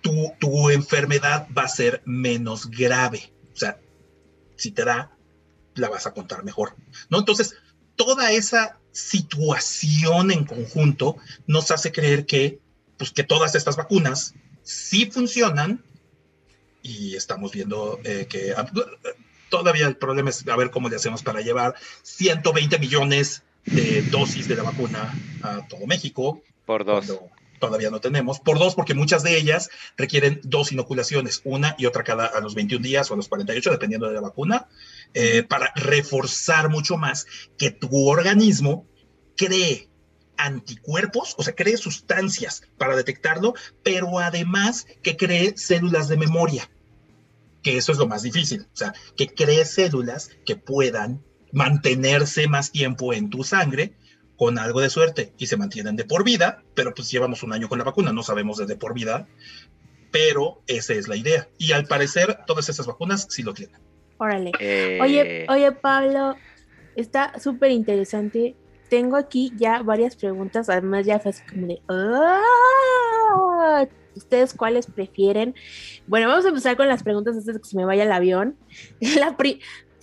tu, 0.00 0.32
tu 0.40 0.70
enfermedad 0.70 1.46
va 1.56 1.62
a 1.62 1.68
ser 1.68 2.02
menos 2.04 2.70
grave. 2.70 3.32
O 3.54 3.56
sea, 3.56 3.78
si 4.56 4.72
te 4.72 4.84
da, 4.84 5.16
la 5.74 5.88
vas 5.88 6.06
a 6.06 6.12
contar 6.12 6.44
mejor. 6.44 6.74
¿No? 7.10 7.18
Entonces, 7.18 7.54
toda 7.96 8.32
esa 8.32 8.78
situación 8.90 10.32
en 10.32 10.44
conjunto 10.44 11.16
nos 11.46 11.70
hace 11.70 11.92
creer 11.92 12.26
que, 12.26 12.58
pues, 12.96 13.12
que 13.12 13.22
todas 13.22 13.54
estas 13.54 13.76
vacunas 13.76 14.34
sí 14.62 15.10
funcionan 15.10 15.84
y 16.82 17.16
estamos 17.16 17.52
viendo 17.52 18.00
eh, 18.04 18.26
que 18.28 18.52
ah, 18.56 18.70
todavía 19.50 19.86
el 19.86 19.96
problema 19.96 20.30
es 20.30 20.46
a 20.46 20.56
ver 20.56 20.70
cómo 20.70 20.88
le 20.88 20.96
hacemos 20.96 21.22
para 21.22 21.40
llevar 21.40 21.74
120 22.02 22.78
millones 22.78 23.42
de 23.64 24.02
dosis 24.02 24.48
de 24.48 24.56
la 24.56 24.62
vacuna 24.62 25.12
a 25.42 25.66
todo 25.68 25.86
México. 25.86 26.42
Por 26.64 26.84
dos 26.84 27.06
todavía 27.58 27.90
no 27.90 28.00
tenemos, 28.00 28.40
por 28.40 28.58
dos, 28.58 28.74
porque 28.74 28.94
muchas 28.94 29.22
de 29.22 29.36
ellas 29.36 29.70
requieren 29.96 30.40
dos 30.44 30.72
inoculaciones, 30.72 31.42
una 31.44 31.74
y 31.78 31.86
otra 31.86 32.04
cada 32.04 32.26
a 32.26 32.40
los 32.40 32.54
21 32.54 32.82
días 32.82 33.10
o 33.10 33.14
a 33.14 33.16
los 33.16 33.28
48, 33.28 33.70
dependiendo 33.70 34.08
de 34.08 34.14
la 34.14 34.20
vacuna, 34.20 34.68
eh, 35.14 35.42
para 35.42 35.72
reforzar 35.74 36.68
mucho 36.68 36.96
más 36.96 37.26
que 37.56 37.70
tu 37.70 38.08
organismo 38.08 38.86
cree 39.36 39.88
anticuerpos, 40.36 41.34
o 41.36 41.42
sea, 41.42 41.54
cree 41.54 41.76
sustancias 41.76 42.62
para 42.78 42.96
detectarlo, 42.96 43.54
pero 43.82 44.18
además 44.18 44.86
que 45.02 45.16
cree 45.16 45.56
células 45.56 46.08
de 46.08 46.16
memoria, 46.16 46.70
que 47.62 47.76
eso 47.76 47.92
es 47.92 47.98
lo 47.98 48.06
más 48.06 48.22
difícil, 48.22 48.66
o 48.72 48.76
sea, 48.76 48.94
que 49.16 49.28
cree 49.28 49.64
células 49.64 50.30
que 50.46 50.56
puedan 50.56 51.22
mantenerse 51.52 52.46
más 52.46 52.70
tiempo 52.70 53.12
en 53.12 53.30
tu 53.30 53.42
sangre 53.42 53.94
con 54.38 54.58
algo 54.58 54.80
de 54.80 54.88
suerte 54.88 55.32
y 55.36 55.48
se 55.48 55.56
mantienen 55.56 55.96
de 55.96 56.04
por 56.04 56.24
vida, 56.24 56.62
pero 56.74 56.94
pues 56.94 57.10
llevamos 57.10 57.42
un 57.42 57.52
año 57.52 57.68
con 57.68 57.78
la 57.78 57.84
vacuna, 57.84 58.12
no 58.12 58.22
sabemos 58.22 58.56
de, 58.56 58.66
de 58.66 58.76
por 58.76 58.94
vida, 58.94 59.26
pero 60.12 60.62
esa 60.68 60.94
es 60.94 61.08
la 61.08 61.16
idea. 61.16 61.48
Y 61.58 61.72
al 61.72 61.86
parecer 61.86 62.38
todas 62.46 62.68
esas 62.68 62.86
vacunas 62.86 63.26
sí 63.28 63.42
lo 63.42 63.52
tienen. 63.52 63.80
Órale. 64.16 64.52
Eh, 64.60 65.00
oye, 65.02 65.46
oye 65.48 65.72
Pablo, 65.72 66.36
está 66.94 67.38
súper 67.40 67.72
interesante. 67.72 68.54
Tengo 68.88 69.16
aquí 69.16 69.52
ya 69.56 69.82
varias 69.82 70.14
preguntas, 70.16 70.68
además 70.68 71.04
ya 71.04 71.18
fue 71.18 71.32
así 71.32 71.42
como 71.50 71.66
de... 71.66 71.82
Ah, 71.88 73.86
¿Ustedes 74.14 74.54
cuáles 74.54 74.86
prefieren? 74.86 75.54
Bueno, 76.06 76.28
vamos 76.28 76.44
a 76.44 76.48
empezar 76.48 76.76
con 76.76 76.88
las 76.88 77.02
preguntas 77.02 77.36
antes 77.36 77.54
de 77.54 77.60
que 77.60 77.68
se 77.68 77.76
me 77.76 77.84
vaya 77.84 78.04
el 78.04 78.12
avión. 78.12 78.56
La 79.18 79.36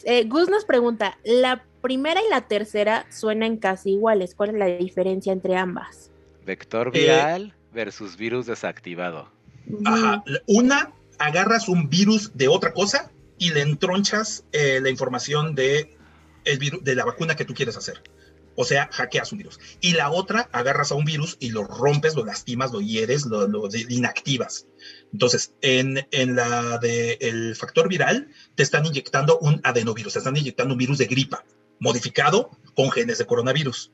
eh, 0.05 0.23
Gus 0.25 0.49
nos 0.49 0.65
pregunta, 0.65 1.17
¿la 1.23 1.63
primera 1.85 2.19
y 2.19 2.29
la 2.31 2.41
tercera 2.41 3.05
suenan 3.11 3.57
casi 3.57 3.91
iguales. 3.91 4.33
¿Cuál 4.33 4.49
es 4.49 4.55
la 4.55 4.65
diferencia 4.65 5.31
entre 5.31 5.55
ambas? 5.55 6.09
Vector 6.43 6.89
eh, 6.95 6.99
viral 6.99 7.53
versus 7.71 8.17
virus 8.17 8.47
desactivado. 8.47 9.29
Ajá. 9.85 10.23
Una, 10.47 10.91
agarras 11.19 11.69
un 11.69 11.87
virus 11.87 12.35
de 12.35 12.47
otra 12.47 12.73
cosa 12.73 13.11
y 13.37 13.51
le 13.51 13.61
entronchas 13.61 14.45
eh, 14.51 14.79
la 14.81 14.89
información 14.89 15.53
de, 15.53 15.95
el 16.45 16.57
de 16.57 16.95
la 16.95 17.05
vacuna 17.05 17.35
que 17.35 17.45
tú 17.45 17.53
quieres 17.53 17.77
hacer. 17.77 18.01
O 18.55 18.63
sea, 18.63 18.89
hackeas 18.91 19.31
un 19.31 19.39
virus. 19.39 19.59
Y 19.81 19.93
la 19.93 20.11
otra, 20.11 20.49
agarras 20.51 20.91
a 20.91 20.95
un 20.95 21.05
virus 21.05 21.37
y 21.39 21.49
lo 21.49 21.63
rompes, 21.65 22.15
lo 22.15 22.25
lastimas, 22.25 22.71
lo 22.71 22.81
hieres, 22.81 23.25
lo, 23.25 23.69
inactivas. 23.89 24.67
Entonces, 25.11 25.53
en, 25.61 26.07
en 26.11 26.35
la 26.35 26.77
del 26.77 27.55
factor 27.55 27.89
viral, 27.89 28.29
te 28.55 28.63
están 28.63 28.85
inyectando 28.85 29.37
un 29.39 29.59
adenovirus, 29.63 30.13
te 30.13 30.19
están 30.19 30.37
inyectando 30.37 30.73
un 30.73 30.79
virus 30.79 30.97
de 30.97 31.05
gripa 31.05 31.43
modificado 31.79 32.49
con 32.75 32.91
genes 32.91 33.17
de 33.17 33.25
coronavirus. 33.25 33.91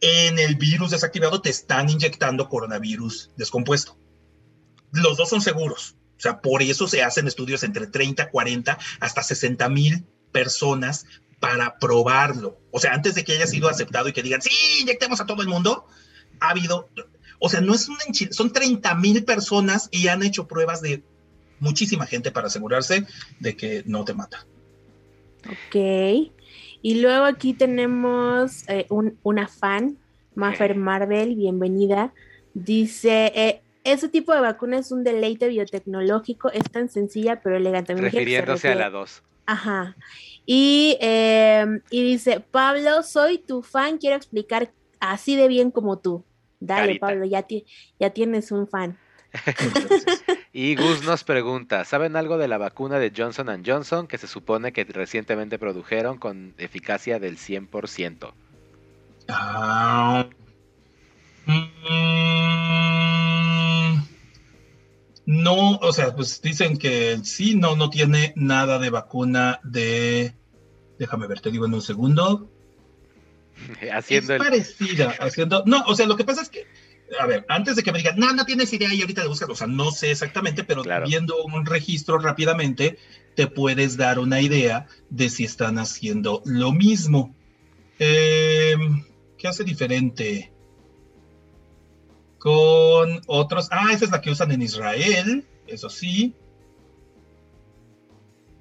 En 0.00 0.38
el 0.38 0.56
virus 0.56 0.90
desactivado 0.90 1.40
te 1.40 1.50
están 1.50 1.88
inyectando 1.88 2.48
coronavirus 2.48 3.30
descompuesto. 3.36 3.96
Los 4.92 5.16
dos 5.16 5.30
son 5.30 5.40
seguros. 5.40 5.96
O 6.16 6.20
sea, 6.22 6.40
por 6.40 6.62
eso 6.62 6.86
se 6.86 7.02
hacen 7.02 7.26
estudios 7.26 7.62
entre 7.62 7.86
30, 7.86 8.30
40, 8.30 8.78
hasta 9.00 9.22
60 9.22 9.68
mil 9.68 10.04
personas 10.30 11.06
para 11.42 11.76
probarlo. 11.76 12.56
O 12.70 12.78
sea, 12.78 12.94
antes 12.94 13.16
de 13.16 13.24
que 13.24 13.32
haya 13.32 13.48
sido 13.48 13.68
aceptado 13.68 14.08
y 14.08 14.12
que 14.12 14.22
digan, 14.22 14.40
sí, 14.40 14.52
inyectemos 14.80 15.20
a 15.20 15.26
todo 15.26 15.42
el 15.42 15.48
mundo, 15.48 15.86
ha 16.38 16.50
habido, 16.50 16.88
o 17.40 17.48
sea, 17.48 17.60
no 17.60 17.74
es 17.74 17.88
un 17.88 17.96
son 18.30 18.52
30 18.52 18.94
mil 18.94 19.24
personas 19.24 19.88
y 19.90 20.06
han 20.06 20.22
hecho 20.22 20.46
pruebas 20.46 20.80
de 20.82 21.02
muchísima 21.58 22.06
gente 22.06 22.30
para 22.30 22.46
asegurarse 22.46 23.06
de 23.40 23.56
que 23.56 23.82
no 23.86 24.04
te 24.04 24.14
mata. 24.14 24.46
Ok. 25.46 26.30
Y 26.80 27.00
luego 27.00 27.24
aquí 27.24 27.54
tenemos 27.54 28.62
eh, 28.68 28.86
un, 28.88 29.18
una 29.24 29.48
fan, 29.48 29.98
Maffer 30.36 30.76
Marvel, 30.76 31.34
bienvenida. 31.34 32.14
Dice, 32.54 33.32
eh, 33.34 33.62
ese 33.82 34.08
tipo 34.08 34.32
de 34.32 34.42
vacuna 34.42 34.78
es 34.78 34.92
un 34.92 35.02
deleite 35.02 35.48
biotecnológico, 35.48 36.52
es 36.52 36.62
tan 36.70 36.88
sencilla 36.88 37.40
pero 37.40 37.56
elegante. 37.56 37.96
Refiriéndose 37.96 38.68
a 38.68 38.76
la 38.76 38.90
2. 38.90 39.24
Ajá. 39.46 39.96
Y, 40.44 40.96
em, 41.00 41.80
y 41.90 42.02
dice, 42.02 42.40
Pablo, 42.40 43.02
soy 43.02 43.38
tu 43.38 43.62
fan, 43.62 43.98
quiero 43.98 44.16
explicar 44.16 44.72
así 45.00 45.36
de 45.36 45.48
bien 45.48 45.70
como 45.70 45.98
tú. 45.98 46.24
Dale, 46.60 46.98
Pablo, 46.98 47.24
ya, 47.24 47.46
ya 47.98 48.10
tienes 48.10 48.52
un 48.52 48.68
fan. 48.68 48.98
y 50.52 50.76
Gus 50.76 51.04
nos 51.04 51.24
pregunta, 51.24 51.84
¿saben 51.84 52.16
algo 52.16 52.38
de 52.38 52.48
la 52.48 52.58
vacuna 52.58 52.98
de 52.98 53.12
Johnson 53.16 53.62
Johnson 53.64 54.06
que 54.06 54.18
se 54.18 54.26
supone 54.26 54.72
que 54.72 54.84
recientemente 54.84 55.58
produjeron 55.58 56.18
con 56.18 56.54
eficacia 56.58 57.18
del 57.18 57.38
100%? 57.38 58.32
Ah, 59.28 60.26
mm, 61.46 63.21
no, 65.26 65.76
o 65.76 65.92
sea, 65.92 66.14
pues 66.14 66.40
dicen 66.42 66.76
que 66.76 67.18
sí, 67.22 67.54
no, 67.54 67.76
no 67.76 67.90
tiene 67.90 68.32
nada 68.36 68.78
de 68.78 68.90
vacuna 68.90 69.60
de... 69.62 70.34
Déjame 70.98 71.26
ver, 71.26 71.40
te 71.40 71.50
digo 71.50 71.66
en 71.66 71.74
un 71.74 71.82
segundo. 71.82 72.50
haciendo 73.92 74.34
es 74.34 74.42
parecida, 74.42 75.14
haciendo... 75.20 75.62
No, 75.66 75.82
o 75.86 75.94
sea, 75.94 76.06
lo 76.06 76.16
que 76.16 76.24
pasa 76.24 76.42
es 76.42 76.48
que 76.48 76.66
a 77.20 77.26
ver, 77.26 77.44
antes 77.48 77.76
de 77.76 77.82
que 77.82 77.92
me 77.92 77.98
digan, 77.98 78.18
no, 78.18 78.32
no 78.32 78.44
tienes 78.44 78.72
idea 78.72 78.92
y 78.92 79.00
ahorita 79.00 79.22
le 79.22 79.28
buscas, 79.28 79.48
o 79.48 79.54
sea, 79.54 79.66
no 79.66 79.90
sé 79.90 80.10
exactamente, 80.10 80.64
pero 80.64 80.82
viendo 81.04 81.42
un 81.44 81.66
registro 81.66 82.18
rápidamente, 82.18 82.98
te 83.34 83.46
puedes 83.46 83.96
dar 83.96 84.18
una 84.18 84.40
idea 84.40 84.86
de 85.10 85.28
si 85.28 85.44
están 85.44 85.78
haciendo 85.78 86.42
lo 86.44 86.72
mismo. 86.72 87.34
Em, 87.98 89.04
¿Qué 89.38 89.48
hace 89.48 89.64
diferente? 89.64 90.52
Con 92.42 93.22
otros, 93.28 93.68
ah, 93.70 93.90
esa 93.92 94.04
es 94.04 94.10
la 94.10 94.20
que 94.20 94.32
usan 94.32 94.50
en 94.50 94.62
Israel. 94.62 95.46
eso 95.68 95.88
sí. 95.88 96.34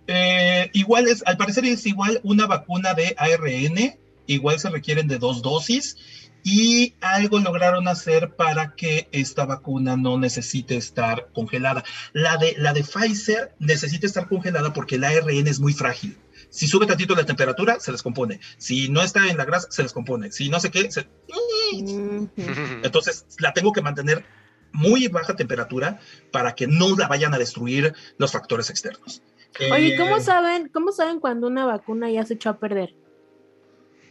Eh, 0.05 0.69
igual 0.73 1.07
es, 1.07 1.23
al 1.25 1.35
parecer 1.35 1.65
es 1.65 1.87
igual 1.87 2.19
una 2.21 2.45
vacuna 2.45 2.93
de 2.93 3.15
ARN, 3.17 3.97
igual 4.27 4.59
se 4.59 4.69
requieren 4.69 5.07
de 5.07 5.17
dos 5.17 5.41
dosis 5.41 5.97
y 6.43 6.95
algo 7.01 7.39
lograron 7.39 7.87
hacer 7.87 8.35
para 8.35 8.75
que 8.75 9.07
esta 9.11 9.45
vacuna 9.45 9.97
no 9.97 10.17
necesite 10.17 10.75
estar 10.75 11.29
congelada. 11.33 11.83
La 12.13 12.37
de, 12.37 12.55
la 12.57 12.73
de 12.73 12.83
Pfizer 12.83 13.53
necesita 13.59 14.05
estar 14.05 14.27
congelada 14.27 14.73
porque 14.73 14.95
el 14.95 15.03
ARN 15.03 15.47
es 15.47 15.59
muy 15.59 15.73
frágil. 15.73 16.17
Si 16.49 16.67
sube 16.67 16.85
tantito 16.85 17.15
la 17.15 17.25
temperatura, 17.25 17.79
se 17.79 17.91
descompone. 17.91 18.39
Si 18.57 18.89
no 18.89 19.01
está 19.01 19.29
en 19.29 19.37
la 19.37 19.45
grasa, 19.45 19.67
se 19.71 19.83
descompone. 19.83 20.31
Si 20.31 20.49
no 20.49 20.59
sé 20.59 20.69
qué, 20.69 20.91
se... 20.91 21.07
entonces 22.83 23.25
la 23.39 23.53
tengo 23.53 23.71
que 23.71 23.81
mantener 23.81 24.25
muy 24.73 25.07
baja 25.07 25.35
temperatura 25.35 25.99
para 26.31 26.55
que 26.55 26.67
no 26.67 26.95
la 26.97 27.07
vayan 27.07 27.33
a 27.33 27.37
destruir 27.37 27.93
los 28.17 28.31
factores 28.31 28.69
externos. 28.69 29.21
Oye, 29.71 29.97
¿cómo 29.97 30.17
eh, 30.17 30.21
saben, 30.21 30.69
cómo 30.69 30.91
saben 30.91 31.19
cuando 31.19 31.47
una 31.47 31.65
vacuna 31.65 32.09
ya 32.09 32.25
se 32.25 32.35
echó 32.35 32.49
a 32.49 32.57
perder? 32.57 32.95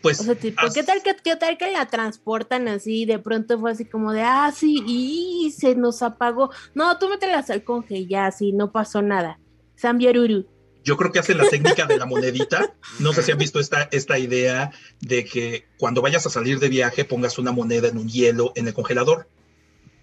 Pues. 0.02 0.20
O 0.20 0.24
sea, 0.24 0.34
¿qué, 0.34 0.52
tal 0.52 1.02
que, 1.02 1.16
¿qué 1.22 1.36
tal 1.36 1.58
que 1.58 1.70
la 1.70 1.86
transportan 1.86 2.68
así? 2.68 3.04
De 3.04 3.18
pronto 3.18 3.58
fue 3.58 3.72
así 3.72 3.84
como 3.84 4.12
de, 4.12 4.22
ah, 4.22 4.52
sí, 4.54 4.82
y 4.86 5.52
se 5.56 5.74
nos 5.74 6.02
apagó. 6.02 6.50
No, 6.74 6.98
tú 6.98 7.08
mételas 7.08 7.50
al 7.50 7.64
conge 7.64 8.06
ya, 8.06 8.26
así, 8.26 8.52
no 8.52 8.72
pasó 8.72 9.02
nada. 9.02 9.38
Sambiaruru. 9.76 10.46
Yo 10.82 10.96
creo 10.96 11.12
que 11.12 11.18
hacen 11.18 11.38
la 11.38 11.48
técnica 11.48 11.86
de 11.86 11.98
la 11.98 12.06
monedita. 12.06 12.74
No 12.98 13.12
sé 13.12 13.22
si 13.22 13.32
han 13.32 13.38
visto 13.38 13.60
esta, 13.60 13.88
esta 13.92 14.18
idea 14.18 14.72
de 15.00 15.24
que 15.24 15.66
cuando 15.78 16.00
vayas 16.00 16.24
a 16.26 16.30
salir 16.30 16.58
de 16.58 16.68
viaje 16.68 17.04
pongas 17.04 17.38
una 17.38 17.52
moneda 17.52 17.88
en 17.88 17.98
un 17.98 18.08
hielo 18.08 18.52
en 18.56 18.66
el 18.66 18.74
congelador. 18.74 19.28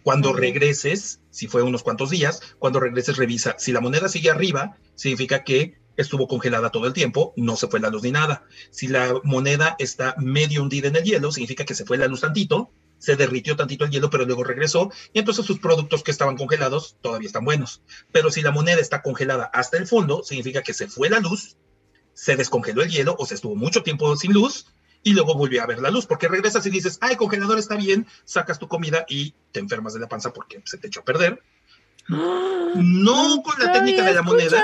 Cuando 0.04 0.34
regreses, 0.34 1.20
si 1.32 1.48
fue 1.48 1.64
unos 1.64 1.84
cuantos 1.84 2.12
días, 2.12 2.42
cuando 2.60 2.80
regreses 2.80 3.18
revisa. 3.18 3.56
Si 3.58 3.72
la 3.72 3.82
moneda 3.82 4.08
sigue 4.08 4.30
arriba, 4.30 4.78
significa 4.96 5.44
que 5.44 5.80
estuvo 5.98 6.28
congelada 6.28 6.70
todo 6.70 6.88
el 6.88 6.94
tiempo, 6.94 7.34
no 7.36 7.56
se 7.58 7.68
fue 7.68 7.80
la 7.80 7.90
luz 7.90 8.04
ni 8.04 8.12
nada. 8.12 8.46
Si 8.72 8.88
la 8.88 9.20
moneda 9.24 9.76
está 9.80 10.16
medio 10.18 10.64
hundida 10.64 10.88
en 10.88 10.96
el 10.96 11.04
hielo, 11.04 11.32
significa 11.32 11.66
que 11.66 11.76
se 11.76 11.86
fue 11.86 11.98
la 11.98 12.08
luz 12.08 12.22
tantito, 12.22 12.72
se 13.00 13.16
derritió 13.16 13.56
tantito 13.56 13.86
el 13.86 13.92
hielo, 13.92 14.10
pero 14.10 14.26
luego 14.26 14.44
regresó, 14.44 14.92
y 15.14 15.20
entonces 15.20 15.46
sus 15.46 15.60
productos 15.60 16.04
que 16.04 16.12
estaban 16.12 16.38
congelados 16.38 16.98
todavía 17.02 17.28
están 17.28 17.46
buenos. 17.46 17.82
Pero 18.12 18.32
si 18.32 18.42
la 18.42 18.52
moneda 18.52 18.80
está 18.80 19.02
congelada 19.02 19.46
hasta 19.54 19.78
el 19.78 19.88
fondo, 19.88 20.24
significa 20.24 20.62
que 20.62 20.74
se 20.74 20.88
fue 20.88 21.10
la 21.10 21.20
luz, 21.20 21.58
se 22.14 22.36
descongeló 22.36 22.82
el 22.82 22.90
hielo 22.90 23.16
o 23.20 23.26
se 23.26 23.36
estuvo 23.36 23.56
mucho 23.56 23.84
tiempo 23.84 24.16
sin 24.16 24.34
luz, 24.34 24.68
y 25.04 25.14
luego 25.14 25.36
volvió 25.36 25.64
a 25.64 25.68
ver 25.68 25.80
la 25.80 25.92
luz, 25.92 26.06
porque 26.06 26.28
regresas 26.28 26.66
y 26.66 26.70
dices, 26.70 26.98
ay, 27.02 27.16
congelador 27.16 27.60
está 27.60 27.76
bien, 27.76 28.08
sacas 28.26 28.60
tu 28.60 28.68
comida 28.68 29.06
y 29.08 29.36
te 29.52 29.60
enfermas 29.60 29.94
de 29.94 30.00
la 30.00 30.10
panza 30.10 30.34
porque 30.34 30.62
se 30.66 30.78
te 30.78 30.88
echó 30.88 31.02
a 31.02 31.06
perder 31.06 31.42
no 32.10 33.42
con 33.44 33.56
la 33.60 33.74
técnica 33.74 34.04
de 34.06 34.14
la 34.14 34.22
moneda. 34.22 34.64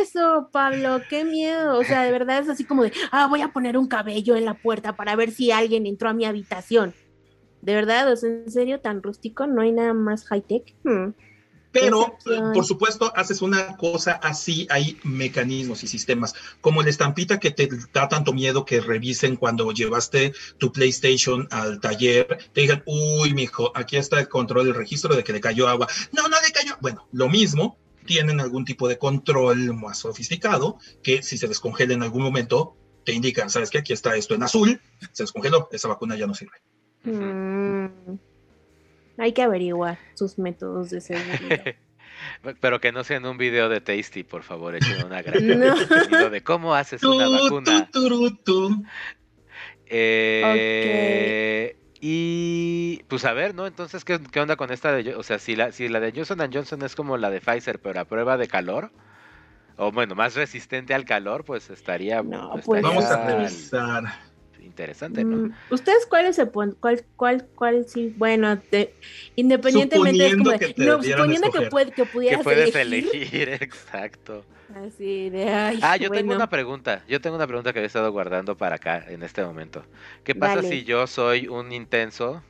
eso, 0.00 0.48
Pablo, 0.52 1.00
qué 1.08 1.24
miedo. 1.24 1.78
O 1.78 1.84
sea, 1.84 2.02
de 2.02 2.12
verdad 2.12 2.38
es 2.38 2.48
así 2.48 2.64
como 2.64 2.84
de, 2.84 2.92
ah, 3.10 3.26
voy 3.26 3.42
a 3.42 3.52
poner 3.52 3.76
un 3.76 3.88
cabello 3.88 4.36
en 4.36 4.44
la 4.44 4.54
puerta 4.54 4.96
para 4.96 5.16
ver 5.16 5.30
si 5.30 5.50
alguien 5.50 5.86
entró 5.86 6.08
a 6.08 6.14
mi 6.14 6.24
habitación. 6.24 6.94
De 7.62 7.74
verdad, 7.74 8.12
o 8.12 8.16
sea, 8.16 8.30
en 8.30 8.50
serio, 8.50 8.80
tan 8.80 9.02
rústico, 9.02 9.46
no 9.46 9.62
hay 9.62 9.72
nada 9.72 9.94
más 9.94 10.26
high 10.26 10.42
tech. 10.42 10.74
Hmm. 10.84 11.10
Pero, 11.74 12.16
por 12.54 12.64
supuesto, 12.64 13.12
haces 13.16 13.42
una 13.42 13.76
cosa 13.76 14.12
así, 14.12 14.68
hay 14.70 14.96
mecanismos 15.02 15.82
y 15.82 15.88
sistemas, 15.88 16.32
como 16.60 16.84
la 16.84 16.88
estampita 16.88 17.40
que 17.40 17.50
te 17.50 17.68
da 17.92 18.08
tanto 18.08 18.32
miedo 18.32 18.64
que 18.64 18.80
revisen 18.80 19.34
cuando 19.34 19.72
llevaste 19.72 20.32
tu 20.58 20.70
PlayStation 20.70 21.48
al 21.50 21.80
taller, 21.80 22.38
te 22.52 22.60
digan, 22.60 22.84
uy, 22.86 23.34
mijo, 23.34 23.72
aquí 23.74 23.96
está 23.96 24.20
el 24.20 24.28
control, 24.28 24.68
el 24.68 24.74
registro 24.76 25.16
de 25.16 25.24
que 25.24 25.32
le 25.32 25.40
cayó 25.40 25.66
agua. 25.66 25.88
No, 26.12 26.28
no 26.28 26.36
le 26.40 26.52
cayó. 26.52 26.76
Bueno, 26.80 27.08
lo 27.10 27.28
mismo, 27.28 27.76
tienen 28.06 28.38
algún 28.38 28.64
tipo 28.64 28.86
de 28.86 28.96
control 28.96 29.74
más 29.74 29.98
sofisticado 29.98 30.78
que 31.02 31.24
si 31.24 31.38
se 31.38 31.48
descongela 31.48 31.94
en 31.94 32.04
algún 32.04 32.22
momento, 32.22 32.76
te 33.04 33.12
indican, 33.12 33.50
sabes 33.50 33.70
que 33.70 33.78
aquí 33.78 33.92
está 33.92 34.14
esto 34.14 34.36
en 34.36 34.44
azul, 34.44 34.80
se 35.10 35.24
descongeló, 35.24 35.68
esa 35.72 35.88
vacuna 35.88 36.16
ya 36.16 36.28
no 36.28 36.34
sirve. 36.34 36.62
Mm. 37.02 38.33
Hay 39.18 39.32
que 39.32 39.42
averiguar 39.42 39.98
sus 40.14 40.38
métodos 40.38 40.90
de 40.90 41.00
seguridad. 41.00 41.74
Pero 42.60 42.80
que 42.80 42.92
no 42.92 43.04
sea 43.04 43.18
en 43.18 43.26
un 43.26 43.38
video 43.38 43.68
de 43.68 43.80
Tasty, 43.80 44.22
por 44.22 44.42
favor, 44.42 44.74
echen 44.74 45.04
una 45.04 45.22
gran 45.22 45.42
video 45.46 46.30
de 46.30 46.42
cómo 46.42 46.74
haces 46.74 47.02
una 47.02 47.28
vacuna. 47.28 47.88
Eh, 49.86 51.76
y 52.00 53.02
pues 53.08 53.24
a 53.24 53.32
ver, 53.32 53.54
¿no? 53.54 53.66
Entonces, 53.66 54.04
¿qué, 54.04 54.40
onda 54.40 54.56
con 54.56 54.72
esta 54.72 54.92
de... 54.92 55.14
O 55.14 55.22
sea, 55.22 55.38
si 55.38 55.56
la, 55.56 55.72
si 55.72 55.88
la 55.88 56.00
de 56.00 56.12
Johnson 56.12 56.38
Johnson 56.52 56.82
es 56.82 56.94
como 56.94 57.16
la 57.16 57.30
de 57.30 57.40
Pfizer, 57.40 57.80
pero 57.80 58.00
a 58.00 58.04
prueba 58.04 58.36
de 58.36 58.48
calor, 58.48 58.90
o 59.76 59.92
bueno, 59.92 60.14
más 60.14 60.34
resistente 60.34 60.94
al 60.94 61.04
calor, 61.04 61.44
pues 61.44 61.70
estaría... 61.70 62.22
No, 62.22 62.60
pues 62.64 62.82
vamos 62.82 63.04
a 63.04 63.26
revisar 63.26 64.04
interesante, 64.74 65.22
¿no? 65.22 65.48
Mm, 65.48 65.54
¿Ustedes 65.70 66.04
cuáles 66.06 66.34
se 66.34 66.46
ponen? 66.46 66.74
¿Cuál, 66.80 67.04
cuál, 67.14 67.46
cuál 67.54 67.86
sí? 67.88 68.12
Bueno, 68.16 68.60
independientemente 69.36 70.24
de 70.24 70.58
que 70.58 70.84
no, 70.84 71.00
suponiendo 71.02 71.50
que, 71.52 71.62
puede, 71.62 71.92
que 71.92 72.04
pudieras 72.04 72.38
que 72.38 72.44
puedes 72.44 72.74
elegir. 72.74 73.48
exacto. 73.60 74.44
Así 74.74 75.30
de 75.30 75.48
ay, 75.48 75.78
Ah, 75.82 75.96
yo 75.96 76.10
tengo 76.10 76.34
una 76.34 76.48
pregunta. 76.48 77.04
Yo 77.08 77.20
tengo 77.20 77.36
una 77.36 77.46
pregunta 77.46 77.72
que 77.72 77.80
he 77.80 77.84
estado 77.84 78.10
guardando 78.10 78.56
para 78.56 78.76
acá 78.76 79.04
en 79.08 79.22
este 79.22 79.44
momento. 79.44 79.84
¿Qué 80.24 80.34
pasa 80.34 80.62
si 80.62 80.82
yo 80.82 81.06
soy 81.06 81.46
un 81.46 81.70
intenso 81.70 82.42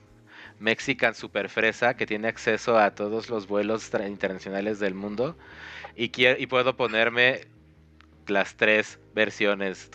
Mexican 0.59 1.15
super 1.15 1.51
fresa 1.51 1.95
que 1.95 2.07
tiene 2.07 2.29
acceso 2.29 2.79
a 2.79 2.95
todos 2.95 3.29
los 3.29 3.47
vuelos 3.47 3.91
internacionales 4.07 4.79
del 4.79 4.95
mundo 4.95 5.37
y, 5.97 6.09
quiero, 6.09 6.41
y 6.41 6.47
puedo 6.47 6.77
ponerme 6.77 7.43
las 8.27 8.57
tres 8.57 8.99
versiones, 9.15 9.91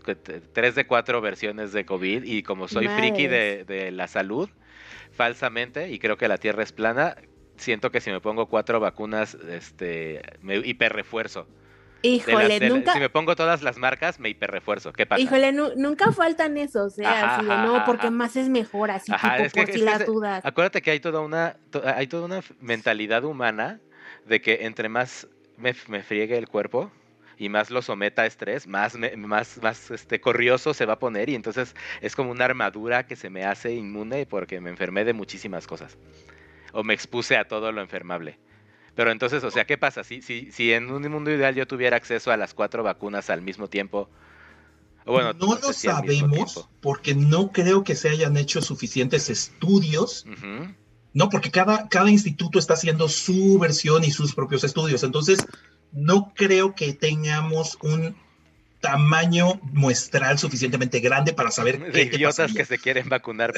tres 0.53 0.75
de 0.75 0.87
cuatro 0.87 1.21
versiones 1.21 1.71
de 1.71 1.85
COVID 1.85 2.23
y 2.23 2.43
como 2.43 2.67
soy 2.67 2.87
friki 2.87 3.27
de, 3.27 3.89
la 3.91 4.07
salud, 4.07 4.49
falsamente, 5.11 5.89
y 5.89 5.99
creo 5.99 6.17
que 6.17 6.27
la 6.27 6.37
Tierra 6.37 6.63
es 6.63 6.71
plana, 6.71 7.15
siento 7.57 7.91
que 7.91 8.01
si 8.01 8.11
me 8.11 8.21
pongo 8.21 8.47
cuatro 8.47 8.79
vacunas, 8.79 9.35
este, 9.35 10.21
me 10.41 10.57
hiperrefuerzo. 10.57 11.47
Híjole, 12.01 12.69
nunca. 12.69 12.93
Si 12.93 12.99
me 12.99 13.09
pongo 13.09 13.35
todas 13.35 13.61
las 13.61 13.77
marcas, 13.77 14.19
me 14.19 14.29
hiperrefuerzo. 14.29 14.93
¿Qué 14.93 15.05
pasa? 15.05 15.21
Híjole, 15.21 15.51
nunca 15.51 16.11
faltan 16.13 16.57
esos, 16.57 16.97
¿eh? 16.97 17.05
así 17.05 17.45
de 17.45 17.51
no, 17.51 17.83
porque 17.85 18.09
más 18.09 18.35
es 18.37 18.47
mejor, 18.47 18.91
así 18.91 19.11
tipo 19.11 19.63
por 19.65 19.71
si 19.71 19.79
las 19.79 20.05
dudas. 20.05 20.45
Acuérdate 20.45 20.81
que 20.81 20.91
hay 20.91 20.99
toda 20.99 21.19
una, 21.19 21.57
hay 21.83 22.07
toda 22.07 22.25
una 22.25 22.41
mentalidad 22.61 23.25
humana 23.25 23.81
de 24.25 24.41
que 24.41 24.59
entre 24.65 24.87
más 24.87 25.27
me, 25.57 25.75
me 25.87 26.01
friegue 26.01 26.37
el 26.37 26.47
cuerpo, 26.47 26.91
y 27.39 27.47
más 27.47 27.71
lo 27.71 27.81
someta 27.81 28.23
a 28.23 28.25
estrés, 28.25 28.67
más, 28.67 28.97
más, 29.17 29.59
más 29.63 29.91
este, 29.91 30.19
corrioso 30.19 30.73
se 30.73 30.85
va 30.85 30.93
a 30.93 30.99
poner 30.99 31.29
y 31.29 31.35
entonces 31.35 31.73
es 32.01 32.13
como 32.15 32.31
una 32.31 32.45
armadura 32.45 33.07
que 33.07 33.15
se 33.15 33.29
me 33.29 33.45
hace 33.45 33.73
inmune 33.73 34.25
porque 34.25 34.59
me 34.59 34.69
enfermé 34.69 35.05
de 35.05 35.13
muchísimas 35.13 35.65
cosas 35.65 35.97
o 36.73 36.83
me 36.83 36.93
expuse 36.93 37.37
a 37.37 37.47
todo 37.47 37.71
lo 37.71 37.81
enfermable. 37.81 38.37
Pero 38.93 39.11
entonces, 39.11 39.41
o 39.45 39.51
sea, 39.51 39.65
¿qué 39.65 39.77
pasa? 39.77 40.03
Si, 40.03 40.21
si, 40.21 40.51
si 40.51 40.73
en 40.73 40.91
un 40.91 41.09
mundo 41.09 41.31
ideal 41.31 41.55
yo 41.55 41.65
tuviera 41.65 41.95
acceso 41.95 42.31
a 42.31 42.37
las 42.37 42.53
cuatro 42.53 42.83
vacunas 42.83 43.29
al 43.29 43.41
mismo 43.41 43.69
tiempo, 43.69 44.09
bueno, 45.05 45.31
no, 45.33 45.55
lo 45.55 45.73
sabemos 45.73 46.67
porque 46.81 47.15
no 47.15 47.53
creo 47.53 47.85
que 47.85 47.95
se 47.95 48.09
hayan 48.09 48.35
hecho 48.35 48.61
suficientes 48.61 49.29
estudios. 49.29 50.25
No, 51.13 51.29
porque 51.29 51.49
cada, 51.49 51.87
cada 51.87 52.11
instituto 52.11 52.59
está 52.59 52.73
haciendo 52.73 53.07
su 53.07 53.57
versión 53.57 54.03
y 54.03 54.11
sus 54.11 54.35
propios 54.35 54.63
estudios. 54.63 55.03
Entonces, 55.03 55.39
no 55.91 56.33
creo 56.35 56.75
que 56.75 56.93
tengamos 56.93 57.77
un 57.81 58.15
tamaño 58.79 59.59
muestral 59.73 60.37
suficientemente 60.37 60.99
grande 60.99 61.33
para 61.33 61.51
saber 61.51 61.91
qué 61.91 62.03
idiotas 62.03 62.53
que 62.53 62.63
se 62.63 62.77
quieren 62.77 63.09
vacunar, 63.09 63.53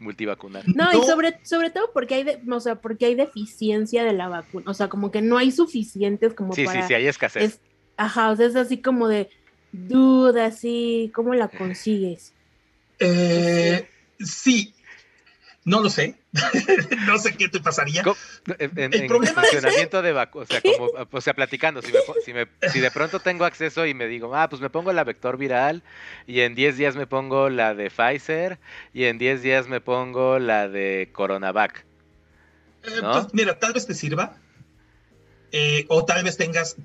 multivacunar. 0.00 0.64
No, 0.66 0.90
y 0.92 1.06
sobre, 1.06 1.38
sobre 1.44 1.70
todo 1.70 1.90
porque 1.92 2.14
hay, 2.14 2.26
o 2.50 2.60
sea, 2.60 2.76
porque 2.76 3.06
hay 3.06 3.14
deficiencia 3.14 4.04
de 4.04 4.12
la 4.12 4.28
vacuna, 4.28 4.70
o 4.70 4.74
sea, 4.74 4.88
como 4.88 5.10
que 5.10 5.22
no 5.22 5.38
hay 5.38 5.50
suficientes 5.50 6.34
como 6.34 6.52
sí, 6.52 6.64
para... 6.64 6.82
Sí, 6.82 6.88
sí, 6.88 6.94
hay 6.94 7.06
escasez. 7.06 7.60
ajá, 7.96 8.30
o 8.30 8.36
sea, 8.36 8.46
es 8.46 8.56
así 8.56 8.78
como 8.78 9.08
de 9.08 9.30
duda, 9.72 10.46
así, 10.46 11.10
¿cómo 11.14 11.34
la 11.34 11.48
consigues? 11.48 12.34
Eh, 12.98 13.88
sí, 14.20 14.74
no 15.64 15.80
lo 15.80 15.90
sé. 15.90 16.16
no 17.06 17.18
sé 17.18 17.36
qué 17.36 17.48
te 17.48 17.60
pasaría. 17.60 18.02
En, 18.58 18.92
el 18.92 19.06
problema 19.06 19.42
funcionamiento 19.42 20.02
de 20.02 20.12
vacunas, 20.12 20.48
o 20.48 20.52
sea, 20.52 20.60
como, 20.60 20.86
o 21.10 21.20
sea, 21.20 21.34
platicando, 21.34 21.82
si, 21.82 21.92
me, 22.32 22.46
si, 22.72 22.80
de 22.80 22.90
pronto 22.90 23.20
tengo 23.20 23.44
acceso 23.44 23.86
y 23.86 23.94
me 23.94 24.06
digo, 24.06 24.34
ah, 24.34 24.48
pues 24.48 24.60
me 24.60 24.70
pongo 24.70 24.92
la 24.92 25.04
vector 25.04 25.36
viral 25.36 25.82
y 26.26 26.40
en 26.40 26.54
10 26.54 26.76
días 26.76 26.96
me 26.96 27.06
pongo 27.06 27.48
la 27.48 27.74
de 27.74 27.90
Pfizer 27.90 28.58
y 28.92 29.04
en 29.04 29.18
10 29.18 29.42
días 29.42 29.68
me 29.68 29.80
pongo 29.80 30.38
la 30.38 30.68
de 30.68 31.10
Coronavac. 31.12 31.84
Eh, 32.84 32.90
pues, 33.00 33.26
mira, 33.32 33.58
tal 33.58 33.72
vez 33.72 33.86
te 33.86 33.94
sirva. 33.94 34.36
Eh, 35.52 35.86
o 35.88 36.04
tal 36.04 36.24
vez 36.24 36.36
tengas, 36.36 36.76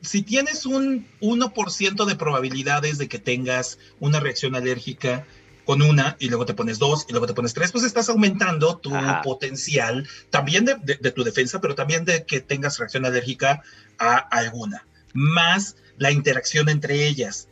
si 0.00 0.22
tienes 0.22 0.64
un 0.66 1.06
1% 1.20 2.04
de 2.06 2.16
probabilidades 2.16 2.98
de 2.98 3.06
que 3.06 3.18
tengas 3.18 3.78
una 4.00 4.18
reacción 4.18 4.54
alérgica 4.54 5.26
con 5.66 5.82
una 5.82 6.16
y 6.20 6.28
luego 6.28 6.46
te 6.46 6.54
pones 6.54 6.78
dos 6.78 7.04
y 7.08 7.12
luego 7.12 7.26
te 7.26 7.34
pones 7.34 7.52
tres, 7.52 7.72
pues 7.72 7.84
estás 7.84 8.08
aumentando 8.08 8.78
tu 8.78 8.92
potencial 9.24 10.08
también 10.30 10.64
de, 10.64 10.76
de, 10.76 11.10
tu 11.10 11.24
defensa, 11.24 11.60
pero 11.60 11.74
también 11.74 12.04
de 12.04 12.24
que 12.24 12.40
tengas 12.40 12.78
reacción 12.78 13.04
alérgica 13.04 13.62
a 13.98 14.16
alguna, 14.16 14.86
más 15.12 15.76
la 15.98 16.12
interacción 16.12 16.68
entre 16.68 17.06
ellas. 17.06 17.48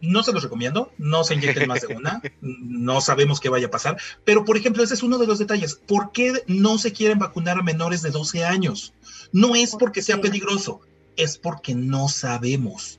No 0.00 0.22
se 0.22 0.32
los 0.32 0.42
recomiendo, 0.42 0.92
no 0.98 1.22
se 1.22 1.34
inyecten 1.34 1.68
más 1.68 1.82
de 1.82 1.94
una, 1.94 2.22
no 2.40 3.00
sabemos 3.00 3.40
qué 3.40 3.50
vaya 3.50 3.66
a 3.66 3.70
pasar, 3.70 3.98
pero 4.24 4.44
por 4.44 4.56
ejemplo, 4.56 4.82
ese 4.82 4.94
es 4.94 5.02
uno 5.02 5.18
de 5.18 5.26
los 5.26 5.38
detalles. 5.38 5.74
¿Por 5.74 6.12
qué 6.12 6.42
no 6.46 6.78
se 6.78 6.92
quieren 6.92 7.18
vacunar 7.18 7.58
a 7.58 7.62
menores 7.62 8.00
de 8.00 8.10
12 8.10 8.44
años? 8.44 8.94
No 9.32 9.54
es 9.54 9.76
porque 9.76 10.02
sea 10.02 10.20
peligroso, 10.20 10.80
es 11.16 11.36
porque 11.36 11.74
no 11.74 12.08
sabemos. 12.08 12.98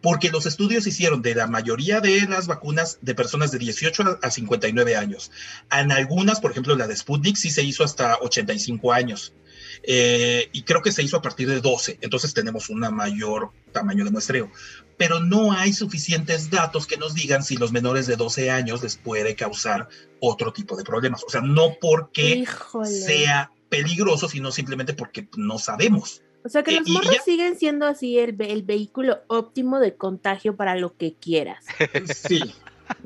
Porque 0.00 0.30
los 0.30 0.46
estudios 0.46 0.86
hicieron 0.86 1.22
de 1.22 1.34
la 1.34 1.46
mayoría 1.46 2.00
de 2.00 2.22
las 2.28 2.46
vacunas 2.46 2.98
de 3.00 3.14
personas 3.14 3.50
de 3.50 3.58
18 3.58 4.18
a 4.22 4.30
59 4.30 4.96
años. 4.96 5.30
En 5.70 5.92
algunas, 5.92 6.40
por 6.40 6.50
ejemplo, 6.50 6.76
la 6.76 6.86
de 6.86 6.96
Sputnik 6.96 7.36
sí 7.36 7.50
se 7.50 7.62
hizo 7.62 7.84
hasta 7.84 8.18
85 8.20 8.92
años. 8.92 9.34
Eh, 9.84 10.48
y 10.52 10.62
creo 10.62 10.82
que 10.82 10.92
se 10.92 11.02
hizo 11.02 11.16
a 11.16 11.22
partir 11.22 11.48
de 11.48 11.60
12, 11.60 11.98
entonces 12.02 12.34
tenemos 12.34 12.68
un 12.68 12.80
mayor 12.80 13.50
tamaño 13.72 14.04
de 14.04 14.10
muestreo, 14.10 14.50
pero 14.96 15.18
no 15.20 15.52
hay 15.52 15.72
suficientes 15.72 16.50
datos 16.50 16.86
que 16.86 16.96
nos 16.96 17.14
digan 17.14 17.42
si 17.42 17.56
los 17.56 17.72
menores 17.72 18.06
de 18.06 18.16
12 18.16 18.50
años 18.50 18.82
les 18.82 18.96
puede 18.96 19.34
causar 19.34 19.88
otro 20.20 20.52
tipo 20.52 20.76
de 20.76 20.84
problemas, 20.84 21.24
o 21.26 21.30
sea, 21.30 21.40
no 21.40 21.76
porque 21.80 22.44
sea 22.84 23.50
peligroso, 23.68 24.28
sino 24.28 24.52
simplemente 24.52 24.94
porque 24.94 25.28
no 25.36 25.58
sabemos. 25.58 26.22
O 26.44 26.48
sea 26.48 26.62
que 26.62 26.72
los 26.72 26.88
morros 26.88 27.18
siguen 27.24 27.56
siendo 27.56 27.86
así 27.86 28.18
el, 28.18 28.36
el, 28.40 28.62
vehículo 28.62 29.20
óptimo 29.28 29.78
de 29.78 29.94
contagio 29.94 30.56
para 30.56 30.76
lo 30.76 30.96
que 30.96 31.14
quieras. 31.14 31.64
Sí. 32.14 32.54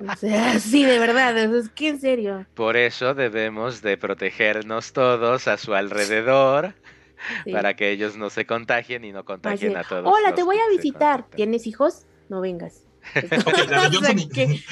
O 0.08 0.16
sea, 0.16 0.58
sí, 0.60 0.84
de 0.84 0.98
verdad, 0.98 1.36
es 1.36 1.68
que 1.70 1.88
en 1.88 2.00
serio. 2.00 2.46
Por 2.54 2.76
eso 2.76 3.14
debemos 3.14 3.82
de 3.82 3.96
protegernos 3.96 4.92
todos 4.92 5.48
a 5.48 5.56
su 5.56 5.74
alrededor. 5.74 6.74
Para 7.50 7.74
que 7.74 7.90
ellos 7.90 8.16
no 8.16 8.28
se 8.28 8.44
contagien 8.44 9.04
y 9.04 9.10
no 9.10 9.24
contagien 9.24 9.76
a 9.76 9.84
todos. 9.84 10.04
Hola, 10.06 10.34
te 10.34 10.42
voy 10.42 10.58
a 10.58 10.68
visitar. 10.70 11.26
¿Tienes 11.34 11.66
hijos? 11.66 12.06
No 12.28 12.42
vengas. 12.42 12.84
la, 13.14 13.88
de 13.88 13.96
Johnson 13.96 14.18
y, 14.18 14.64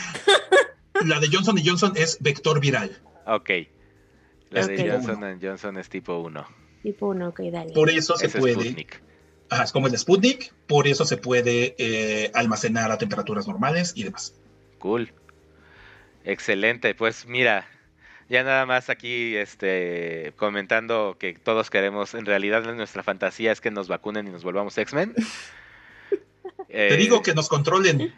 la 1.07 1.21
de 1.21 1.29
Johnson 1.33 1.59
y 1.59 1.67
Johnson 1.67 1.93
es 1.97 2.19
vector 2.21 2.61
viral. 2.61 3.01
Ok. 3.27 3.51
La 4.51 4.67
de 4.67 4.91
Johnson 4.91 5.39
Johnson 5.41 5.79
es 5.79 5.89
tipo 5.89 6.19
1. 6.19 6.47
Tipo 6.85 7.07
1, 7.07 7.29
ok, 7.29 7.41
dale. 7.51 7.73
Por 7.73 7.89
eso 7.89 8.15
se 8.15 8.29
puede. 8.29 8.87
es 9.51 9.73
como 9.73 9.87
el 9.87 9.97
Sputnik, 9.97 10.53
por 10.67 10.87
eso 10.87 11.07
se 11.07 11.17
puede 11.17 11.75
eh, 11.79 12.31
almacenar 12.35 12.93
a 12.93 12.99
temperaturas 12.99 13.49
normales 13.49 13.95
y 13.97 14.03
demás. 14.03 14.35
Cool. 14.81 15.11
Excelente. 16.25 16.95
Pues 16.95 17.27
mira, 17.27 17.67
ya 18.29 18.43
nada 18.43 18.67
más 18.67 18.91
aquí 18.91 19.35
este 19.35 20.35
comentando 20.37 21.17
que 21.19 21.33
todos 21.33 21.71
queremos, 21.71 22.13
en 22.13 22.27
realidad 22.27 22.63
nuestra 22.75 23.03
fantasía 23.03 23.51
es 23.51 23.63
que 23.63 23.71
nos 23.71 23.89
vacunen 23.89 24.29
y 24.29 24.31
nos 24.31 24.45
volvamos 24.45 24.77
X-Men. 24.77 25.15
Te 26.69 26.97
digo 26.99 27.23
que 27.23 27.33
nos 27.33 27.49
controlen, 27.49 28.13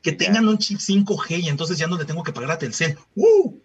que 0.00 0.12
tengan 0.12 0.46
un 0.46 0.58
chip 0.58 0.78
5G 0.78 1.40
y 1.42 1.48
entonces 1.48 1.76
ya 1.76 1.88
no 1.88 1.98
le 1.98 2.04
tengo 2.04 2.22
que 2.22 2.32
pagar 2.32 2.52
a 2.52 2.58
Telcel. 2.58 2.96
¡Uh! 3.16 3.58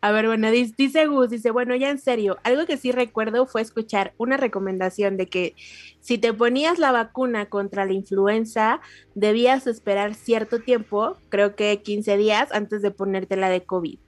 A 0.00 0.12
ver, 0.12 0.26
bueno, 0.26 0.50
dice 0.52 1.06
Gus, 1.06 1.30
dice, 1.30 1.50
bueno, 1.50 1.74
ya 1.74 1.90
en 1.90 1.98
serio, 1.98 2.38
algo 2.44 2.66
que 2.66 2.76
sí 2.76 2.92
recuerdo 2.92 3.46
fue 3.46 3.62
escuchar 3.62 4.14
una 4.16 4.36
recomendación 4.36 5.16
de 5.16 5.26
que 5.26 5.56
si 5.98 6.18
te 6.18 6.32
ponías 6.32 6.78
la 6.78 6.92
vacuna 6.92 7.46
contra 7.46 7.84
la 7.84 7.92
influenza, 7.92 8.80
debías 9.16 9.66
esperar 9.66 10.14
cierto 10.14 10.60
tiempo, 10.60 11.16
creo 11.30 11.56
que 11.56 11.82
15 11.82 12.16
días, 12.16 12.52
antes 12.52 12.80
de 12.80 12.92
ponerte 12.92 13.36
la 13.36 13.48
de 13.48 13.64
COVID. 13.64 13.98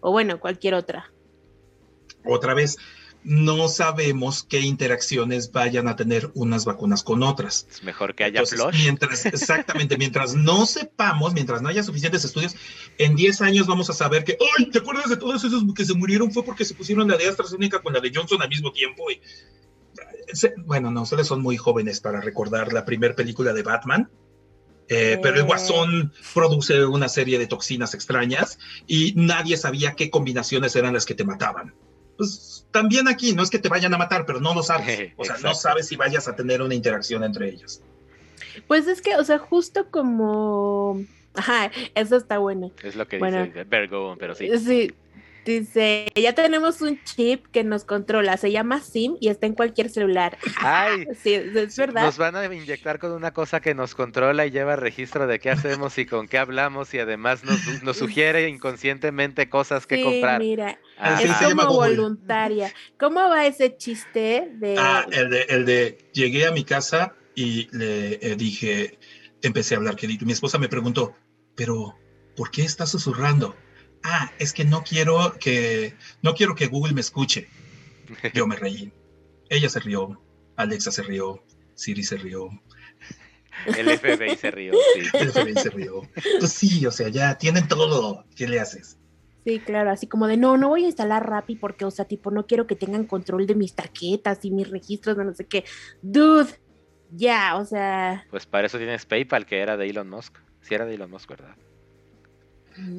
O 0.00 0.12
bueno, 0.12 0.40
cualquier 0.40 0.74
otra. 0.74 1.10
Otra 2.26 2.52
vez, 2.52 2.76
no 3.22 3.68
sabemos 3.68 4.42
qué 4.42 4.60
interacciones 4.60 5.52
vayan 5.52 5.88
a 5.88 5.96
tener 5.96 6.30
unas 6.34 6.64
vacunas 6.64 7.02
con 7.02 7.22
otras. 7.22 7.66
Es 7.70 7.82
mejor 7.82 8.14
que 8.14 8.24
haya 8.24 8.42
Mientras, 8.72 9.26
exactamente, 9.26 9.98
mientras 9.98 10.34
no 10.34 10.64
sepamos, 10.66 11.34
mientras 11.34 11.60
no 11.60 11.68
haya 11.68 11.82
suficientes 11.82 12.24
estudios, 12.24 12.56
en 12.98 13.16
10 13.16 13.42
años 13.42 13.66
vamos 13.66 13.90
a 13.90 13.92
saber 13.92 14.24
que, 14.24 14.38
¡ay! 14.58 14.70
¿Te 14.70 14.78
acuerdas 14.78 15.10
de 15.10 15.16
todos 15.16 15.44
esos 15.44 15.62
que 15.74 15.84
se 15.84 15.94
murieron? 15.94 16.32
Fue 16.32 16.44
porque 16.44 16.64
se 16.64 16.74
pusieron 16.74 17.08
la 17.08 17.16
de 17.16 17.28
AstraZeneca 17.28 17.82
con 17.82 17.92
la 17.92 18.00
de 18.00 18.10
Johnson 18.14 18.40
al 18.40 18.48
mismo 18.48 18.72
tiempo. 18.72 19.10
Y, 19.10 19.20
bueno, 20.64 20.90
no, 20.90 21.02
ustedes 21.02 21.26
son 21.26 21.42
muy 21.42 21.56
jóvenes 21.56 22.00
para 22.00 22.20
recordar 22.20 22.72
la 22.72 22.84
primera 22.84 23.14
película 23.14 23.52
de 23.52 23.62
Batman. 23.62 24.10
Eh, 24.92 25.20
pero 25.22 25.36
el 25.36 25.44
guasón 25.44 26.12
produce 26.34 26.84
una 26.84 27.08
serie 27.08 27.38
de 27.38 27.46
toxinas 27.46 27.94
extrañas 27.94 28.58
y 28.88 29.12
nadie 29.14 29.56
sabía 29.56 29.94
qué 29.94 30.10
combinaciones 30.10 30.74
eran 30.74 30.94
las 30.94 31.06
que 31.06 31.14
te 31.14 31.22
mataban 31.22 31.74
pues 32.20 32.66
también 32.70 33.08
aquí 33.08 33.32
no 33.32 33.42
es 33.42 33.48
que 33.48 33.58
te 33.58 33.70
vayan 33.70 33.94
a 33.94 33.98
matar, 33.98 34.26
pero 34.26 34.40
no 34.40 34.54
lo 34.54 34.62
sabes. 34.62 35.12
O 35.16 35.24
sea, 35.24 35.38
no 35.38 35.54
sabes 35.54 35.88
si 35.88 35.96
vayas 35.96 36.28
a 36.28 36.36
tener 36.36 36.60
una 36.60 36.74
interacción 36.74 37.24
entre 37.24 37.48
ellos. 37.48 37.80
Pues 38.68 38.86
es 38.86 39.00
que, 39.00 39.16
o 39.16 39.24
sea, 39.24 39.38
justo 39.38 39.86
como... 39.90 41.02
Ajá, 41.32 41.70
eso 41.94 42.16
está 42.16 42.36
bueno. 42.36 42.72
Es 42.82 42.94
lo 42.94 43.08
que 43.08 43.16
dice 43.16 43.64
Vergo, 43.64 44.16
pero 44.18 44.34
sí. 44.34 44.50
Sí, 44.58 44.92
Dice, 45.44 46.06
ya 46.14 46.34
tenemos 46.34 46.80
un 46.82 47.02
chip 47.04 47.46
que 47.46 47.64
nos 47.64 47.84
controla, 47.84 48.36
se 48.36 48.52
llama 48.52 48.80
SIM 48.80 49.16
y 49.20 49.28
está 49.28 49.46
en 49.46 49.54
cualquier 49.54 49.88
celular. 49.88 50.36
Ay, 50.58 51.06
sí, 51.22 51.34
es 51.34 51.76
verdad. 51.76 52.04
Nos 52.04 52.18
van 52.18 52.36
a 52.36 52.44
inyectar 52.44 52.98
con 52.98 53.12
una 53.12 53.32
cosa 53.32 53.60
que 53.60 53.74
nos 53.74 53.94
controla 53.94 54.46
y 54.46 54.50
lleva 54.50 54.76
registro 54.76 55.26
de 55.26 55.38
qué 55.38 55.50
hacemos 55.50 55.96
y 55.98 56.06
con 56.06 56.28
qué 56.28 56.38
hablamos 56.38 56.92
y 56.94 56.98
además 56.98 57.44
nos, 57.44 57.82
nos 57.82 57.96
sugiere 57.96 58.48
inconscientemente 58.48 59.48
cosas 59.48 59.86
que 59.86 60.02
comprar. 60.02 60.40
Mira, 60.40 60.78
ah, 60.98 61.20
es 61.22 61.54
como 61.54 61.74
voluntaria. 61.74 62.72
¿Cómo 62.98 63.20
va 63.20 63.46
ese 63.46 63.76
chiste 63.76 64.50
de... 64.54 64.76
Ah, 64.78 65.06
el 65.10 65.30
de, 65.30 65.42
el 65.48 65.64
de 65.64 65.98
llegué 66.12 66.46
a 66.46 66.52
mi 66.52 66.64
casa 66.64 67.14
y 67.34 67.68
le 67.76 68.14
eh, 68.20 68.36
dije, 68.36 68.98
empecé 69.42 69.74
a 69.74 69.78
hablar 69.78 69.96
querido. 69.96 70.26
Mi 70.26 70.32
esposa 70.32 70.58
me 70.58 70.68
preguntó, 70.68 71.14
pero 71.54 71.96
¿por 72.36 72.50
qué 72.50 72.62
estás 72.62 72.90
susurrando? 72.90 73.56
Ah, 74.04 74.30
es 74.38 74.52
que 74.52 74.64
no 74.64 74.82
quiero 74.82 75.36
que, 75.38 75.94
no 76.22 76.34
quiero 76.34 76.54
que 76.54 76.66
Google 76.66 76.94
me 76.94 77.00
escuche. 77.00 77.48
Yo 78.34 78.46
me 78.46 78.56
reí. 78.56 78.92
Ella 79.48 79.68
se 79.68 79.80
rió, 79.80 80.20
Alexa 80.56 80.92
se 80.92 81.02
rió, 81.02 81.42
Siri 81.74 82.04
se 82.04 82.16
rió. 82.16 82.48
El 83.66 83.98
FBI 83.98 84.36
se 84.36 84.50
rió, 84.50 84.72
sí. 84.94 85.02
El 85.18 85.32
FBI 85.32 85.54
se 85.54 85.70
rió. 85.70 86.02
Pues 86.38 86.52
sí, 86.52 86.86
o 86.86 86.90
sea, 86.90 87.08
ya 87.08 87.36
tienen 87.36 87.68
todo. 87.68 88.24
¿Qué 88.36 88.48
le 88.48 88.60
haces? 88.60 88.96
Sí, 89.44 89.58
claro, 89.58 89.90
así 89.90 90.06
como 90.06 90.26
de 90.26 90.36
no, 90.36 90.56
no 90.56 90.68
voy 90.68 90.84
a 90.84 90.88
instalar 90.88 91.28
Rappi 91.28 91.56
porque, 91.56 91.84
o 91.84 91.90
sea, 91.90 92.04
tipo, 92.04 92.30
no 92.30 92.46
quiero 92.46 92.66
que 92.66 92.76
tengan 92.76 93.06
control 93.06 93.46
de 93.46 93.54
mis 93.54 93.74
tarjetas 93.74 94.44
y 94.44 94.50
mis 94.50 94.68
registros, 94.68 95.16
no 95.16 95.34
sé 95.34 95.46
qué. 95.46 95.64
Dude, 96.02 96.50
ya, 97.10 97.56
o 97.56 97.64
sea. 97.64 98.26
Pues 98.30 98.46
para 98.46 98.66
eso 98.66 98.78
tienes 98.78 99.06
PayPal, 99.06 99.46
que 99.46 99.58
era 99.58 99.76
de 99.76 99.88
Elon 99.88 100.08
Musk. 100.08 100.36
Sí, 100.60 100.74
era 100.74 100.84
de 100.84 100.94
Elon 100.94 101.10
Musk, 101.10 101.30
¿verdad? 101.30 101.56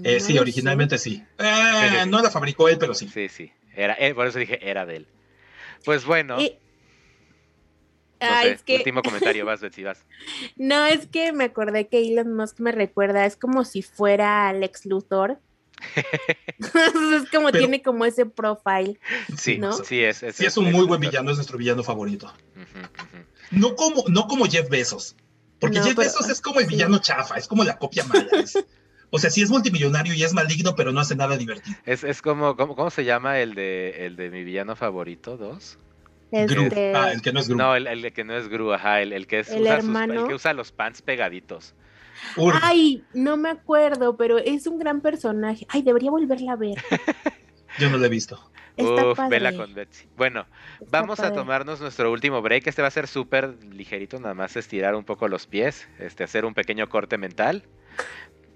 Eh, 0.03 0.19
sí, 0.19 0.37
originalmente 0.37 0.97
sí. 0.97 1.23
Eh, 1.37 2.05
no 2.07 2.21
la 2.21 2.29
fabricó 2.29 2.69
él, 2.69 2.77
pero 2.77 2.93
sí. 2.93 3.07
Sí, 3.07 3.29
sí. 3.29 3.51
Era, 3.75 3.95
eh, 3.99 4.13
por 4.13 4.27
eso 4.27 4.39
dije, 4.39 4.69
era 4.69 4.85
de 4.85 4.97
él. 4.97 5.07
Pues 5.85 6.05
bueno. 6.05 6.37
Ah, 8.19 8.45
es 8.45 8.61
que... 8.61 8.77
Último 8.77 9.01
comentario, 9.01 9.45
vas, 9.45 9.61
Betsy, 9.61 9.83
vas. 9.83 10.05
No, 10.55 10.85
es 10.85 11.07
que 11.07 11.33
me 11.33 11.45
acordé 11.45 11.87
que 11.87 12.07
Elon 12.07 12.35
Musk 12.35 12.59
me 12.59 12.71
recuerda, 12.71 13.25
es 13.25 13.35
como 13.35 13.65
si 13.65 13.81
fuera 13.81 14.47
Alex 14.49 14.85
Luthor. 14.85 15.39
es 16.59 17.29
como 17.31 17.51
tiene 17.51 17.81
como 17.81 18.05
ese 18.05 18.27
profile. 18.27 18.99
Sí, 19.35 19.57
¿no? 19.57 19.73
sí 19.73 20.03
es. 20.03 20.17
sí, 20.17 20.45
es 20.45 20.57
un 20.57 20.71
muy 20.71 20.85
buen 20.85 21.01
villano, 21.01 21.31
es 21.31 21.37
nuestro 21.37 21.57
villano 21.57 21.83
favorito. 21.83 22.31
No, 23.49 23.75
como, 23.75 24.03
no 24.07 24.27
como 24.27 24.45
Jeff 24.45 24.69
Bezos. 24.69 25.15
Porque 25.59 25.81
Jeff 25.81 25.95
Bezos 25.95 26.29
es 26.29 26.39
como 26.39 26.59
el 26.59 26.67
villano 26.67 26.99
chafa, 26.99 27.35
es 27.37 27.47
como 27.47 27.63
la 27.63 27.77
copia 27.77 28.03
mala. 28.05 28.27
O 29.11 29.19
sea, 29.19 29.29
sí 29.29 29.41
es 29.41 29.49
multimillonario 29.49 30.13
y 30.13 30.23
es 30.23 30.33
maligno, 30.33 30.75
pero 30.75 30.91
no 30.91 31.01
hace 31.01 31.15
nada 31.15 31.37
divertido. 31.37 31.77
Es, 31.85 32.03
es 32.03 32.21
como, 32.21 32.55
¿cómo, 32.55 32.89
se 32.89 33.03
llama 33.03 33.39
el 33.39 33.53
de, 33.55 34.05
el 34.05 34.15
de 34.15 34.29
mi 34.29 34.43
villano 34.43 34.75
favorito, 34.75 35.37
dos? 35.37 35.77
Gru. 36.31 36.63
Este, 36.63 36.95
ah, 36.95 37.11
el 37.11 37.21
que 37.21 37.33
no 37.33 37.41
es 37.41 37.49
Gru. 37.49 37.57
No, 37.57 37.75
el, 37.75 38.13
que 38.13 38.23
no 38.23 38.37
es 38.37 38.47
Gru, 38.47 38.71
ajá, 38.71 39.01
el, 39.01 39.27
que 39.27 39.39
es, 39.39 39.49
el, 39.49 39.63
usa 39.63 39.75
hermano. 39.75 40.21
el 40.21 40.27
que 40.27 40.33
usa 40.33 40.53
los 40.53 40.71
pants 40.71 41.01
pegaditos. 41.01 41.75
Ay, 42.61 43.03
no 43.13 43.35
me 43.35 43.49
acuerdo, 43.49 44.15
pero 44.15 44.37
es 44.37 44.65
un 44.67 44.79
gran 44.79 45.01
personaje. 45.01 45.65
Ay, 45.69 45.81
debería 45.81 46.11
volverla 46.11 46.53
a 46.53 46.55
ver. 46.55 46.75
Yo 47.79 47.89
no 47.89 47.97
lo 47.97 48.05
he 48.05 48.09
visto. 48.09 48.39
Uf, 48.77 49.19
vela 49.29 49.53
con 49.53 49.73
Betsy. 49.73 50.07
Bueno, 50.15 50.45
vamos 50.89 51.19
a 51.19 51.33
tomarnos 51.33 51.81
nuestro 51.81 52.11
último 52.11 52.41
break. 52.41 52.67
Este 52.67 52.81
va 52.81 52.87
a 52.87 52.91
ser 52.91 53.07
súper 53.07 53.55
ligerito, 53.65 54.19
nada 54.19 54.33
más 54.33 54.55
estirar 54.55 54.95
un 54.95 55.03
poco 55.03 55.27
los 55.27 55.47
pies, 55.47 55.87
este, 55.99 56.23
hacer 56.23 56.45
un 56.45 56.53
pequeño 56.53 56.87
corte 56.89 57.17
mental. 57.17 57.63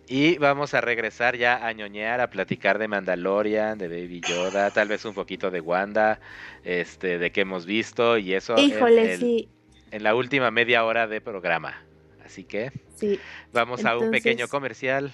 Y 0.08 0.38
vamos 0.38 0.74
a 0.74 0.82
regresar 0.82 1.36
ya 1.36 1.66
a 1.66 1.72
ñoñear, 1.74 2.22
a 2.22 2.30
platicar 2.30 2.78
de 2.78 2.88
Mandalorian, 2.88 3.78
de 3.78 3.88
Baby 3.88 4.22
Yoda, 4.22 4.70
tal 4.70 4.88
vez 4.88 5.04
un 5.06 5.16
poquito 5.16 5.50
de 5.50 5.62
Wanda, 5.62 6.20
este, 6.64 7.18
de 7.18 7.32
qué 7.32 7.42
hemos 7.42 7.66
visto 7.66 8.18
y 8.18 8.34
eso 8.34 8.56
Híjole, 8.58 9.18
sí. 9.18 9.50
en 9.92 10.04
la 10.04 10.14
última 10.14 10.52
media 10.52 10.86
hora 10.86 11.08
de 11.08 11.22
programa. 11.22 11.82
Así 12.24 12.44
que 12.44 12.72
sí. 12.96 13.20
vamos 13.52 13.86
a 13.86 13.98
un 13.98 14.12
pequeño 14.12 14.48
comercial 14.48 15.12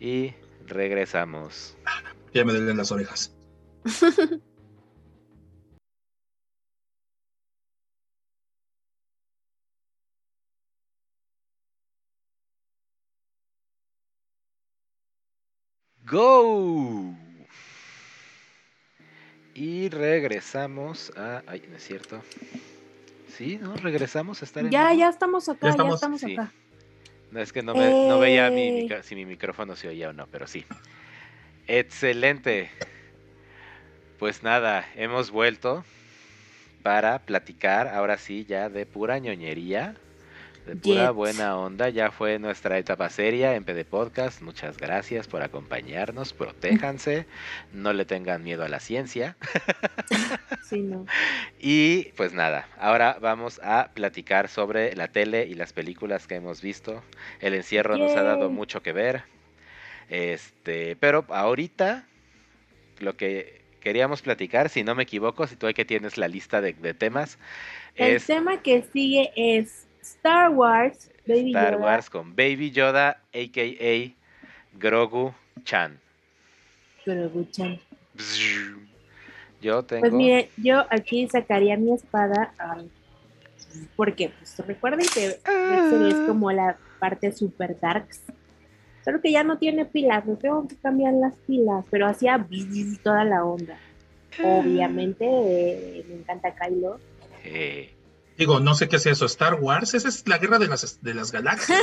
Y 0.00 0.32
regresamos. 0.66 1.76
Ya 2.32 2.44
me 2.44 2.52
duelen 2.52 2.76
las 2.76 2.92
orejas. 2.92 3.34
Go. 16.10 17.14
Y 19.54 19.88
regresamos 19.88 21.12
a. 21.16 21.42
Ay, 21.46 21.64
no 21.68 21.76
es 21.76 21.84
cierto. 21.84 22.22
Sí, 23.36 23.58
¿no? 23.60 23.74
Regresamos 23.76 24.40
a 24.42 24.44
estar 24.44 24.64
en. 24.64 24.70
Ya, 24.70 24.92
ya 24.94 25.08
estamos 25.08 25.48
acá, 25.48 25.66
ya 25.66 25.70
estamos, 25.70 26.24
acá. 26.24 26.52
No 27.30 27.40
es 27.40 27.52
que 27.52 27.62
no, 27.62 27.74
me, 27.74 28.08
no 28.08 28.18
veía 28.18 28.50
mi, 28.50 28.90
eh. 28.90 29.02
si 29.02 29.14
mi 29.14 29.26
micrófono 29.26 29.76
se 29.76 29.88
oía 29.88 30.10
o 30.10 30.12
no, 30.12 30.26
pero 30.28 30.46
sí. 30.46 30.64
Excelente. 31.66 32.70
Pues 34.18 34.42
nada, 34.42 34.86
hemos 34.96 35.30
vuelto 35.30 35.84
para 36.82 37.18
platicar 37.20 37.88
ahora 37.88 38.16
sí 38.16 38.46
ya 38.48 38.68
de 38.68 38.86
pura 38.86 39.18
ñoñería 39.18 39.94
de 40.68 40.76
pura 40.76 41.10
buena 41.10 41.56
onda. 41.56 41.88
Ya 41.88 42.10
fue 42.10 42.38
nuestra 42.38 42.78
etapa 42.78 43.08
seria 43.08 43.54
en 43.54 43.64
PD 43.64 43.84
Podcast. 43.84 44.42
Muchas 44.42 44.76
gracias 44.76 45.26
por 45.26 45.42
acompañarnos. 45.42 46.32
Protéjanse. 46.32 47.26
No 47.72 47.92
le 47.92 48.04
tengan 48.04 48.42
miedo 48.42 48.64
a 48.64 48.68
la 48.68 48.80
ciencia. 48.80 49.36
Sí, 50.62 50.80
no. 50.80 51.06
Y 51.58 52.12
pues 52.14 52.34
nada, 52.34 52.68
ahora 52.78 53.16
vamos 53.22 53.58
a 53.64 53.90
platicar 53.94 54.48
sobre 54.48 54.94
la 54.94 55.08
tele 55.08 55.46
y 55.46 55.54
las 55.54 55.72
películas 55.72 56.26
que 56.26 56.34
hemos 56.34 56.60
visto. 56.60 57.02
El 57.40 57.54
encierro 57.54 57.96
nos 57.96 58.14
ha 58.14 58.22
dado 58.22 58.50
mucho 58.50 58.82
que 58.82 58.92
ver. 58.92 59.22
Este, 60.10 60.94
pero 60.96 61.24
ahorita 61.30 62.06
lo 62.98 63.16
que 63.16 63.62
queríamos 63.80 64.20
platicar, 64.20 64.68
si 64.68 64.84
no 64.84 64.94
me 64.94 65.04
equivoco, 65.04 65.46
si 65.46 65.56
tú 65.56 65.66
hay 65.66 65.72
que 65.72 65.86
tienes 65.86 66.18
la 66.18 66.28
lista 66.28 66.60
de, 66.60 66.74
temas. 66.92 67.38
El 67.94 68.22
tema 68.22 68.60
que 68.62 68.84
sigue 68.92 69.32
es 69.34 69.87
Star 70.16 70.50
Wars, 70.50 71.10
Baby 71.26 71.50
Star 71.50 71.76
Wars 71.76 72.08
con 72.08 72.34
Baby 72.34 72.70
Yoda, 72.70 73.20
a.k.a. 73.32 74.14
Grogu 74.78 75.34
Chan. 75.64 75.98
Grogu 77.04 77.44
Chan. 77.50 77.78
Yo 79.60 79.84
tengo... 79.84 80.00
Pues 80.00 80.12
mire, 80.12 80.50
yo 80.56 80.86
aquí 80.90 81.28
sacaría 81.28 81.76
mi 81.76 81.92
espada 81.92 82.54
porque 83.96 84.30
pues 84.38 84.58
recuerden 84.66 85.06
que 85.12 85.26
es 85.26 85.40
ah. 85.44 86.24
como 86.26 86.50
la 86.52 86.78
parte 86.98 87.30
super 87.32 87.78
darks. 87.78 88.22
Solo 89.04 89.20
que 89.20 89.30
ya 89.32 89.44
no 89.44 89.58
tiene 89.58 89.84
pilas, 89.84 90.26
no 90.26 90.36
tengo 90.36 90.66
que 90.66 90.76
cambiar 90.76 91.14
las 91.14 91.34
pilas, 91.46 91.84
pero 91.90 92.06
hacía 92.06 92.46
toda 93.02 93.24
la 93.24 93.44
onda. 93.44 93.78
Ah. 94.38 94.58
Obviamente 94.58 95.26
eh, 95.26 96.04
me 96.08 96.14
encanta 96.16 96.54
Kylo. 96.54 96.98
Eh, 97.44 97.92
Digo, 98.38 98.60
no 98.60 98.74
sé 98.74 98.88
qué 98.88 98.96
es 98.96 99.06
eso, 99.06 99.26
Star 99.26 99.56
Wars, 99.56 99.94
esa 99.94 100.08
es 100.08 100.26
la 100.28 100.38
guerra 100.38 100.60
de 100.60 100.68
las, 100.68 101.02
de 101.02 101.12
las 101.12 101.32
galaxias. 101.32 101.82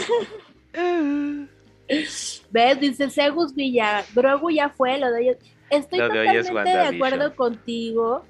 ¿Ves? 1.88 2.80
Dice 2.80 3.10
Segus 3.10 3.54
Villa, 3.54 4.06
Grogu 4.16 4.50
ya 4.50 4.70
fue, 4.70 4.98
lo 4.98 5.12
de 5.12 5.22
ellos. 5.22 5.38
Estoy 5.70 6.00
totalmente 6.00 6.70
de 6.70 6.80
acuerdo 6.80 7.36
contigo. 7.36 8.26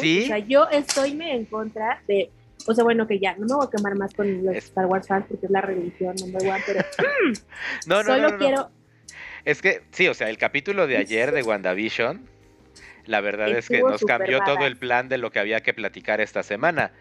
¿Sí? 0.00 0.24
O 0.24 0.26
sea, 0.26 0.38
yo 0.38 0.68
estoy 0.68 1.18
en 1.20 1.46
contra 1.46 2.02
de. 2.06 2.30
O 2.66 2.74
sea, 2.74 2.84
bueno, 2.84 3.06
que 3.06 3.18
ya, 3.18 3.34
no 3.36 3.46
me 3.46 3.54
voy 3.54 3.66
a 3.66 3.70
quemar 3.70 3.94
más 3.94 4.12
con 4.12 4.44
los 4.44 4.54
Star 4.56 4.84
Wars 4.84 5.08
fans 5.08 5.24
porque 5.28 5.46
es 5.46 5.52
la 5.52 5.62
religión 5.62 6.14
number 6.20 6.42
one, 6.42 6.62
pero. 6.66 6.84
no, 7.86 8.02
no, 8.02 8.14
solo 8.14 8.38
quiero. 8.38 8.70
Es 9.46 9.62
que, 9.62 9.82
sí, 9.92 10.06
o 10.08 10.14
sea, 10.14 10.28
el 10.28 10.36
capítulo 10.36 10.86
de 10.86 10.98
ayer 10.98 11.32
de 11.32 11.42
WandaVision, 11.44 12.28
la 13.06 13.22
verdad 13.22 13.48
es 13.48 13.68
que 13.68 13.80
nos 13.80 14.04
cambió 14.04 14.40
todo 14.44 14.66
el 14.66 14.76
plan 14.76 15.08
de 15.08 15.16
lo 15.16 15.30
que 15.30 15.38
había 15.38 15.62
que 15.62 15.72
platicar 15.72 16.20
esta 16.20 16.42
semana. 16.42 16.92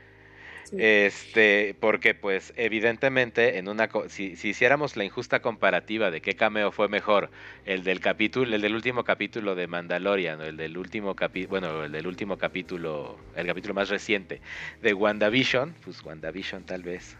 Este, 0.77 1.75
porque 1.79 2.13
pues 2.13 2.53
evidentemente 2.55 3.57
en 3.57 3.67
una 3.67 3.89
si, 4.07 4.35
si, 4.35 4.49
hiciéramos 4.49 4.95
la 4.95 5.03
injusta 5.03 5.41
comparativa 5.41 6.11
de 6.11 6.21
qué 6.21 6.35
cameo 6.35 6.71
fue 6.71 6.87
mejor, 6.87 7.29
el 7.65 7.83
del 7.83 7.99
capítulo, 7.99 8.55
el 8.55 8.61
del 8.61 8.75
último 8.75 9.03
capítulo 9.03 9.55
de 9.55 9.67
Mandalorian, 9.67 10.41
o 10.41 10.43
el 10.43 10.57
del 10.57 10.77
último 10.77 11.15
capítulo, 11.15 11.49
bueno, 11.49 11.83
el 11.83 11.91
del 11.91 12.07
último 12.07 12.37
capítulo, 12.37 13.17
el 13.35 13.47
capítulo 13.47 13.73
más 13.73 13.89
reciente 13.89 14.41
de 14.81 14.93
WandaVision, 14.93 15.73
pues 15.83 16.03
WandaVision 16.03 16.63
tal 16.63 16.83
vez. 16.83 17.17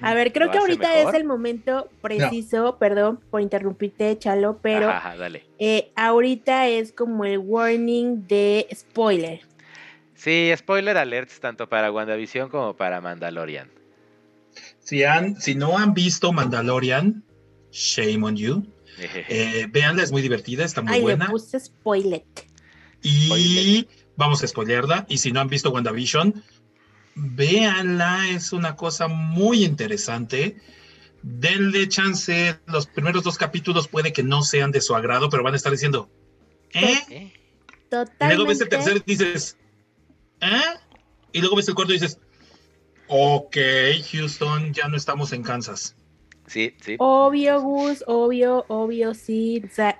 A 0.00 0.14
ver, 0.14 0.32
creo 0.32 0.50
que 0.50 0.58
ahorita 0.58 1.00
es 1.00 1.14
el 1.14 1.24
momento 1.24 1.88
preciso, 2.02 2.76
perdón 2.78 3.20
por 3.30 3.40
interrumpirte, 3.40 4.18
Chalo, 4.18 4.58
pero 4.60 4.92
Eh, 5.58 5.90
ahorita 5.94 6.68
es 6.68 6.92
como 6.92 7.24
el 7.24 7.38
warning 7.38 8.26
de 8.26 8.66
spoiler. 8.74 9.40
Sí, 10.24 10.50
spoiler 10.56 10.96
alerts 10.96 11.38
tanto 11.38 11.68
para 11.68 11.92
WandaVision 11.92 12.48
como 12.48 12.74
para 12.74 13.02
Mandalorian. 13.02 13.70
Si, 14.80 15.04
han, 15.04 15.38
si 15.38 15.54
no 15.54 15.76
han 15.76 15.92
visto 15.92 16.32
Mandalorian, 16.32 17.22
shame 17.70 18.24
on 18.24 18.36
you. 18.36 18.66
Eh, 18.96 19.66
véanla, 19.70 20.04
es 20.04 20.12
muy 20.12 20.22
divertida, 20.22 20.64
está 20.64 20.80
muy 20.80 21.00
buena. 21.00 21.24
Le 21.24 21.30
puse 21.32 21.58
spoiler. 21.58 22.24
Y 23.02 23.88
vamos 24.14 24.42
a 24.44 24.46
spoilerla. 24.46 25.04
Y 25.08 25.18
si 25.18 25.32
no 25.32 25.40
han 25.40 25.48
visto 25.48 25.70
WandaVision, 25.70 26.42
véanla, 27.16 28.30
es 28.30 28.52
una 28.52 28.76
cosa 28.76 29.08
muy 29.08 29.64
interesante. 29.64 30.56
Denle 31.22 31.88
chance, 31.88 32.56
los 32.66 32.86
primeros 32.86 33.24
dos 33.24 33.36
capítulos 33.36 33.88
puede 33.88 34.12
que 34.12 34.22
no 34.22 34.42
sean 34.42 34.70
de 34.70 34.80
su 34.80 34.94
agrado, 34.94 35.28
pero 35.28 35.42
van 35.42 35.54
a 35.54 35.56
estar 35.56 35.72
diciendo, 35.72 36.08
¿eh? 36.72 37.32
Totalmente. 37.90 38.24
Y 38.32 38.36
luego 38.36 38.46
ves 38.46 38.60
el 38.60 38.68
tercero 38.68 38.96
y 38.98 39.02
dices, 39.04 39.56
¿eh? 40.44 40.78
Y 41.32 41.40
luego 41.40 41.56
ves 41.56 41.68
el 41.68 41.74
cuarto 41.74 41.92
y 41.92 41.96
dices, 41.96 42.18
ok, 43.08 43.56
Houston, 44.12 44.72
ya 44.72 44.88
no 44.88 44.96
estamos 44.96 45.32
en 45.32 45.42
Kansas. 45.42 45.96
Sí, 46.46 46.74
sí. 46.80 46.96
Obvio, 46.98 47.60
Gus, 47.62 48.04
obvio, 48.06 48.66
obvio, 48.68 49.14
sí. 49.14 49.62
O 49.64 49.74
sea, 49.74 49.98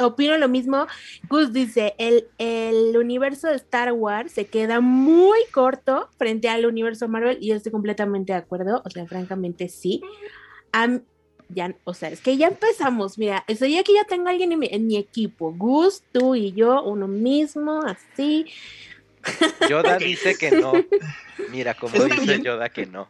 opino 0.00 0.38
lo 0.38 0.48
mismo. 0.48 0.86
Gus 1.28 1.52
dice, 1.52 1.94
el, 1.98 2.28
el 2.38 2.96
universo 2.96 3.48
de 3.48 3.56
Star 3.56 3.92
Wars 3.92 4.32
se 4.32 4.46
queda 4.46 4.80
muy 4.80 5.38
corto 5.52 6.08
frente 6.16 6.48
al 6.48 6.64
universo 6.64 7.08
Marvel 7.08 7.38
y 7.40 7.48
yo 7.48 7.56
estoy 7.56 7.72
completamente 7.72 8.32
de 8.32 8.38
acuerdo. 8.38 8.82
O 8.84 8.90
sea, 8.90 9.06
francamente 9.06 9.68
sí. 9.68 10.00
ya, 11.48 11.74
o 11.84 11.94
sea, 11.94 12.10
es 12.10 12.20
que 12.20 12.36
ya 12.36 12.48
empezamos, 12.48 13.18
mira, 13.18 13.44
estoy 13.48 13.78
aquí 13.78 13.94
ya 13.94 14.04
tengo 14.04 14.28
a 14.28 14.30
alguien 14.30 14.52
en 14.52 14.58
mi, 14.60 14.68
en 14.70 14.86
mi 14.86 14.96
equipo, 14.96 15.52
Gus, 15.52 16.02
tú 16.12 16.34
y 16.34 16.52
yo, 16.52 16.84
uno 16.84 17.08
mismo, 17.08 17.80
así, 17.82 18.46
Yoda 19.68 19.98
dice 19.98 20.36
que 20.36 20.50
no. 20.50 20.72
Mira 21.50 21.74
cómo 21.74 22.04
dice 22.04 22.40
Yoda 22.42 22.68
que 22.68 22.86
no. 22.86 23.08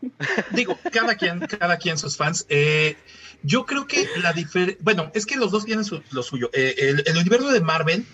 Digo, 0.50 0.78
cada 0.92 1.16
quien, 1.16 1.40
cada 1.40 1.78
quien 1.78 1.98
sus 1.98 2.16
fans. 2.16 2.46
Eh, 2.48 2.96
yo 3.42 3.66
creo 3.66 3.86
que 3.86 4.08
la 4.22 4.32
diferencia, 4.32 4.78
bueno, 4.80 5.10
es 5.14 5.26
que 5.26 5.36
los 5.36 5.50
dos 5.50 5.64
tienen 5.64 5.84
lo 6.10 6.22
suyo. 6.22 6.50
Eh, 6.52 7.02
el, 7.06 7.16
universo 7.16 7.48
de 7.48 7.60
Marvel, 7.60 8.04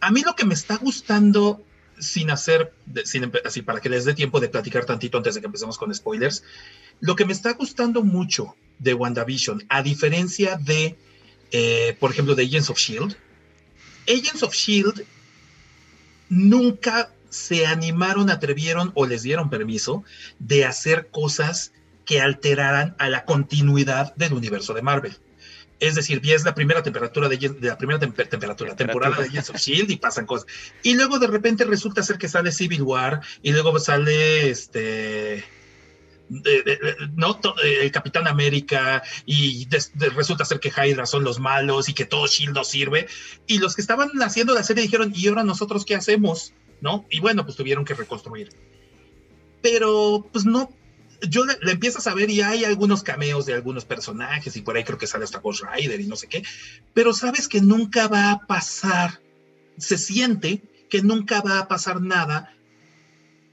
a 0.00 0.10
mí 0.10 0.22
lo 0.22 0.34
que 0.34 0.44
me 0.44 0.54
está 0.54 0.76
gustando, 0.76 1.64
sin 1.98 2.30
hacer, 2.30 2.72
sin, 3.04 3.30
así 3.44 3.62
para 3.62 3.80
que 3.80 3.88
les 3.88 4.04
dé 4.04 4.14
tiempo 4.14 4.40
de 4.40 4.48
platicar 4.48 4.84
tantito 4.84 5.16
antes 5.16 5.34
de 5.34 5.40
que 5.40 5.46
empecemos 5.46 5.78
con 5.78 5.94
spoilers, 5.94 6.44
lo 7.00 7.16
que 7.16 7.24
me 7.24 7.32
está 7.32 7.52
gustando 7.52 8.02
mucho 8.02 8.54
de 8.78 8.94
WandaVision, 8.94 9.64
a 9.68 9.82
diferencia 9.82 10.56
de, 10.56 10.96
eh, 11.50 11.96
por 11.98 12.10
ejemplo, 12.10 12.34
de 12.34 12.44
Agents 12.44 12.70
of 12.70 12.78
Shield, 12.78 13.16
Agents 14.08 14.42
of 14.42 14.54
Shield 14.54 15.04
nunca 16.28 17.10
se 17.32 17.66
animaron, 17.66 18.28
atrevieron 18.30 18.92
o 18.94 19.06
les 19.06 19.22
dieron 19.22 19.48
permiso 19.48 20.04
de 20.38 20.66
hacer 20.66 21.08
cosas 21.10 21.72
que 22.04 22.20
alteraran 22.20 22.94
a 22.98 23.08
la 23.08 23.24
continuidad 23.24 24.14
del 24.16 24.34
universo 24.34 24.74
de 24.74 24.82
Marvel. 24.82 25.16
Es 25.80 25.94
decir, 25.94 26.20
es 26.22 26.44
la 26.44 26.54
primera 26.54 26.82
temperatura 26.82 27.28
de, 27.28 27.56
la 27.60 27.78
primera 27.78 27.98
temperatura, 27.98 28.76
temporada 28.76 29.16
de 29.16 29.24
Agents 29.24 29.50
of 29.50 29.56
Shield 29.56 29.90
y 29.90 29.96
pasan 29.96 30.26
cosas. 30.26 30.46
Y 30.82 30.94
luego 30.94 31.18
de 31.18 31.26
repente 31.26 31.64
resulta 31.64 32.02
ser 32.02 32.18
que 32.18 32.28
sale 32.28 32.52
Civil 32.52 32.82
War 32.82 33.20
y 33.42 33.50
luego 33.50 33.76
sale 33.80 34.50
este 34.50 35.44
no 37.14 37.40
el 37.62 37.90
Capitán 37.90 38.28
América 38.28 39.02
y 39.26 39.66
resulta 40.14 40.44
ser 40.44 40.60
que 40.60 40.70
Hydra 40.70 41.04
son 41.04 41.24
los 41.24 41.40
malos 41.40 41.88
y 41.88 41.94
que 41.94 42.06
todo 42.06 42.26
Shield 42.26 42.54
no 42.54 42.64
sirve 42.64 43.06
y 43.46 43.58
los 43.58 43.74
que 43.74 43.82
estaban 43.82 44.10
haciendo 44.22 44.54
la 44.54 44.62
serie 44.62 44.84
dijeron 44.84 45.12
y 45.14 45.28
ahora 45.28 45.44
nosotros 45.44 45.84
qué 45.84 45.94
hacemos 45.94 46.54
no 46.82 47.06
y 47.08 47.20
bueno 47.20 47.44
pues 47.44 47.56
tuvieron 47.56 47.86
que 47.86 47.94
reconstruir. 47.94 48.50
Pero 49.62 50.28
pues 50.30 50.44
no 50.44 50.70
yo 51.26 51.44
le, 51.44 51.72
empiezo 51.72 51.98
a 51.98 52.02
saber 52.02 52.28
y 52.28 52.42
hay 52.42 52.64
algunos 52.64 53.02
cameos 53.02 53.46
de 53.46 53.54
algunos 53.54 53.86
personajes 53.86 54.56
y 54.56 54.60
por 54.60 54.76
ahí 54.76 54.84
creo 54.84 54.98
que 54.98 55.06
sale 55.06 55.24
hasta 55.24 55.38
Ghost 55.38 55.62
Rider 55.72 56.00
y 56.00 56.06
no 56.06 56.16
sé 56.16 56.26
qué 56.26 56.42
pero 56.92 57.14
sabes 57.14 57.46
que 57.46 57.60
nunca 57.60 58.08
va 58.08 58.32
a 58.32 58.46
pasar 58.46 59.20
se 59.78 59.96
siente 59.96 60.62
que 60.90 61.00
nunca 61.00 61.40
va 61.40 61.60
a 61.60 61.68
pasar 61.68 62.02
nada 62.02 62.54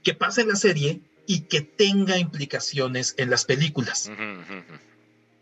que 0.02 0.14
pase 0.14 0.42
en 0.42 0.48
la 0.48 0.56
serie 0.56 1.00
y 1.30 1.42
que 1.42 1.60
tenga 1.60 2.18
implicaciones 2.18 3.14
en 3.16 3.30
las 3.30 3.44
películas. 3.44 4.10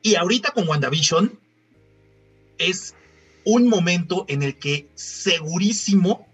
Y 0.03 0.17
ahorita 0.17 0.51
con 0.51 0.69
WandaVision, 0.69 1.41
es 2.59 2.95
un 3.45 3.69
momento 3.69 4.27
en 4.29 4.43
el 4.43 4.59
que 4.59 4.91
segurísimo 4.95 6.28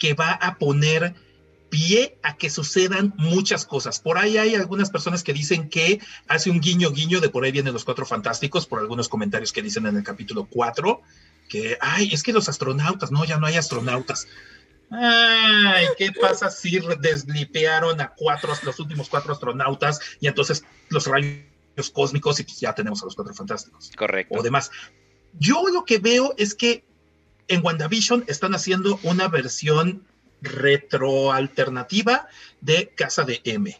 que 0.00 0.14
va 0.14 0.32
a 0.32 0.58
poner 0.58 1.14
pie 1.70 2.18
a 2.22 2.36
que 2.36 2.50
sucedan 2.50 3.14
muchas 3.16 3.64
cosas. 3.64 4.00
Por 4.00 4.18
ahí 4.18 4.36
hay 4.36 4.56
algunas 4.56 4.90
personas 4.90 5.22
que 5.22 5.32
dicen 5.32 5.68
que 5.68 6.00
hace 6.26 6.50
un 6.50 6.60
guiño 6.60 6.90
guiño 6.90 7.20
de 7.20 7.28
por 7.28 7.44
ahí 7.44 7.52
vienen 7.52 7.72
los 7.72 7.84
cuatro 7.84 8.04
fantásticos, 8.04 8.66
por 8.66 8.80
algunos 8.80 9.08
comentarios 9.08 9.52
que 9.52 9.62
dicen 9.62 9.86
en 9.86 9.96
el 9.96 10.02
capítulo 10.02 10.48
4, 10.50 11.00
que, 11.48 11.78
ay, 11.80 12.10
es 12.12 12.22
que 12.22 12.32
los 12.32 12.48
astronautas, 12.48 13.12
no, 13.12 13.24
ya 13.24 13.38
no 13.38 13.46
hay 13.46 13.56
astronautas. 13.56 14.26
Ay, 14.90 15.86
¿qué 15.96 16.10
pasa 16.20 16.50
si 16.50 16.80
desblipearon 16.98 18.00
a 18.00 18.08
cuatro, 18.08 18.52
los 18.64 18.78
últimos 18.80 19.08
cuatro 19.08 19.32
astronautas 19.32 20.00
y 20.18 20.26
entonces 20.26 20.64
los 20.88 21.06
rayos 21.06 21.90
cósmicos 21.92 22.40
y 22.40 22.42
pues 22.42 22.58
ya 22.58 22.74
tenemos 22.74 23.00
a 23.02 23.04
los 23.04 23.14
cuatro 23.14 23.32
fantásticos? 23.32 23.92
Correcto. 23.96 24.34
O 24.36 24.42
demás. 24.42 24.72
Yo 25.38 25.62
lo 25.72 25.84
que 25.84 25.98
veo 25.98 26.34
es 26.36 26.56
que 26.56 26.84
en 27.50 27.64
WandaVision 27.64 28.24
están 28.28 28.54
haciendo 28.54 28.98
una 29.02 29.28
versión 29.28 30.06
retroalternativa 30.40 32.28
de 32.60 32.92
Casa 32.96 33.24
de 33.24 33.40
M. 33.44 33.78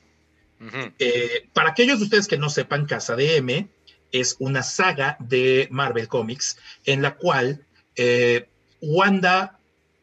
Eh, 0.98 1.48
para 1.54 1.70
aquellos 1.70 1.98
de 2.00 2.04
ustedes 2.04 2.26
que 2.26 2.36
no 2.36 2.50
sepan, 2.50 2.84
Casa 2.84 3.16
de 3.16 3.36
M 3.36 3.68
es 4.12 4.36
una 4.40 4.62
saga 4.62 5.16
de 5.20 5.68
Marvel 5.70 6.08
Comics 6.08 6.58
en 6.84 7.00
la 7.00 7.16
cual 7.16 7.64
eh, 7.96 8.48
Wanda 8.82 9.58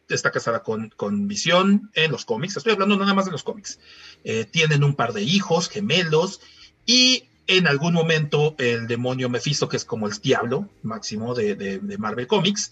está 0.10 0.32
casada 0.32 0.64
con, 0.64 0.90
con 0.90 1.28
Visión 1.28 1.92
en 1.94 2.12
los 2.12 2.26
cómics, 2.26 2.56
estoy 2.56 2.74
hablando 2.74 2.98
nada 2.98 3.14
más 3.14 3.26
de 3.26 3.32
los 3.32 3.44
cómics. 3.44 3.80
Eh, 4.24 4.46
tienen 4.46 4.84
un 4.84 4.96
par 4.96 5.14
de 5.14 5.24
hijos 5.24 5.70
gemelos 5.70 6.40
y 6.86 7.26
en 7.48 7.68
algún 7.68 7.94
momento 7.94 8.56
el 8.58 8.88
demonio 8.88 9.30
Mephisto, 9.30 9.68
que 9.68 9.78
es 9.78 9.86
como 9.86 10.08
el 10.08 10.14
diablo 10.20 10.70
máximo 10.84 11.34
de, 11.34 11.82
Marvel 11.98 12.28
Comics, 12.28 12.72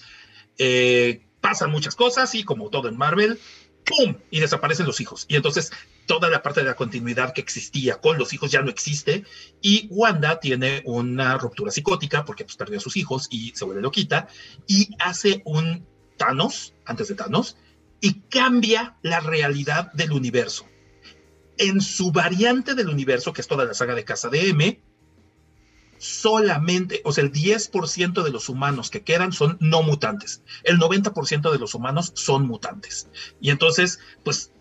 eh, 0.58 1.26
pasan 1.42 1.72
muchas 1.72 1.96
cosas 1.96 2.34
y 2.36 2.44
como 2.44 2.70
todo 2.70 2.88
en 2.88 2.98
Marvel, 2.98 3.40
¡pum! 3.86 4.16
Y 4.32 4.40
desaparecen 4.40 4.86
los 4.86 5.00
hijos. 5.00 5.26
Y 5.28 5.36
entonces 5.36 5.72
toda 6.06 6.30
la 6.30 6.42
parte 6.42 6.62
de 6.62 6.68
la 6.68 6.76
continuidad 6.76 7.34
que 7.34 7.42
existía 7.42 7.96
con 7.96 8.18
los 8.18 8.34
hijos 8.34 8.52
ya 8.52 8.62
no 8.62 8.70
existe. 8.70 9.24
Y 9.62 9.88
Wanda 9.92 10.40
tiene 10.40 10.82
una 10.86 11.38
ruptura 11.38 11.72
psicótica 11.72 12.26
porque 12.26 12.44
pues, 12.44 12.58
perdió 12.58 12.78
a 12.78 12.82
sus 12.82 12.98
hijos 12.98 13.28
y 13.30 13.52
se 13.56 13.66
vuelve 13.66 13.82
loquita. 13.82 14.28
Y 14.68 14.90
hace 15.00 15.42
un 15.46 15.86
Thanos, 16.18 16.74
antes 16.86 17.08
de 17.08 17.16
Thanos, 17.16 17.58
y 18.02 18.22
cambia 18.30 18.98
la 19.02 19.20
realidad 19.20 19.92
del 19.94 20.12
universo. 20.12 20.68
En 21.58 21.82
su 21.82 22.12
variante 22.12 22.76
del 22.76 22.90
universo, 22.90 23.34
que 23.34 23.42
es 23.42 23.48
toda 23.48 23.66
la 23.66 23.74
saga 23.74 23.96
de 23.96 24.04
Casa 24.04 24.30
de 24.30 24.50
M, 24.50 24.82
solamente, 25.98 27.02
o 27.04 27.12
sea, 27.12 27.24
el 27.24 27.32
10% 27.32 28.24
de 28.24 28.32
los 28.32 28.50
humanos 28.50 28.90
que 28.90 29.04
quedan 29.04 29.32
son 29.32 29.58
no 29.60 29.82
mutantes. 29.82 30.44
El 30.64 30.78
90% 30.78 31.52
de 31.52 31.60
los 31.60 31.74
humanos 31.74 32.12
son 32.16 32.46
mutantes. 32.48 33.08
Y 33.40 33.50
entonces, 33.50 34.00
pues 34.24 34.52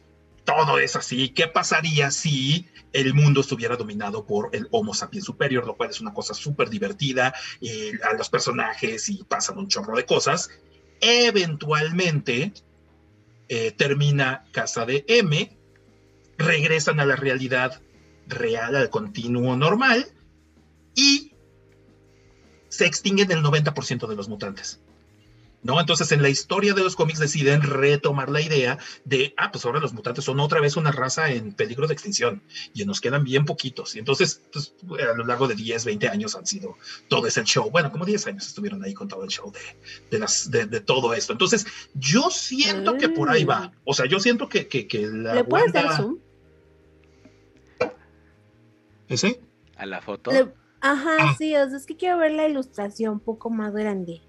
todo 0.45 0.79
es 0.79 0.97
así. 0.97 1.31
¿Qué 1.31 1.49
pasaría 1.49 2.11
si 2.11 2.69
el 2.93 3.15
mundo 3.15 3.41
estuviera 3.41 3.77
dominado 3.77 4.27
por 4.27 4.51
el 4.53 4.69
Homo 4.71 4.95
sapiens 4.95 5.25
superior? 5.25 5.67
Lo 5.67 5.77
cual 5.77 5.91
es 5.91 6.01
una 6.01 6.15
cosa 6.15 6.35
súper 6.35 6.71
divertida 6.71 7.35
y 7.61 7.91
a 8.03 8.13
los 8.17 8.29
personajes 8.29 9.09
y 9.09 9.25
pasan 9.25 9.59
un 9.59 9.69
chorro 9.69 9.97
de 9.97 10.07
cosas. 10.07 10.51
Eventualmente 11.01 12.53
eh, 13.49 13.73
termina 13.73 14.45
Casa 14.53 14.87
de 14.87 15.05
M, 15.09 15.57
regresan 16.39 17.01
a 17.01 17.07
la 17.07 17.17
realidad 17.17 17.81
real, 18.27 18.77
al 18.77 18.91
continuo 18.91 19.57
normal 19.57 20.07
y 20.95 21.33
se 22.69 22.87
extinguen 22.87 23.31
el 23.31 23.43
90% 23.43 24.07
de 24.09 24.17
los 24.17 24.29
mutantes. 24.29 24.81
¿No? 25.63 25.81
Entonces, 25.81 26.13
en 26.13 26.21
la 26.21 26.29
historia 26.29 26.75
de 26.75 26.83
los 26.83 26.95
cómics 26.95 27.19
deciden 27.19 27.63
retomar 27.63 28.29
la 28.29 28.43
idea 28.43 28.79
de, 29.07 29.33
ah, 29.39 29.51
pues 29.51 29.65
ahora 29.65 29.81
los 29.81 29.95
mutantes 29.95 30.23
son 30.23 30.39
otra 30.39 30.61
vez 30.61 30.77
una 30.77 30.93
raza 30.93 31.31
en 31.31 31.55
peligro 31.55 31.87
de 31.87 31.95
extinción 31.95 32.43
y 32.75 32.85
nos 32.85 33.01
quedan 33.01 33.25
bien 33.25 33.47
poquitos. 33.47 33.97
Y 33.97 33.99
entonces, 33.99 34.43
pues, 34.53 34.75
a 35.01 35.15
lo 35.15 35.25
largo 35.25 35.49
de 35.49 35.55
10, 35.55 35.87
20 35.87 36.09
años 36.09 36.35
han 36.35 36.45
sido 36.45 36.77
todo 37.09 37.27
ese 37.27 37.43
show. 37.45 37.71
Bueno, 37.71 37.91
como 37.91 38.05
10 38.05 38.27
años 38.27 38.47
estuvieron 38.47 38.85
ahí 38.85 38.93
con 38.93 39.09
todo 39.09 39.25
el 39.25 39.31
show 39.31 39.55
de, 40.11 40.19
las, 40.19 40.51
de, 40.51 40.67
todo 40.81 41.15
esto. 41.15 41.33
Entonces, 41.33 41.67
yo 41.95 42.29
siento 42.29 42.99
que 42.99 43.09
por 43.09 43.31
ahí 43.31 43.45
va. 43.45 43.69
Mm. 43.69 43.73
O 43.85 43.95
sea, 43.95 44.05
yo 44.05 44.21
siento 44.21 44.51
que, 44.51 44.69
que, 44.69 45.07
la. 45.07 45.35
¿Le 45.35 45.45
puedes 45.45 45.73
dar 45.73 45.97
zoom? 45.97 46.19
¿Ese? 49.09 49.41
A 49.77 49.87
la 49.87 50.03
foto. 50.03 50.31
Ajá, 50.87 51.17
ah. 51.19 51.35
sí, 51.39 51.57
o 51.57 51.67
sea, 51.67 51.79
es 51.79 51.87
que 51.87 51.97
quiero 51.97 52.19
ver 52.19 52.33
la 52.33 52.47
ilustración 52.47 53.15
un 53.15 53.21
poco 53.21 53.49
más 53.49 53.73
grande. 53.73 54.21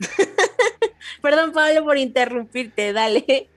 Perdón, 1.22 1.52
Pablo, 1.52 1.84
por 1.84 1.96
interrumpirte, 1.98 2.92
dale. 2.92 3.48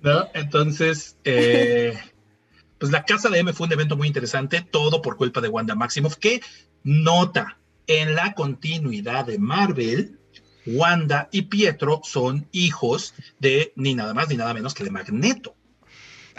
¿No? 0.00 0.28
Entonces, 0.32 1.16
eh, 1.24 1.98
pues 2.78 2.92
la 2.92 3.04
Casa 3.04 3.30
de 3.30 3.40
M 3.40 3.52
fue 3.52 3.66
un 3.66 3.72
evento 3.72 3.96
muy 3.96 4.06
interesante, 4.06 4.60
todo 4.60 5.02
por 5.02 5.16
culpa 5.16 5.40
de 5.40 5.48
Wanda 5.48 5.74
Maximoff, 5.74 6.14
que 6.18 6.40
nota 6.84 7.58
en 7.88 8.14
la 8.14 8.34
continuidad 8.34 9.24
de 9.24 9.40
Marvel, 9.40 10.20
Wanda 10.66 11.28
y 11.32 11.42
Pietro 11.42 12.00
son 12.04 12.46
hijos 12.52 13.12
de 13.40 13.72
ni 13.74 13.96
nada 13.96 14.14
más 14.14 14.28
ni 14.28 14.36
nada 14.36 14.54
menos 14.54 14.72
que 14.72 14.84
de 14.84 14.90
Magneto. 14.92 15.56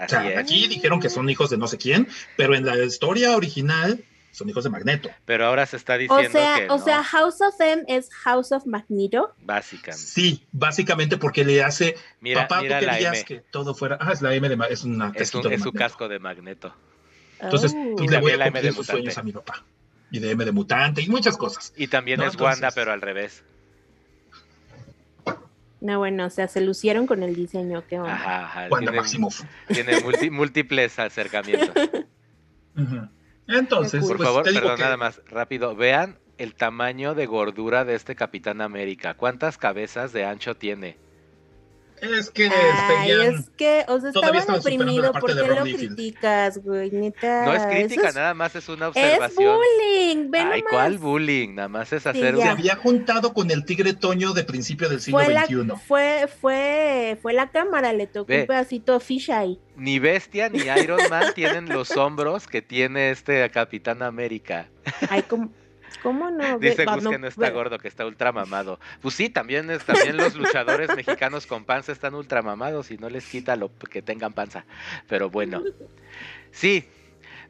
o 0.01 0.07
sea, 0.07 0.39
aquí 0.39 0.69
dijeron 0.69 1.01
que 1.01 1.09
son 1.09 1.30
hijos 1.30 1.49
de 1.49 1.57
no 1.57 1.67
sé 1.67 1.77
quién, 1.77 2.07
pero 2.38 2.55
en 2.55 2.65
la 2.65 2.81
historia 2.81 3.35
original 3.35 4.01
son 4.36 4.49
hijos 4.49 4.64
de 4.66 4.70
Magneto. 4.70 5.10
Pero 5.26 5.45
ahora 5.45 5.66
se 5.66 5.78
está 5.78 5.98
diciendo 5.98 6.28
o 6.28 6.32
sea, 6.32 6.56
que 6.57 6.70
O 6.70 6.78
sea, 6.78 7.03
House 7.03 7.41
of 7.41 7.60
M 7.60 7.84
es 7.88 8.10
House 8.14 8.52
of 8.52 8.66
Magneto. 8.66 9.34
Básicamente. 9.44 10.06
Sí, 10.06 10.45
básicamente 10.52 11.18
porque 11.18 11.45
le 11.45 11.64
hace... 11.64 11.95
Mira, 12.20 12.48
papá, 12.48 12.62
mira 12.62 12.80
tú 12.80 12.86
querías 12.86 13.24
que 13.24 13.40
todo 13.40 13.74
fuera... 13.74 13.98
Ah, 14.02 14.12
es 14.12 14.22
la 14.22 14.34
M 14.36 14.48
de... 14.49 14.57
Es, 14.70 14.84
una 14.84 15.14
es, 15.16 15.34
un, 15.34 15.52
es 15.52 15.62
su 15.62 15.72
casco 15.72 16.10
de 16.10 16.20
Magneto. 16.20 16.76
Entonces, 17.40 17.74
oh. 17.76 17.95
pues 17.95 18.12
le 18.12 18.20
voy 18.20 18.32
a 18.34 18.38
la 18.38 18.48
M 18.48 18.62
de 18.62 18.72
sus 18.74 18.88
sueños 18.88 19.18
a 19.18 19.24
mi 19.24 19.32
papá. 19.32 19.64
Y 20.12 20.20
de 20.20 20.32
M 20.32 20.44
de 20.44 20.52
mutante 20.52 21.02
y 21.02 21.07
muchas 21.07 21.38
cosas. 21.38 21.74
Y 21.78 21.88
también 21.88 22.22
es 22.22 22.36
Wanda, 22.36 22.72
pero 22.72 22.91
al 22.91 23.02
revés. 23.02 23.44
No, 25.82 25.99
bueno, 25.99 26.26
o 26.26 26.30
sea, 26.30 26.48
se 26.48 26.62
lucieron 26.62 27.06
con 27.06 27.22
el 27.24 27.36
diseño, 27.36 27.84
qué 27.88 27.99
onda. 27.99 28.14
Ajá, 28.14 28.45
ajá. 28.45 28.68
Wanda 28.70 28.91
tiene, 29.68 30.02
Tiene 30.02 30.32
múltiples 30.32 30.98
acercamientos. 30.99 31.70
Ajá. 32.76 33.10
Entonces, 33.47 34.03
por 34.03 34.17
pues, 34.17 34.27
favor, 34.27 34.43
perdón, 34.43 34.80
nada 34.80 34.97
más, 34.97 35.22
rápido, 35.27 35.76
vean 35.76 36.17
el 36.38 36.55
tamaño 36.55 37.13
de 37.13 37.26
gordura 37.26 37.85
de 37.85 37.95
este 37.95 38.15
Capitán 38.15 38.61
América. 38.61 39.15
¿Cuántas 39.15 39.57
cabezas 39.57 40.13
de 40.13 40.26
ancho 40.26 40.55
tiene? 40.55 40.97
Es 42.01 42.30
que 42.30 42.49
Ay, 42.49 43.11
es 43.11 43.49
que, 43.51 43.85
o 43.88 43.99
sea, 43.99 44.09
estaba 44.09 44.57
deprimido, 44.57 45.11
¿por 45.13 45.34
qué 45.34 45.35
lo 45.35 45.63
criticas, 45.63 46.57
güey? 46.57 46.91
Neta. 46.91 47.45
No 47.45 47.53
es 47.53 47.65
crítica, 47.65 48.11
nada 48.11 48.34
más 48.34 48.55
es 48.55 48.67
una 48.67 48.89
observación. 48.89 49.53
Es 49.53 49.59
bullying, 49.59 50.30
ven 50.30 50.47
Ay, 50.51 50.61
¿cuál 50.61 50.97
bullying? 50.97 51.55
Nada 51.55 51.69
más 51.69 51.93
es 51.93 52.05
hacer... 52.05 52.35
Se 52.35 52.43
había 52.43 52.76
juntado 52.76 53.34
con 53.34 53.49
el 53.49 53.65
tigre 53.65 53.93
Toño 53.93 54.34
de 54.34 54.43
principio 54.43 54.89
del 54.89 54.99
siglo 54.99 55.22
XXI. 55.22 55.72
fue, 55.88 56.27
fue, 56.41 57.17
fue 57.22 57.34
la 57.34 57.49
cámara, 57.49 57.93
le 57.93 58.07
tocó 58.07 58.34
un 58.34 58.45
pedacito 58.45 58.99
fish 58.99 59.31
ahí. 59.31 59.59
Ni 59.77 59.99
Bestia 59.99 60.49
ni 60.49 60.59
Iron 60.59 60.99
Man 61.09 61.34
tienen 61.34 61.69
los 61.69 61.95
hombros 61.97 62.47
que 62.47 62.61
tiene 62.61 63.11
este 63.11 63.49
Capitán 63.49 64.03
América. 64.03 64.69
Ay, 65.09 65.23
como... 65.23 65.49
¿Cómo 66.06 66.30
no? 66.30 66.60
Dice 66.60 66.86
Gus 66.86 67.07
que 67.07 67.18
no 67.18 67.26
está 67.26 67.49
gordo, 67.49 67.80
que 67.80 67.88
está 67.88 68.06
ultra 68.06 68.32
mamado. 68.32 68.80
Pues 69.02 69.15
sí, 69.15 69.27
también, 69.27 69.72
es, 69.72 69.84
también 69.86 70.15
los 70.18 70.36
luchadores 70.36 70.95
mexicanos 70.95 71.48
con 71.48 71.65
panza 71.65 71.91
están 71.91 72.14
ultra 72.14 72.44
mamados 72.44 72.91
y 72.91 72.98
no 72.99 73.10
les 73.10 73.27
quita 73.27 73.56
lo 73.56 73.76
que 73.76 74.03
tengan 74.03 74.32
panza. 74.32 74.65
Pero 75.10 75.32
bueno, 75.32 75.64
sí, 76.52 76.88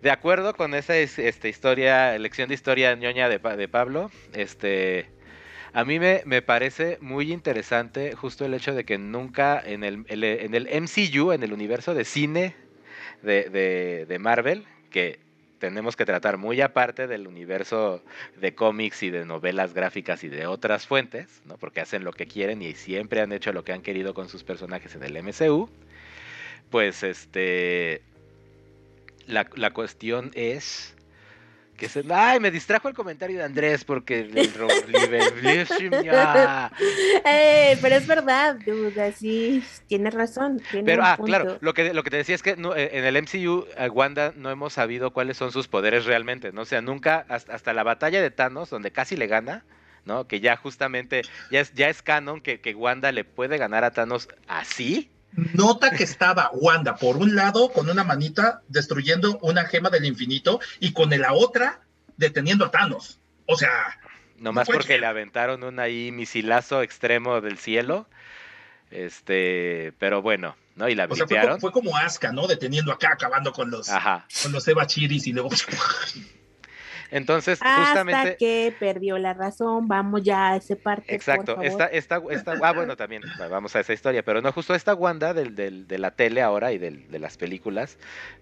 de 0.02 0.10
acuerdo 0.10 0.54
con 0.54 0.74
esa 0.74 0.96
este, 0.96 1.50
historia, 1.50 2.18
lección 2.18 2.48
de 2.48 2.56
historia 2.56 2.96
ñoña 2.96 3.28
de, 3.28 3.40
de 3.40 3.68
Pablo, 3.68 4.10
este, 4.32 5.10
a 5.74 5.84
mí 5.84 6.00
me, 6.00 6.22
me, 6.24 6.42
parece 6.42 6.98
muy 7.02 7.34
interesante 7.34 8.16
justo 8.16 8.46
el 8.46 8.54
hecho 8.54 8.74
de 8.74 8.86
que 8.86 8.98
nunca 8.98 9.62
en 9.62 9.84
el, 9.84 10.06
en 10.08 10.56
el 10.56 10.70
MCU, 10.82 11.34
en 11.34 11.44
el 11.44 11.52
universo 11.52 11.94
de 11.94 12.06
cine 12.06 12.56
de, 13.22 13.50
de, 13.50 14.06
de 14.06 14.18
Marvel, 14.18 14.66
que 14.92 15.25
tenemos 15.60 15.96
que 15.96 16.06
tratar 16.06 16.38
muy 16.38 16.62
aparte 16.62 17.08
del 17.08 17.28
universo 17.28 18.04
de 18.38 18.56
cómics 18.56 19.04
y 19.04 19.10
de 19.10 19.26
novelas 19.26 19.74
gráficas 19.74 20.24
y 20.24 20.30
de 20.30 20.48
otras 20.48 20.88
fuentes, 20.88 21.42
¿no? 21.46 21.58
porque 21.58 21.82
hacen 21.82 22.04
lo 22.04 22.14
que 22.14 22.28
quieren 22.28 22.62
y 22.62 22.74
siempre 22.74 23.22
han 23.22 23.32
hecho 23.32 23.54
lo 23.54 23.64
que 23.64 23.74
han 23.74 23.82
querido 23.82 24.14
con 24.14 24.30
sus 24.30 24.44
personajes 24.44 24.96
en 24.96 25.04
el 25.04 25.22
MCU, 25.22 25.70
pues 26.70 27.04
este, 27.04 28.02
la, 29.28 29.48
la 29.56 29.72
cuestión 29.72 30.32
es 30.34 30.95
que 31.76 31.90
se... 31.90 32.04
Ay, 32.10 32.40
me 32.40 32.52
distrajo 32.52 32.88
el 32.88 32.94
comentario 32.94 33.38
de 33.38 33.44
Andrés 33.44 33.84
porque 33.84 34.22
el 34.22 34.36
eh, 37.26 37.78
pero 37.82 37.96
es 37.96 38.08
verdad, 38.08 38.58
dude, 38.66 39.12
sí, 39.14 39.64
tienes 39.88 40.14
razón. 40.14 40.62
pero, 40.86 41.04
ah, 41.04 41.18
claro, 41.24 41.58
lo 41.62 41.74
que, 41.74 41.94
lo 41.94 42.04
que 42.04 42.10
te 42.10 42.18
decía 42.18 42.36
es 42.36 42.44
que 42.44 42.52
eh, 42.52 42.90
en 42.94 43.06
el 43.06 43.22
MCU, 43.22 43.66
Wanda 43.92 44.34
no 44.36 44.50
hemos 44.50 44.74
sabido 44.74 45.12
cuáles 45.12 45.38
son 45.38 45.52
sus 45.52 45.68
poderes 45.68 46.06
realmente, 46.06 46.52
¿no? 46.52 46.62
O 46.62 46.66
sea, 46.66 46.82
nunca, 46.82 47.26
hasta, 47.30 47.54
hasta 47.54 47.74
la 47.74 47.84
batalla 47.84 48.22
de 48.22 48.32
Thanos, 48.32 48.70
donde 48.70 48.92
casi 48.92 49.16
le 49.16 49.28
gana, 49.28 49.66
¿no? 50.06 50.28
Que 50.28 50.40
ya 50.40 50.56
justamente, 50.56 51.24
ya 51.52 51.60
es, 51.60 51.74
ya 51.74 51.90
es 51.90 52.02
canon 52.02 52.42
que, 52.42 52.62
que 52.62 52.76
Wanda 52.76 53.12
le 53.12 53.26
puede 53.26 53.58
ganar 53.58 53.84
a 53.84 53.92
Thanos 53.92 54.30
así. 54.48 55.10
Nota 55.54 55.92
que 55.92 56.04
estaba 56.04 56.50
Wanda 56.54 56.96
por 56.96 57.18
un 57.18 57.36
lado 57.36 57.72
con 57.72 57.90
una 57.90 58.04
manita 58.04 58.62
destruyendo 58.68 59.38
una 59.42 59.66
gema 59.66 59.90
del 59.90 60.06
infinito 60.06 60.60
y 60.80 60.94
con 60.94 61.10
la 61.10 61.34
otra 61.34 61.82
deteniendo 62.18 62.66
a 62.66 62.72
Thanos. 62.72 63.20
O 63.46 63.58
sea. 63.58 64.00
Nomás 64.38 64.68
porque 64.68 64.98
le 64.98 65.06
aventaron 65.06 65.64
un 65.64 65.80
ahí 65.80 66.12
misilazo 66.12 66.82
extremo 66.82 67.42
del 67.42 67.58
cielo. 67.58 68.08
Este, 68.92 69.94
pero 69.98 70.22
bueno, 70.22 70.56
¿no? 70.76 70.88
Y 70.88 70.96
la 70.96 71.06
o 71.06 71.16
fue, 71.16 71.60
fue, 71.60 71.72
como 71.72 71.98
Aska, 71.98 72.32
¿no? 72.32 72.48
Deteniendo 72.48 72.92
acá, 72.92 73.12
acabando 73.14 73.52
con 73.52 73.72
los, 73.72 73.90
con 74.44 74.52
los 74.52 74.68
Eva 74.68 74.86
Chiris 74.88 75.28
y 75.28 75.34
luego. 75.34 75.50
Entonces, 77.12 77.60
Hasta 77.62 77.86
justamente. 77.86 78.38
que 78.38 78.74
perdió 78.80 79.18
la 79.18 79.34
razón, 79.34 79.88
vamos 79.88 80.24
ya 80.24 80.52
a 80.52 80.56
ese 80.58 80.76
parte. 80.76 81.14
Exacto, 81.14 81.62
esta, 81.62 81.86
esta, 81.86 82.22
esta, 82.30 82.54
ah, 82.62 82.74
bueno, 82.74 82.96
también 82.98 83.22
vamos 83.50 83.76
a 83.76 83.80
esa 83.80 83.94
historia, 83.94 84.24
pero 84.24 84.42
no, 84.42 84.52
justo 84.52 84.74
esta 84.76 84.94
Wanda 84.94 85.34
del, 85.34 85.56
del, 85.56 85.88
de 85.88 85.98
la 85.98 86.12
tele 86.12 86.42
ahora 86.42 86.72
y 86.72 86.78
del, 86.78 87.10
de 87.10 87.20
las 87.20 87.38
películas, 87.38 87.98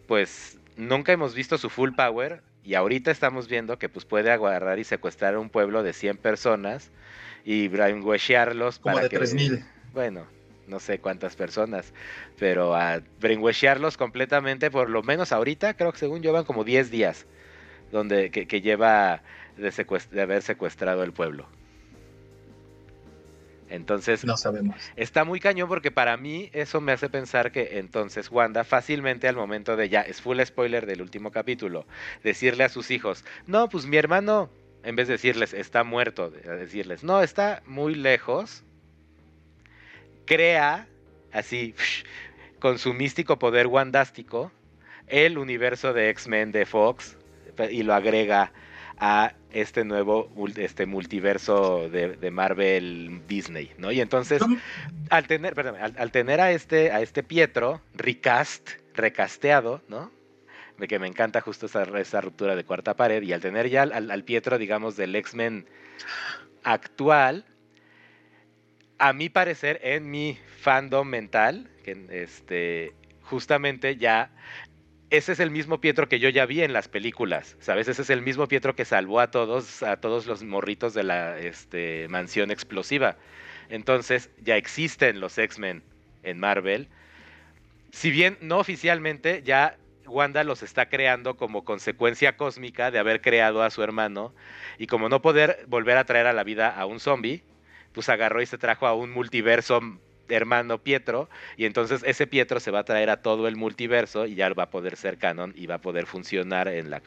pues 0.08 0.58
nunca 0.78 1.12
hemos 1.12 1.36
visto 1.36 1.58
su 1.58 1.70
full 1.70 1.92
power 1.96 2.42
y 2.64 2.76
ahorita 2.76 3.12
estamos 3.12 3.48
viendo 3.48 3.78
que 3.78 3.90
pues 3.90 4.06
puede 4.06 4.32
agarrar 4.32 4.80
y 4.80 4.84
secuestrar 4.84 5.36
a 5.36 5.40
un 5.40 5.50
pueblo 5.50 5.84
de 5.84 5.94
100 5.94 6.18
personas 6.18 6.92
y 7.46 7.68
brainwashearlos 7.68 8.80
Como 8.80 8.96
para 8.96 9.10
de 9.10 9.18
3000. 9.18 9.66
Bueno, 9.94 10.26
no 10.68 10.80
sé 10.80 11.00
cuántas 11.00 11.36
personas, 11.36 11.94
pero 12.40 12.74
a 12.76 13.02
brainwashearlos 13.20 13.98
completamente, 13.98 14.72
por 14.72 14.90
lo 14.90 15.04
menos 15.04 15.32
ahorita, 15.32 15.74
creo 15.76 15.92
que 15.92 16.00
según 16.00 16.22
yo 16.22 16.32
van 16.32 16.46
como 16.46 16.64
10 16.64 16.90
días 16.90 17.26
donde 17.94 18.32
que, 18.32 18.62
lleva 18.62 19.22
de, 19.56 20.22
haber 20.22 20.42
secuestrado 20.42 21.04
el 21.04 21.14
pueblo. 21.14 21.48
Entonces, 23.70 24.26
no 24.26 24.36
sabemos. 24.36 24.76
Está 24.96 25.24
muy 25.24 25.40
cañón 25.40 25.70
porque 25.70 25.92
para 25.92 26.18
mí 26.18 26.50
eso 26.54 26.82
me 26.82 26.92
hace 26.92 27.08
pensar 27.10 27.52
que 27.52 27.80
entonces 27.80 28.30
Wanda 28.30 28.64
fácilmente 28.64 29.28
al 29.28 29.36
momento 29.36 29.76
de 29.76 29.90
ya, 29.90 30.02
es 30.02 30.22
full 30.22 30.40
spoiler 30.44 30.86
del 30.86 31.02
último 31.02 31.32
capítulo, 31.32 31.86
decirle 32.24 32.64
a 32.64 32.70
sus 32.70 32.92
hijos, 32.92 33.24
no, 33.48 33.70
pues 33.70 33.86
mi 33.86 33.98
hermano, 33.98 34.50
en 34.84 34.96
vez 34.96 35.08
de 35.08 35.14
decirles 35.14 35.54
está 35.54 35.84
muerto, 35.84 36.30
decirles, 36.30 37.04
no, 37.04 37.22
está 37.22 37.62
muy 37.66 37.96
lejos, 37.96 38.64
crea 40.26 40.88
así, 41.32 41.76
con 42.60 42.80
su 42.80 42.94
místico 42.94 43.40
poder 43.40 43.68
wandástico, 43.68 44.52
el 45.08 45.38
universo 45.38 45.94
de 45.94 46.10
X-Men 46.10 46.52
de 46.52 46.66
Fox 46.66 47.18
y 47.70 47.84
lo 47.84 47.94
agrega 47.94 48.52
a 48.98 49.34
este 49.52 49.84
nuevo 49.84 50.30
este 50.56 50.86
multiverso 50.86 51.90
de, 51.90 52.32
Marvel 52.32 53.22
Disney, 53.28 53.72
¿no? 53.78 53.92
Y 53.92 54.02
entonces, 54.02 54.42
al 55.10 55.28
tener, 55.28 55.56
perdón, 55.56 55.76
al, 55.80 56.12
tener 56.12 56.42
a 56.42 56.52
este, 56.52 56.92
a 56.92 57.02
este 57.02 57.24
Pietro 57.24 57.82
recast, 57.94 58.72
recasteado, 58.94 59.82
¿no? 59.88 60.12
De 60.78 60.88
que 60.88 61.00
me 61.00 61.08
encanta 61.08 61.42
justo 61.42 61.68
esa, 61.68 61.84
esa 62.00 62.22
ruptura 62.22 62.56
de 62.56 62.64
cuarta 62.64 62.96
pared, 62.96 63.22
y 63.22 63.34
al 63.34 63.42
tener 63.42 63.70
ya 63.70 63.84
al, 63.84 64.10
al 64.10 64.24
Pietro, 64.24 64.58
digamos, 64.58 64.96
del 64.96 65.16
X-Men 65.16 65.68
actual, 66.64 67.46
a 68.98 69.14
mi 69.14 69.30
parecer, 69.30 69.80
en 69.84 70.10
mi 70.10 70.38
fandom 70.60 71.08
mental, 71.08 71.70
que 71.84 72.08
este, 72.10 72.94
justamente 73.22 73.98
ya 73.98 74.32
ese 75.14 75.34
es 75.34 75.40
el 75.40 75.52
mismo 75.52 75.80
Pietro 75.80 76.10
que 76.10 76.18
yo 76.18 76.28
ya 76.30 76.48
vi 76.48 76.64
en 76.64 76.74
las 76.74 76.88
películas, 76.88 77.56
¿sabes? 77.60 77.88
Ese 77.88 78.02
es 78.02 78.10
el 78.10 78.24
mismo 78.24 78.48
Pietro 78.48 78.76
que 78.76 78.84
salvó 78.84 79.20
a 79.20 79.30
todos, 79.30 79.84
a 79.84 79.98
todos 79.98 80.26
los 80.26 80.42
morritos 80.42 80.96
de 80.96 81.04
la 81.04 81.38
este, 81.38 82.08
mansión 82.10 82.50
explosiva. 82.50 83.16
Entonces, 83.70 84.32
ya 84.42 84.58
existen 84.58 85.20
los 85.20 85.38
X-Men 85.38 85.84
en 86.24 86.40
Marvel. 86.40 86.88
Si 87.92 88.10
bien 88.10 88.40
no 88.42 88.58
oficialmente, 88.58 89.44
ya 89.46 89.78
Wanda 90.08 90.44
los 90.44 90.64
está 90.64 90.90
creando 90.90 91.38
como 91.38 91.64
consecuencia 91.64 92.36
cósmica 92.36 92.90
de 92.90 92.98
haber 92.98 93.22
creado 93.22 93.62
a 93.62 93.70
su 93.70 93.84
hermano. 93.84 94.34
Y 94.80 94.88
como 94.88 95.10
no 95.10 95.22
poder 95.22 95.64
volver 95.68 95.98
a 95.98 96.06
traer 96.06 96.26
a 96.26 96.34
la 96.34 96.44
vida 96.44 96.70
a 96.70 96.88
un 96.88 97.00
zombie, 97.00 97.44
pues 97.92 98.10
agarró 98.10 98.42
y 98.42 98.48
se 98.48 98.58
trajo 98.58 98.88
a 98.88 98.96
un 98.96 99.12
multiverso 99.12 99.80
hermano 100.34 100.80
Pietro, 100.80 101.30
y 101.58 101.66
entonces 101.66 102.02
ese 102.06 102.28
Pietro 102.28 102.60
se 102.60 102.72
va 102.72 102.80
a 102.80 102.84
traer 102.84 103.10
a 103.10 103.22
todo 103.22 103.48
el 103.48 103.56
multiverso 103.56 104.26
y 104.26 104.36
ya 104.36 104.54
va 104.54 104.64
a 104.64 104.70
poder 104.70 104.98
ser 104.98 105.18
canon 105.18 105.54
y 105.56 105.68
va 105.68 105.76
a 105.76 105.82
poder 105.82 106.06
funcionar 106.06 106.68
en, 106.68 106.90
la, 106.90 107.02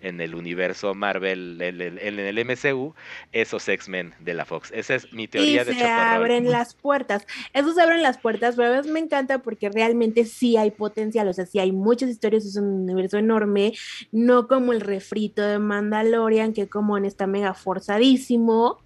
en 0.00 0.20
el 0.20 0.34
universo 0.34 0.94
Marvel, 0.94 1.60
en 1.60 1.80
el, 1.80 2.44
MCU, 2.44 2.94
esos 3.32 3.68
X-Men 3.68 4.14
de 4.20 4.34
la 4.34 4.44
Fox. 4.44 4.70
Esa 4.74 4.94
es 4.94 5.12
mi 5.12 5.28
teoría 5.28 5.62
y 5.62 5.64
de 5.64 5.74
se 5.74 5.84
abren 5.84 6.50
las 6.50 6.74
puertas. 6.74 7.26
Eso 7.52 7.72
se 7.72 7.82
abren 7.82 8.02
las 8.02 8.18
puertas, 8.18 8.56
pero 8.56 8.68
a 8.68 8.76
veces 8.76 8.90
me 8.90 9.00
encanta 9.00 9.38
porque 9.38 9.68
realmente 9.68 10.24
sí 10.24 10.56
hay 10.56 10.70
potencial, 10.70 11.28
o 11.28 11.32
sea, 11.32 11.46
sí 11.46 11.58
hay 11.58 11.72
muchas 11.72 12.10
historias, 12.10 12.44
es 12.44 12.56
un 12.56 12.82
universo 12.82 13.18
enorme, 13.18 13.72
no 14.10 14.48
como 14.48 14.72
el 14.72 14.80
refrito 14.80 15.42
de 15.42 15.58
Mandalorian, 15.58 16.52
que 16.52 16.68
como 16.68 16.96
en 16.96 17.04
esta 17.04 17.26
mega 17.26 17.54
forzadísimo 17.54 18.78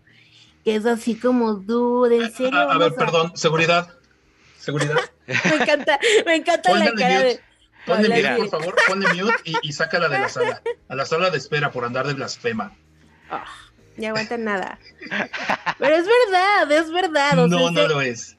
que 0.67 0.75
es 0.75 0.85
así 0.85 1.15
como 1.15 1.55
dude, 1.55 2.17
en 2.17 2.33
serio. 2.33 2.59
A, 2.59 2.77
ver, 2.77 2.93
perdón, 2.95 3.31
seguridad. 3.37 3.89
Seguridad. 4.59 4.97
me 5.29 5.63
encanta, 5.63 6.01
me 6.27 6.35
encanta 6.35 6.75
la 6.75 6.93
cara 6.93 7.21
de. 7.21 7.41
Ponle 7.87 8.09
mute, 8.09 8.35
por 8.35 8.49
favor, 8.49 8.75
ponle 8.89 9.15
mute 9.15 9.53
y, 9.63 9.73
sácala 9.73 10.09
de 10.09 10.19
la 10.19 10.29
sala. 10.29 10.61
A 10.89 10.97
la 10.97 11.07
sala 11.07 11.31
de 11.31 11.39
espera 11.39 11.71
por 11.71 11.85
andar 11.85 12.09
de 12.09 12.15
blasfema. 12.15 12.77
Oh, 13.31 13.45
ni 13.97 14.07
aguanta 14.07 14.37
nada. 14.39 14.81
Pero 15.79 15.95
es 15.95 16.05
verdad, 16.05 16.73
es 16.73 16.91
verdad. 16.91 17.47
no, 17.47 17.71
no 17.71 17.87
lo 17.87 18.01
es. 18.01 18.37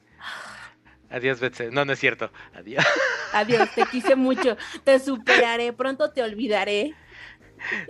Adiós, 1.08 1.40
Betsy. 1.40 1.68
No, 1.70 1.86
no 1.86 1.94
es 1.94 1.98
cierto. 1.98 2.30
Adiós. 2.54 2.84
Adiós, 3.32 3.70
te 3.74 3.86
quise 3.86 4.16
mucho. 4.16 4.58
Te 4.84 4.98
superaré, 4.98 5.72
pronto 5.72 6.10
te 6.10 6.22
olvidaré. 6.22 6.94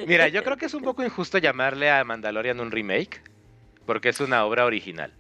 Mira, 0.07 0.29
yo 0.29 0.45
creo 0.45 0.57
que 0.57 0.67
es 0.67 0.75
un 0.75 0.85
poco 0.85 1.03
injusto 1.03 1.39
llamarle 1.39 1.91
a 1.91 2.05
Mandalorian 2.05 2.61
un 2.61 2.71
remake 2.71 3.21
porque 3.89 4.11
es 4.11 4.21
una 4.21 4.45
obra 4.45 4.67
original. 4.67 5.15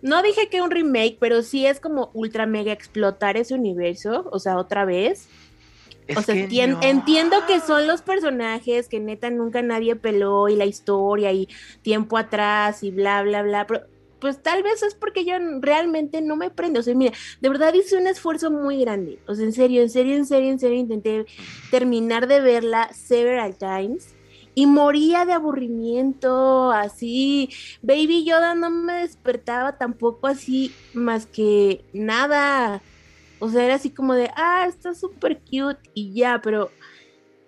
No 0.00 0.22
dije 0.22 0.48
que 0.48 0.62
un 0.62 0.70
remake, 0.70 1.18
pero 1.20 1.42
sí 1.42 1.66
es 1.66 1.78
como 1.78 2.10
ultra 2.14 2.46
mega 2.46 2.72
explotar 2.72 3.36
ese 3.36 3.52
universo, 3.52 4.30
o 4.32 4.38
sea, 4.38 4.56
otra 4.56 4.86
vez. 4.86 5.28
o 6.16 6.22
sea, 6.22 6.34
entiendo 6.34 7.36
que 7.46 7.60
son 7.60 7.86
los 7.86 8.00
personajes 8.00 8.88
que 8.88 8.98
neta 8.98 9.28
nunca 9.28 9.60
nadie 9.60 9.94
peló 9.94 10.48
y 10.48 10.56
la 10.56 10.64
historia 10.64 11.32
y 11.32 11.50
tiempo 11.82 12.16
atrás 12.16 12.82
y 12.82 12.90
bla, 12.90 13.22
bla, 13.22 13.42
bla, 13.42 13.66
pero 13.66 13.82
pues 14.20 14.42
tal 14.42 14.62
vez 14.62 14.82
es 14.82 14.94
porque 14.94 15.26
yo 15.26 15.34
realmente 15.60 16.22
no 16.22 16.34
me 16.36 16.48
prendo. 16.48 16.80
O 16.80 16.82
sea, 16.82 16.94
mira, 16.94 17.12
de 17.42 17.48
verdad 17.50 17.74
hice 17.74 17.98
un 17.98 18.06
esfuerzo 18.06 18.50
muy 18.50 18.80
grande. 18.80 19.18
O 19.28 19.34
sea, 19.34 19.44
en 19.44 19.52
serio, 19.52 19.82
en 19.82 19.90
serio, 19.90 20.16
en 20.16 20.24
serio, 20.24 20.48
en 20.48 20.58
serio, 20.58 20.78
intenté 20.78 21.26
terminar 21.70 22.26
de 22.26 22.40
verla 22.40 22.90
several 22.94 23.54
times 23.58 24.14
y 24.54 24.66
moría 24.66 25.24
de 25.24 25.32
aburrimiento, 25.32 26.70
así. 26.70 27.50
Baby 27.82 28.24
Yoda 28.24 28.54
no 28.54 28.70
me 28.70 29.00
despertaba 29.00 29.78
tampoco 29.78 30.26
así 30.26 30.74
más 30.92 31.26
que 31.26 31.84
nada. 31.92 32.82
O 33.40 33.50
sea, 33.50 33.64
era 33.64 33.74
así 33.74 33.90
como 33.90 34.14
de, 34.14 34.30
ah, 34.36 34.66
está 34.68 34.94
súper 34.94 35.40
cute 35.40 35.90
y 35.92 36.14
ya, 36.14 36.40
pero, 36.42 36.70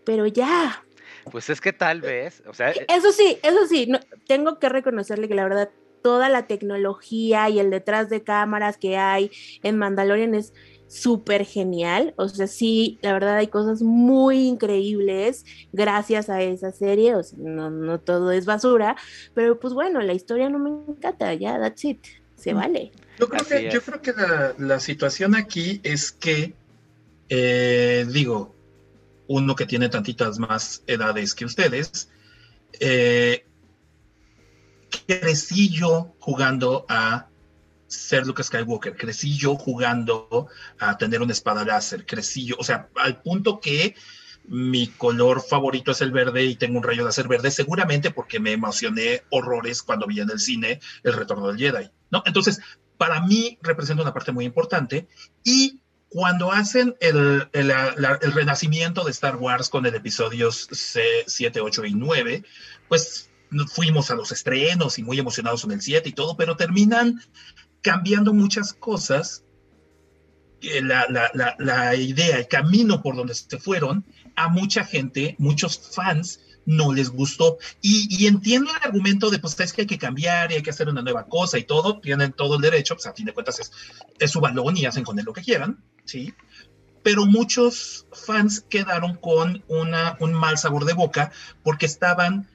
pero 0.04 0.26
ya. 0.26 0.82
Pues 1.30 1.48
es 1.50 1.60
que 1.60 1.72
tal 1.72 2.00
vez, 2.00 2.42
o 2.46 2.54
sea... 2.54 2.70
Eh, 2.70 2.86
eso 2.88 3.12
sí, 3.12 3.38
eso 3.42 3.66
sí, 3.66 3.86
no, 3.86 3.98
tengo 4.26 4.58
que 4.58 4.68
reconocerle 4.68 5.28
que 5.28 5.34
la 5.34 5.44
verdad 5.44 5.70
toda 6.02 6.28
la 6.28 6.46
tecnología 6.46 7.48
y 7.48 7.58
el 7.58 7.70
detrás 7.70 8.08
de 8.08 8.22
cámaras 8.22 8.78
que 8.78 8.96
hay 8.96 9.30
en 9.64 9.76
Mandalorian 9.76 10.34
es 10.36 10.52
súper 10.88 11.44
genial. 11.44 12.14
O 12.16 12.28
sea, 12.28 12.46
sí, 12.46 12.98
la 13.02 13.12
verdad 13.12 13.36
hay 13.36 13.48
cosas 13.48 13.82
muy 13.82 14.46
increíbles 14.46 15.44
gracias 15.72 16.28
a 16.28 16.42
esa 16.42 16.72
serie. 16.72 17.14
O 17.14 17.22
sea, 17.22 17.38
no, 17.40 17.70
no 17.70 18.00
todo 18.00 18.30
es 18.32 18.46
basura, 18.46 18.96
pero 19.34 19.58
pues 19.58 19.74
bueno, 19.74 20.00
la 20.00 20.12
historia 20.12 20.48
no 20.48 20.58
me 20.58 20.70
encanta, 20.92 21.34
ya, 21.34 21.58
that's 21.58 21.84
it, 21.84 22.04
se 22.36 22.54
mm. 22.54 22.56
vale. 22.56 22.92
Yo 23.18 23.28
creo 23.28 23.46
que, 23.46 23.70
yo 23.70 23.80
creo 23.80 24.02
que 24.02 24.12
la, 24.58 24.80
situación 24.80 25.34
aquí 25.34 25.80
es 25.82 26.12
que, 26.12 26.54
eh, 27.28 28.06
digo, 28.12 28.54
uno 29.26 29.56
que 29.56 29.66
tiene 29.66 29.88
tantitas 29.88 30.38
más 30.38 30.82
edades 30.86 31.34
que 31.34 31.46
ustedes, 31.46 32.10
eh, 32.78 33.46
crecí 35.06 35.70
yo 35.70 36.14
jugando 36.18 36.84
a 36.88 37.28
ser 37.86 38.26
Luke 38.26 38.42
Skywalker, 38.42 38.96
crecí 38.96 39.36
yo 39.36 39.56
jugando 39.56 40.48
a 40.78 40.98
tener 40.98 41.22
una 41.22 41.32
espada 41.32 41.64
láser, 41.64 42.04
crecí 42.04 42.46
yo, 42.46 42.56
o 42.58 42.64
sea, 42.64 42.88
al 42.96 43.22
punto 43.22 43.60
que 43.60 43.94
mi 44.48 44.88
color 44.88 45.42
favorito 45.42 45.90
es 45.90 46.00
el 46.00 46.12
verde 46.12 46.44
y 46.44 46.56
tengo 46.56 46.78
un 46.78 46.84
rayo 46.84 47.02
de 47.02 47.06
láser 47.06 47.28
verde, 47.28 47.50
seguramente 47.50 48.10
porque 48.10 48.40
me 48.40 48.52
emocioné 48.52 49.22
horrores 49.30 49.82
cuando 49.82 50.06
vi 50.06 50.20
en 50.20 50.30
el 50.30 50.38
cine 50.38 50.80
El 51.02 51.14
Retorno 51.14 51.48
del 51.48 51.58
Jedi, 51.58 51.90
¿no? 52.10 52.22
Entonces, 52.26 52.60
para 52.96 53.20
mí 53.20 53.58
representa 53.62 54.02
una 54.02 54.14
parte 54.14 54.32
muy 54.32 54.44
importante 54.44 55.06
y 55.44 55.80
cuando 56.08 56.52
hacen 56.52 56.96
el, 57.00 57.48
el, 57.52 58.32
renacimiento 58.32 59.04
de 59.04 59.10
Star 59.10 59.36
Wars 59.36 59.68
con 59.68 59.84
el 59.86 59.94
episodios 59.94 60.68
7, 61.26 61.60
8 61.60 61.84
y 61.84 61.94
9, 61.94 62.44
pues 62.88 63.30
fuimos 63.68 64.10
a 64.10 64.14
los 64.14 64.32
estrenos 64.32 64.98
y 64.98 65.02
muy 65.02 65.18
emocionados 65.18 65.64
en 65.64 65.72
el 65.72 65.82
7 65.82 66.08
y 66.08 66.12
todo, 66.12 66.36
pero 66.36 66.56
terminan 66.56 67.20
cambiando 67.86 68.34
muchas 68.34 68.72
cosas. 68.72 69.44
Eh, 70.60 70.82
la, 70.82 71.06
la, 71.08 71.54
la, 71.58 71.94
idea, 71.94 72.38
el 72.38 72.48
camino 72.48 73.00
por 73.00 73.14
donde 73.14 73.34
se 73.34 73.58
fueron, 73.58 74.04
a 74.34 74.48
mucha 74.48 74.84
gente, 74.84 75.36
muchos 75.38 75.78
fans, 75.94 76.40
no 76.64 76.92
les 76.92 77.10
gustó. 77.10 77.58
Y, 77.80 78.26
entiendo 78.26 78.72
el 78.72 78.82
argumento 78.82 79.30
de, 79.30 79.38
pues 79.38 79.60
es 79.60 79.72
que 79.72 79.82
hay 79.82 79.86
que 79.86 79.98
cambiar 79.98 80.50
y 80.50 80.56
hay 80.56 80.62
que 80.62 80.70
hacer 80.70 80.88
una 80.88 81.02
nueva 81.02 81.26
cosa 81.26 81.58
y 81.58 81.62
todo, 81.62 82.00
tienen 82.00 82.32
todo 82.32 82.56
el 82.56 82.62
derecho, 82.62 82.96
pues 82.96 83.06
a 83.06 83.12
fin 83.12 83.26
de 83.26 83.34
cuentas 83.34 83.60
es, 83.60 83.70
es 84.18 84.32
su 84.32 84.40
balón 84.40 84.76
y 84.76 84.86
hacen 84.86 85.04
con 85.04 85.20
él 85.20 85.24
lo 85.24 85.32
que 85.32 85.42
quieran, 85.42 85.84
¿sí? 86.04 86.34
Pero 87.04 87.24
muchos 87.24 88.06
fans 88.12 88.64
quedaron 88.68 89.14
con 89.14 89.62
una, 89.68 90.16
un 90.18 90.32
mal 90.32 90.58
sabor 90.58 90.86
de 90.86 90.94
boca 90.94 91.30
porque 91.62 91.86
estaban 91.86 92.48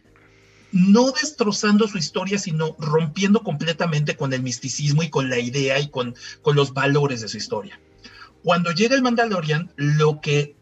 no 0.71 1.11
destrozando 1.11 1.87
su 1.87 1.97
historia, 1.97 2.37
sino 2.37 2.75
rompiendo 2.79 3.43
completamente 3.43 4.15
con 4.15 4.33
el 4.33 4.41
misticismo 4.41 5.03
y 5.03 5.09
con 5.09 5.29
la 5.29 5.39
idea 5.39 5.79
y 5.79 5.89
con, 5.89 6.15
con 6.41 6.55
los 6.55 6.73
valores 6.73 7.21
de 7.21 7.27
su 7.27 7.37
historia. 7.37 7.79
Cuando 8.43 8.71
llega 8.71 8.95
el 8.95 9.01
Mandalorian, 9.01 9.71
lo 9.75 10.19
que 10.21 10.55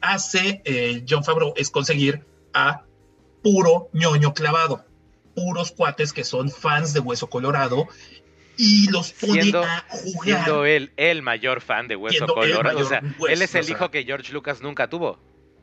hace 0.00 0.62
eh, 0.64 1.04
John 1.08 1.24
Favreau 1.24 1.52
es 1.56 1.70
conseguir 1.70 2.24
a 2.52 2.84
puro 3.42 3.88
ñoño 3.92 4.34
clavado, 4.34 4.84
puros 5.34 5.70
cuates 5.70 6.12
que 6.12 6.24
son 6.24 6.50
fans 6.50 6.92
de 6.92 7.00
Hueso 7.00 7.28
Colorado 7.28 7.88
y 8.56 8.90
los 8.90 9.12
pone 9.12 9.52
a 9.56 9.84
jugar. 9.88 10.24
Siendo 10.24 10.64
él 10.66 10.92
el 10.96 11.22
mayor 11.22 11.60
fan 11.60 11.88
de 11.88 11.96
Hueso 11.96 12.26
Colorado. 12.26 12.78
o 12.78 12.84
sea, 12.84 13.02
él 13.28 13.42
es 13.42 13.54
el 13.54 13.68
hijo 13.70 13.90
que 13.90 14.04
George 14.04 14.32
Lucas 14.32 14.60
nunca 14.60 14.88
tuvo. 14.88 15.18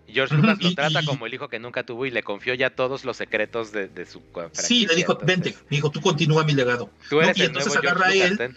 George 0.08 0.36
Lucas 0.36 0.58
lo 0.62 0.74
trata 0.74 1.04
como 1.04 1.26
el 1.26 1.34
hijo 1.34 1.50
que 1.50 1.60
nunca 1.60 1.84
tuvo 1.84 2.06
y 2.06 2.12
le 2.12 2.24
confió 2.24 2.54
ya 2.54 2.70
todos 2.70 3.04
los 3.06 3.18
secretos 3.18 3.72
de, 3.72 4.06
su 4.06 4.22
Sí, 4.54 4.86
le 4.88 4.96
dijo, 4.96 5.18
vente, 5.24 5.56
me 5.70 5.78
dijo, 5.78 5.92
tú 5.92 6.02
continúa 6.02 6.44
mi 6.44 6.54
legado. 6.54 6.90
y 7.36 7.42
entonces 7.42 7.76
agarra 7.76 8.08
a 8.08 8.14
él, 8.14 8.56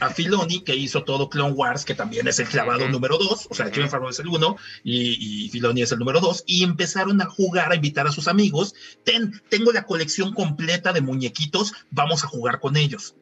a 0.00 0.10
Filoni, 0.10 0.60
que 0.60 0.74
hizo 0.74 1.04
todo 1.04 1.30
Clone 1.30 1.52
Wars, 1.52 1.84
que 1.84 1.94
también 1.94 2.28
es 2.28 2.38
el 2.38 2.48
clavado 2.48 2.88
número 2.88 3.18
dos, 3.18 3.46
o 3.50 3.54
sea, 3.54 3.66
uh 3.66 3.70
John 3.74 4.08
es 4.10 4.18
el 4.18 4.28
uno 4.28 4.56
y, 4.84 5.44
y, 5.46 5.48
Filoni 5.50 5.82
es 5.82 5.92
el 5.92 5.98
número 5.98 6.20
dos, 6.20 6.44
y 6.46 6.64
empezaron 6.64 7.20
a 7.22 7.26
jugar, 7.26 7.72
a 7.72 7.76
invitar 7.76 8.06
a 8.06 8.12
sus 8.12 8.28
amigos, 8.28 8.74
ten, 9.04 9.40
tengo 9.48 9.72
la 9.72 9.84
colección 9.84 10.34
completa 10.34 10.92
de 10.92 11.00
muñequitos, 11.00 11.72
vamos 11.90 12.24
a 12.24 12.28
jugar 12.28 12.60
con 12.60 12.76
ellos 12.76 13.14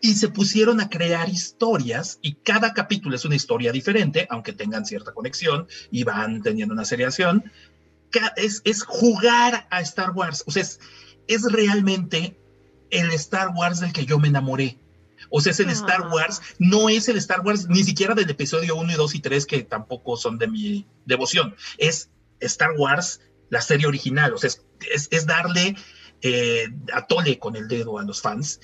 y 0.00 0.14
se 0.14 0.28
pusieron 0.28 0.80
a 0.80 0.88
crear 0.88 1.28
historias 1.28 2.18
y 2.22 2.34
cada 2.34 2.74
capítulo 2.74 3.16
es 3.16 3.24
una 3.24 3.36
historia 3.36 3.72
diferente, 3.72 4.26
aunque 4.30 4.52
tengan 4.52 4.84
cierta 4.86 5.12
conexión 5.12 5.66
y 5.90 6.04
van 6.04 6.42
teniendo 6.42 6.74
una 6.74 6.84
seriación. 6.84 7.50
Es, 8.36 8.62
es 8.64 8.82
jugar 8.82 9.66
a 9.70 9.80
Star 9.80 10.12
Wars, 10.12 10.44
o 10.46 10.50
sea, 10.50 10.62
es, 10.62 10.80
es 11.26 11.42
realmente 11.50 12.38
el 12.90 13.10
Star 13.12 13.50
Wars 13.54 13.80
del 13.80 13.92
que 13.92 14.06
yo 14.06 14.18
me 14.18 14.28
enamoré. 14.28 14.78
O 15.30 15.40
sea, 15.40 15.52
es 15.52 15.60
el 15.60 15.70
Star 15.70 16.02
ah. 16.04 16.10
Wars, 16.12 16.40
no 16.58 16.88
es 16.88 17.08
el 17.08 17.16
Star 17.16 17.40
Wars 17.40 17.68
ni 17.68 17.82
siquiera 17.82 18.14
del 18.14 18.30
episodio 18.30 18.76
1 18.76 18.92
y 18.92 18.94
2 18.94 19.14
y 19.16 19.20
3 19.20 19.46
que 19.46 19.62
tampoco 19.62 20.16
son 20.16 20.38
de 20.38 20.46
mi 20.46 20.86
devoción. 21.04 21.54
Es 21.78 22.10
Star 22.40 22.72
Wars, 22.76 23.20
la 23.50 23.60
serie 23.60 23.86
original, 23.86 24.34
o 24.34 24.38
sea, 24.38 24.48
es, 24.48 25.08
es, 25.10 25.26
darle 25.26 25.76
eh, 26.22 26.66
a 26.92 27.06
tole 27.06 27.38
con 27.38 27.56
el 27.56 27.68
dedo 27.68 27.98
a 27.98 28.04
los 28.04 28.20
fans, 28.20 28.60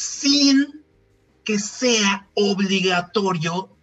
sin 0.00 0.82
que 1.44 1.58
sea 1.58 2.26
obligatorio 2.34 3.76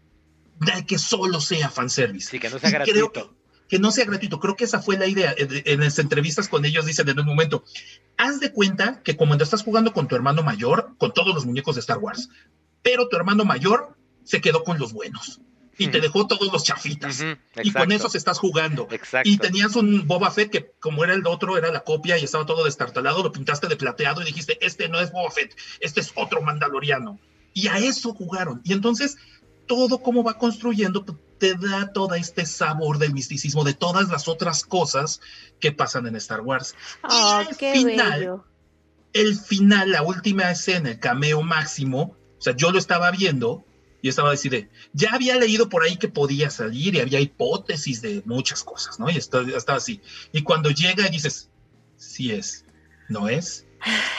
de 0.60 0.86
que 0.86 0.98
solo 0.98 1.40
sea 1.40 1.70
fanservice. 1.70 2.32
Sí, 2.32 2.40
que 2.40 2.50
no 2.50 2.58
sea 2.58 2.72
gratuito. 2.72 3.36
que 3.68 3.78
no 3.78 3.92
sea 3.92 4.06
gratuito. 4.06 4.40
Creo 4.40 4.56
que 4.56 4.64
esa 4.64 4.82
fue 4.82 4.98
la 4.98 5.06
idea. 5.06 5.36
En 5.38 5.80
las 5.80 6.00
entrevistas 6.00 6.48
con 6.48 6.66
ellos 6.66 6.88
dicen 6.88 7.08
en 7.10 7.20
un 7.20 7.26
momento, 7.28 7.64
haz 8.18 8.40
de 8.40 8.52
cuenta 8.52 9.04
que 9.04 9.16
como 9.16 9.36
estás 9.36 9.62
jugando 9.62 9.94
con 9.94 10.08
tu 10.08 10.16
hermano 10.16 10.42
mayor, 10.42 10.96
con 10.98 11.14
todos 11.14 11.36
los 11.36 11.46
muñecos 11.46 11.76
de 11.76 11.82
Star 11.82 12.00
Wars, 12.00 12.30
pero 12.82 13.08
tu 13.10 13.16
hermano 13.16 13.46
mayor 13.46 13.96
se 14.24 14.42
quedó 14.42 14.64
con 14.64 14.80
los 14.80 14.94
buenos 14.94 15.40
y 15.78 15.88
te 15.90 16.02
dejó 16.02 16.28
todos 16.28 16.52
los 16.52 16.64
chafitas. 16.64 17.24
y 17.64 17.72
con 17.72 17.92
esos 17.92 18.16
estás 18.16 18.40
jugando. 18.40 18.88
Y 19.24 19.38
tenías 19.38 19.76
un 19.76 20.08
Boba 20.08 20.32
Fett 20.32 20.52
que, 20.52 20.72
como 20.80 21.04
era 21.04 21.14
el 21.14 21.26
otro, 21.28 21.58
era 21.58 21.72
la 21.72 21.82
copia 21.82 22.18
y 22.18 22.24
estaba 22.24 22.46
todo 22.46 22.66
destartalado, 22.66 23.24
lo 23.24 23.32
pintaste 23.32 23.68
de 23.68 23.78
plateado 23.78 24.22
y 24.22 24.26
dijiste: 24.26 24.58
Este 24.66 24.90
no 24.90 25.00
es 25.00 25.12
Boba 25.12 25.32
Fett, 25.32 25.56
este 25.80 26.02
es 26.02 26.12
otro 26.16 26.42
Mandaloriano. 26.42 27.20
Y 27.54 27.68
a 27.68 27.78
eso 27.78 28.14
jugaron. 28.14 28.62
Y 28.64 28.74
entonces, 28.74 29.18
todo 29.68 30.02
como 30.02 30.24
va 30.24 30.38
construyendo 30.38 31.04
te 31.38 31.54
da 31.56 31.92
todo 31.94 32.16
este 32.16 32.46
sabor 32.46 32.98
del 32.98 33.14
misticismo 33.14 33.64
de 33.64 33.74
todas 33.74 34.10
las 34.10 34.28
otras 34.28 34.64
cosas 34.64 35.22
que 35.60 35.72
pasan 35.72 36.08
en 36.08 36.16
Star 36.16 36.42
Wars. 36.42 36.74
y 36.74 36.98
ah, 37.04 37.46
al 37.48 37.56
final, 37.56 38.42
el 39.14 39.36
final, 39.36 39.92
la 39.92 40.02
última 40.02 40.50
escena, 40.50 40.90
el 40.92 41.00
cameo 41.00 41.42
máximo, 41.42 42.16
o 42.38 42.42
sea, 42.42 42.56
yo 42.56 42.72
lo 42.72 42.80
estaba 42.80 43.12
viendo 43.12 43.67
y 44.02 44.10
estaba 44.10 44.32
así 44.32 44.50
ya 44.94 45.12
había 45.12 45.36
leído 45.38 45.70
por 45.70 45.84
ahí 45.84 45.98
que 45.98 46.08
podía 46.08 46.50
salir 46.50 46.96
y 46.96 47.00
había 47.00 47.20
hipótesis 47.20 48.02
de 48.02 48.22
muchas 48.26 48.64
cosas, 48.64 49.00
¿no? 49.00 49.10
Y 49.10 49.18
estaba, 49.18 49.48
estaba 49.50 49.78
así. 49.78 50.02
Y 50.32 50.44
cuando 50.44 50.70
llega 50.70 51.08
y 51.08 51.12
dices, 51.12 51.50
sí 51.96 52.32
es, 52.32 52.66
no 53.10 53.28
es, 53.28 53.66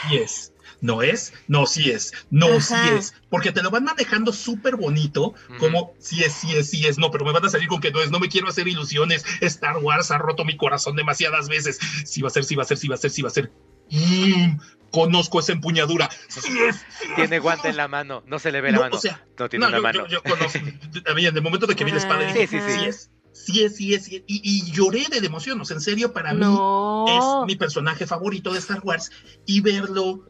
sí 0.09 0.17
es, 0.17 0.53
no 0.81 1.01
es, 1.01 1.33
no 1.47 1.65
sí 1.65 1.91
es, 1.91 2.13
no 2.29 2.59
sí 2.61 2.75
es, 2.97 3.13
porque 3.29 3.51
te 3.51 3.61
lo 3.61 3.71
van 3.71 3.83
manejando 3.83 4.33
súper 4.33 4.75
bonito, 4.75 5.33
como 5.59 5.93
sí 5.99 6.23
es, 6.23 6.33
sí 6.33 6.55
es, 6.55 6.69
sí 6.69 6.85
es, 6.85 6.97
no, 6.97 7.11
pero 7.11 7.25
me 7.25 7.31
van 7.31 7.45
a 7.45 7.49
salir 7.49 7.67
con 7.67 7.81
que 7.81 7.91
no 7.91 8.01
es, 8.01 8.11
no 8.11 8.19
me 8.19 8.29
quiero 8.29 8.47
hacer 8.47 8.67
ilusiones, 8.67 9.25
Star 9.41 9.77
Wars 9.77 10.11
ha 10.11 10.17
roto 10.17 10.45
mi 10.45 10.57
corazón 10.57 10.95
demasiadas 10.95 11.47
veces, 11.47 11.79
sí 12.05 12.21
va 12.21 12.27
a 12.27 12.31
ser, 12.31 12.43
sí 12.43 12.55
va 12.55 12.63
a 12.63 12.65
ser, 12.65 12.77
sí 12.77 12.87
va 12.87 12.95
a 12.95 12.99
ser, 12.99 13.11
sí 13.11 13.21
va 13.21 13.29
a 13.29 13.33
ser. 13.33 13.51
Mm, 13.91 14.59
conozco 14.91 15.39
esa 15.39 15.51
empuñadura. 15.51 16.09
tiene 17.15 17.39
guante 17.39 17.69
en 17.69 17.77
la 17.77 17.87
mano, 17.87 18.23
no 18.27 18.39
se 18.39 18.51
le 18.51 18.61
ve 18.61 18.71
la 18.71 18.79
mano. 18.79 18.99
no 19.37 19.49
tiene 19.49 19.67
una 19.67 19.79
mano. 19.79 20.07
Yo, 20.07 20.21
conozco. 20.23 20.59
en 20.59 21.37
el 21.37 21.41
momento 21.41 21.67
de 21.67 21.75
que 21.75 21.83
vi 21.83 21.91
la 21.91 21.97
espada, 21.97 22.25
dije, 22.25 22.47
sí, 22.47 22.59
sí, 22.59 22.79
sí. 22.79 22.85
es. 22.85 23.11
Sí 23.31 23.63
es, 23.63 23.75
sí 23.77 23.93
es, 23.93 24.05
sí 24.05 24.23
Y, 24.27 24.71
lloré 24.71 25.05
de 25.09 25.25
emoción, 25.25 25.61
o 25.61 25.65
sea, 25.65 25.75
en 25.75 25.81
serio, 25.81 26.13
para 26.13 26.33
mí 26.33 26.45
es 26.45 27.23
mi 27.45 27.55
personaje 27.55 28.05
favorito 28.05 28.51
de 28.51 28.59
Star 28.59 28.81
Wars 28.83 29.11
y 29.45 29.61
verlo. 29.61 30.25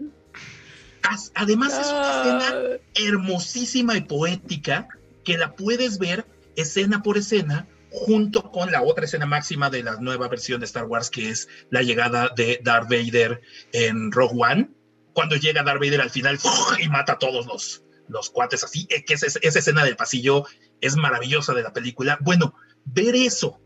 Además, 1.34 1.74
es 1.80 1.92
una 1.92 2.12
escena 2.12 2.80
hermosísima 2.96 3.98
y 3.98 4.02
poética 4.02 4.88
que 5.24 5.38
la 5.38 5.56
puedes 5.56 5.98
ver 5.98 6.26
escena 6.56 7.02
por 7.02 7.18
escena 7.18 7.68
junto 7.92 8.52
con 8.52 8.72
la 8.72 8.82
otra 8.82 9.06
escena 9.06 9.26
máxima 9.26 9.70
de 9.70 9.84
la 9.84 9.98
nueva 9.98 10.28
versión 10.28 10.60
de 10.60 10.66
Star 10.66 10.86
Wars, 10.86 11.10
que 11.10 11.30
es 11.30 11.48
la 11.70 11.82
llegada 11.82 12.32
de 12.36 12.60
Darth 12.64 12.90
Vader 12.90 13.42
en 13.74 14.12
Rogue 14.12 14.36
One, 14.38 14.70
cuando 15.14 15.36
llega 15.36 15.64
Darth 15.64 15.82
Vader 15.82 16.02
al 16.02 16.10
final 16.10 16.40
y 16.80 16.88
mata 16.90 17.14
a 17.14 17.18
todos 17.20 17.46
los, 17.46 17.84
los 18.08 18.30
cuates 18.30 18.64
así, 18.64 18.88
eh, 18.90 19.04
que 19.04 19.16
esa, 19.16 19.28
esa 19.42 19.60
escena 19.60 19.84
del 19.84 19.96
pasillo 19.96 20.46
es 20.82 20.96
maravillosa 20.96 21.54
de 21.54 21.64
la 21.64 21.74
película. 21.74 22.18
Bueno, 22.22 22.54
ver 22.86 23.16
eso 23.16 23.60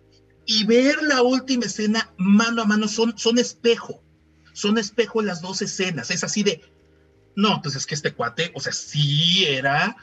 y 0.45 0.65
ver 0.65 1.01
la 1.03 1.21
última 1.21 1.65
escena 1.65 2.13
mano 2.17 2.61
a 2.61 2.65
mano 2.65 2.87
son, 2.87 3.17
son 3.17 3.37
espejo, 3.37 4.03
son 4.53 4.77
espejo 4.77 5.21
las 5.21 5.41
dos 5.41 5.61
escenas, 5.61 6.11
es 6.11 6.23
así 6.23 6.43
de, 6.43 6.61
no, 7.35 7.61
pues 7.61 7.75
es 7.75 7.85
que 7.85 7.95
este 7.95 8.13
cuate, 8.13 8.51
o 8.55 8.59
sea, 8.59 8.73
sí 8.73 9.45
era 9.45 9.95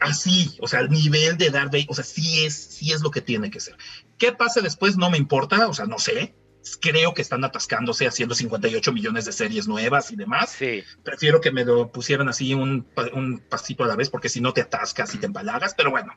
así, 0.00 0.56
o 0.60 0.68
sea, 0.68 0.80
al 0.80 0.90
nivel 0.90 1.36
de 1.36 1.50
Darth 1.50 1.72
Vader, 1.72 1.86
o 1.88 1.94
sea, 1.94 2.04
sí 2.04 2.44
es, 2.44 2.54
sí 2.54 2.92
es 2.92 3.02
lo 3.02 3.10
que 3.10 3.20
tiene 3.20 3.50
que 3.50 3.60
ser. 3.60 3.76
¿Qué 4.18 4.32
pase 4.32 4.60
después? 4.60 4.96
No 4.96 5.10
me 5.10 5.18
importa, 5.18 5.68
o 5.68 5.74
sea, 5.74 5.86
no 5.86 5.98
sé. 5.98 6.34
Creo 6.80 7.14
que 7.14 7.22
están 7.22 7.44
atascándose 7.44 8.06
haciendo 8.06 8.34
58 8.34 8.92
millones 8.92 9.24
de 9.24 9.32
series 9.32 9.68
nuevas 9.68 10.10
y 10.10 10.16
demás. 10.16 10.50
Sí. 10.50 10.82
Prefiero 11.02 11.40
que 11.40 11.50
me 11.50 11.64
lo 11.64 11.90
pusieran 11.90 12.28
así 12.28 12.52
un, 12.52 12.86
un 13.14 13.38
pasito 13.48 13.84
a 13.84 13.86
la 13.86 13.96
vez, 13.96 14.10
porque 14.10 14.28
si 14.28 14.40
no 14.40 14.52
te 14.52 14.60
atascas 14.60 15.14
y 15.14 15.18
te 15.18 15.26
empalagas, 15.26 15.74
pero 15.74 15.90
bueno, 15.90 16.14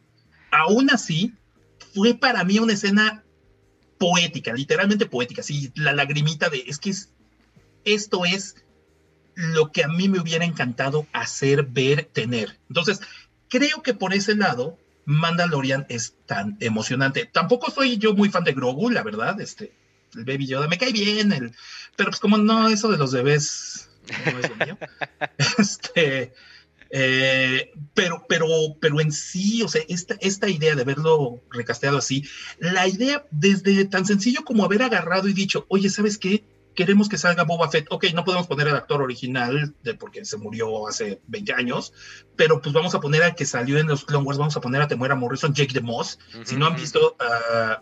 aún 0.51 0.89
así, 0.91 1.33
fue 1.93 2.13
para 2.13 2.43
mí 2.43 2.59
una 2.59 2.73
escena 2.73 3.23
poética, 3.97 4.53
literalmente 4.53 5.05
poética, 5.05 5.43
sí, 5.43 5.71
la 5.75 5.93
lagrimita 5.93 6.49
de, 6.49 6.63
es 6.67 6.79
que 6.79 6.91
esto 7.85 8.25
es 8.25 8.55
lo 9.35 9.71
que 9.71 9.83
a 9.83 9.87
mí 9.87 10.09
me 10.09 10.19
hubiera 10.19 10.45
encantado 10.45 11.07
hacer, 11.13 11.63
ver, 11.63 12.05
tener. 12.05 12.59
Entonces, 12.67 13.01
creo 13.51 13.83
que 13.83 13.93
por 13.93 14.13
ese 14.13 14.33
lado, 14.33 14.79
Mandalorian 15.05 15.85
es 15.89 16.15
tan 16.25 16.57
emocionante. 16.61 17.29
Tampoco 17.31 17.69
soy 17.69 17.97
yo 17.97 18.15
muy 18.15 18.29
fan 18.29 18.45
de 18.45 18.53
Grogu, 18.53 18.89
la 18.89 19.03
verdad, 19.03 19.39
este, 19.39 19.73
el 20.15 20.25
Baby 20.25 20.47
Yoda 20.47 20.67
me 20.67 20.77
cae 20.77 20.91
bien, 20.91 21.31
el, 21.31 21.53
pero 21.95 22.09
pues 22.09 22.19
como 22.19 22.37
no, 22.37 22.69
eso 22.69 22.89
de 22.89 22.97
los 22.97 23.13
bebés 23.13 23.89
no 24.25 24.39
es 24.39 24.49
lo 24.49 24.65
mío. 24.65 24.77
este, 25.59 26.33
eh, 26.89 27.71
pero, 27.93 28.25
pero, 28.27 28.47
pero 28.79 29.01
en 29.01 29.11
sí, 29.11 29.61
o 29.63 29.67
sea, 29.67 29.81
esta, 29.89 30.15
esta 30.21 30.49
idea 30.49 30.75
de 30.75 30.85
verlo 30.85 31.41
recasteado 31.49 31.97
así, 31.97 32.23
la 32.57 32.87
idea 32.87 33.25
desde 33.31 33.85
tan 33.85 34.05
sencillo 34.05 34.43
como 34.45 34.63
haber 34.63 34.81
agarrado 34.81 35.27
y 35.27 35.33
dicho, 35.33 35.65
oye, 35.67 35.89
¿sabes 35.89 36.17
qué? 36.17 36.43
Queremos 36.75 37.09
que 37.09 37.17
salga 37.17 37.43
Boba 37.43 37.69
Fett. 37.69 37.87
Ok, 37.89 38.05
no 38.13 38.23
podemos 38.23 38.47
poner 38.47 38.67
al 38.67 38.75
actor 38.75 39.01
original 39.01 39.73
de 39.83 39.93
porque 39.93 40.25
se 40.25 40.37
murió 40.37 40.87
hace 40.87 41.21
20 41.27 41.53
años, 41.53 41.93
pero 42.35 42.61
pues 42.61 42.73
vamos 42.73 42.95
a 42.95 42.99
poner 42.99 43.23
al 43.23 43.35
que 43.35 43.45
salió 43.45 43.77
en 43.77 43.87
los 43.87 44.05
Clone 44.05 44.25
Wars, 44.25 44.37
vamos 44.37 44.55
a 44.57 44.61
poner 44.61 44.81
a 44.81 44.87
Temuera 44.87 45.15
Morrison, 45.15 45.53
Jake 45.53 45.73
the 45.73 45.81
Moss. 45.81 46.19
Si 46.43 46.55
no 46.55 46.67
han 46.67 46.75
visto 46.75 47.17
uh, 47.19 47.81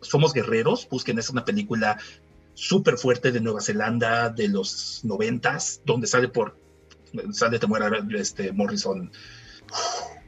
Somos 0.00 0.32
Guerreros, 0.32 0.88
busquen, 0.88 1.18
es 1.18 1.30
una 1.30 1.44
película 1.44 1.98
súper 2.54 2.96
fuerte 2.96 3.32
de 3.32 3.40
Nueva 3.40 3.60
Zelanda 3.60 4.30
de 4.30 4.48
los 4.48 5.04
noventas, 5.04 5.82
donde 5.84 6.06
sale 6.06 6.28
por 6.28 6.56
sale 7.32 7.58
Temuera 7.58 7.90
este, 8.18 8.52
Morrison. 8.52 9.10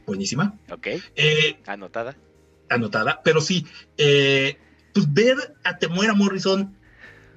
buenísima. 0.05 0.57
Ok. 0.71 0.87
Eh, 1.15 1.59
anotada. 1.65 2.15
Anotada. 2.69 3.21
Pero 3.23 3.41
sí, 3.41 3.65
eh, 3.97 4.57
pues 4.93 5.11
ver 5.11 5.55
a 5.63 5.77
Temuera 5.77 6.13
Morrison 6.13 6.76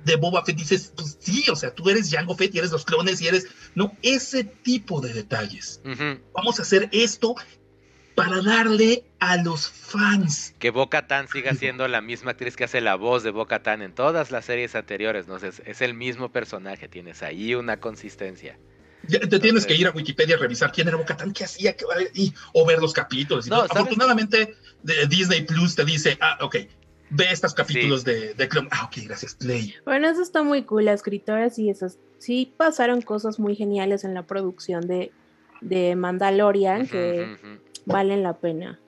de 0.05 0.17
Boba 0.17 0.45
Fett 0.45 0.57
dices, 0.57 0.93
pues 0.97 1.19
sí, 1.21 1.45
o 1.51 1.57
sea, 1.57 1.75
tú 1.75 1.89
eres 1.89 2.11
Jango 2.11 2.35
Fett 2.35 2.55
y 2.55 2.59
eres 2.59 2.73
los 2.73 2.85
clones 2.85 3.21
y 3.21 3.29
eres, 3.29 3.47
no, 3.75 3.97
ese 4.03 4.45
tipo 4.45 5.01
de 5.01 5.13
detalles. 5.13 5.81
Vamos 6.35 6.59
a 6.59 6.63
hacer 6.63 6.89
esto 6.93 7.35
para 8.15 8.43
darle 8.43 9.05
a 9.19 9.37
los 9.37 9.69
fans. 9.69 10.55
Que 10.59 10.71
Boca 10.71 11.07
Tan 11.07 11.29
siga 11.29 11.55
siendo 11.55 11.87
la 11.89 12.01
misma 12.01 12.33
actriz 12.33 12.57
que 12.57 12.65
hace 12.65 12.81
la 12.81 12.95
voz 12.95 13.23
de 13.23 13.31
Boca 13.31 13.63
Tan 13.63 13.83
en 13.83 13.95
todas 13.95 14.31
las 14.31 14.45
series 14.45 14.75
anteriores, 14.75 15.27
¿no? 15.27 15.37
Es, 15.37 15.63
es 15.65 15.81
el 15.81 15.95
mismo 15.95 16.31
personaje, 16.31 16.89
tienes 16.89 17.23
ahí 17.23 17.55
una 17.55 17.79
consistencia. 17.79 18.59
te 19.09 19.39
tienes 19.39 19.65
que 19.65 19.75
ir 19.75 19.87
a 19.87 19.91
Wikipedia 19.91 20.37
a 20.37 20.39
revisar 20.39 20.73
quién 20.73 20.89
era 20.89 20.97
Boca 20.97 21.17
Tan, 21.17 21.33
qué 21.33 21.45
hacía, 21.45 21.75
y, 22.15 22.35
o 22.53 22.67
ver 22.67 22.79
los 22.79 22.93
capítulos. 22.93 23.47
Y 23.47 23.53
Afortunadamente, 23.53 24.55
Disney 25.09 25.43
Plus 25.43 25.75
te 25.75 25.85
dice, 25.85 26.19
ah, 26.21 26.39
ok, 26.43 26.57
ve 27.11 27.31
estos 27.31 27.55
capítulos 27.55 28.05
de, 28.05 28.35
de 28.35 28.49
Clone. 28.49 28.69
Ah, 28.71 28.85
ok, 28.87 29.05
gracias, 29.05 29.35
Play. 29.35 29.75
Bueno, 29.85 30.09
eso 30.09 30.23
está 30.23 30.43
muy 30.43 30.63
cool, 30.63 30.87
las 30.87 30.97
escritoras 30.97 31.59
y 31.59 31.69
esas. 31.69 31.99
Sí 32.19 32.53
pasaron 32.57 33.03
cosas 33.03 33.39
muy 33.39 33.57
geniales 33.57 34.05
en 34.05 34.15
la 34.15 34.23
producción 34.23 34.87
de, 34.87 35.13
de 35.61 35.97
Mandalorian 35.97 36.87
que 36.87 37.37
valen 37.85 38.23
la 38.23 38.39
pena. 38.39 38.79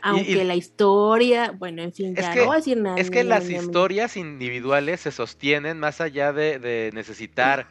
Aunque 0.00 0.44
la 0.44 0.54
historia, 0.54 1.50
bueno, 1.50 1.82
en 1.82 1.92
fin, 1.92 2.14
ya 2.14 2.34
no 2.34 2.46
voy 2.46 2.54
a 2.54 2.58
decir 2.58 2.76
nada. 2.76 2.96
Es 2.98 3.10
que 3.10 3.24
las 3.24 3.48
historias 3.48 4.16
individuales 4.16 5.00
se 5.00 5.10
sostienen 5.10 5.78
más 5.78 6.00
allá 6.00 6.32
de, 6.32 6.90
necesitar 6.94 7.68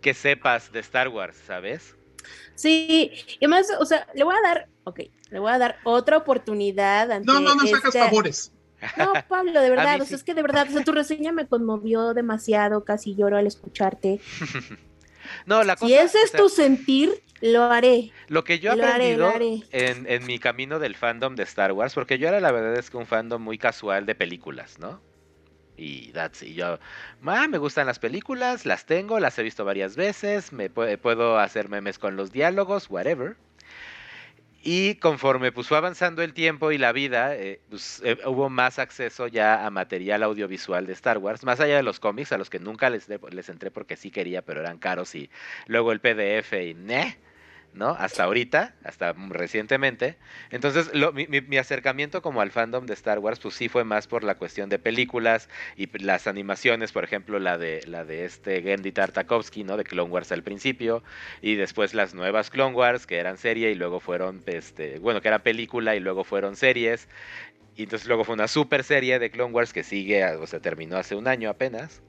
que 0.00 0.14
sepas 0.14 0.70
de 0.70 0.80
Star 0.80 1.08
Wars, 1.08 1.36
¿sabes? 1.46 1.96
Sí, 2.54 3.12
y 3.40 3.46
más, 3.46 3.68
o 3.78 3.84
sea, 3.84 4.06
le 4.14 4.24
voy 4.24 4.34
a 4.34 4.46
dar, 4.46 4.68
ok, 4.84 5.00
le 5.30 5.38
voy 5.38 5.50
a 5.50 5.58
dar 5.58 5.78
otra 5.84 6.16
oportunidad. 6.16 7.20
no, 7.20 7.40
no, 7.40 7.54
no 7.54 7.66
sacas 7.66 7.94
favores. 7.94 8.52
No, 8.96 9.12
Pablo, 9.28 9.60
de 9.60 9.70
verdad, 9.70 10.00
o 10.00 10.04
sea, 10.04 10.16
es 10.16 10.24
que 10.24 10.34
de 10.34 10.42
verdad, 10.42 10.66
o 10.68 10.72
sea, 10.72 10.84
tu 10.84 10.92
reseña 10.92 11.32
me 11.32 11.46
conmovió 11.46 12.14
demasiado, 12.14 12.84
casi 12.84 13.14
lloro 13.14 13.36
al 13.36 13.46
escucharte. 13.46 14.20
no, 15.46 15.64
la 15.64 15.76
cosa, 15.76 15.86
si 15.86 15.94
ese 15.94 16.22
es 16.22 16.32
tu 16.32 16.48
sentir, 16.48 17.22
lo 17.40 17.64
haré. 17.64 18.12
Lo 18.28 18.44
que 18.44 18.58
yo 18.58 18.72
he 18.72 18.82
aprendido 18.82 19.32
En, 19.70 20.06
en, 20.06 20.26
mi 20.26 20.38
camino 20.38 20.78
del 20.78 20.94
fandom 20.94 21.34
de 21.34 21.42
Star 21.44 21.72
Wars, 21.72 21.94
porque 21.94 22.18
yo 22.18 22.28
era 22.28 22.40
la 22.40 22.52
verdad 22.52 22.76
es 22.78 22.90
que 22.90 22.96
un 22.96 23.06
fandom 23.06 23.42
muy 23.42 23.58
casual 23.58 24.06
de 24.06 24.14
películas, 24.14 24.78
¿no? 24.78 25.00
Y 25.76 26.12
that's 26.12 26.42
y 26.42 26.54
yo, 26.54 26.78
ah, 27.26 27.48
me 27.48 27.58
gustan 27.58 27.86
las 27.86 27.98
películas, 27.98 28.64
las 28.64 28.86
tengo, 28.86 29.20
las 29.20 29.38
he 29.38 29.42
visto 29.42 29.64
varias 29.64 29.94
veces, 29.94 30.52
me 30.52 30.70
puedo 30.70 31.38
hacer 31.38 31.68
memes 31.68 31.98
con 31.98 32.16
los 32.16 32.32
diálogos, 32.32 32.88
whatever. 32.88 33.36
Y 34.68 34.96
conforme 34.96 35.52
pues, 35.52 35.68
fue 35.68 35.78
avanzando 35.78 36.22
el 36.22 36.34
tiempo 36.34 36.72
y 36.72 36.78
la 36.78 36.90
vida, 36.90 37.36
eh, 37.36 37.60
pues, 37.70 38.02
eh, 38.04 38.18
hubo 38.26 38.50
más 38.50 38.80
acceso 38.80 39.28
ya 39.28 39.64
a 39.64 39.70
material 39.70 40.24
audiovisual 40.24 40.86
de 40.86 40.92
Star 40.92 41.18
Wars, 41.18 41.44
más 41.44 41.60
allá 41.60 41.76
de 41.76 41.84
los 41.84 42.00
cómics, 42.00 42.32
a 42.32 42.38
los 42.38 42.50
que 42.50 42.58
nunca 42.58 42.90
les, 42.90 43.08
les 43.08 43.48
entré 43.48 43.70
porque 43.70 43.96
sí 43.96 44.10
quería, 44.10 44.42
pero 44.42 44.60
eran 44.60 44.78
caros, 44.78 45.14
y 45.14 45.30
luego 45.66 45.92
el 45.92 46.00
PDF 46.00 46.52
y 46.54 46.74
ne. 46.74 47.16
¿No? 47.72 47.90
Hasta 47.90 48.24
ahorita, 48.24 48.74
hasta 48.84 49.12
recientemente. 49.28 50.16
Entonces, 50.50 50.90
mi, 51.14 51.56
acercamiento 51.58 52.22
como 52.22 52.40
al 52.40 52.50
fandom 52.50 52.86
de 52.86 52.94
Star 52.94 53.18
Wars, 53.18 53.38
pues 53.38 53.54
sí 53.54 53.68
fue 53.68 53.84
más 53.84 54.06
por 54.06 54.24
la 54.24 54.36
cuestión 54.36 54.68
de 54.68 54.78
películas 54.78 55.48
y 55.76 55.86
las 55.98 56.26
animaciones, 56.26 56.92
por 56.92 57.04
ejemplo, 57.04 57.38
la 57.38 57.58
de, 57.58 57.82
la 57.86 58.04
de 58.04 58.24
este 58.24 58.62
Gendy 58.62 58.92
Tartakovsky, 58.92 59.64
¿no? 59.64 59.76
De 59.76 59.84
Clone 59.84 60.10
Wars 60.10 60.32
al 60.32 60.42
principio, 60.42 61.02
y 61.42 61.56
después 61.56 61.94
las 61.94 62.14
nuevas 62.14 62.50
Clone 62.50 62.74
Wars, 62.74 63.06
que 63.06 63.18
eran 63.18 63.38
serie 63.38 63.70
y 63.70 63.74
luego 63.74 64.00
fueron, 64.00 64.42
este, 64.46 64.98
bueno, 64.98 65.20
que 65.20 65.28
eran 65.28 65.42
película 65.42 65.96
y 65.96 66.00
luego 66.00 66.24
fueron 66.24 66.56
series. 66.56 67.08
Y 67.76 67.82
entonces 67.82 68.08
luego 68.08 68.24
fue 68.24 68.34
una 68.34 68.48
super 68.48 68.84
serie 68.84 69.18
de 69.18 69.30
Clone 69.30 69.52
Wars 69.52 69.72
que 69.72 69.82
sigue, 69.82 70.24
o 70.24 70.46
sea, 70.46 70.60
terminó 70.60 70.96
hace 70.96 71.14
un 71.14 71.28
año 71.28 71.50
apenas. 71.50 72.02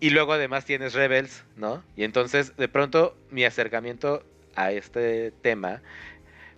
Y 0.00 0.10
luego 0.10 0.32
además 0.32 0.64
tienes 0.64 0.94
Rebels, 0.94 1.44
¿no? 1.54 1.84
Y 1.94 2.02
entonces 2.02 2.56
de 2.56 2.66
pronto 2.66 3.16
mi 3.30 3.44
acercamiento 3.44 4.24
a 4.54 4.72
este 4.72 5.32
tema, 5.42 5.82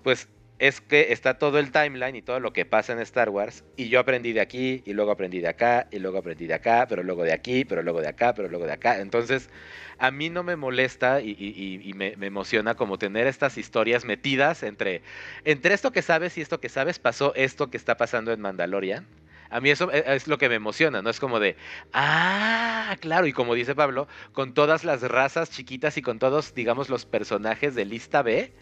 pues 0.03 0.29
es 0.59 0.81
que 0.81 1.13
está 1.13 1.35
todo 1.39 1.59
el 1.59 1.73
timeline 1.73 2.17
y 2.17 2.23
todo 2.23 2.39
lo 2.39 2.53
que 2.53 2.65
pasa 2.65 2.93
en 2.93 3.01
Star 3.01 3.29
Wars 3.29 3.65
y 3.77 3.89
yo 3.89 3.99
aprendí 3.99 4.33
de 4.33 4.41
aquí 4.41 4.83
y 4.87 4.93
luego 4.93 5.11
aprendí 5.11 5.41
de 5.41 5.49
acá 5.49 5.89
y 5.91 5.99
luego 5.99 6.19
aprendí 6.19 6.47
de 6.47 6.55
acá, 6.55 6.87
pero 6.89 7.03
luego 7.03 7.25
de 7.25 7.33
aquí, 7.33 7.65
pero 7.65 7.83
luego 7.83 8.01
de 8.01 8.09
acá, 8.09 8.35
pero 8.35 8.49
luego 8.49 8.65
de 8.65 8.73
acá. 8.73 9.01
Entonces 9.01 9.51
a 9.99 10.11
mí 10.11 10.31
no 10.31 10.43
me 10.43 10.57
molesta 10.57 11.21
y, 11.21 11.93
me, 11.97 12.15
emociona 12.21 12.75
como 12.77 12.99
tener 12.99 13.27
estas 13.27 13.59
historias 13.59 14.05
metidas 14.05 14.63
entre, 14.63 15.03
entre 15.45 15.75
esto 15.75 15.91
que 15.91 16.03
sabes 16.03 16.39
y 16.39 16.41
esto 16.41 16.61
que 16.61 16.69
sabes 16.69 16.99
pasó 16.99 17.35
esto 17.35 17.69
que 17.71 17.77
está 17.77 17.97
pasando 17.97 18.33
en 18.33 18.41
Mandalorian. 18.41 19.07
A 19.55 19.61
mí 19.61 19.71
eso 19.71 19.89
e, 19.93 20.03
es 20.17 20.27
lo 20.27 20.37
que 20.37 20.49
me 20.49 20.57
emociona, 20.57 21.01
¿no? 21.01 21.09
Es 21.09 21.21
como 21.21 21.39
de, 21.39 21.55
ah, 21.93 22.97
claro, 22.99 23.29
y 23.29 23.33
como 23.33 23.55
dice 23.55 23.77
Pablo, 23.77 24.09
con 24.33 24.53
todas 24.53 24.83
las 24.83 25.03
razas 25.03 25.49
chiquitas 25.49 25.97
y 25.97 26.03
con 26.03 26.19
todos, 26.19 26.55
digamos, 26.55 26.91
los 26.91 27.07
personajes 27.07 27.77
de 27.77 27.85
lista 27.85 28.23
B, 28.23 28.53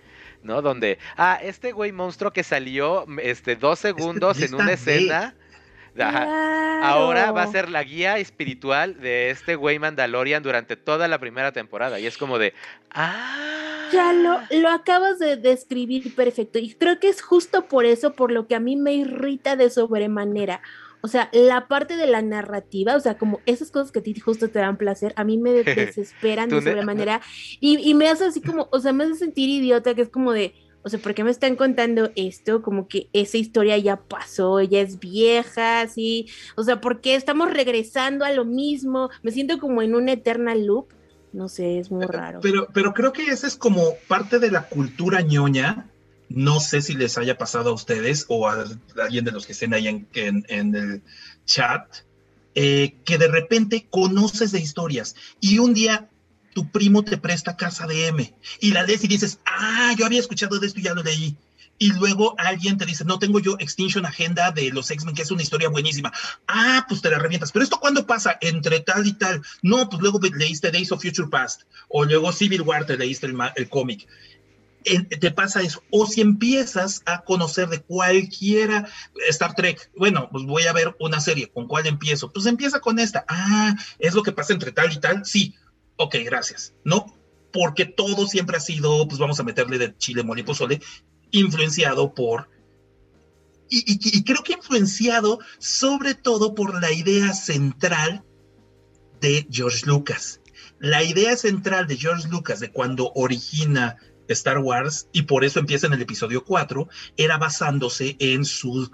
¿no? 0.42 0.60
Donde, 0.60 0.98
ah, 1.16 1.38
este 1.42 1.72
güey 1.72 1.92
monstruo 1.92 2.34
que 2.34 2.44
salió 2.44 3.06
este, 3.22 3.56
dos 3.56 3.78
segundos 3.78 4.42
en 4.42 4.54
una 4.54 4.72
escena. 4.72 5.34
Ahora 5.96 7.32
va 7.32 7.44
a 7.44 7.46
ser 7.46 7.70
la 7.70 7.82
guía 7.84 8.18
espiritual 8.18 9.00
de 9.00 9.30
este 9.30 9.56
güey 9.56 9.78
Mandalorian 9.78 10.42
durante 10.42 10.76
toda 10.76 11.08
la 11.08 11.18
primera 11.18 11.52
temporada. 11.52 12.00
Y 12.00 12.06
es 12.06 12.18
como 12.18 12.38
de, 12.38 12.52
ah. 12.90 13.88
Ya 13.92 14.12
lo, 14.12 14.40
lo 14.50 14.68
acabas 14.68 15.18
de 15.18 15.36
describir 15.36 16.14
perfecto. 16.14 16.58
Y 16.58 16.74
creo 16.74 16.98
que 16.98 17.08
es 17.08 17.22
justo 17.22 17.66
por 17.66 17.86
eso 17.86 18.14
por 18.14 18.30
lo 18.30 18.46
que 18.46 18.54
a 18.54 18.60
mí 18.60 18.76
me 18.76 18.92
irrita 18.92 19.56
de 19.56 19.70
sobremanera. 19.70 20.60
O 21.02 21.08
sea, 21.08 21.28
la 21.32 21.66
parte 21.68 21.96
de 21.96 22.06
la 22.06 22.22
narrativa, 22.22 22.96
o 22.96 23.00
sea, 23.00 23.18
como 23.18 23.40
esas 23.44 23.70
cosas 23.70 23.90
que 23.90 23.98
a 23.98 24.02
ti 24.02 24.18
justo 24.18 24.48
te 24.48 24.60
dan 24.60 24.76
placer, 24.76 25.12
a 25.16 25.24
mí 25.24 25.36
me 25.36 25.52
desesperan 25.64 26.48
de 26.48 26.62
sobremanera. 26.62 27.20
Y, 27.60 27.78
y 27.78 27.94
me 27.94 28.08
hace 28.08 28.24
así 28.24 28.40
como, 28.40 28.68
o 28.70 28.78
sea, 28.78 28.92
me 28.92 29.04
hace 29.04 29.16
sentir 29.16 29.48
idiota, 29.48 29.94
que 29.94 30.02
es 30.02 30.08
como 30.08 30.32
de, 30.32 30.54
o 30.84 30.88
sea, 30.88 30.98
¿por 30.98 31.14
qué 31.14 31.24
me 31.24 31.30
están 31.30 31.56
contando 31.56 32.10
esto? 32.16 32.62
Como 32.62 32.88
que 32.88 33.08
esa 33.12 33.36
historia 33.36 33.78
ya 33.78 33.96
pasó, 33.96 34.58
ella 34.58 34.80
es 34.80 34.98
vieja, 34.98 35.86
sí. 35.88 36.28
O 36.56 36.64
sea, 36.64 36.80
¿por 36.80 37.00
qué 37.00 37.14
estamos 37.14 37.52
regresando 37.52 38.24
a 38.24 38.32
lo 38.32 38.44
mismo? 38.44 39.10
Me 39.22 39.30
siento 39.30 39.58
como 39.58 39.82
en 39.82 39.94
un 39.94 40.08
eternal 40.08 40.66
loop. 40.66 40.88
No 41.32 41.48
sé, 41.48 41.78
es 41.78 41.90
muy 41.90 42.04
raro. 42.04 42.40
Pero, 42.42 42.68
pero 42.74 42.92
creo 42.92 43.12
que 43.12 43.26
esa 43.26 43.46
es 43.46 43.56
como 43.56 43.94
parte 44.06 44.38
de 44.38 44.50
la 44.50 44.68
cultura 44.68 45.22
ñoña. 45.22 45.88
No 46.34 46.60
sé 46.60 46.82
si 46.82 46.94
les 46.94 47.18
haya 47.18 47.38
pasado 47.38 47.70
a 47.70 47.74
ustedes 47.74 48.26
o 48.28 48.48
a 48.48 48.64
alguien 49.02 49.24
de 49.24 49.32
los 49.32 49.46
que 49.46 49.52
estén 49.52 49.74
ahí 49.74 49.88
en, 49.88 50.44
el 50.48 51.02
chat, 51.44 51.86
eh, 52.54 52.96
que 53.04 53.18
de 53.18 53.28
repente 53.28 53.86
conoces 53.90 54.52
de 54.52 54.60
historias 54.60 55.14
y 55.40 55.58
un 55.58 55.74
día 55.74 56.08
tu 56.54 56.70
primo 56.70 57.02
te 57.02 57.16
presta 57.16 57.56
Casa 57.56 57.86
de 57.86 58.08
M 58.08 58.34
y 58.60 58.70
la 58.72 58.82
lees 58.82 59.04
y 59.04 59.08
dices, 59.08 59.38
ah, 59.46 59.94
yo 59.98 60.06
había 60.06 60.20
escuchado 60.20 60.58
de 60.58 60.66
esto 60.66 60.80
y 60.80 60.84
ya 60.84 60.94
lo 60.94 61.02
leí. 61.02 61.36
Y 61.78 61.92
luego 61.94 62.36
alguien 62.38 62.78
te 62.78 62.86
dice, 62.86 63.04
no 63.04 63.18
tengo 63.18 63.40
yo 63.40 63.56
Extinction 63.58 64.06
Agenda 64.06 64.52
de 64.52 64.70
los 64.70 64.90
X-Men, 64.90 65.16
que 65.16 65.22
es 65.22 65.30
una 65.32 65.42
historia 65.42 65.68
buenísima. 65.68 66.12
Ah, 66.46 66.86
pues 66.88 67.02
te 67.02 67.10
la 67.10 67.18
revientas. 67.18 67.50
Pero 67.50 67.64
esto 67.64 67.80
cuándo 67.80 68.06
pasa? 68.06 68.38
Entre 68.40 68.78
tal 68.80 69.04
y 69.04 69.14
tal. 69.14 69.42
No, 69.62 69.88
pues 69.88 70.00
luego 70.00 70.20
leíste 70.20 70.70
Days 70.70 70.92
of 70.92 71.02
Future 71.02 71.28
Past. 71.28 71.62
O 71.88 72.04
luego 72.04 72.30
Civil 72.30 72.62
War 72.62 72.86
te 72.86 72.96
leíste 72.96 73.26
el, 73.26 73.36
el 73.56 73.68
cómic. 73.68 74.06
Te 74.82 75.30
pasa 75.30 75.62
eso. 75.62 75.82
O 75.90 76.06
si 76.06 76.20
empiezas 76.20 77.02
a 77.06 77.22
conocer 77.22 77.68
de 77.68 77.82
cualquiera 77.82 78.88
Star 79.28 79.54
Trek, 79.54 79.90
bueno, 79.96 80.28
pues 80.30 80.44
voy 80.44 80.64
a 80.64 80.72
ver 80.72 80.96
una 81.00 81.20
serie, 81.20 81.50
¿con 81.50 81.66
cuál 81.66 81.86
empiezo? 81.86 82.32
Pues 82.32 82.46
empieza 82.46 82.80
con 82.80 82.98
esta. 82.98 83.24
Ah, 83.28 83.74
es 83.98 84.14
lo 84.14 84.22
que 84.22 84.32
pasa 84.32 84.52
entre 84.52 84.72
tal 84.72 84.92
y 84.92 85.00
tal. 85.00 85.24
Sí, 85.24 85.54
ok, 85.96 86.16
gracias. 86.24 86.74
No, 86.84 87.06
porque 87.52 87.84
todo 87.84 88.26
siempre 88.26 88.56
ha 88.56 88.60
sido, 88.60 89.06
pues 89.06 89.18
vamos 89.18 89.38
a 89.38 89.44
meterle 89.44 89.78
de 89.78 89.96
chile, 89.96 90.22
mole 90.22 90.40
y 90.40 90.44
pozole, 90.44 90.80
influenciado 91.30 92.14
por... 92.14 92.50
Y, 93.74 94.22
creo 94.24 94.42
que 94.42 94.52
influenciado 94.52 95.38
sobre 95.58 96.14
todo 96.14 96.54
por 96.54 96.78
la 96.82 96.92
idea 96.92 97.32
central 97.32 98.22
de 99.22 99.46
George 99.50 99.86
Lucas. 99.86 100.42
La 100.78 101.02
idea 101.02 101.38
central 101.38 101.86
de 101.86 101.96
George 101.96 102.28
Lucas 102.28 102.60
de 102.60 102.70
cuando 102.70 103.12
origina 103.14 103.96
Star 104.28 104.58
Wars, 104.58 105.08
y 105.12 105.22
por 105.22 105.44
eso 105.44 105.60
empieza 105.60 105.86
en 105.86 105.92
el 105.94 106.02
episodio 106.02 106.44
4, 106.44 106.88
era 107.16 107.38
basándose 107.38 108.16
en 108.18 108.44
sus 108.44 108.90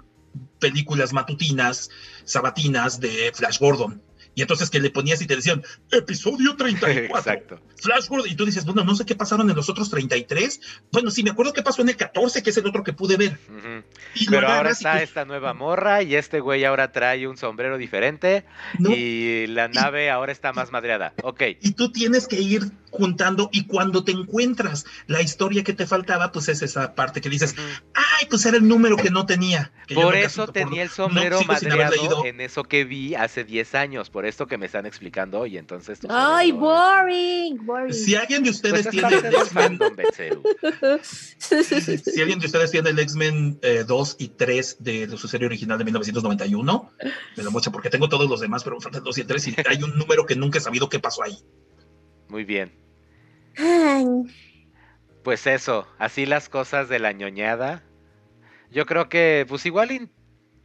películas 0.59 1.13
matutinas, 1.13 1.89
sabatinas 2.25 2.99
de 2.99 3.31
Flash 3.33 3.59
Gordon 3.59 4.01
Y 4.39 4.41
entonces 4.41 4.69
que 4.69 4.79
le 4.79 4.89
ponías 4.89 5.21
y 5.21 5.27
te 5.27 5.35
decían, 5.35 5.61
episodio 5.91 6.55
34, 6.55 7.17
Exacto. 7.17 7.59
Flashforward, 7.75 8.27
y 8.27 8.35
tú 8.35 8.45
dices, 8.45 8.63
bueno, 8.63 8.85
no 8.85 8.95
sé 8.95 9.05
qué 9.05 9.13
pasaron 9.13 9.49
en 9.49 9.55
los 9.57 9.69
otros 9.69 9.89
33. 9.89 10.61
Bueno, 10.93 11.11
sí, 11.11 11.23
me 11.23 11.31
acuerdo 11.31 11.51
qué 11.51 11.61
pasó 11.61 11.81
en 11.81 11.89
el 11.89 11.97
14, 11.97 12.41
que 12.41 12.51
es 12.51 12.55
el 12.55 12.65
otro 12.65 12.85
que 12.85 12.93
pude 12.93 13.17
ver. 13.17 13.37
Pero 14.29 14.47
ahora 14.47 14.69
está 14.69 15.03
esta 15.03 15.25
nueva 15.25 15.53
morra 15.53 16.03
y 16.03 16.15
este 16.15 16.39
güey 16.39 16.63
ahora 16.63 16.93
trae 16.93 17.27
un 17.27 17.35
sombrero 17.35 17.77
diferente 17.77 18.45
y 18.79 19.47
la 19.47 19.67
nave 19.67 20.09
ahora 20.09 20.31
está 20.31 20.53
más 20.53 20.71
madreada. 20.71 21.13
Ok. 21.21 21.43
Y 21.61 21.71
tú 21.73 21.91
tienes 21.91 22.25
que 22.25 22.39
ir 22.39 22.71
juntando 22.91 23.49
y 23.51 23.65
cuando 23.65 24.05
te 24.05 24.13
encuentras 24.13 24.85
la 25.07 25.21
historia 25.21 25.65
que 25.65 25.73
te 25.73 25.85
faltaba, 25.85 26.31
pues 26.31 26.47
es 26.47 26.61
esa 26.61 26.95
parte 26.95 27.19
que 27.19 27.29
dices, 27.29 27.55
ay, 27.93 28.27
pues 28.29 28.45
era 28.45 28.55
el 28.55 28.67
número 28.67 28.95
que 28.95 29.09
no 29.09 29.25
tenía. 29.25 29.73
por 29.93 30.15
eso 30.15 30.47
tenía 30.47 30.83
el 30.83 30.89
sombrero 30.89 31.41
madreado 31.43 32.25
en 32.25 32.39
eso 32.39 32.63
que 32.63 32.85
vi 32.85 33.15
hace 33.15 33.43
10 33.43 33.75
años, 33.75 34.09
por 34.09 34.25
esto 34.29 34.47
que 34.47 34.57
me 34.57 34.67
están 34.67 34.85
explicando 34.85 35.39
hoy, 35.39 35.57
entonces... 35.57 35.99
Ay, 36.09 36.51
boring, 36.51 37.65
boring. 37.65 37.93
Si 37.93 38.15
alguien 38.15 38.43
de 38.43 38.51
ustedes 38.51 38.83
pues 38.83 38.89
tiene 38.89 39.17
el 39.17 39.25
X-Men... 39.25 39.79
si 41.01 42.21
alguien 42.21 42.39
de 42.39 42.45
ustedes 42.45 42.71
tiene 42.71 42.91
el 42.91 42.99
X-Men 42.99 43.59
2 43.85 44.15
y 44.19 44.27
3 44.29 44.77
de 44.79 45.17
su 45.17 45.27
serie 45.27 45.47
original 45.47 45.77
de 45.77 45.83
1991, 45.85 46.91
me 47.35 47.43
lo 47.43 47.51
muestra 47.51 47.71
porque 47.71 47.89
tengo 47.89 48.07
todos 48.07 48.29
los 48.29 48.39
demás, 48.39 48.63
pero 48.63 48.77
me 48.77 48.81
faltan 48.81 49.03
2 49.03 49.17
y 49.17 49.23
3 49.23 49.47
y 49.47 49.55
hay 49.67 49.83
un 49.83 49.97
número 49.97 50.25
que 50.25 50.35
nunca 50.35 50.59
he 50.59 50.61
sabido 50.61 50.87
qué 50.87 50.99
pasó 50.99 51.23
ahí. 51.23 51.37
Muy 52.29 52.45
bien. 52.45 52.71
Pues 55.23 55.47
eso, 55.47 55.87
así 55.97 56.25
las 56.25 56.47
cosas 56.49 56.87
de 56.87 56.99
la 56.99 57.11
ñoñada. 57.11 57.83
Yo 58.71 58.85
creo 58.85 59.09
que, 59.09 59.45
pues 59.49 59.65
igual, 59.65 60.09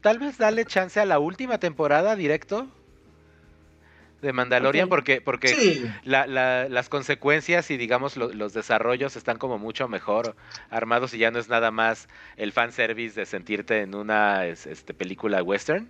tal 0.00 0.18
vez 0.18 0.38
darle 0.38 0.64
chance 0.64 1.00
a 1.00 1.06
la 1.06 1.18
última 1.18 1.58
temporada 1.58 2.14
directo 2.14 2.68
de 4.24 4.32
Mandalorian, 4.32 4.88
porque, 4.88 5.20
porque 5.20 5.90
las 6.04 6.88
consecuencias 6.88 7.70
y 7.70 7.76
digamos 7.76 8.16
los 8.16 8.52
desarrollos 8.52 9.16
están 9.16 9.38
como 9.38 9.58
mucho 9.58 9.88
mejor 9.88 10.34
armados 10.70 11.14
y 11.14 11.18
ya 11.18 11.30
no 11.30 11.38
es 11.38 11.48
nada 11.48 11.70
más 11.70 12.08
el 12.36 12.52
fanservice 12.52 13.18
de 13.20 13.26
sentirte 13.26 13.80
en 13.80 13.94
una 13.94 14.46
este, 14.46 14.94
película 14.94 15.42
western. 15.42 15.88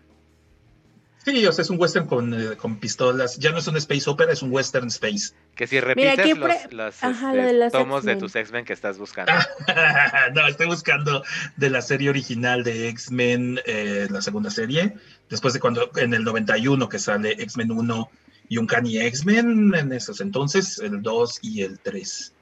Sí, 1.24 1.46
o 1.46 1.52
sea, 1.52 1.62
es 1.62 1.70
un 1.70 1.80
western 1.80 2.06
con, 2.06 2.34
eh, 2.34 2.56
con, 2.56 2.76
pistolas. 2.76 3.38
Ya 3.38 3.50
no 3.50 3.56
es 3.56 3.66
un 3.66 3.78
space 3.78 4.10
opera, 4.10 4.30
es 4.30 4.42
un 4.42 4.52
western 4.52 4.88
space. 4.88 5.32
Que 5.54 5.66
si 5.66 5.80
repites 5.80 6.36
los, 6.70 7.02
este, 7.02 7.70
tomos 7.70 8.04
de 8.04 8.16
tus 8.16 8.36
X-Men 8.36 8.66
que 8.66 8.74
estás 8.74 8.98
buscando. 8.98 9.32
no, 10.34 10.46
estoy 10.46 10.66
buscando 10.66 11.24
de 11.56 11.70
la 11.70 11.80
serie 11.80 12.10
original 12.10 12.62
de 12.62 12.88
X-Men, 12.88 13.58
eh, 13.64 14.06
la 14.10 14.20
segunda 14.20 14.50
serie. 14.50 14.96
Después 15.30 15.54
de 15.54 15.60
cuando, 15.60 15.90
en 15.96 16.12
el 16.12 16.24
91 16.24 16.90
que 16.90 16.98
sale 16.98 17.32
X-Men 17.32 17.70
1 17.70 18.10
y 18.54 18.58
un 18.58 18.68
Kanye 18.68 19.04
X-Men, 19.08 19.74
en 19.74 19.92
esos 19.92 20.20
entonces, 20.20 20.78
el 20.78 21.02
2 21.02 21.38
y 21.42 21.62
el 21.62 21.80
3. 21.80 22.32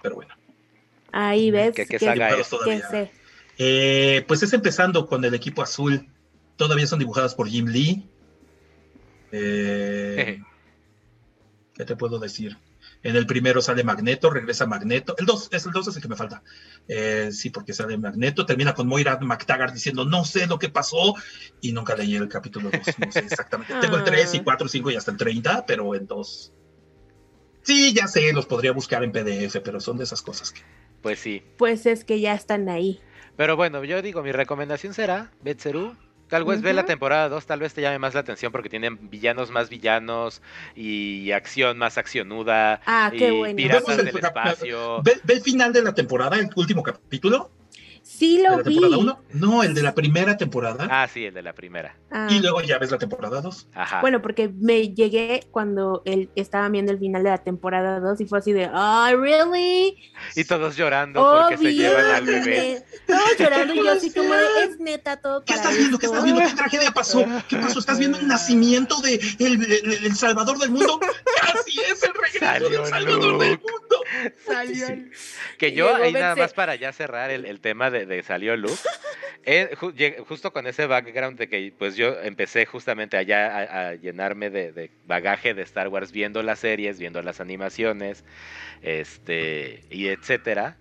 Pero 0.00 0.14
bueno. 0.14 0.34
Ahí 1.12 1.50
ves. 1.50 1.74
¿Qué, 1.74 1.84
qué 1.84 1.98
saga 1.98 2.30
es? 2.30 2.48
Eh, 3.58 4.24
pues 4.26 4.42
es 4.42 4.54
empezando 4.54 5.06
con 5.06 5.22
el 5.26 5.34
equipo 5.34 5.60
azul 5.60 6.08
todavía 6.56 6.86
son 6.86 7.00
dibujadas 7.00 7.34
por 7.34 7.48
Jim 7.48 7.66
Lee. 7.66 8.08
Eh, 9.30 10.40
¿Qué 11.74 11.84
te 11.84 11.94
puedo 11.94 12.18
decir? 12.18 12.56
En 13.02 13.14
el 13.14 13.26
primero 13.26 13.62
sale 13.62 13.84
Magneto, 13.84 14.30
regresa 14.30 14.66
Magneto. 14.66 15.14
El 15.18 15.26
2, 15.26 15.50
es 15.52 15.66
el 15.66 15.72
2 15.72 15.88
es 15.88 15.96
el 15.96 16.02
que 16.02 16.08
me 16.08 16.16
falta. 16.16 16.42
Eh, 16.88 17.30
sí, 17.32 17.50
porque 17.50 17.72
sale 17.72 17.96
Magneto. 17.96 18.44
Termina 18.44 18.74
con 18.74 18.88
Moira 18.88 19.18
McTaggart 19.20 19.72
diciendo, 19.72 20.04
no 20.04 20.24
sé 20.24 20.46
lo 20.46 20.58
que 20.58 20.68
pasó. 20.68 21.14
Y 21.60 21.72
nunca 21.72 21.94
leí 21.94 22.16
el 22.16 22.28
capítulo 22.28 22.70
2. 22.70 22.98
No 22.98 23.12
sé 23.12 23.20
exactamente. 23.20 23.74
Tengo 23.80 23.96
el 23.96 24.04
3 24.04 24.34
y 24.34 24.40
4, 24.40 24.68
5 24.68 24.90
y 24.90 24.96
hasta 24.96 25.10
el 25.12 25.16
30, 25.16 25.66
pero 25.66 25.94
el 25.94 26.06
2. 26.06 26.52
Sí, 27.62 27.92
ya 27.92 28.08
sé, 28.08 28.32
los 28.32 28.46
podría 28.46 28.72
buscar 28.72 29.04
en 29.04 29.12
PDF, 29.12 29.60
pero 29.62 29.80
son 29.80 29.98
de 29.98 30.04
esas 30.04 30.22
cosas 30.22 30.52
que. 30.52 30.62
Pues 31.02 31.20
sí. 31.20 31.42
Pues 31.56 31.86
es 31.86 32.04
que 32.04 32.20
ya 32.20 32.34
están 32.34 32.68
ahí. 32.68 33.00
Pero 33.36 33.56
bueno, 33.56 33.84
yo 33.84 34.02
digo, 34.02 34.22
mi 34.22 34.32
recomendación 34.32 34.94
será 34.94 35.30
Betseru, 35.42 35.94
Tal 36.28 36.44
vez 36.44 36.60
ve 36.60 36.72
la 36.72 36.84
temporada 36.84 37.28
2, 37.28 37.46
tal 37.46 37.60
vez 37.60 37.74
te 37.74 37.80
llame 37.80 37.98
más 37.98 38.14
la 38.14 38.20
atención 38.20 38.52
porque 38.52 38.68
tienen 38.68 39.10
villanos 39.10 39.50
más 39.50 39.70
villanos 39.70 40.42
y 40.74 41.32
acción 41.32 41.78
más 41.78 41.98
accionuda. 41.98 42.80
Ah, 42.86 43.10
qué 43.16 43.30
bueno. 43.30 43.56
Piratas 43.56 43.96
del 43.96 44.08
espacio. 44.08 45.02
¿Ve, 45.02 45.20
el 45.28 45.40
final 45.40 45.72
de 45.72 45.82
la 45.82 45.94
temporada, 45.94 46.36
el 46.36 46.50
último 46.54 46.82
capítulo? 46.82 47.50
Sí, 48.08 48.42
lo 48.42 48.64
vi. 48.64 48.80
No, 49.34 49.62
el 49.62 49.74
de 49.74 49.82
la 49.82 49.94
primera 49.94 50.38
temporada. 50.38 50.88
Ah, 50.90 51.06
sí, 51.12 51.26
el 51.26 51.34
de 51.34 51.42
la 51.42 51.52
primera. 51.52 51.94
Ah. 52.10 52.26
Y 52.30 52.40
luego 52.40 52.62
ya 52.62 52.78
ves 52.78 52.90
la 52.90 52.96
temporada 52.96 53.42
2. 53.42 53.68
Ajá. 53.74 54.00
Bueno, 54.00 54.22
porque 54.22 54.48
me 54.48 54.94
llegué 54.94 55.46
cuando 55.50 56.00
él 56.06 56.30
estaba 56.34 56.70
viendo 56.70 56.90
el 56.90 56.98
final 56.98 57.22
de 57.22 57.28
la 57.28 57.38
temporada 57.44 58.00
2 58.00 58.22
y 58.22 58.24
fue 58.24 58.38
así 58.38 58.52
de, 58.52 58.70
¡ay, 58.72 59.14
really! 59.14 59.98
Y 60.34 60.44
todos 60.44 60.74
llorando 60.74 61.22
porque 61.22 61.58
se 61.58 61.74
llevan 61.74 62.06
al 62.06 62.24
bebé. 62.24 62.82
Todos 63.06 63.38
llorando 63.38 63.74
y 63.74 63.84
yo 63.84 63.90
así 63.90 64.10
como 64.10 64.32
de, 64.32 64.64
es 64.64 64.80
neta 64.80 65.18
todo 65.18 65.44
¿Qué 65.44 65.52
estás 65.52 65.76
viendo? 65.76 65.98
¿Qué 65.98 66.06
estás 66.06 66.24
viendo? 66.24 66.42
¿Qué 66.42 66.56
tragedia 66.56 66.90
pasó? 66.90 67.26
¿Qué 67.46 67.56
pasó? 67.58 67.78
¿Estás 67.78 67.98
viendo 67.98 68.18
el 68.18 68.26
nacimiento 68.26 69.02
de 69.02 69.20
el, 69.38 70.16
Salvador 70.16 70.56
del 70.56 70.70
mundo? 70.70 70.98
Así 71.54 71.78
es 71.80 72.02
el 72.02 72.14
regreso 72.14 72.70
del 72.70 72.86
Salvador 72.86 73.38
del 73.38 73.58
mundo. 73.58 74.00
Salió. 74.46 74.86
Que 75.58 75.72
yo 75.72 75.94
ahí 75.94 76.14
nada 76.14 76.36
más 76.36 76.54
para 76.54 76.74
ya 76.74 76.90
cerrar 76.92 77.30
el 77.30 77.60
tema 77.60 77.90
de 77.90 77.97
de, 78.06 78.22
salió 78.22 78.56
Luke, 78.56 78.74
eh, 79.44 79.74
justo 80.26 80.52
con 80.52 80.66
ese 80.66 80.86
background 80.86 81.38
de 81.38 81.48
que 81.48 81.72
pues 81.78 81.96
yo 81.96 82.20
empecé 82.20 82.66
justamente 82.66 83.16
allá 83.16 83.88
a, 83.88 83.94
llenarme 83.94 84.50
de, 84.50 84.90
bagaje 85.06 85.54
de 85.54 85.62
Star 85.62 85.88
Wars 85.88 86.12
viendo 86.12 86.42
las 86.42 86.60
series, 86.60 86.98
viendo 86.98 87.22
las 87.22 87.40
animaciones, 87.40 88.24
este, 88.82 89.84
y 89.90 90.08
etcétera. 90.08 90.76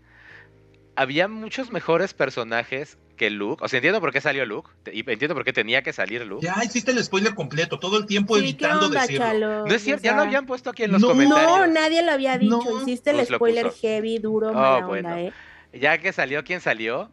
Había 0.95 1.27
muchos 1.27 1.72
mejores 1.72 2.14
personajes 2.14 2.98
que 3.18 3.30
Luke. 3.30 3.61
O 3.65 3.68
sea, 3.68 3.77
entiendo 3.77 3.99
por 3.99 4.14
qué 4.14 4.22
salió 4.22 4.45
Luke. 4.45 4.69
Y 4.94 4.99
entiendo 4.99 5.35
por 5.35 5.44
qué 5.44 5.52
tenía 5.52 5.81
que 5.81 5.91
salir 5.91 6.26
Luke. 6.26 6.45
Ya 6.45 6.64
hiciste 6.64 6.91
el 6.91 7.03
spoiler 7.03 7.35
completo, 7.35 7.80
todo 7.80 7.98
el 7.98 8.06
tiempo 8.06 8.38
evitando 8.38 8.88
decirlo. 8.88 9.65
no 9.65 9.73
es 9.73 9.84
cierto, 9.84 10.03
ya 10.03 10.15
lo 10.15 10.22
habían 10.22 10.45
puesto 10.45 10.69
aquí 10.69 10.84
en 10.84 10.94
los 10.94 11.03
comentarios. 11.03 11.52
No, 11.52 11.68
nadie 11.68 12.03
lo 12.03 12.11
había 12.14 12.38
dicho. 12.38 12.81
Hiciste 12.81 13.10
el 13.10 13.18
pues 13.18 13.27
spoiler 13.27 13.72
heavy, 13.72 14.19
duro, 14.19 14.49
oh, 14.49 14.88
onda, 14.88 15.19
¿eh? 15.19 15.34
Ya 15.73 15.98
que 15.98 16.14
salió 16.14 16.44
quien 16.44 16.61
salió. 16.61 17.11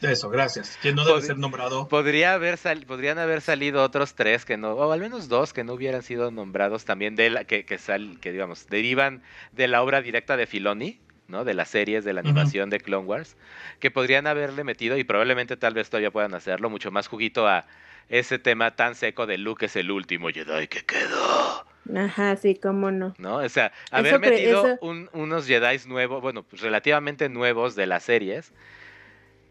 Eso, 0.00 0.30
gracias. 0.30 0.78
¿Quién 0.80 0.94
no 0.94 1.04
debe 1.04 1.20
ser 1.22 1.38
nombrado? 1.38 1.88
Podría 1.88 2.34
haber 2.34 2.58
podrían 2.86 3.18
haber 3.18 3.40
salido 3.40 3.82
otros 3.82 4.14
tres 4.14 4.44
que 4.44 4.56
no, 4.56 4.72
o 4.72 4.92
al 4.92 5.00
menos 5.00 5.28
dos 5.28 5.52
que 5.52 5.64
no 5.64 5.72
hubieran 5.72 6.02
sido 6.02 6.30
nombrados 6.30 6.84
también 6.84 7.16
de 7.16 7.30
la, 7.30 7.44
que, 7.44 7.64
que, 7.64 7.78
sal, 7.78 8.18
que 8.20 8.30
digamos, 8.30 8.68
derivan 8.68 9.22
de 9.52 9.66
la 9.66 9.82
obra 9.82 10.00
directa 10.00 10.36
de 10.36 10.46
Filoni, 10.46 11.00
¿no? 11.26 11.44
De 11.44 11.52
las 11.52 11.68
series, 11.68 12.04
de 12.04 12.12
la 12.12 12.20
animación 12.20 12.70
de 12.70 12.78
Clone 12.78 13.06
Wars, 13.06 13.36
que 13.80 13.90
podrían 13.90 14.28
haberle 14.28 14.62
metido, 14.62 14.96
y 14.96 15.04
probablemente 15.04 15.56
tal 15.56 15.74
vez 15.74 15.90
todavía 15.90 16.12
puedan 16.12 16.34
hacerlo, 16.34 16.70
mucho 16.70 16.92
más 16.92 17.08
juguito 17.08 17.48
a 17.48 17.66
ese 18.08 18.38
tema 18.38 18.76
tan 18.76 18.94
seco 18.94 19.26
de 19.26 19.36
Luke 19.36 19.66
es 19.66 19.76
el 19.76 19.90
último 19.90 20.28
Jedi 20.28 20.68
que 20.68 20.84
quedó. 20.84 21.67
Ajá, 21.96 22.36
sí, 22.36 22.54
cómo 22.54 22.90
no. 22.90 23.14
¿No? 23.18 23.36
O 23.36 23.48
sea, 23.48 23.72
haber 23.90 24.18
metido 24.20 24.78
unos 24.80 25.46
Jedi 25.46 25.78
nuevos, 25.86 26.20
bueno, 26.20 26.42
pues 26.42 26.62
relativamente 26.62 27.28
nuevos 27.28 27.74
de 27.74 27.86
las 27.86 28.04
series, 28.04 28.52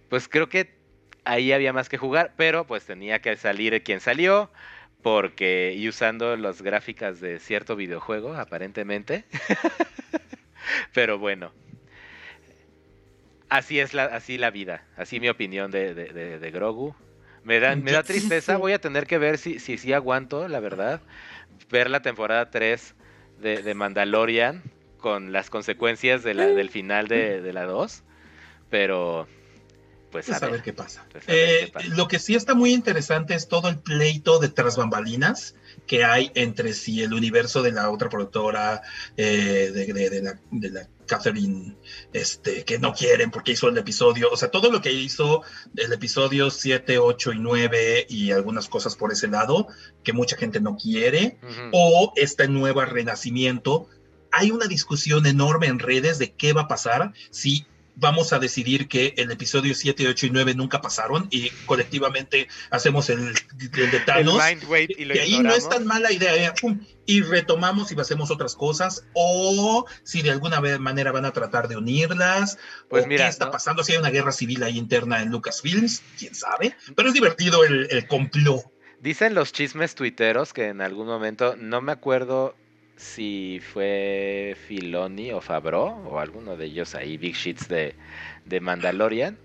pues 0.09 0.27
creo 0.27 0.49
que 0.49 0.76
ahí 1.26 1.51
había 1.51 1.73
más 1.73 1.89
que 1.89 1.97
jugar, 1.97 2.34
pero 2.38 2.65
pues 2.65 2.85
tenía 2.85 3.19
que 3.19 3.35
salir 3.35 3.81
quien 3.84 3.99
salió, 3.99 4.51
porque, 5.01 5.73
y 5.76 5.88
usando 5.88 6.35
las 6.38 6.61
gráficas 6.61 7.19
de 7.19 7.39
cierto 7.39 7.76
videojuego, 7.76 8.35
aparentemente. 8.35 9.26
pero 10.93 11.18
bueno. 11.18 11.51
Así 13.49 13.80
es 13.80 13.93
la, 13.93 14.05
así 14.05 14.38
la 14.38 14.51
vida, 14.51 14.84
así 14.97 15.22
mi 15.22 15.30
opinión 15.30 15.72
de, 15.72 15.93
de, 15.93 16.38
de, 16.38 16.51
Grogu. 16.51 16.95
Me 17.43 17.59
da, 17.59 17.76
me 17.76 17.91
da 17.91 18.03
tristeza, 18.03 18.57
voy 18.57 18.73
a 18.73 18.80
tener 18.80 19.07
que 19.07 19.18
ver 19.18 19.38
si, 19.38 19.59
si, 19.59 19.77
si 19.77 19.93
aguanto, 19.93 20.47
la 20.47 20.59
verdad 20.59 21.01
ver 21.69 21.89
la 21.89 22.01
temporada 22.01 22.49
3 22.49 22.95
de, 23.41 23.73
Mandalorian 23.73 24.64
con 24.97 25.31
las 25.31 25.49
consecuencias 25.49 26.23
de 26.23 26.34
la, 26.34 26.47
del 26.47 26.69
final 26.69 27.07
de, 27.07 27.51
la 27.53 27.65
2, 27.65 28.03
pero 28.69 29.27
pues, 30.11 30.26
pues 30.26 30.41
a, 30.41 30.47
ver, 30.47 30.61
qué 30.61 30.73
pasa. 30.73 31.05
Pues 31.11 31.23
eh, 31.27 31.72
lo 31.89 32.07
que 32.07 32.19
sí 32.19 32.35
está 32.35 32.55
muy 32.55 32.73
interesante 32.73 33.35
es 33.35 33.47
todo 33.47 33.69
el 33.69 33.77
pleito 33.77 34.39
de 34.39 34.49
tras 34.49 34.77
bambalinas 34.77 35.55
que 35.88 36.03
hay 36.03 36.31
entre 36.35 36.73
si 36.73 37.01
el 37.01 37.14
universo 37.14 37.64
de 37.64 37.72
la 37.72 37.89
otra 37.89 38.09
productora, 38.09 38.81
eh, 39.15 39.72
de, 39.73 40.22
la, 40.22 40.39
de 40.51 40.69
la 40.69 40.89
Catherine, 41.07 41.77
este, 42.14 42.64
que 42.65 42.77
no 42.77 42.93
quieren 42.93 43.31
porque 43.31 43.53
hizo 43.53 43.69
el 43.69 43.77
episodio, 43.77 44.30
o 44.30 44.38
sea, 44.38 44.51
todo 44.51 44.69
lo 44.69 44.81
que 44.81 44.91
hizo 44.91 45.41
el 45.76 45.91
episodio 45.93 46.51
7, 46.51 46.99
8 46.99 47.31
y 47.34 47.39
9 47.39 48.05
y 48.09 48.31
algunas 48.31 48.68
cosas 48.68 48.95
por 48.95 49.11
ese 49.11 49.27
lado 49.27 49.68
que 50.03 50.14
mucha 50.14 50.38
gente 50.38 50.59
no 50.59 50.76
quiere, 50.76 51.39
o 51.72 52.14
este 52.15 52.47
nuevo 52.47 52.84
renacimiento. 52.85 53.88
Hay 54.31 54.51
una 54.51 54.68
discusión 54.68 55.26
enorme 55.26 55.68
en 55.68 55.80
redes 55.80 56.19
de 56.19 56.34
qué 56.34 56.53
va 56.53 56.64
a 56.64 56.68
pasar 56.68 57.14
si 57.31 57.65
vamos 57.99 58.32
a 58.32 58.40
decidir 58.40 58.88
que 58.88 59.14
el 59.18 59.32
episodio 59.32 59.74
7, 59.74 60.07
8 60.07 60.26
y 60.28 60.30
9 60.30 60.56
nunca 60.56 60.82
pasaron 60.82 61.28
y 61.32 61.49
colectivamente 61.65 62.48
hacemos 62.69 63.10
el, 63.10 63.34
el 63.60 63.91
de 63.91 63.99
Thanos. 64.02 64.41
y, 64.98 65.18
ahí 65.18 65.40
no 65.40 65.53
es 65.53 65.68
tan 65.68 65.86
mala 65.86 66.11
idea. 66.11 66.36
¿eh? 66.36 66.53
y 67.06 67.22
retomamos 67.22 67.91
y 67.91 67.99
hacemos 67.99 68.30
otras 68.30 68.56
cosas 68.56 69.06
o 69.14 69.86
si 70.03 70.22
de 70.22 70.32
alguna 70.32 70.60
manera 70.78 71.11
van 71.11 71.26
a 71.26 71.32
tratar 71.32 71.68
de 71.68 71.78
unirlas 71.78 72.60
pues 72.90 73.07
mira, 73.07 73.26
qué 73.26 73.30
está 73.30 73.49
pasando, 73.49 73.84
si 73.84 73.94
hay 73.94 73.98
una 73.98 74.10
guerra 74.10 74.32
civil 74.32 74.61
ahí 74.64 74.78
interna 74.78 75.22
en 75.22 75.32
Lucasfilms, 75.32 76.03
quién 76.19 76.36
sabe, 76.36 76.76
pero 76.95 77.07
es 77.07 77.14
divertido 77.14 77.64
el, 77.64 77.88
el 77.90 78.07
complot. 78.07 78.65
Dicen 78.99 79.36
los 79.36 79.53
chismes 79.53 79.95
tuiteros 79.95 80.53
que 80.53 80.68
en 80.68 80.82
algún 80.82 81.07
momento, 81.07 81.56
no 81.56 81.82
me 81.82 81.91
acuerdo 81.91 82.56
si 82.98 83.61
fue 83.74 84.57
Filoni 84.68 85.32
o 85.32 85.40
Fabro 85.40 85.86
o 85.86 86.19
alguno 86.19 86.57
de 86.57 86.65
ellos 86.65 86.95
ahí, 86.95 87.18
Big 87.18 87.36
Sheets 87.36 87.68
de, 87.69 87.95
de 88.45 88.60
Mandalorian, 88.60 89.38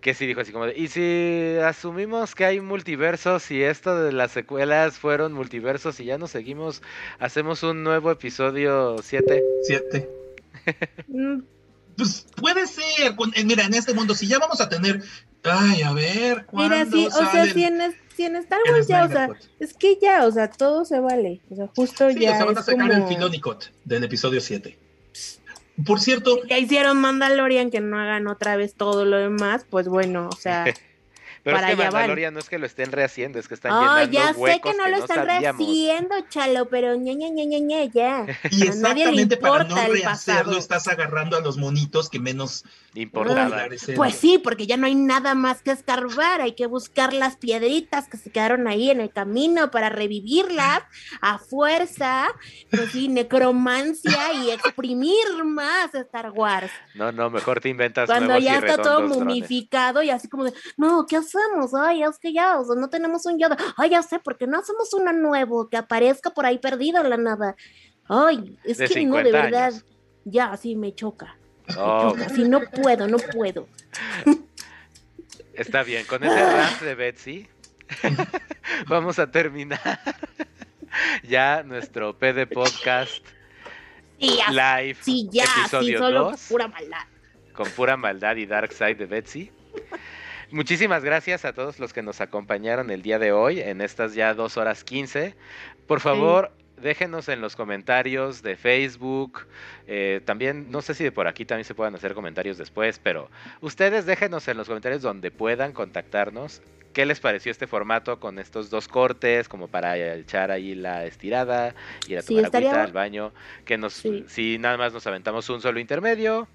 que 0.00 0.14
sí 0.14 0.26
dijo 0.26 0.40
así 0.40 0.52
como 0.52 0.66
de, 0.66 0.78
y 0.78 0.88
si 0.88 1.58
asumimos 1.62 2.34
que 2.34 2.44
hay 2.44 2.60
multiversos 2.60 3.50
y 3.50 3.62
esto 3.62 4.02
de 4.02 4.12
las 4.12 4.30
secuelas 4.30 4.98
fueron 4.98 5.32
multiversos 5.32 6.00
y 6.00 6.04
ya 6.04 6.18
nos 6.18 6.30
seguimos, 6.30 6.82
hacemos 7.18 7.62
un 7.62 7.82
nuevo 7.82 8.10
episodio 8.10 8.96
7. 9.02 9.42
7. 9.64 10.10
Mm, 11.08 11.40
pues 11.96 12.26
puede 12.36 12.66
ser, 12.66 13.14
mira, 13.44 13.64
en 13.64 13.74
este 13.74 13.94
mundo, 13.94 14.14
si 14.14 14.26
ya 14.26 14.38
vamos 14.38 14.60
a 14.60 14.68
tener, 14.68 15.02
ay, 15.44 15.82
a 15.82 15.92
ver, 15.92 16.46
Mira, 16.52 16.86
sí, 16.86 17.06
o 17.06 17.30
sea, 17.30 17.46
si 17.46 17.64
en, 17.64 17.80
en 17.80 18.36
Star 18.36 18.60
Wars 18.70 18.86
ya, 18.86 19.04
o 19.04 19.08
sea, 19.08 19.28
es 19.58 19.74
que 19.74 19.98
ya, 20.00 20.26
o 20.26 20.32
sea, 20.32 20.50
todo 20.50 20.84
se 20.84 21.00
vale, 21.00 21.40
o 21.50 21.56
sea, 21.56 21.68
justo 21.74 22.10
ya. 22.10 22.32
O 22.32 22.34
sea, 22.36 22.44
van 22.44 22.58
a 22.58 22.62
sacar 22.62 22.92
el 22.92 23.06
Filonicot 23.06 23.72
del 23.84 24.04
episodio 24.04 24.40
7. 24.40 24.78
Por 25.86 26.00
cierto. 26.00 26.44
Ya 26.46 26.58
hicieron 26.58 26.98
Mandalorian 26.98 27.70
que 27.70 27.80
no 27.80 27.98
hagan 27.98 28.26
otra 28.26 28.56
vez 28.56 28.74
todo 28.74 29.04
lo 29.04 29.16
demás, 29.16 29.64
pues 29.68 29.88
bueno, 29.88 30.28
o 30.30 30.36
sea. 30.36 30.64
Pero 31.42 31.56
es 31.58 31.64
que 31.66 31.76
Mandalorian 31.76 32.34
no 32.34 32.40
es 32.40 32.48
que 32.48 32.58
lo 32.58 32.66
estén 32.66 32.92
rehaciendo, 32.92 33.38
es 33.38 33.48
que 33.48 33.54
están 33.54 33.72
oh, 33.72 33.80
llenando 33.80 34.12
ya 34.12 34.34
sé 34.34 34.60
que 34.60 34.74
no 34.74 34.88
lo 34.88 34.96
están 34.96 35.26
rehaciendo, 35.26 36.14
chalo, 36.28 36.68
pero 36.68 36.94
ña, 36.96 37.14
ña, 37.14 37.28
ña, 37.30 37.58
ña, 37.58 37.84
ya. 37.84 38.26
Y 38.50 38.66
exactamente 38.66 39.36
para 39.36 39.64
no 39.64 39.76
rehacerlo 39.76 40.58
estás 40.58 40.88
agarrando 40.88 41.36
a 41.36 41.40
los 41.40 41.56
monitos 41.56 42.10
que 42.10 42.18
menos 42.18 42.64
importan. 42.94 43.52
Pues 43.96 44.14
sí, 44.14 44.38
porque 44.38 44.66
ya 44.66 44.76
no 44.76 44.86
hay 44.86 44.94
nada 44.94 45.34
más 45.34 45.62
que 45.62 45.70
escarbar, 45.70 46.40
hay 46.40 46.52
que 46.52 46.66
buscar 46.66 47.12
las 47.12 47.36
piedritas 47.36 48.08
que 48.08 48.16
se 48.16 48.30
quedaron 48.30 48.66
ahí 48.66 48.90
en 48.90 49.00
el 49.00 49.10
camino 49.10 49.70
para 49.70 49.88
revivirlas 49.88 50.82
a 51.20 51.38
fuerza, 51.38 52.28
pues 52.70 52.90
sí, 52.92 53.08
necromancia 53.08 54.32
y 54.34 54.50
exprimir 54.50 55.44
más 55.44 55.94
Star 55.94 56.30
Wars. 56.30 56.70
No, 56.94 57.12
no, 57.12 57.30
mejor 57.30 57.60
te 57.60 57.68
inventas 57.68 58.06
Cuando 58.06 58.38
ya 58.38 58.58
está 58.58 58.76
todo 58.82 59.06
momificado 59.06 60.02
y 60.02 60.10
así 60.10 60.28
como 60.28 60.44
de, 60.44 60.52
no, 60.76 61.06
¿qué 61.06 61.16
hacemos? 61.36 61.74
Ay, 61.74 62.02
es 62.02 62.18
que 62.18 62.32
ya, 62.32 62.58
o 62.58 62.64
sea, 62.64 62.74
no 62.76 62.88
tenemos 62.88 63.26
un 63.26 63.38
Yoda. 63.38 63.56
Ay, 63.76 63.90
ya 63.90 64.02
sé, 64.02 64.18
porque 64.18 64.46
no 64.46 64.58
hacemos 64.58 64.92
uno 64.94 65.12
nuevo 65.12 65.68
que 65.68 65.76
aparezca 65.76 66.30
por 66.30 66.46
ahí 66.46 66.58
perdido 66.58 67.00
en 67.00 67.10
la 67.10 67.16
nada. 67.16 67.56
Ay, 68.08 68.58
es 68.64 68.78
que 68.78 69.04
no, 69.04 69.16
de 69.16 69.32
verdad, 69.32 69.72
ya, 70.24 70.52
así 70.52 70.76
me 70.76 70.94
choca. 70.94 71.36
Oh. 71.78 72.14
Así 72.26 72.48
no 72.48 72.60
puedo, 72.60 73.06
no 73.06 73.18
puedo. 73.18 73.68
Está 75.54 75.82
bien, 75.82 76.04
con 76.06 76.24
ese 76.24 76.56
rant 76.56 76.80
de 76.80 76.94
Betsy 76.94 77.48
vamos 78.86 79.18
a 79.18 79.30
terminar 79.30 80.00
ya 81.28 81.62
nuestro 81.62 82.16
PD 82.16 82.46
Podcast 82.46 83.24
live 84.18 84.96
ya, 85.30 85.44
episodio 85.44 85.98
solo 85.98 86.32
pura 86.48 86.68
maldad. 86.68 87.04
Con 87.54 87.68
pura 87.70 87.96
maldad 87.96 88.36
y 88.36 88.46
dark 88.46 88.72
side 88.72 88.94
de 88.94 89.06
Betsy. 89.06 89.50
Muchísimas 90.52 91.04
gracias 91.04 91.44
a 91.44 91.52
todos 91.52 91.78
los 91.78 91.92
que 91.92 92.02
nos 92.02 92.20
acompañaron 92.20 92.90
el 92.90 93.02
día 93.02 93.20
de 93.20 93.30
hoy 93.30 93.60
en 93.60 93.80
estas 93.80 94.14
ya 94.14 94.34
dos 94.34 94.56
horas 94.56 94.82
quince. 94.82 95.36
Por 95.86 96.00
favor, 96.00 96.50
déjenos 96.80 97.28
en 97.28 97.40
los 97.40 97.56
comentarios 97.56 98.42
de 98.42 98.56
Facebook. 98.56 99.46
Eh, 99.86 100.20
también, 100.24 100.70
no 100.70 100.82
sé 100.82 100.94
si 100.94 101.04
de 101.04 101.12
por 101.12 101.28
aquí 101.28 101.44
también 101.44 101.64
se 101.64 101.74
puedan 101.74 101.94
hacer 101.94 102.14
comentarios 102.14 102.58
después, 102.58 102.98
pero 102.98 103.30
ustedes 103.60 104.06
déjenos 104.06 104.46
en 104.48 104.56
los 104.56 104.66
comentarios 104.66 105.02
donde 105.02 105.30
puedan 105.30 105.72
contactarnos. 105.72 106.62
¿Qué 106.92 107.06
les 107.06 107.20
pareció 107.20 107.52
este 107.52 107.68
formato 107.68 108.18
con 108.18 108.40
estos 108.40 108.68
dos 108.68 108.88
cortes, 108.88 109.48
como 109.48 109.68
para 109.68 109.96
echar 110.16 110.50
ahí 110.50 110.74
la 110.74 111.04
estirada, 111.04 111.74
ir 112.08 112.18
a 112.18 112.22
tomar 112.22 112.46
agüita 112.46 112.82
al 112.82 112.92
baño? 112.92 113.32
Que 113.64 113.78
nos, 113.78 114.02
si 114.26 114.58
nada 114.58 114.76
más 114.76 114.92
nos 114.92 115.06
aventamos 115.06 115.48
un 115.50 115.60
solo 115.60 115.78
intermedio, 115.78 116.48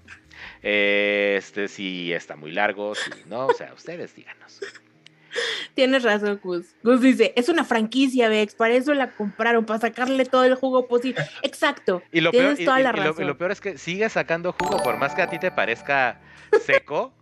este, 0.62 1.68
si 1.68 2.12
está 2.12 2.36
muy 2.36 2.52
largo, 2.52 2.94
si 2.94 3.10
no, 3.26 3.46
o 3.46 3.54
sea, 3.54 3.72
ustedes 3.72 4.14
díganos. 4.14 4.60
Tienes 5.74 6.02
razón, 6.02 6.40
Gus. 6.42 6.66
Gus 6.82 7.00
dice, 7.00 7.32
es 7.36 7.48
una 7.48 7.64
franquicia, 7.64 8.28
Vex, 8.28 8.54
para 8.54 8.74
eso 8.74 8.94
la 8.94 9.10
compraron, 9.10 9.64
para 9.64 9.80
sacarle 9.80 10.24
todo 10.24 10.44
el 10.44 10.54
jugo 10.54 10.86
posible. 10.88 11.22
Exacto. 11.42 12.02
Y 12.12 12.20
lo, 12.20 12.30
peor, 12.30 12.56
toda 12.56 12.78
la 12.80 12.92
razón. 12.92 13.22
y 13.22 13.26
lo 13.26 13.36
peor 13.36 13.52
es 13.52 13.60
que 13.60 13.78
sigue 13.78 14.08
sacando 14.08 14.52
jugo, 14.52 14.82
por 14.82 14.96
más 14.98 15.14
que 15.14 15.22
a 15.22 15.28
ti 15.28 15.38
te 15.38 15.50
parezca 15.50 16.20
seco. 16.64 17.12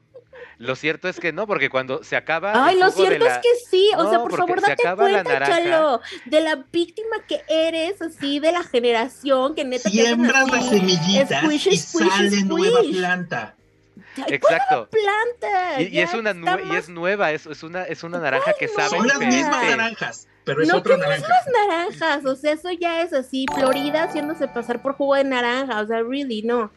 Lo 0.59 0.77
cierto 0.77 1.09
es 1.09 1.19
que 1.19 1.33
no, 1.33 1.47
porque 1.47 1.69
cuando 1.69 2.05
se 2.05 2.17
acaba. 2.17 2.67
Ay, 2.67 2.79
lo 2.79 2.91
cierto 2.91 3.27
es 3.27 3.39
que 3.39 3.49
sí. 3.69 3.91
O 3.97 4.09
sea, 4.09 4.21
por 4.21 4.37
favor, 4.37 4.61
date 4.61 4.83
cuenta, 4.97 5.45
Chalo, 5.45 6.01
de 6.27 6.41
la 6.41 6.65
víctima 6.73 7.17
que 7.27 7.43
eres, 7.49 8.01
así, 8.01 8.39
de 8.39 8.53
la 8.53 8.63
generación 8.63 9.55
que 9.55 9.65
neta. 9.65 9.89
Siembras 9.89 10.51
la 10.51 10.63
semillita 10.63 11.43
y 11.53 11.77
sale 11.77 12.43
nueva 12.45 12.81
planta. 12.83 13.57
Exacto. 14.29 14.89
Planta, 14.91 15.83
y, 15.83 15.99
es 15.99 16.15
una 16.15 16.35
y 16.73 16.77
es 16.77 16.89
nueva, 16.89 17.33
es, 17.33 17.47
es, 17.47 17.63
una 17.63 17.85
es 17.85 18.03
una 18.05 18.19
naranja 18.19 18.53
que 18.59 18.69
sabe 18.69 18.91
Son 18.91 19.07
las 19.07 19.19
mismas 19.19 19.65
naranjas, 19.65 20.29
pero 20.45 20.63
es 20.63 20.69
no 20.69 20.79
otra 20.79 20.97
naranja. 20.97 21.27
mismas 21.27 21.69
naranjas, 21.69 22.25
o 22.27 22.37
sea, 22.37 22.53
eso 22.53 22.71
ya 22.71 23.03
es 23.03 23.13
así, 23.13 23.47
Florida 23.55 24.05
haciéndose 24.05 24.49
pasar 24.49 24.83
por 24.83 24.95
jugo 24.95 25.15
de 25.17 25.25
naranja, 25.25 25.81
o 25.81 25.87
sea, 25.87 26.03
really 26.03 26.43
no. 26.43 26.71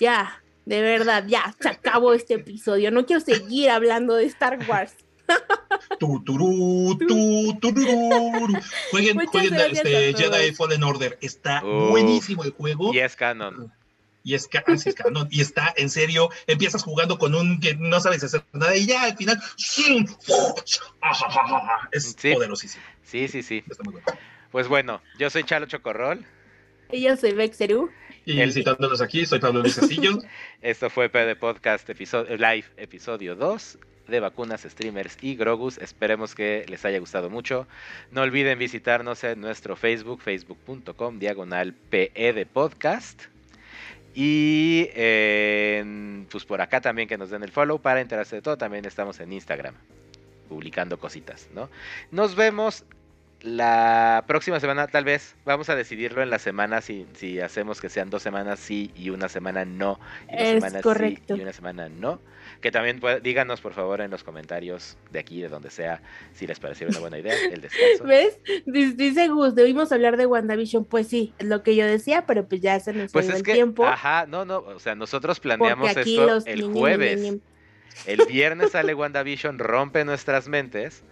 Ya. 0.00 0.40
De 0.66 0.80
verdad, 0.80 1.24
ya, 1.26 1.54
se 1.60 1.68
acabó 1.68 2.14
este 2.14 2.34
episodio. 2.34 2.90
No 2.90 3.04
quiero 3.04 3.20
seguir 3.20 3.68
hablando 3.68 4.14
de 4.14 4.24
Star 4.24 4.58
Wars. 4.66 4.94
Jueguen, 8.90 9.26
jueguen 9.26 9.54
este, 9.54 10.14
Jedi 10.14 10.54
Fallen 10.54 10.82
Order. 10.82 11.18
Está 11.20 11.62
buenísimo 11.62 12.44
el 12.44 12.52
juego. 12.52 12.94
Y 12.94 12.98
es 12.98 13.16
canon. 13.16 13.72
Y 14.24 14.34
es, 14.34 14.48
es 14.86 14.94
canon. 14.94 15.28
Y 15.30 15.42
está 15.42 15.72
en 15.76 15.90
serio. 15.90 16.30
Empiezas 16.46 16.82
jugando 16.82 17.18
con 17.18 17.34
un 17.34 17.60
que 17.60 17.76
no 17.76 18.00
sabes 18.00 18.24
hacer 18.24 18.42
nada 18.52 18.74
y 18.74 18.86
ya 18.86 19.04
al 19.04 19.16
final. 19.16 19.38
Es 21.92 22.16
poderosísimo. 22.16 22.82
Sí, 23.04 23.28
sí, 23.28 23.42
sí. 23.42 23.62
Pues 24.50 24.66
bueno, 24.66 25.02
yo 25.18 25.28
soy 25.28 25.44
Chalo 25.44 25.66
Chocorrol. 25.66 26.24
Y 26.90 27.02
yo 27.02 27.16
soy 27.16 27.32
Vexeru. 27.32 27.90
Y 28.24 28.40
visitándonos 28.42 29.02
aquí, 29.02 29.26
soy 29.26 29.40
Pablo 29.40 29.60
Luis 29.60 29.76
Castillo. 29.76 30.18
Esto 30.62 30.88
fue 30.88 31.10
PD 31.10 31.36
Podcast 31.36 31.88
episodio, 31.90 32.34
Live, 32.36 32.64
episodio 32.78 33.34
2 33.34 33.78
de 34.08 34.20
vacunas, 34.20 34.62
streamers 34.62 35.18
y 35.20 35.36
Grogus. 35.36 35.76
Esperemos 35.78 36.34
que 36.34 36.64
les 36.68 36.84
haya 36.86 36.98
gustado 36.98 37.28
mucho. 37.28 37.66
No 38.10 38.22
olviden 38.22 38.58
visitarnos 38.58 39.22
en 39.24 39.40
nuestro 39.40 39.76
Facebook, 39.76 40.22
facebook.com, 40.22 41.18
diagonal 41.18 41.74
PE 41.74 42.32
de 42.32 42.46
podcast. 42.46 43.33
Y 44.14 44.88
pues 46.30 46.44
por 46.44 46.60
acá 46.60 46.80
también 46.80 47.08
que 47.08 47.18
nos 47.18 47.30
den 47.30 47.42
el 47.42 47.50
follow 47.50 47.80
para 47.80 48.00
enterarse 48.00 48.36
de 48.36 48.42
todo. 48.42 48.56
También 48.56 48.84
estamos 48.84 49.18
en 49.20 49.32
Instagram 49.32 49.74
publicando 50.48 50.98
cositas, 50.98 51.48
¿no? 51.52 51.68
Nos 52.10 52.36
vemos 52.36 52.84
la 53.44 54.24
próxima 54.26 54.58
semana, 54.58 54.86
tal 54.86 55.04
vez, 55.04 55.36
vamos 55.44 55.68
a 55.68 55.76
decidirlo 55.76 56.22
en 56.22 56.30
la 56.30 56.38
semana 56.38 56.80
si, 56.80 57.06
si 57.12 57.40
hacemos 57.40 57.78
que 57.78 57.90
sean 57.90 58.08
dos 58.08 58.22
semanas 58.22 58.58
sí 58.58 58.90
y 58.96 59.10
una 59.10 59.28
semana 59.28 59.66
no. 59.66 60.00
Y 60.30 60.36
es 60.36 60.48
semana 60.54 60.80
correcto. 60.80 61.34
Sí 61.34 61.40
y 61.40 61.42
una 61.42 61.52
semana 61.52 61.90
no. 61.90 62.20
Que 62.62 62.70
también 62.70 63.02
díganos, 63.22 63.60
por 63.60 63.74
favor, 63.74 64.00
en 64.00 64.10
los 64.10 64.24
comentarios 64.24 64.96
de 65.10 65.18
aquí, 65.18 65.42
de 65.42 65.50
donde 65.50 65.68
sea, 65.70 66.00
si 66.32 66.46
les 66.46 66.58
pareció 66.58 66.88
una 66.88 67.00
buena 67.00 67.18
idea 67.18 67.34
el 67.52 67.60
descanso. 67.60 68.04
¿Ves? 68.06 68.38
Dice 68.64 69.28
Gus, 69.28 69.54
debimos 69.54 69.92
hablar 69.92 70.16
de 70.16 70.24
WandaVision. 70.24 70.86
Pues 70.86 71.08
sí, 71.08 71.34
es 71.38 71.46
lo 71.46 71.62
que 71.62 71.76
yo 71.76 71.84
decía, 71.86 72.24
pero 72.24 72.48
pues 72.48 72.62
ya 72.62 72.80
se 72.80 72.94
nos 72.94 73.12
pues 73.12 73.28
es 73.28 73.36
el 73.36 73.42
tiempo. 73.42 73.84
Ajá, 73.84 74.24
no, 74.26 74.46
no, 74.46 74.60
o 74.60 74.78
sea, 74.78 74.94
nosotros 74.94 75.38
planeamos 75.38 75.94
esto 75.94 76.38
el 76.46 76.62
jueves. 76.62 77.36
El 78.06 78.24
viernes 78.26 78.70
sale 78.70 78.94
WandaVision, 78.94 79.58
rompe 79.58 80.02
nuestras 80.06 80.48
mentes 80.48 81.04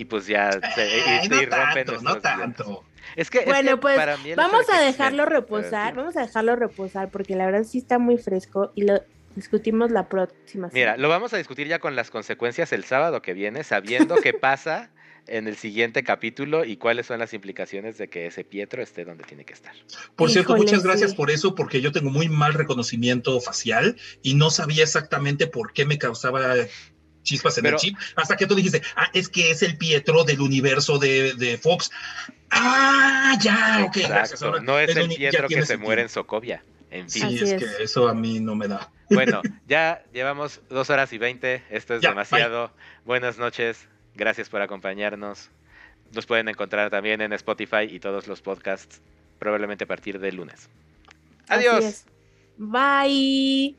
y 0.00 0.06
pues 0.06 0.26
ya 0.26 0.50
se, 0.74 1.28
no 1.28 1.48
tanto, 1.48 2.00
no 2.00 2.20
tanto. 2.20 2.84
Es 3.16 3.28
que, 3.28 3.44
bueno, 3.44 3.78
pues 3.80 3.98
vamos 4.34 4.64
a 4.72 4.80
dejarlo 4.80 5.26
reposar, 5.26 5.94
vamos 5.94 6.16
a 6.16 6.22
dejarlo 6.22 6.56
reposar 6.56 7.10
porque 7.10 7.36
la 7.36 7.44
verdad 7.44 7.64
sí 7.64 7.78
está 7.78 7.98
muy 7.98 8.16
fresco 8.16 8.72
y 8.74 8.84
lo 8.84 9.02
discutimos 9.36 9.90
la 9.90 10.08
próxima 10.08 10.70
semana. 10.70 10.72
Mira, 10.72 10.96
lo 10.96 11.10
vamos 11.10 11.34
a 11.34 11.36
discutir 11.36 11.68
ya 11.68 11.80
con 11.80 11.96
las 11.96 12.10
consecuencias 12.10 12.72
el 12.72 12.84
sábado 12.84 13.20
que 13.20 13.34
viene, 13.34 13.62
sabiendo 13.62 14.16
qué 14.16 14.32
pasa 14.48 14.90
en 15.26 15.46
el 15.46 15.56
siguiente 15.56 16.02
capítulo 16.02 16.64
y 16.64 16.78
cuáles 16.78 17.04
son 17.04 17.18
las 17.18 17.34
implicaciones 17.34 17.98
de 17.98 18.08
que 18.08 18.26
ese 18.26 18.42
Pietro 18.42 18.82
esté 18.82 19.04
donde 19.04 19.24
tiene 19.24 19.44
que 19.44 19.52
estar. 19.52 19.74
Por 20.16 20.30
cierto, 20.30 20.56
muchas 20.56 20.82
gracias 20.82 21.14
por 21.14 21.30
eso, 21.30 21.54
porque 21.54 21.82
yo 21.82 21.92
tengo 21.92 22.08
muy 22.08 22.30
mal 22.30 22.54
reconocimiento 22.54 23.38
facial 23.42 23.96
y 24.22 24.32
no 24.32 24.48
sabía 24.48 24.82
exactamente 24.82 25.46
por 25.46 25.74
qué 25.74 25.84
me 25.84 25.98
causaba 25.98 26.54
chispas 27.22 27.58
en 27.58 27.66
el 27.66 27.76
chip, 27.76 27.96
hasta 28.16 28.36
que 28.36 28.46
tú 28.46 28.54
dijiste, 28.54 28.82
ah, 28.96 29.08
es 29.12 29.28
que 29.28 29.50
es 29.50 29.62
el 29.62 29.76
Pietro 29.76 30.24
del 30.24 30.40
universo 30.40 30.98
de, 30.98 31.58
Fox. 31.62 31.90
Ah, 32.50 33.38
ya, 33.40 33.84
ok. 33.86 33.96
Exacto. 33.98 34.60
no 34.60 34.78
es 34.78 34.96
el 34.96 35.08
Pietro 35.08 35.48
que 35.48 35.64
se 35.64 35.76
muere 35.76 36.02
en 36.02 36.08
Sokovia. 36.08 36.62
En 36.90 37.08
fin. 37.08 37.30
Sí, 37.30 37.44
es, 37.44 37.54
que 37.54 37.82
eso 37.82 38.08
a 38.08 38.14
mí 38.14 38.40
no 38.40 38.54
me 38.54 38.68
da. 38.68 38.90
Bueno, 39.10 39.42
ya 39.66 40.04
llevamos 40.12 40.60
dos 40.68 40.88
horas 40.88 41.12
y 41.12 41.18
veinte. 41.18 41.64
Esto 41.68 41.94
es 41.94 42.00
demasiado. 42.00 42.70
Buenas 43.04 43.38
noches. 43.38 43.88
Gracias 44.14 44.48
por 44.48 44.62
acompañarnos. 44.62 45.50
Nos 46.12 46.26
pueden 46.26 46.48
encontrar 46.48 46.90
también 46.90 47.20
en 47.20 47.32
Spotify 47.32 47.88
y 47.90 47.98
todos 47.98 48.28
los 48.28 48.40
podcasts, 48.40 49.00
probablemente 49.40 49.84
a 49.84 49.86
partir 49.88 50.20
del 50.20 50.36
lunes. 50.36 50.68
Adiós. 51.48 52.04
Bye. 52.56 53.76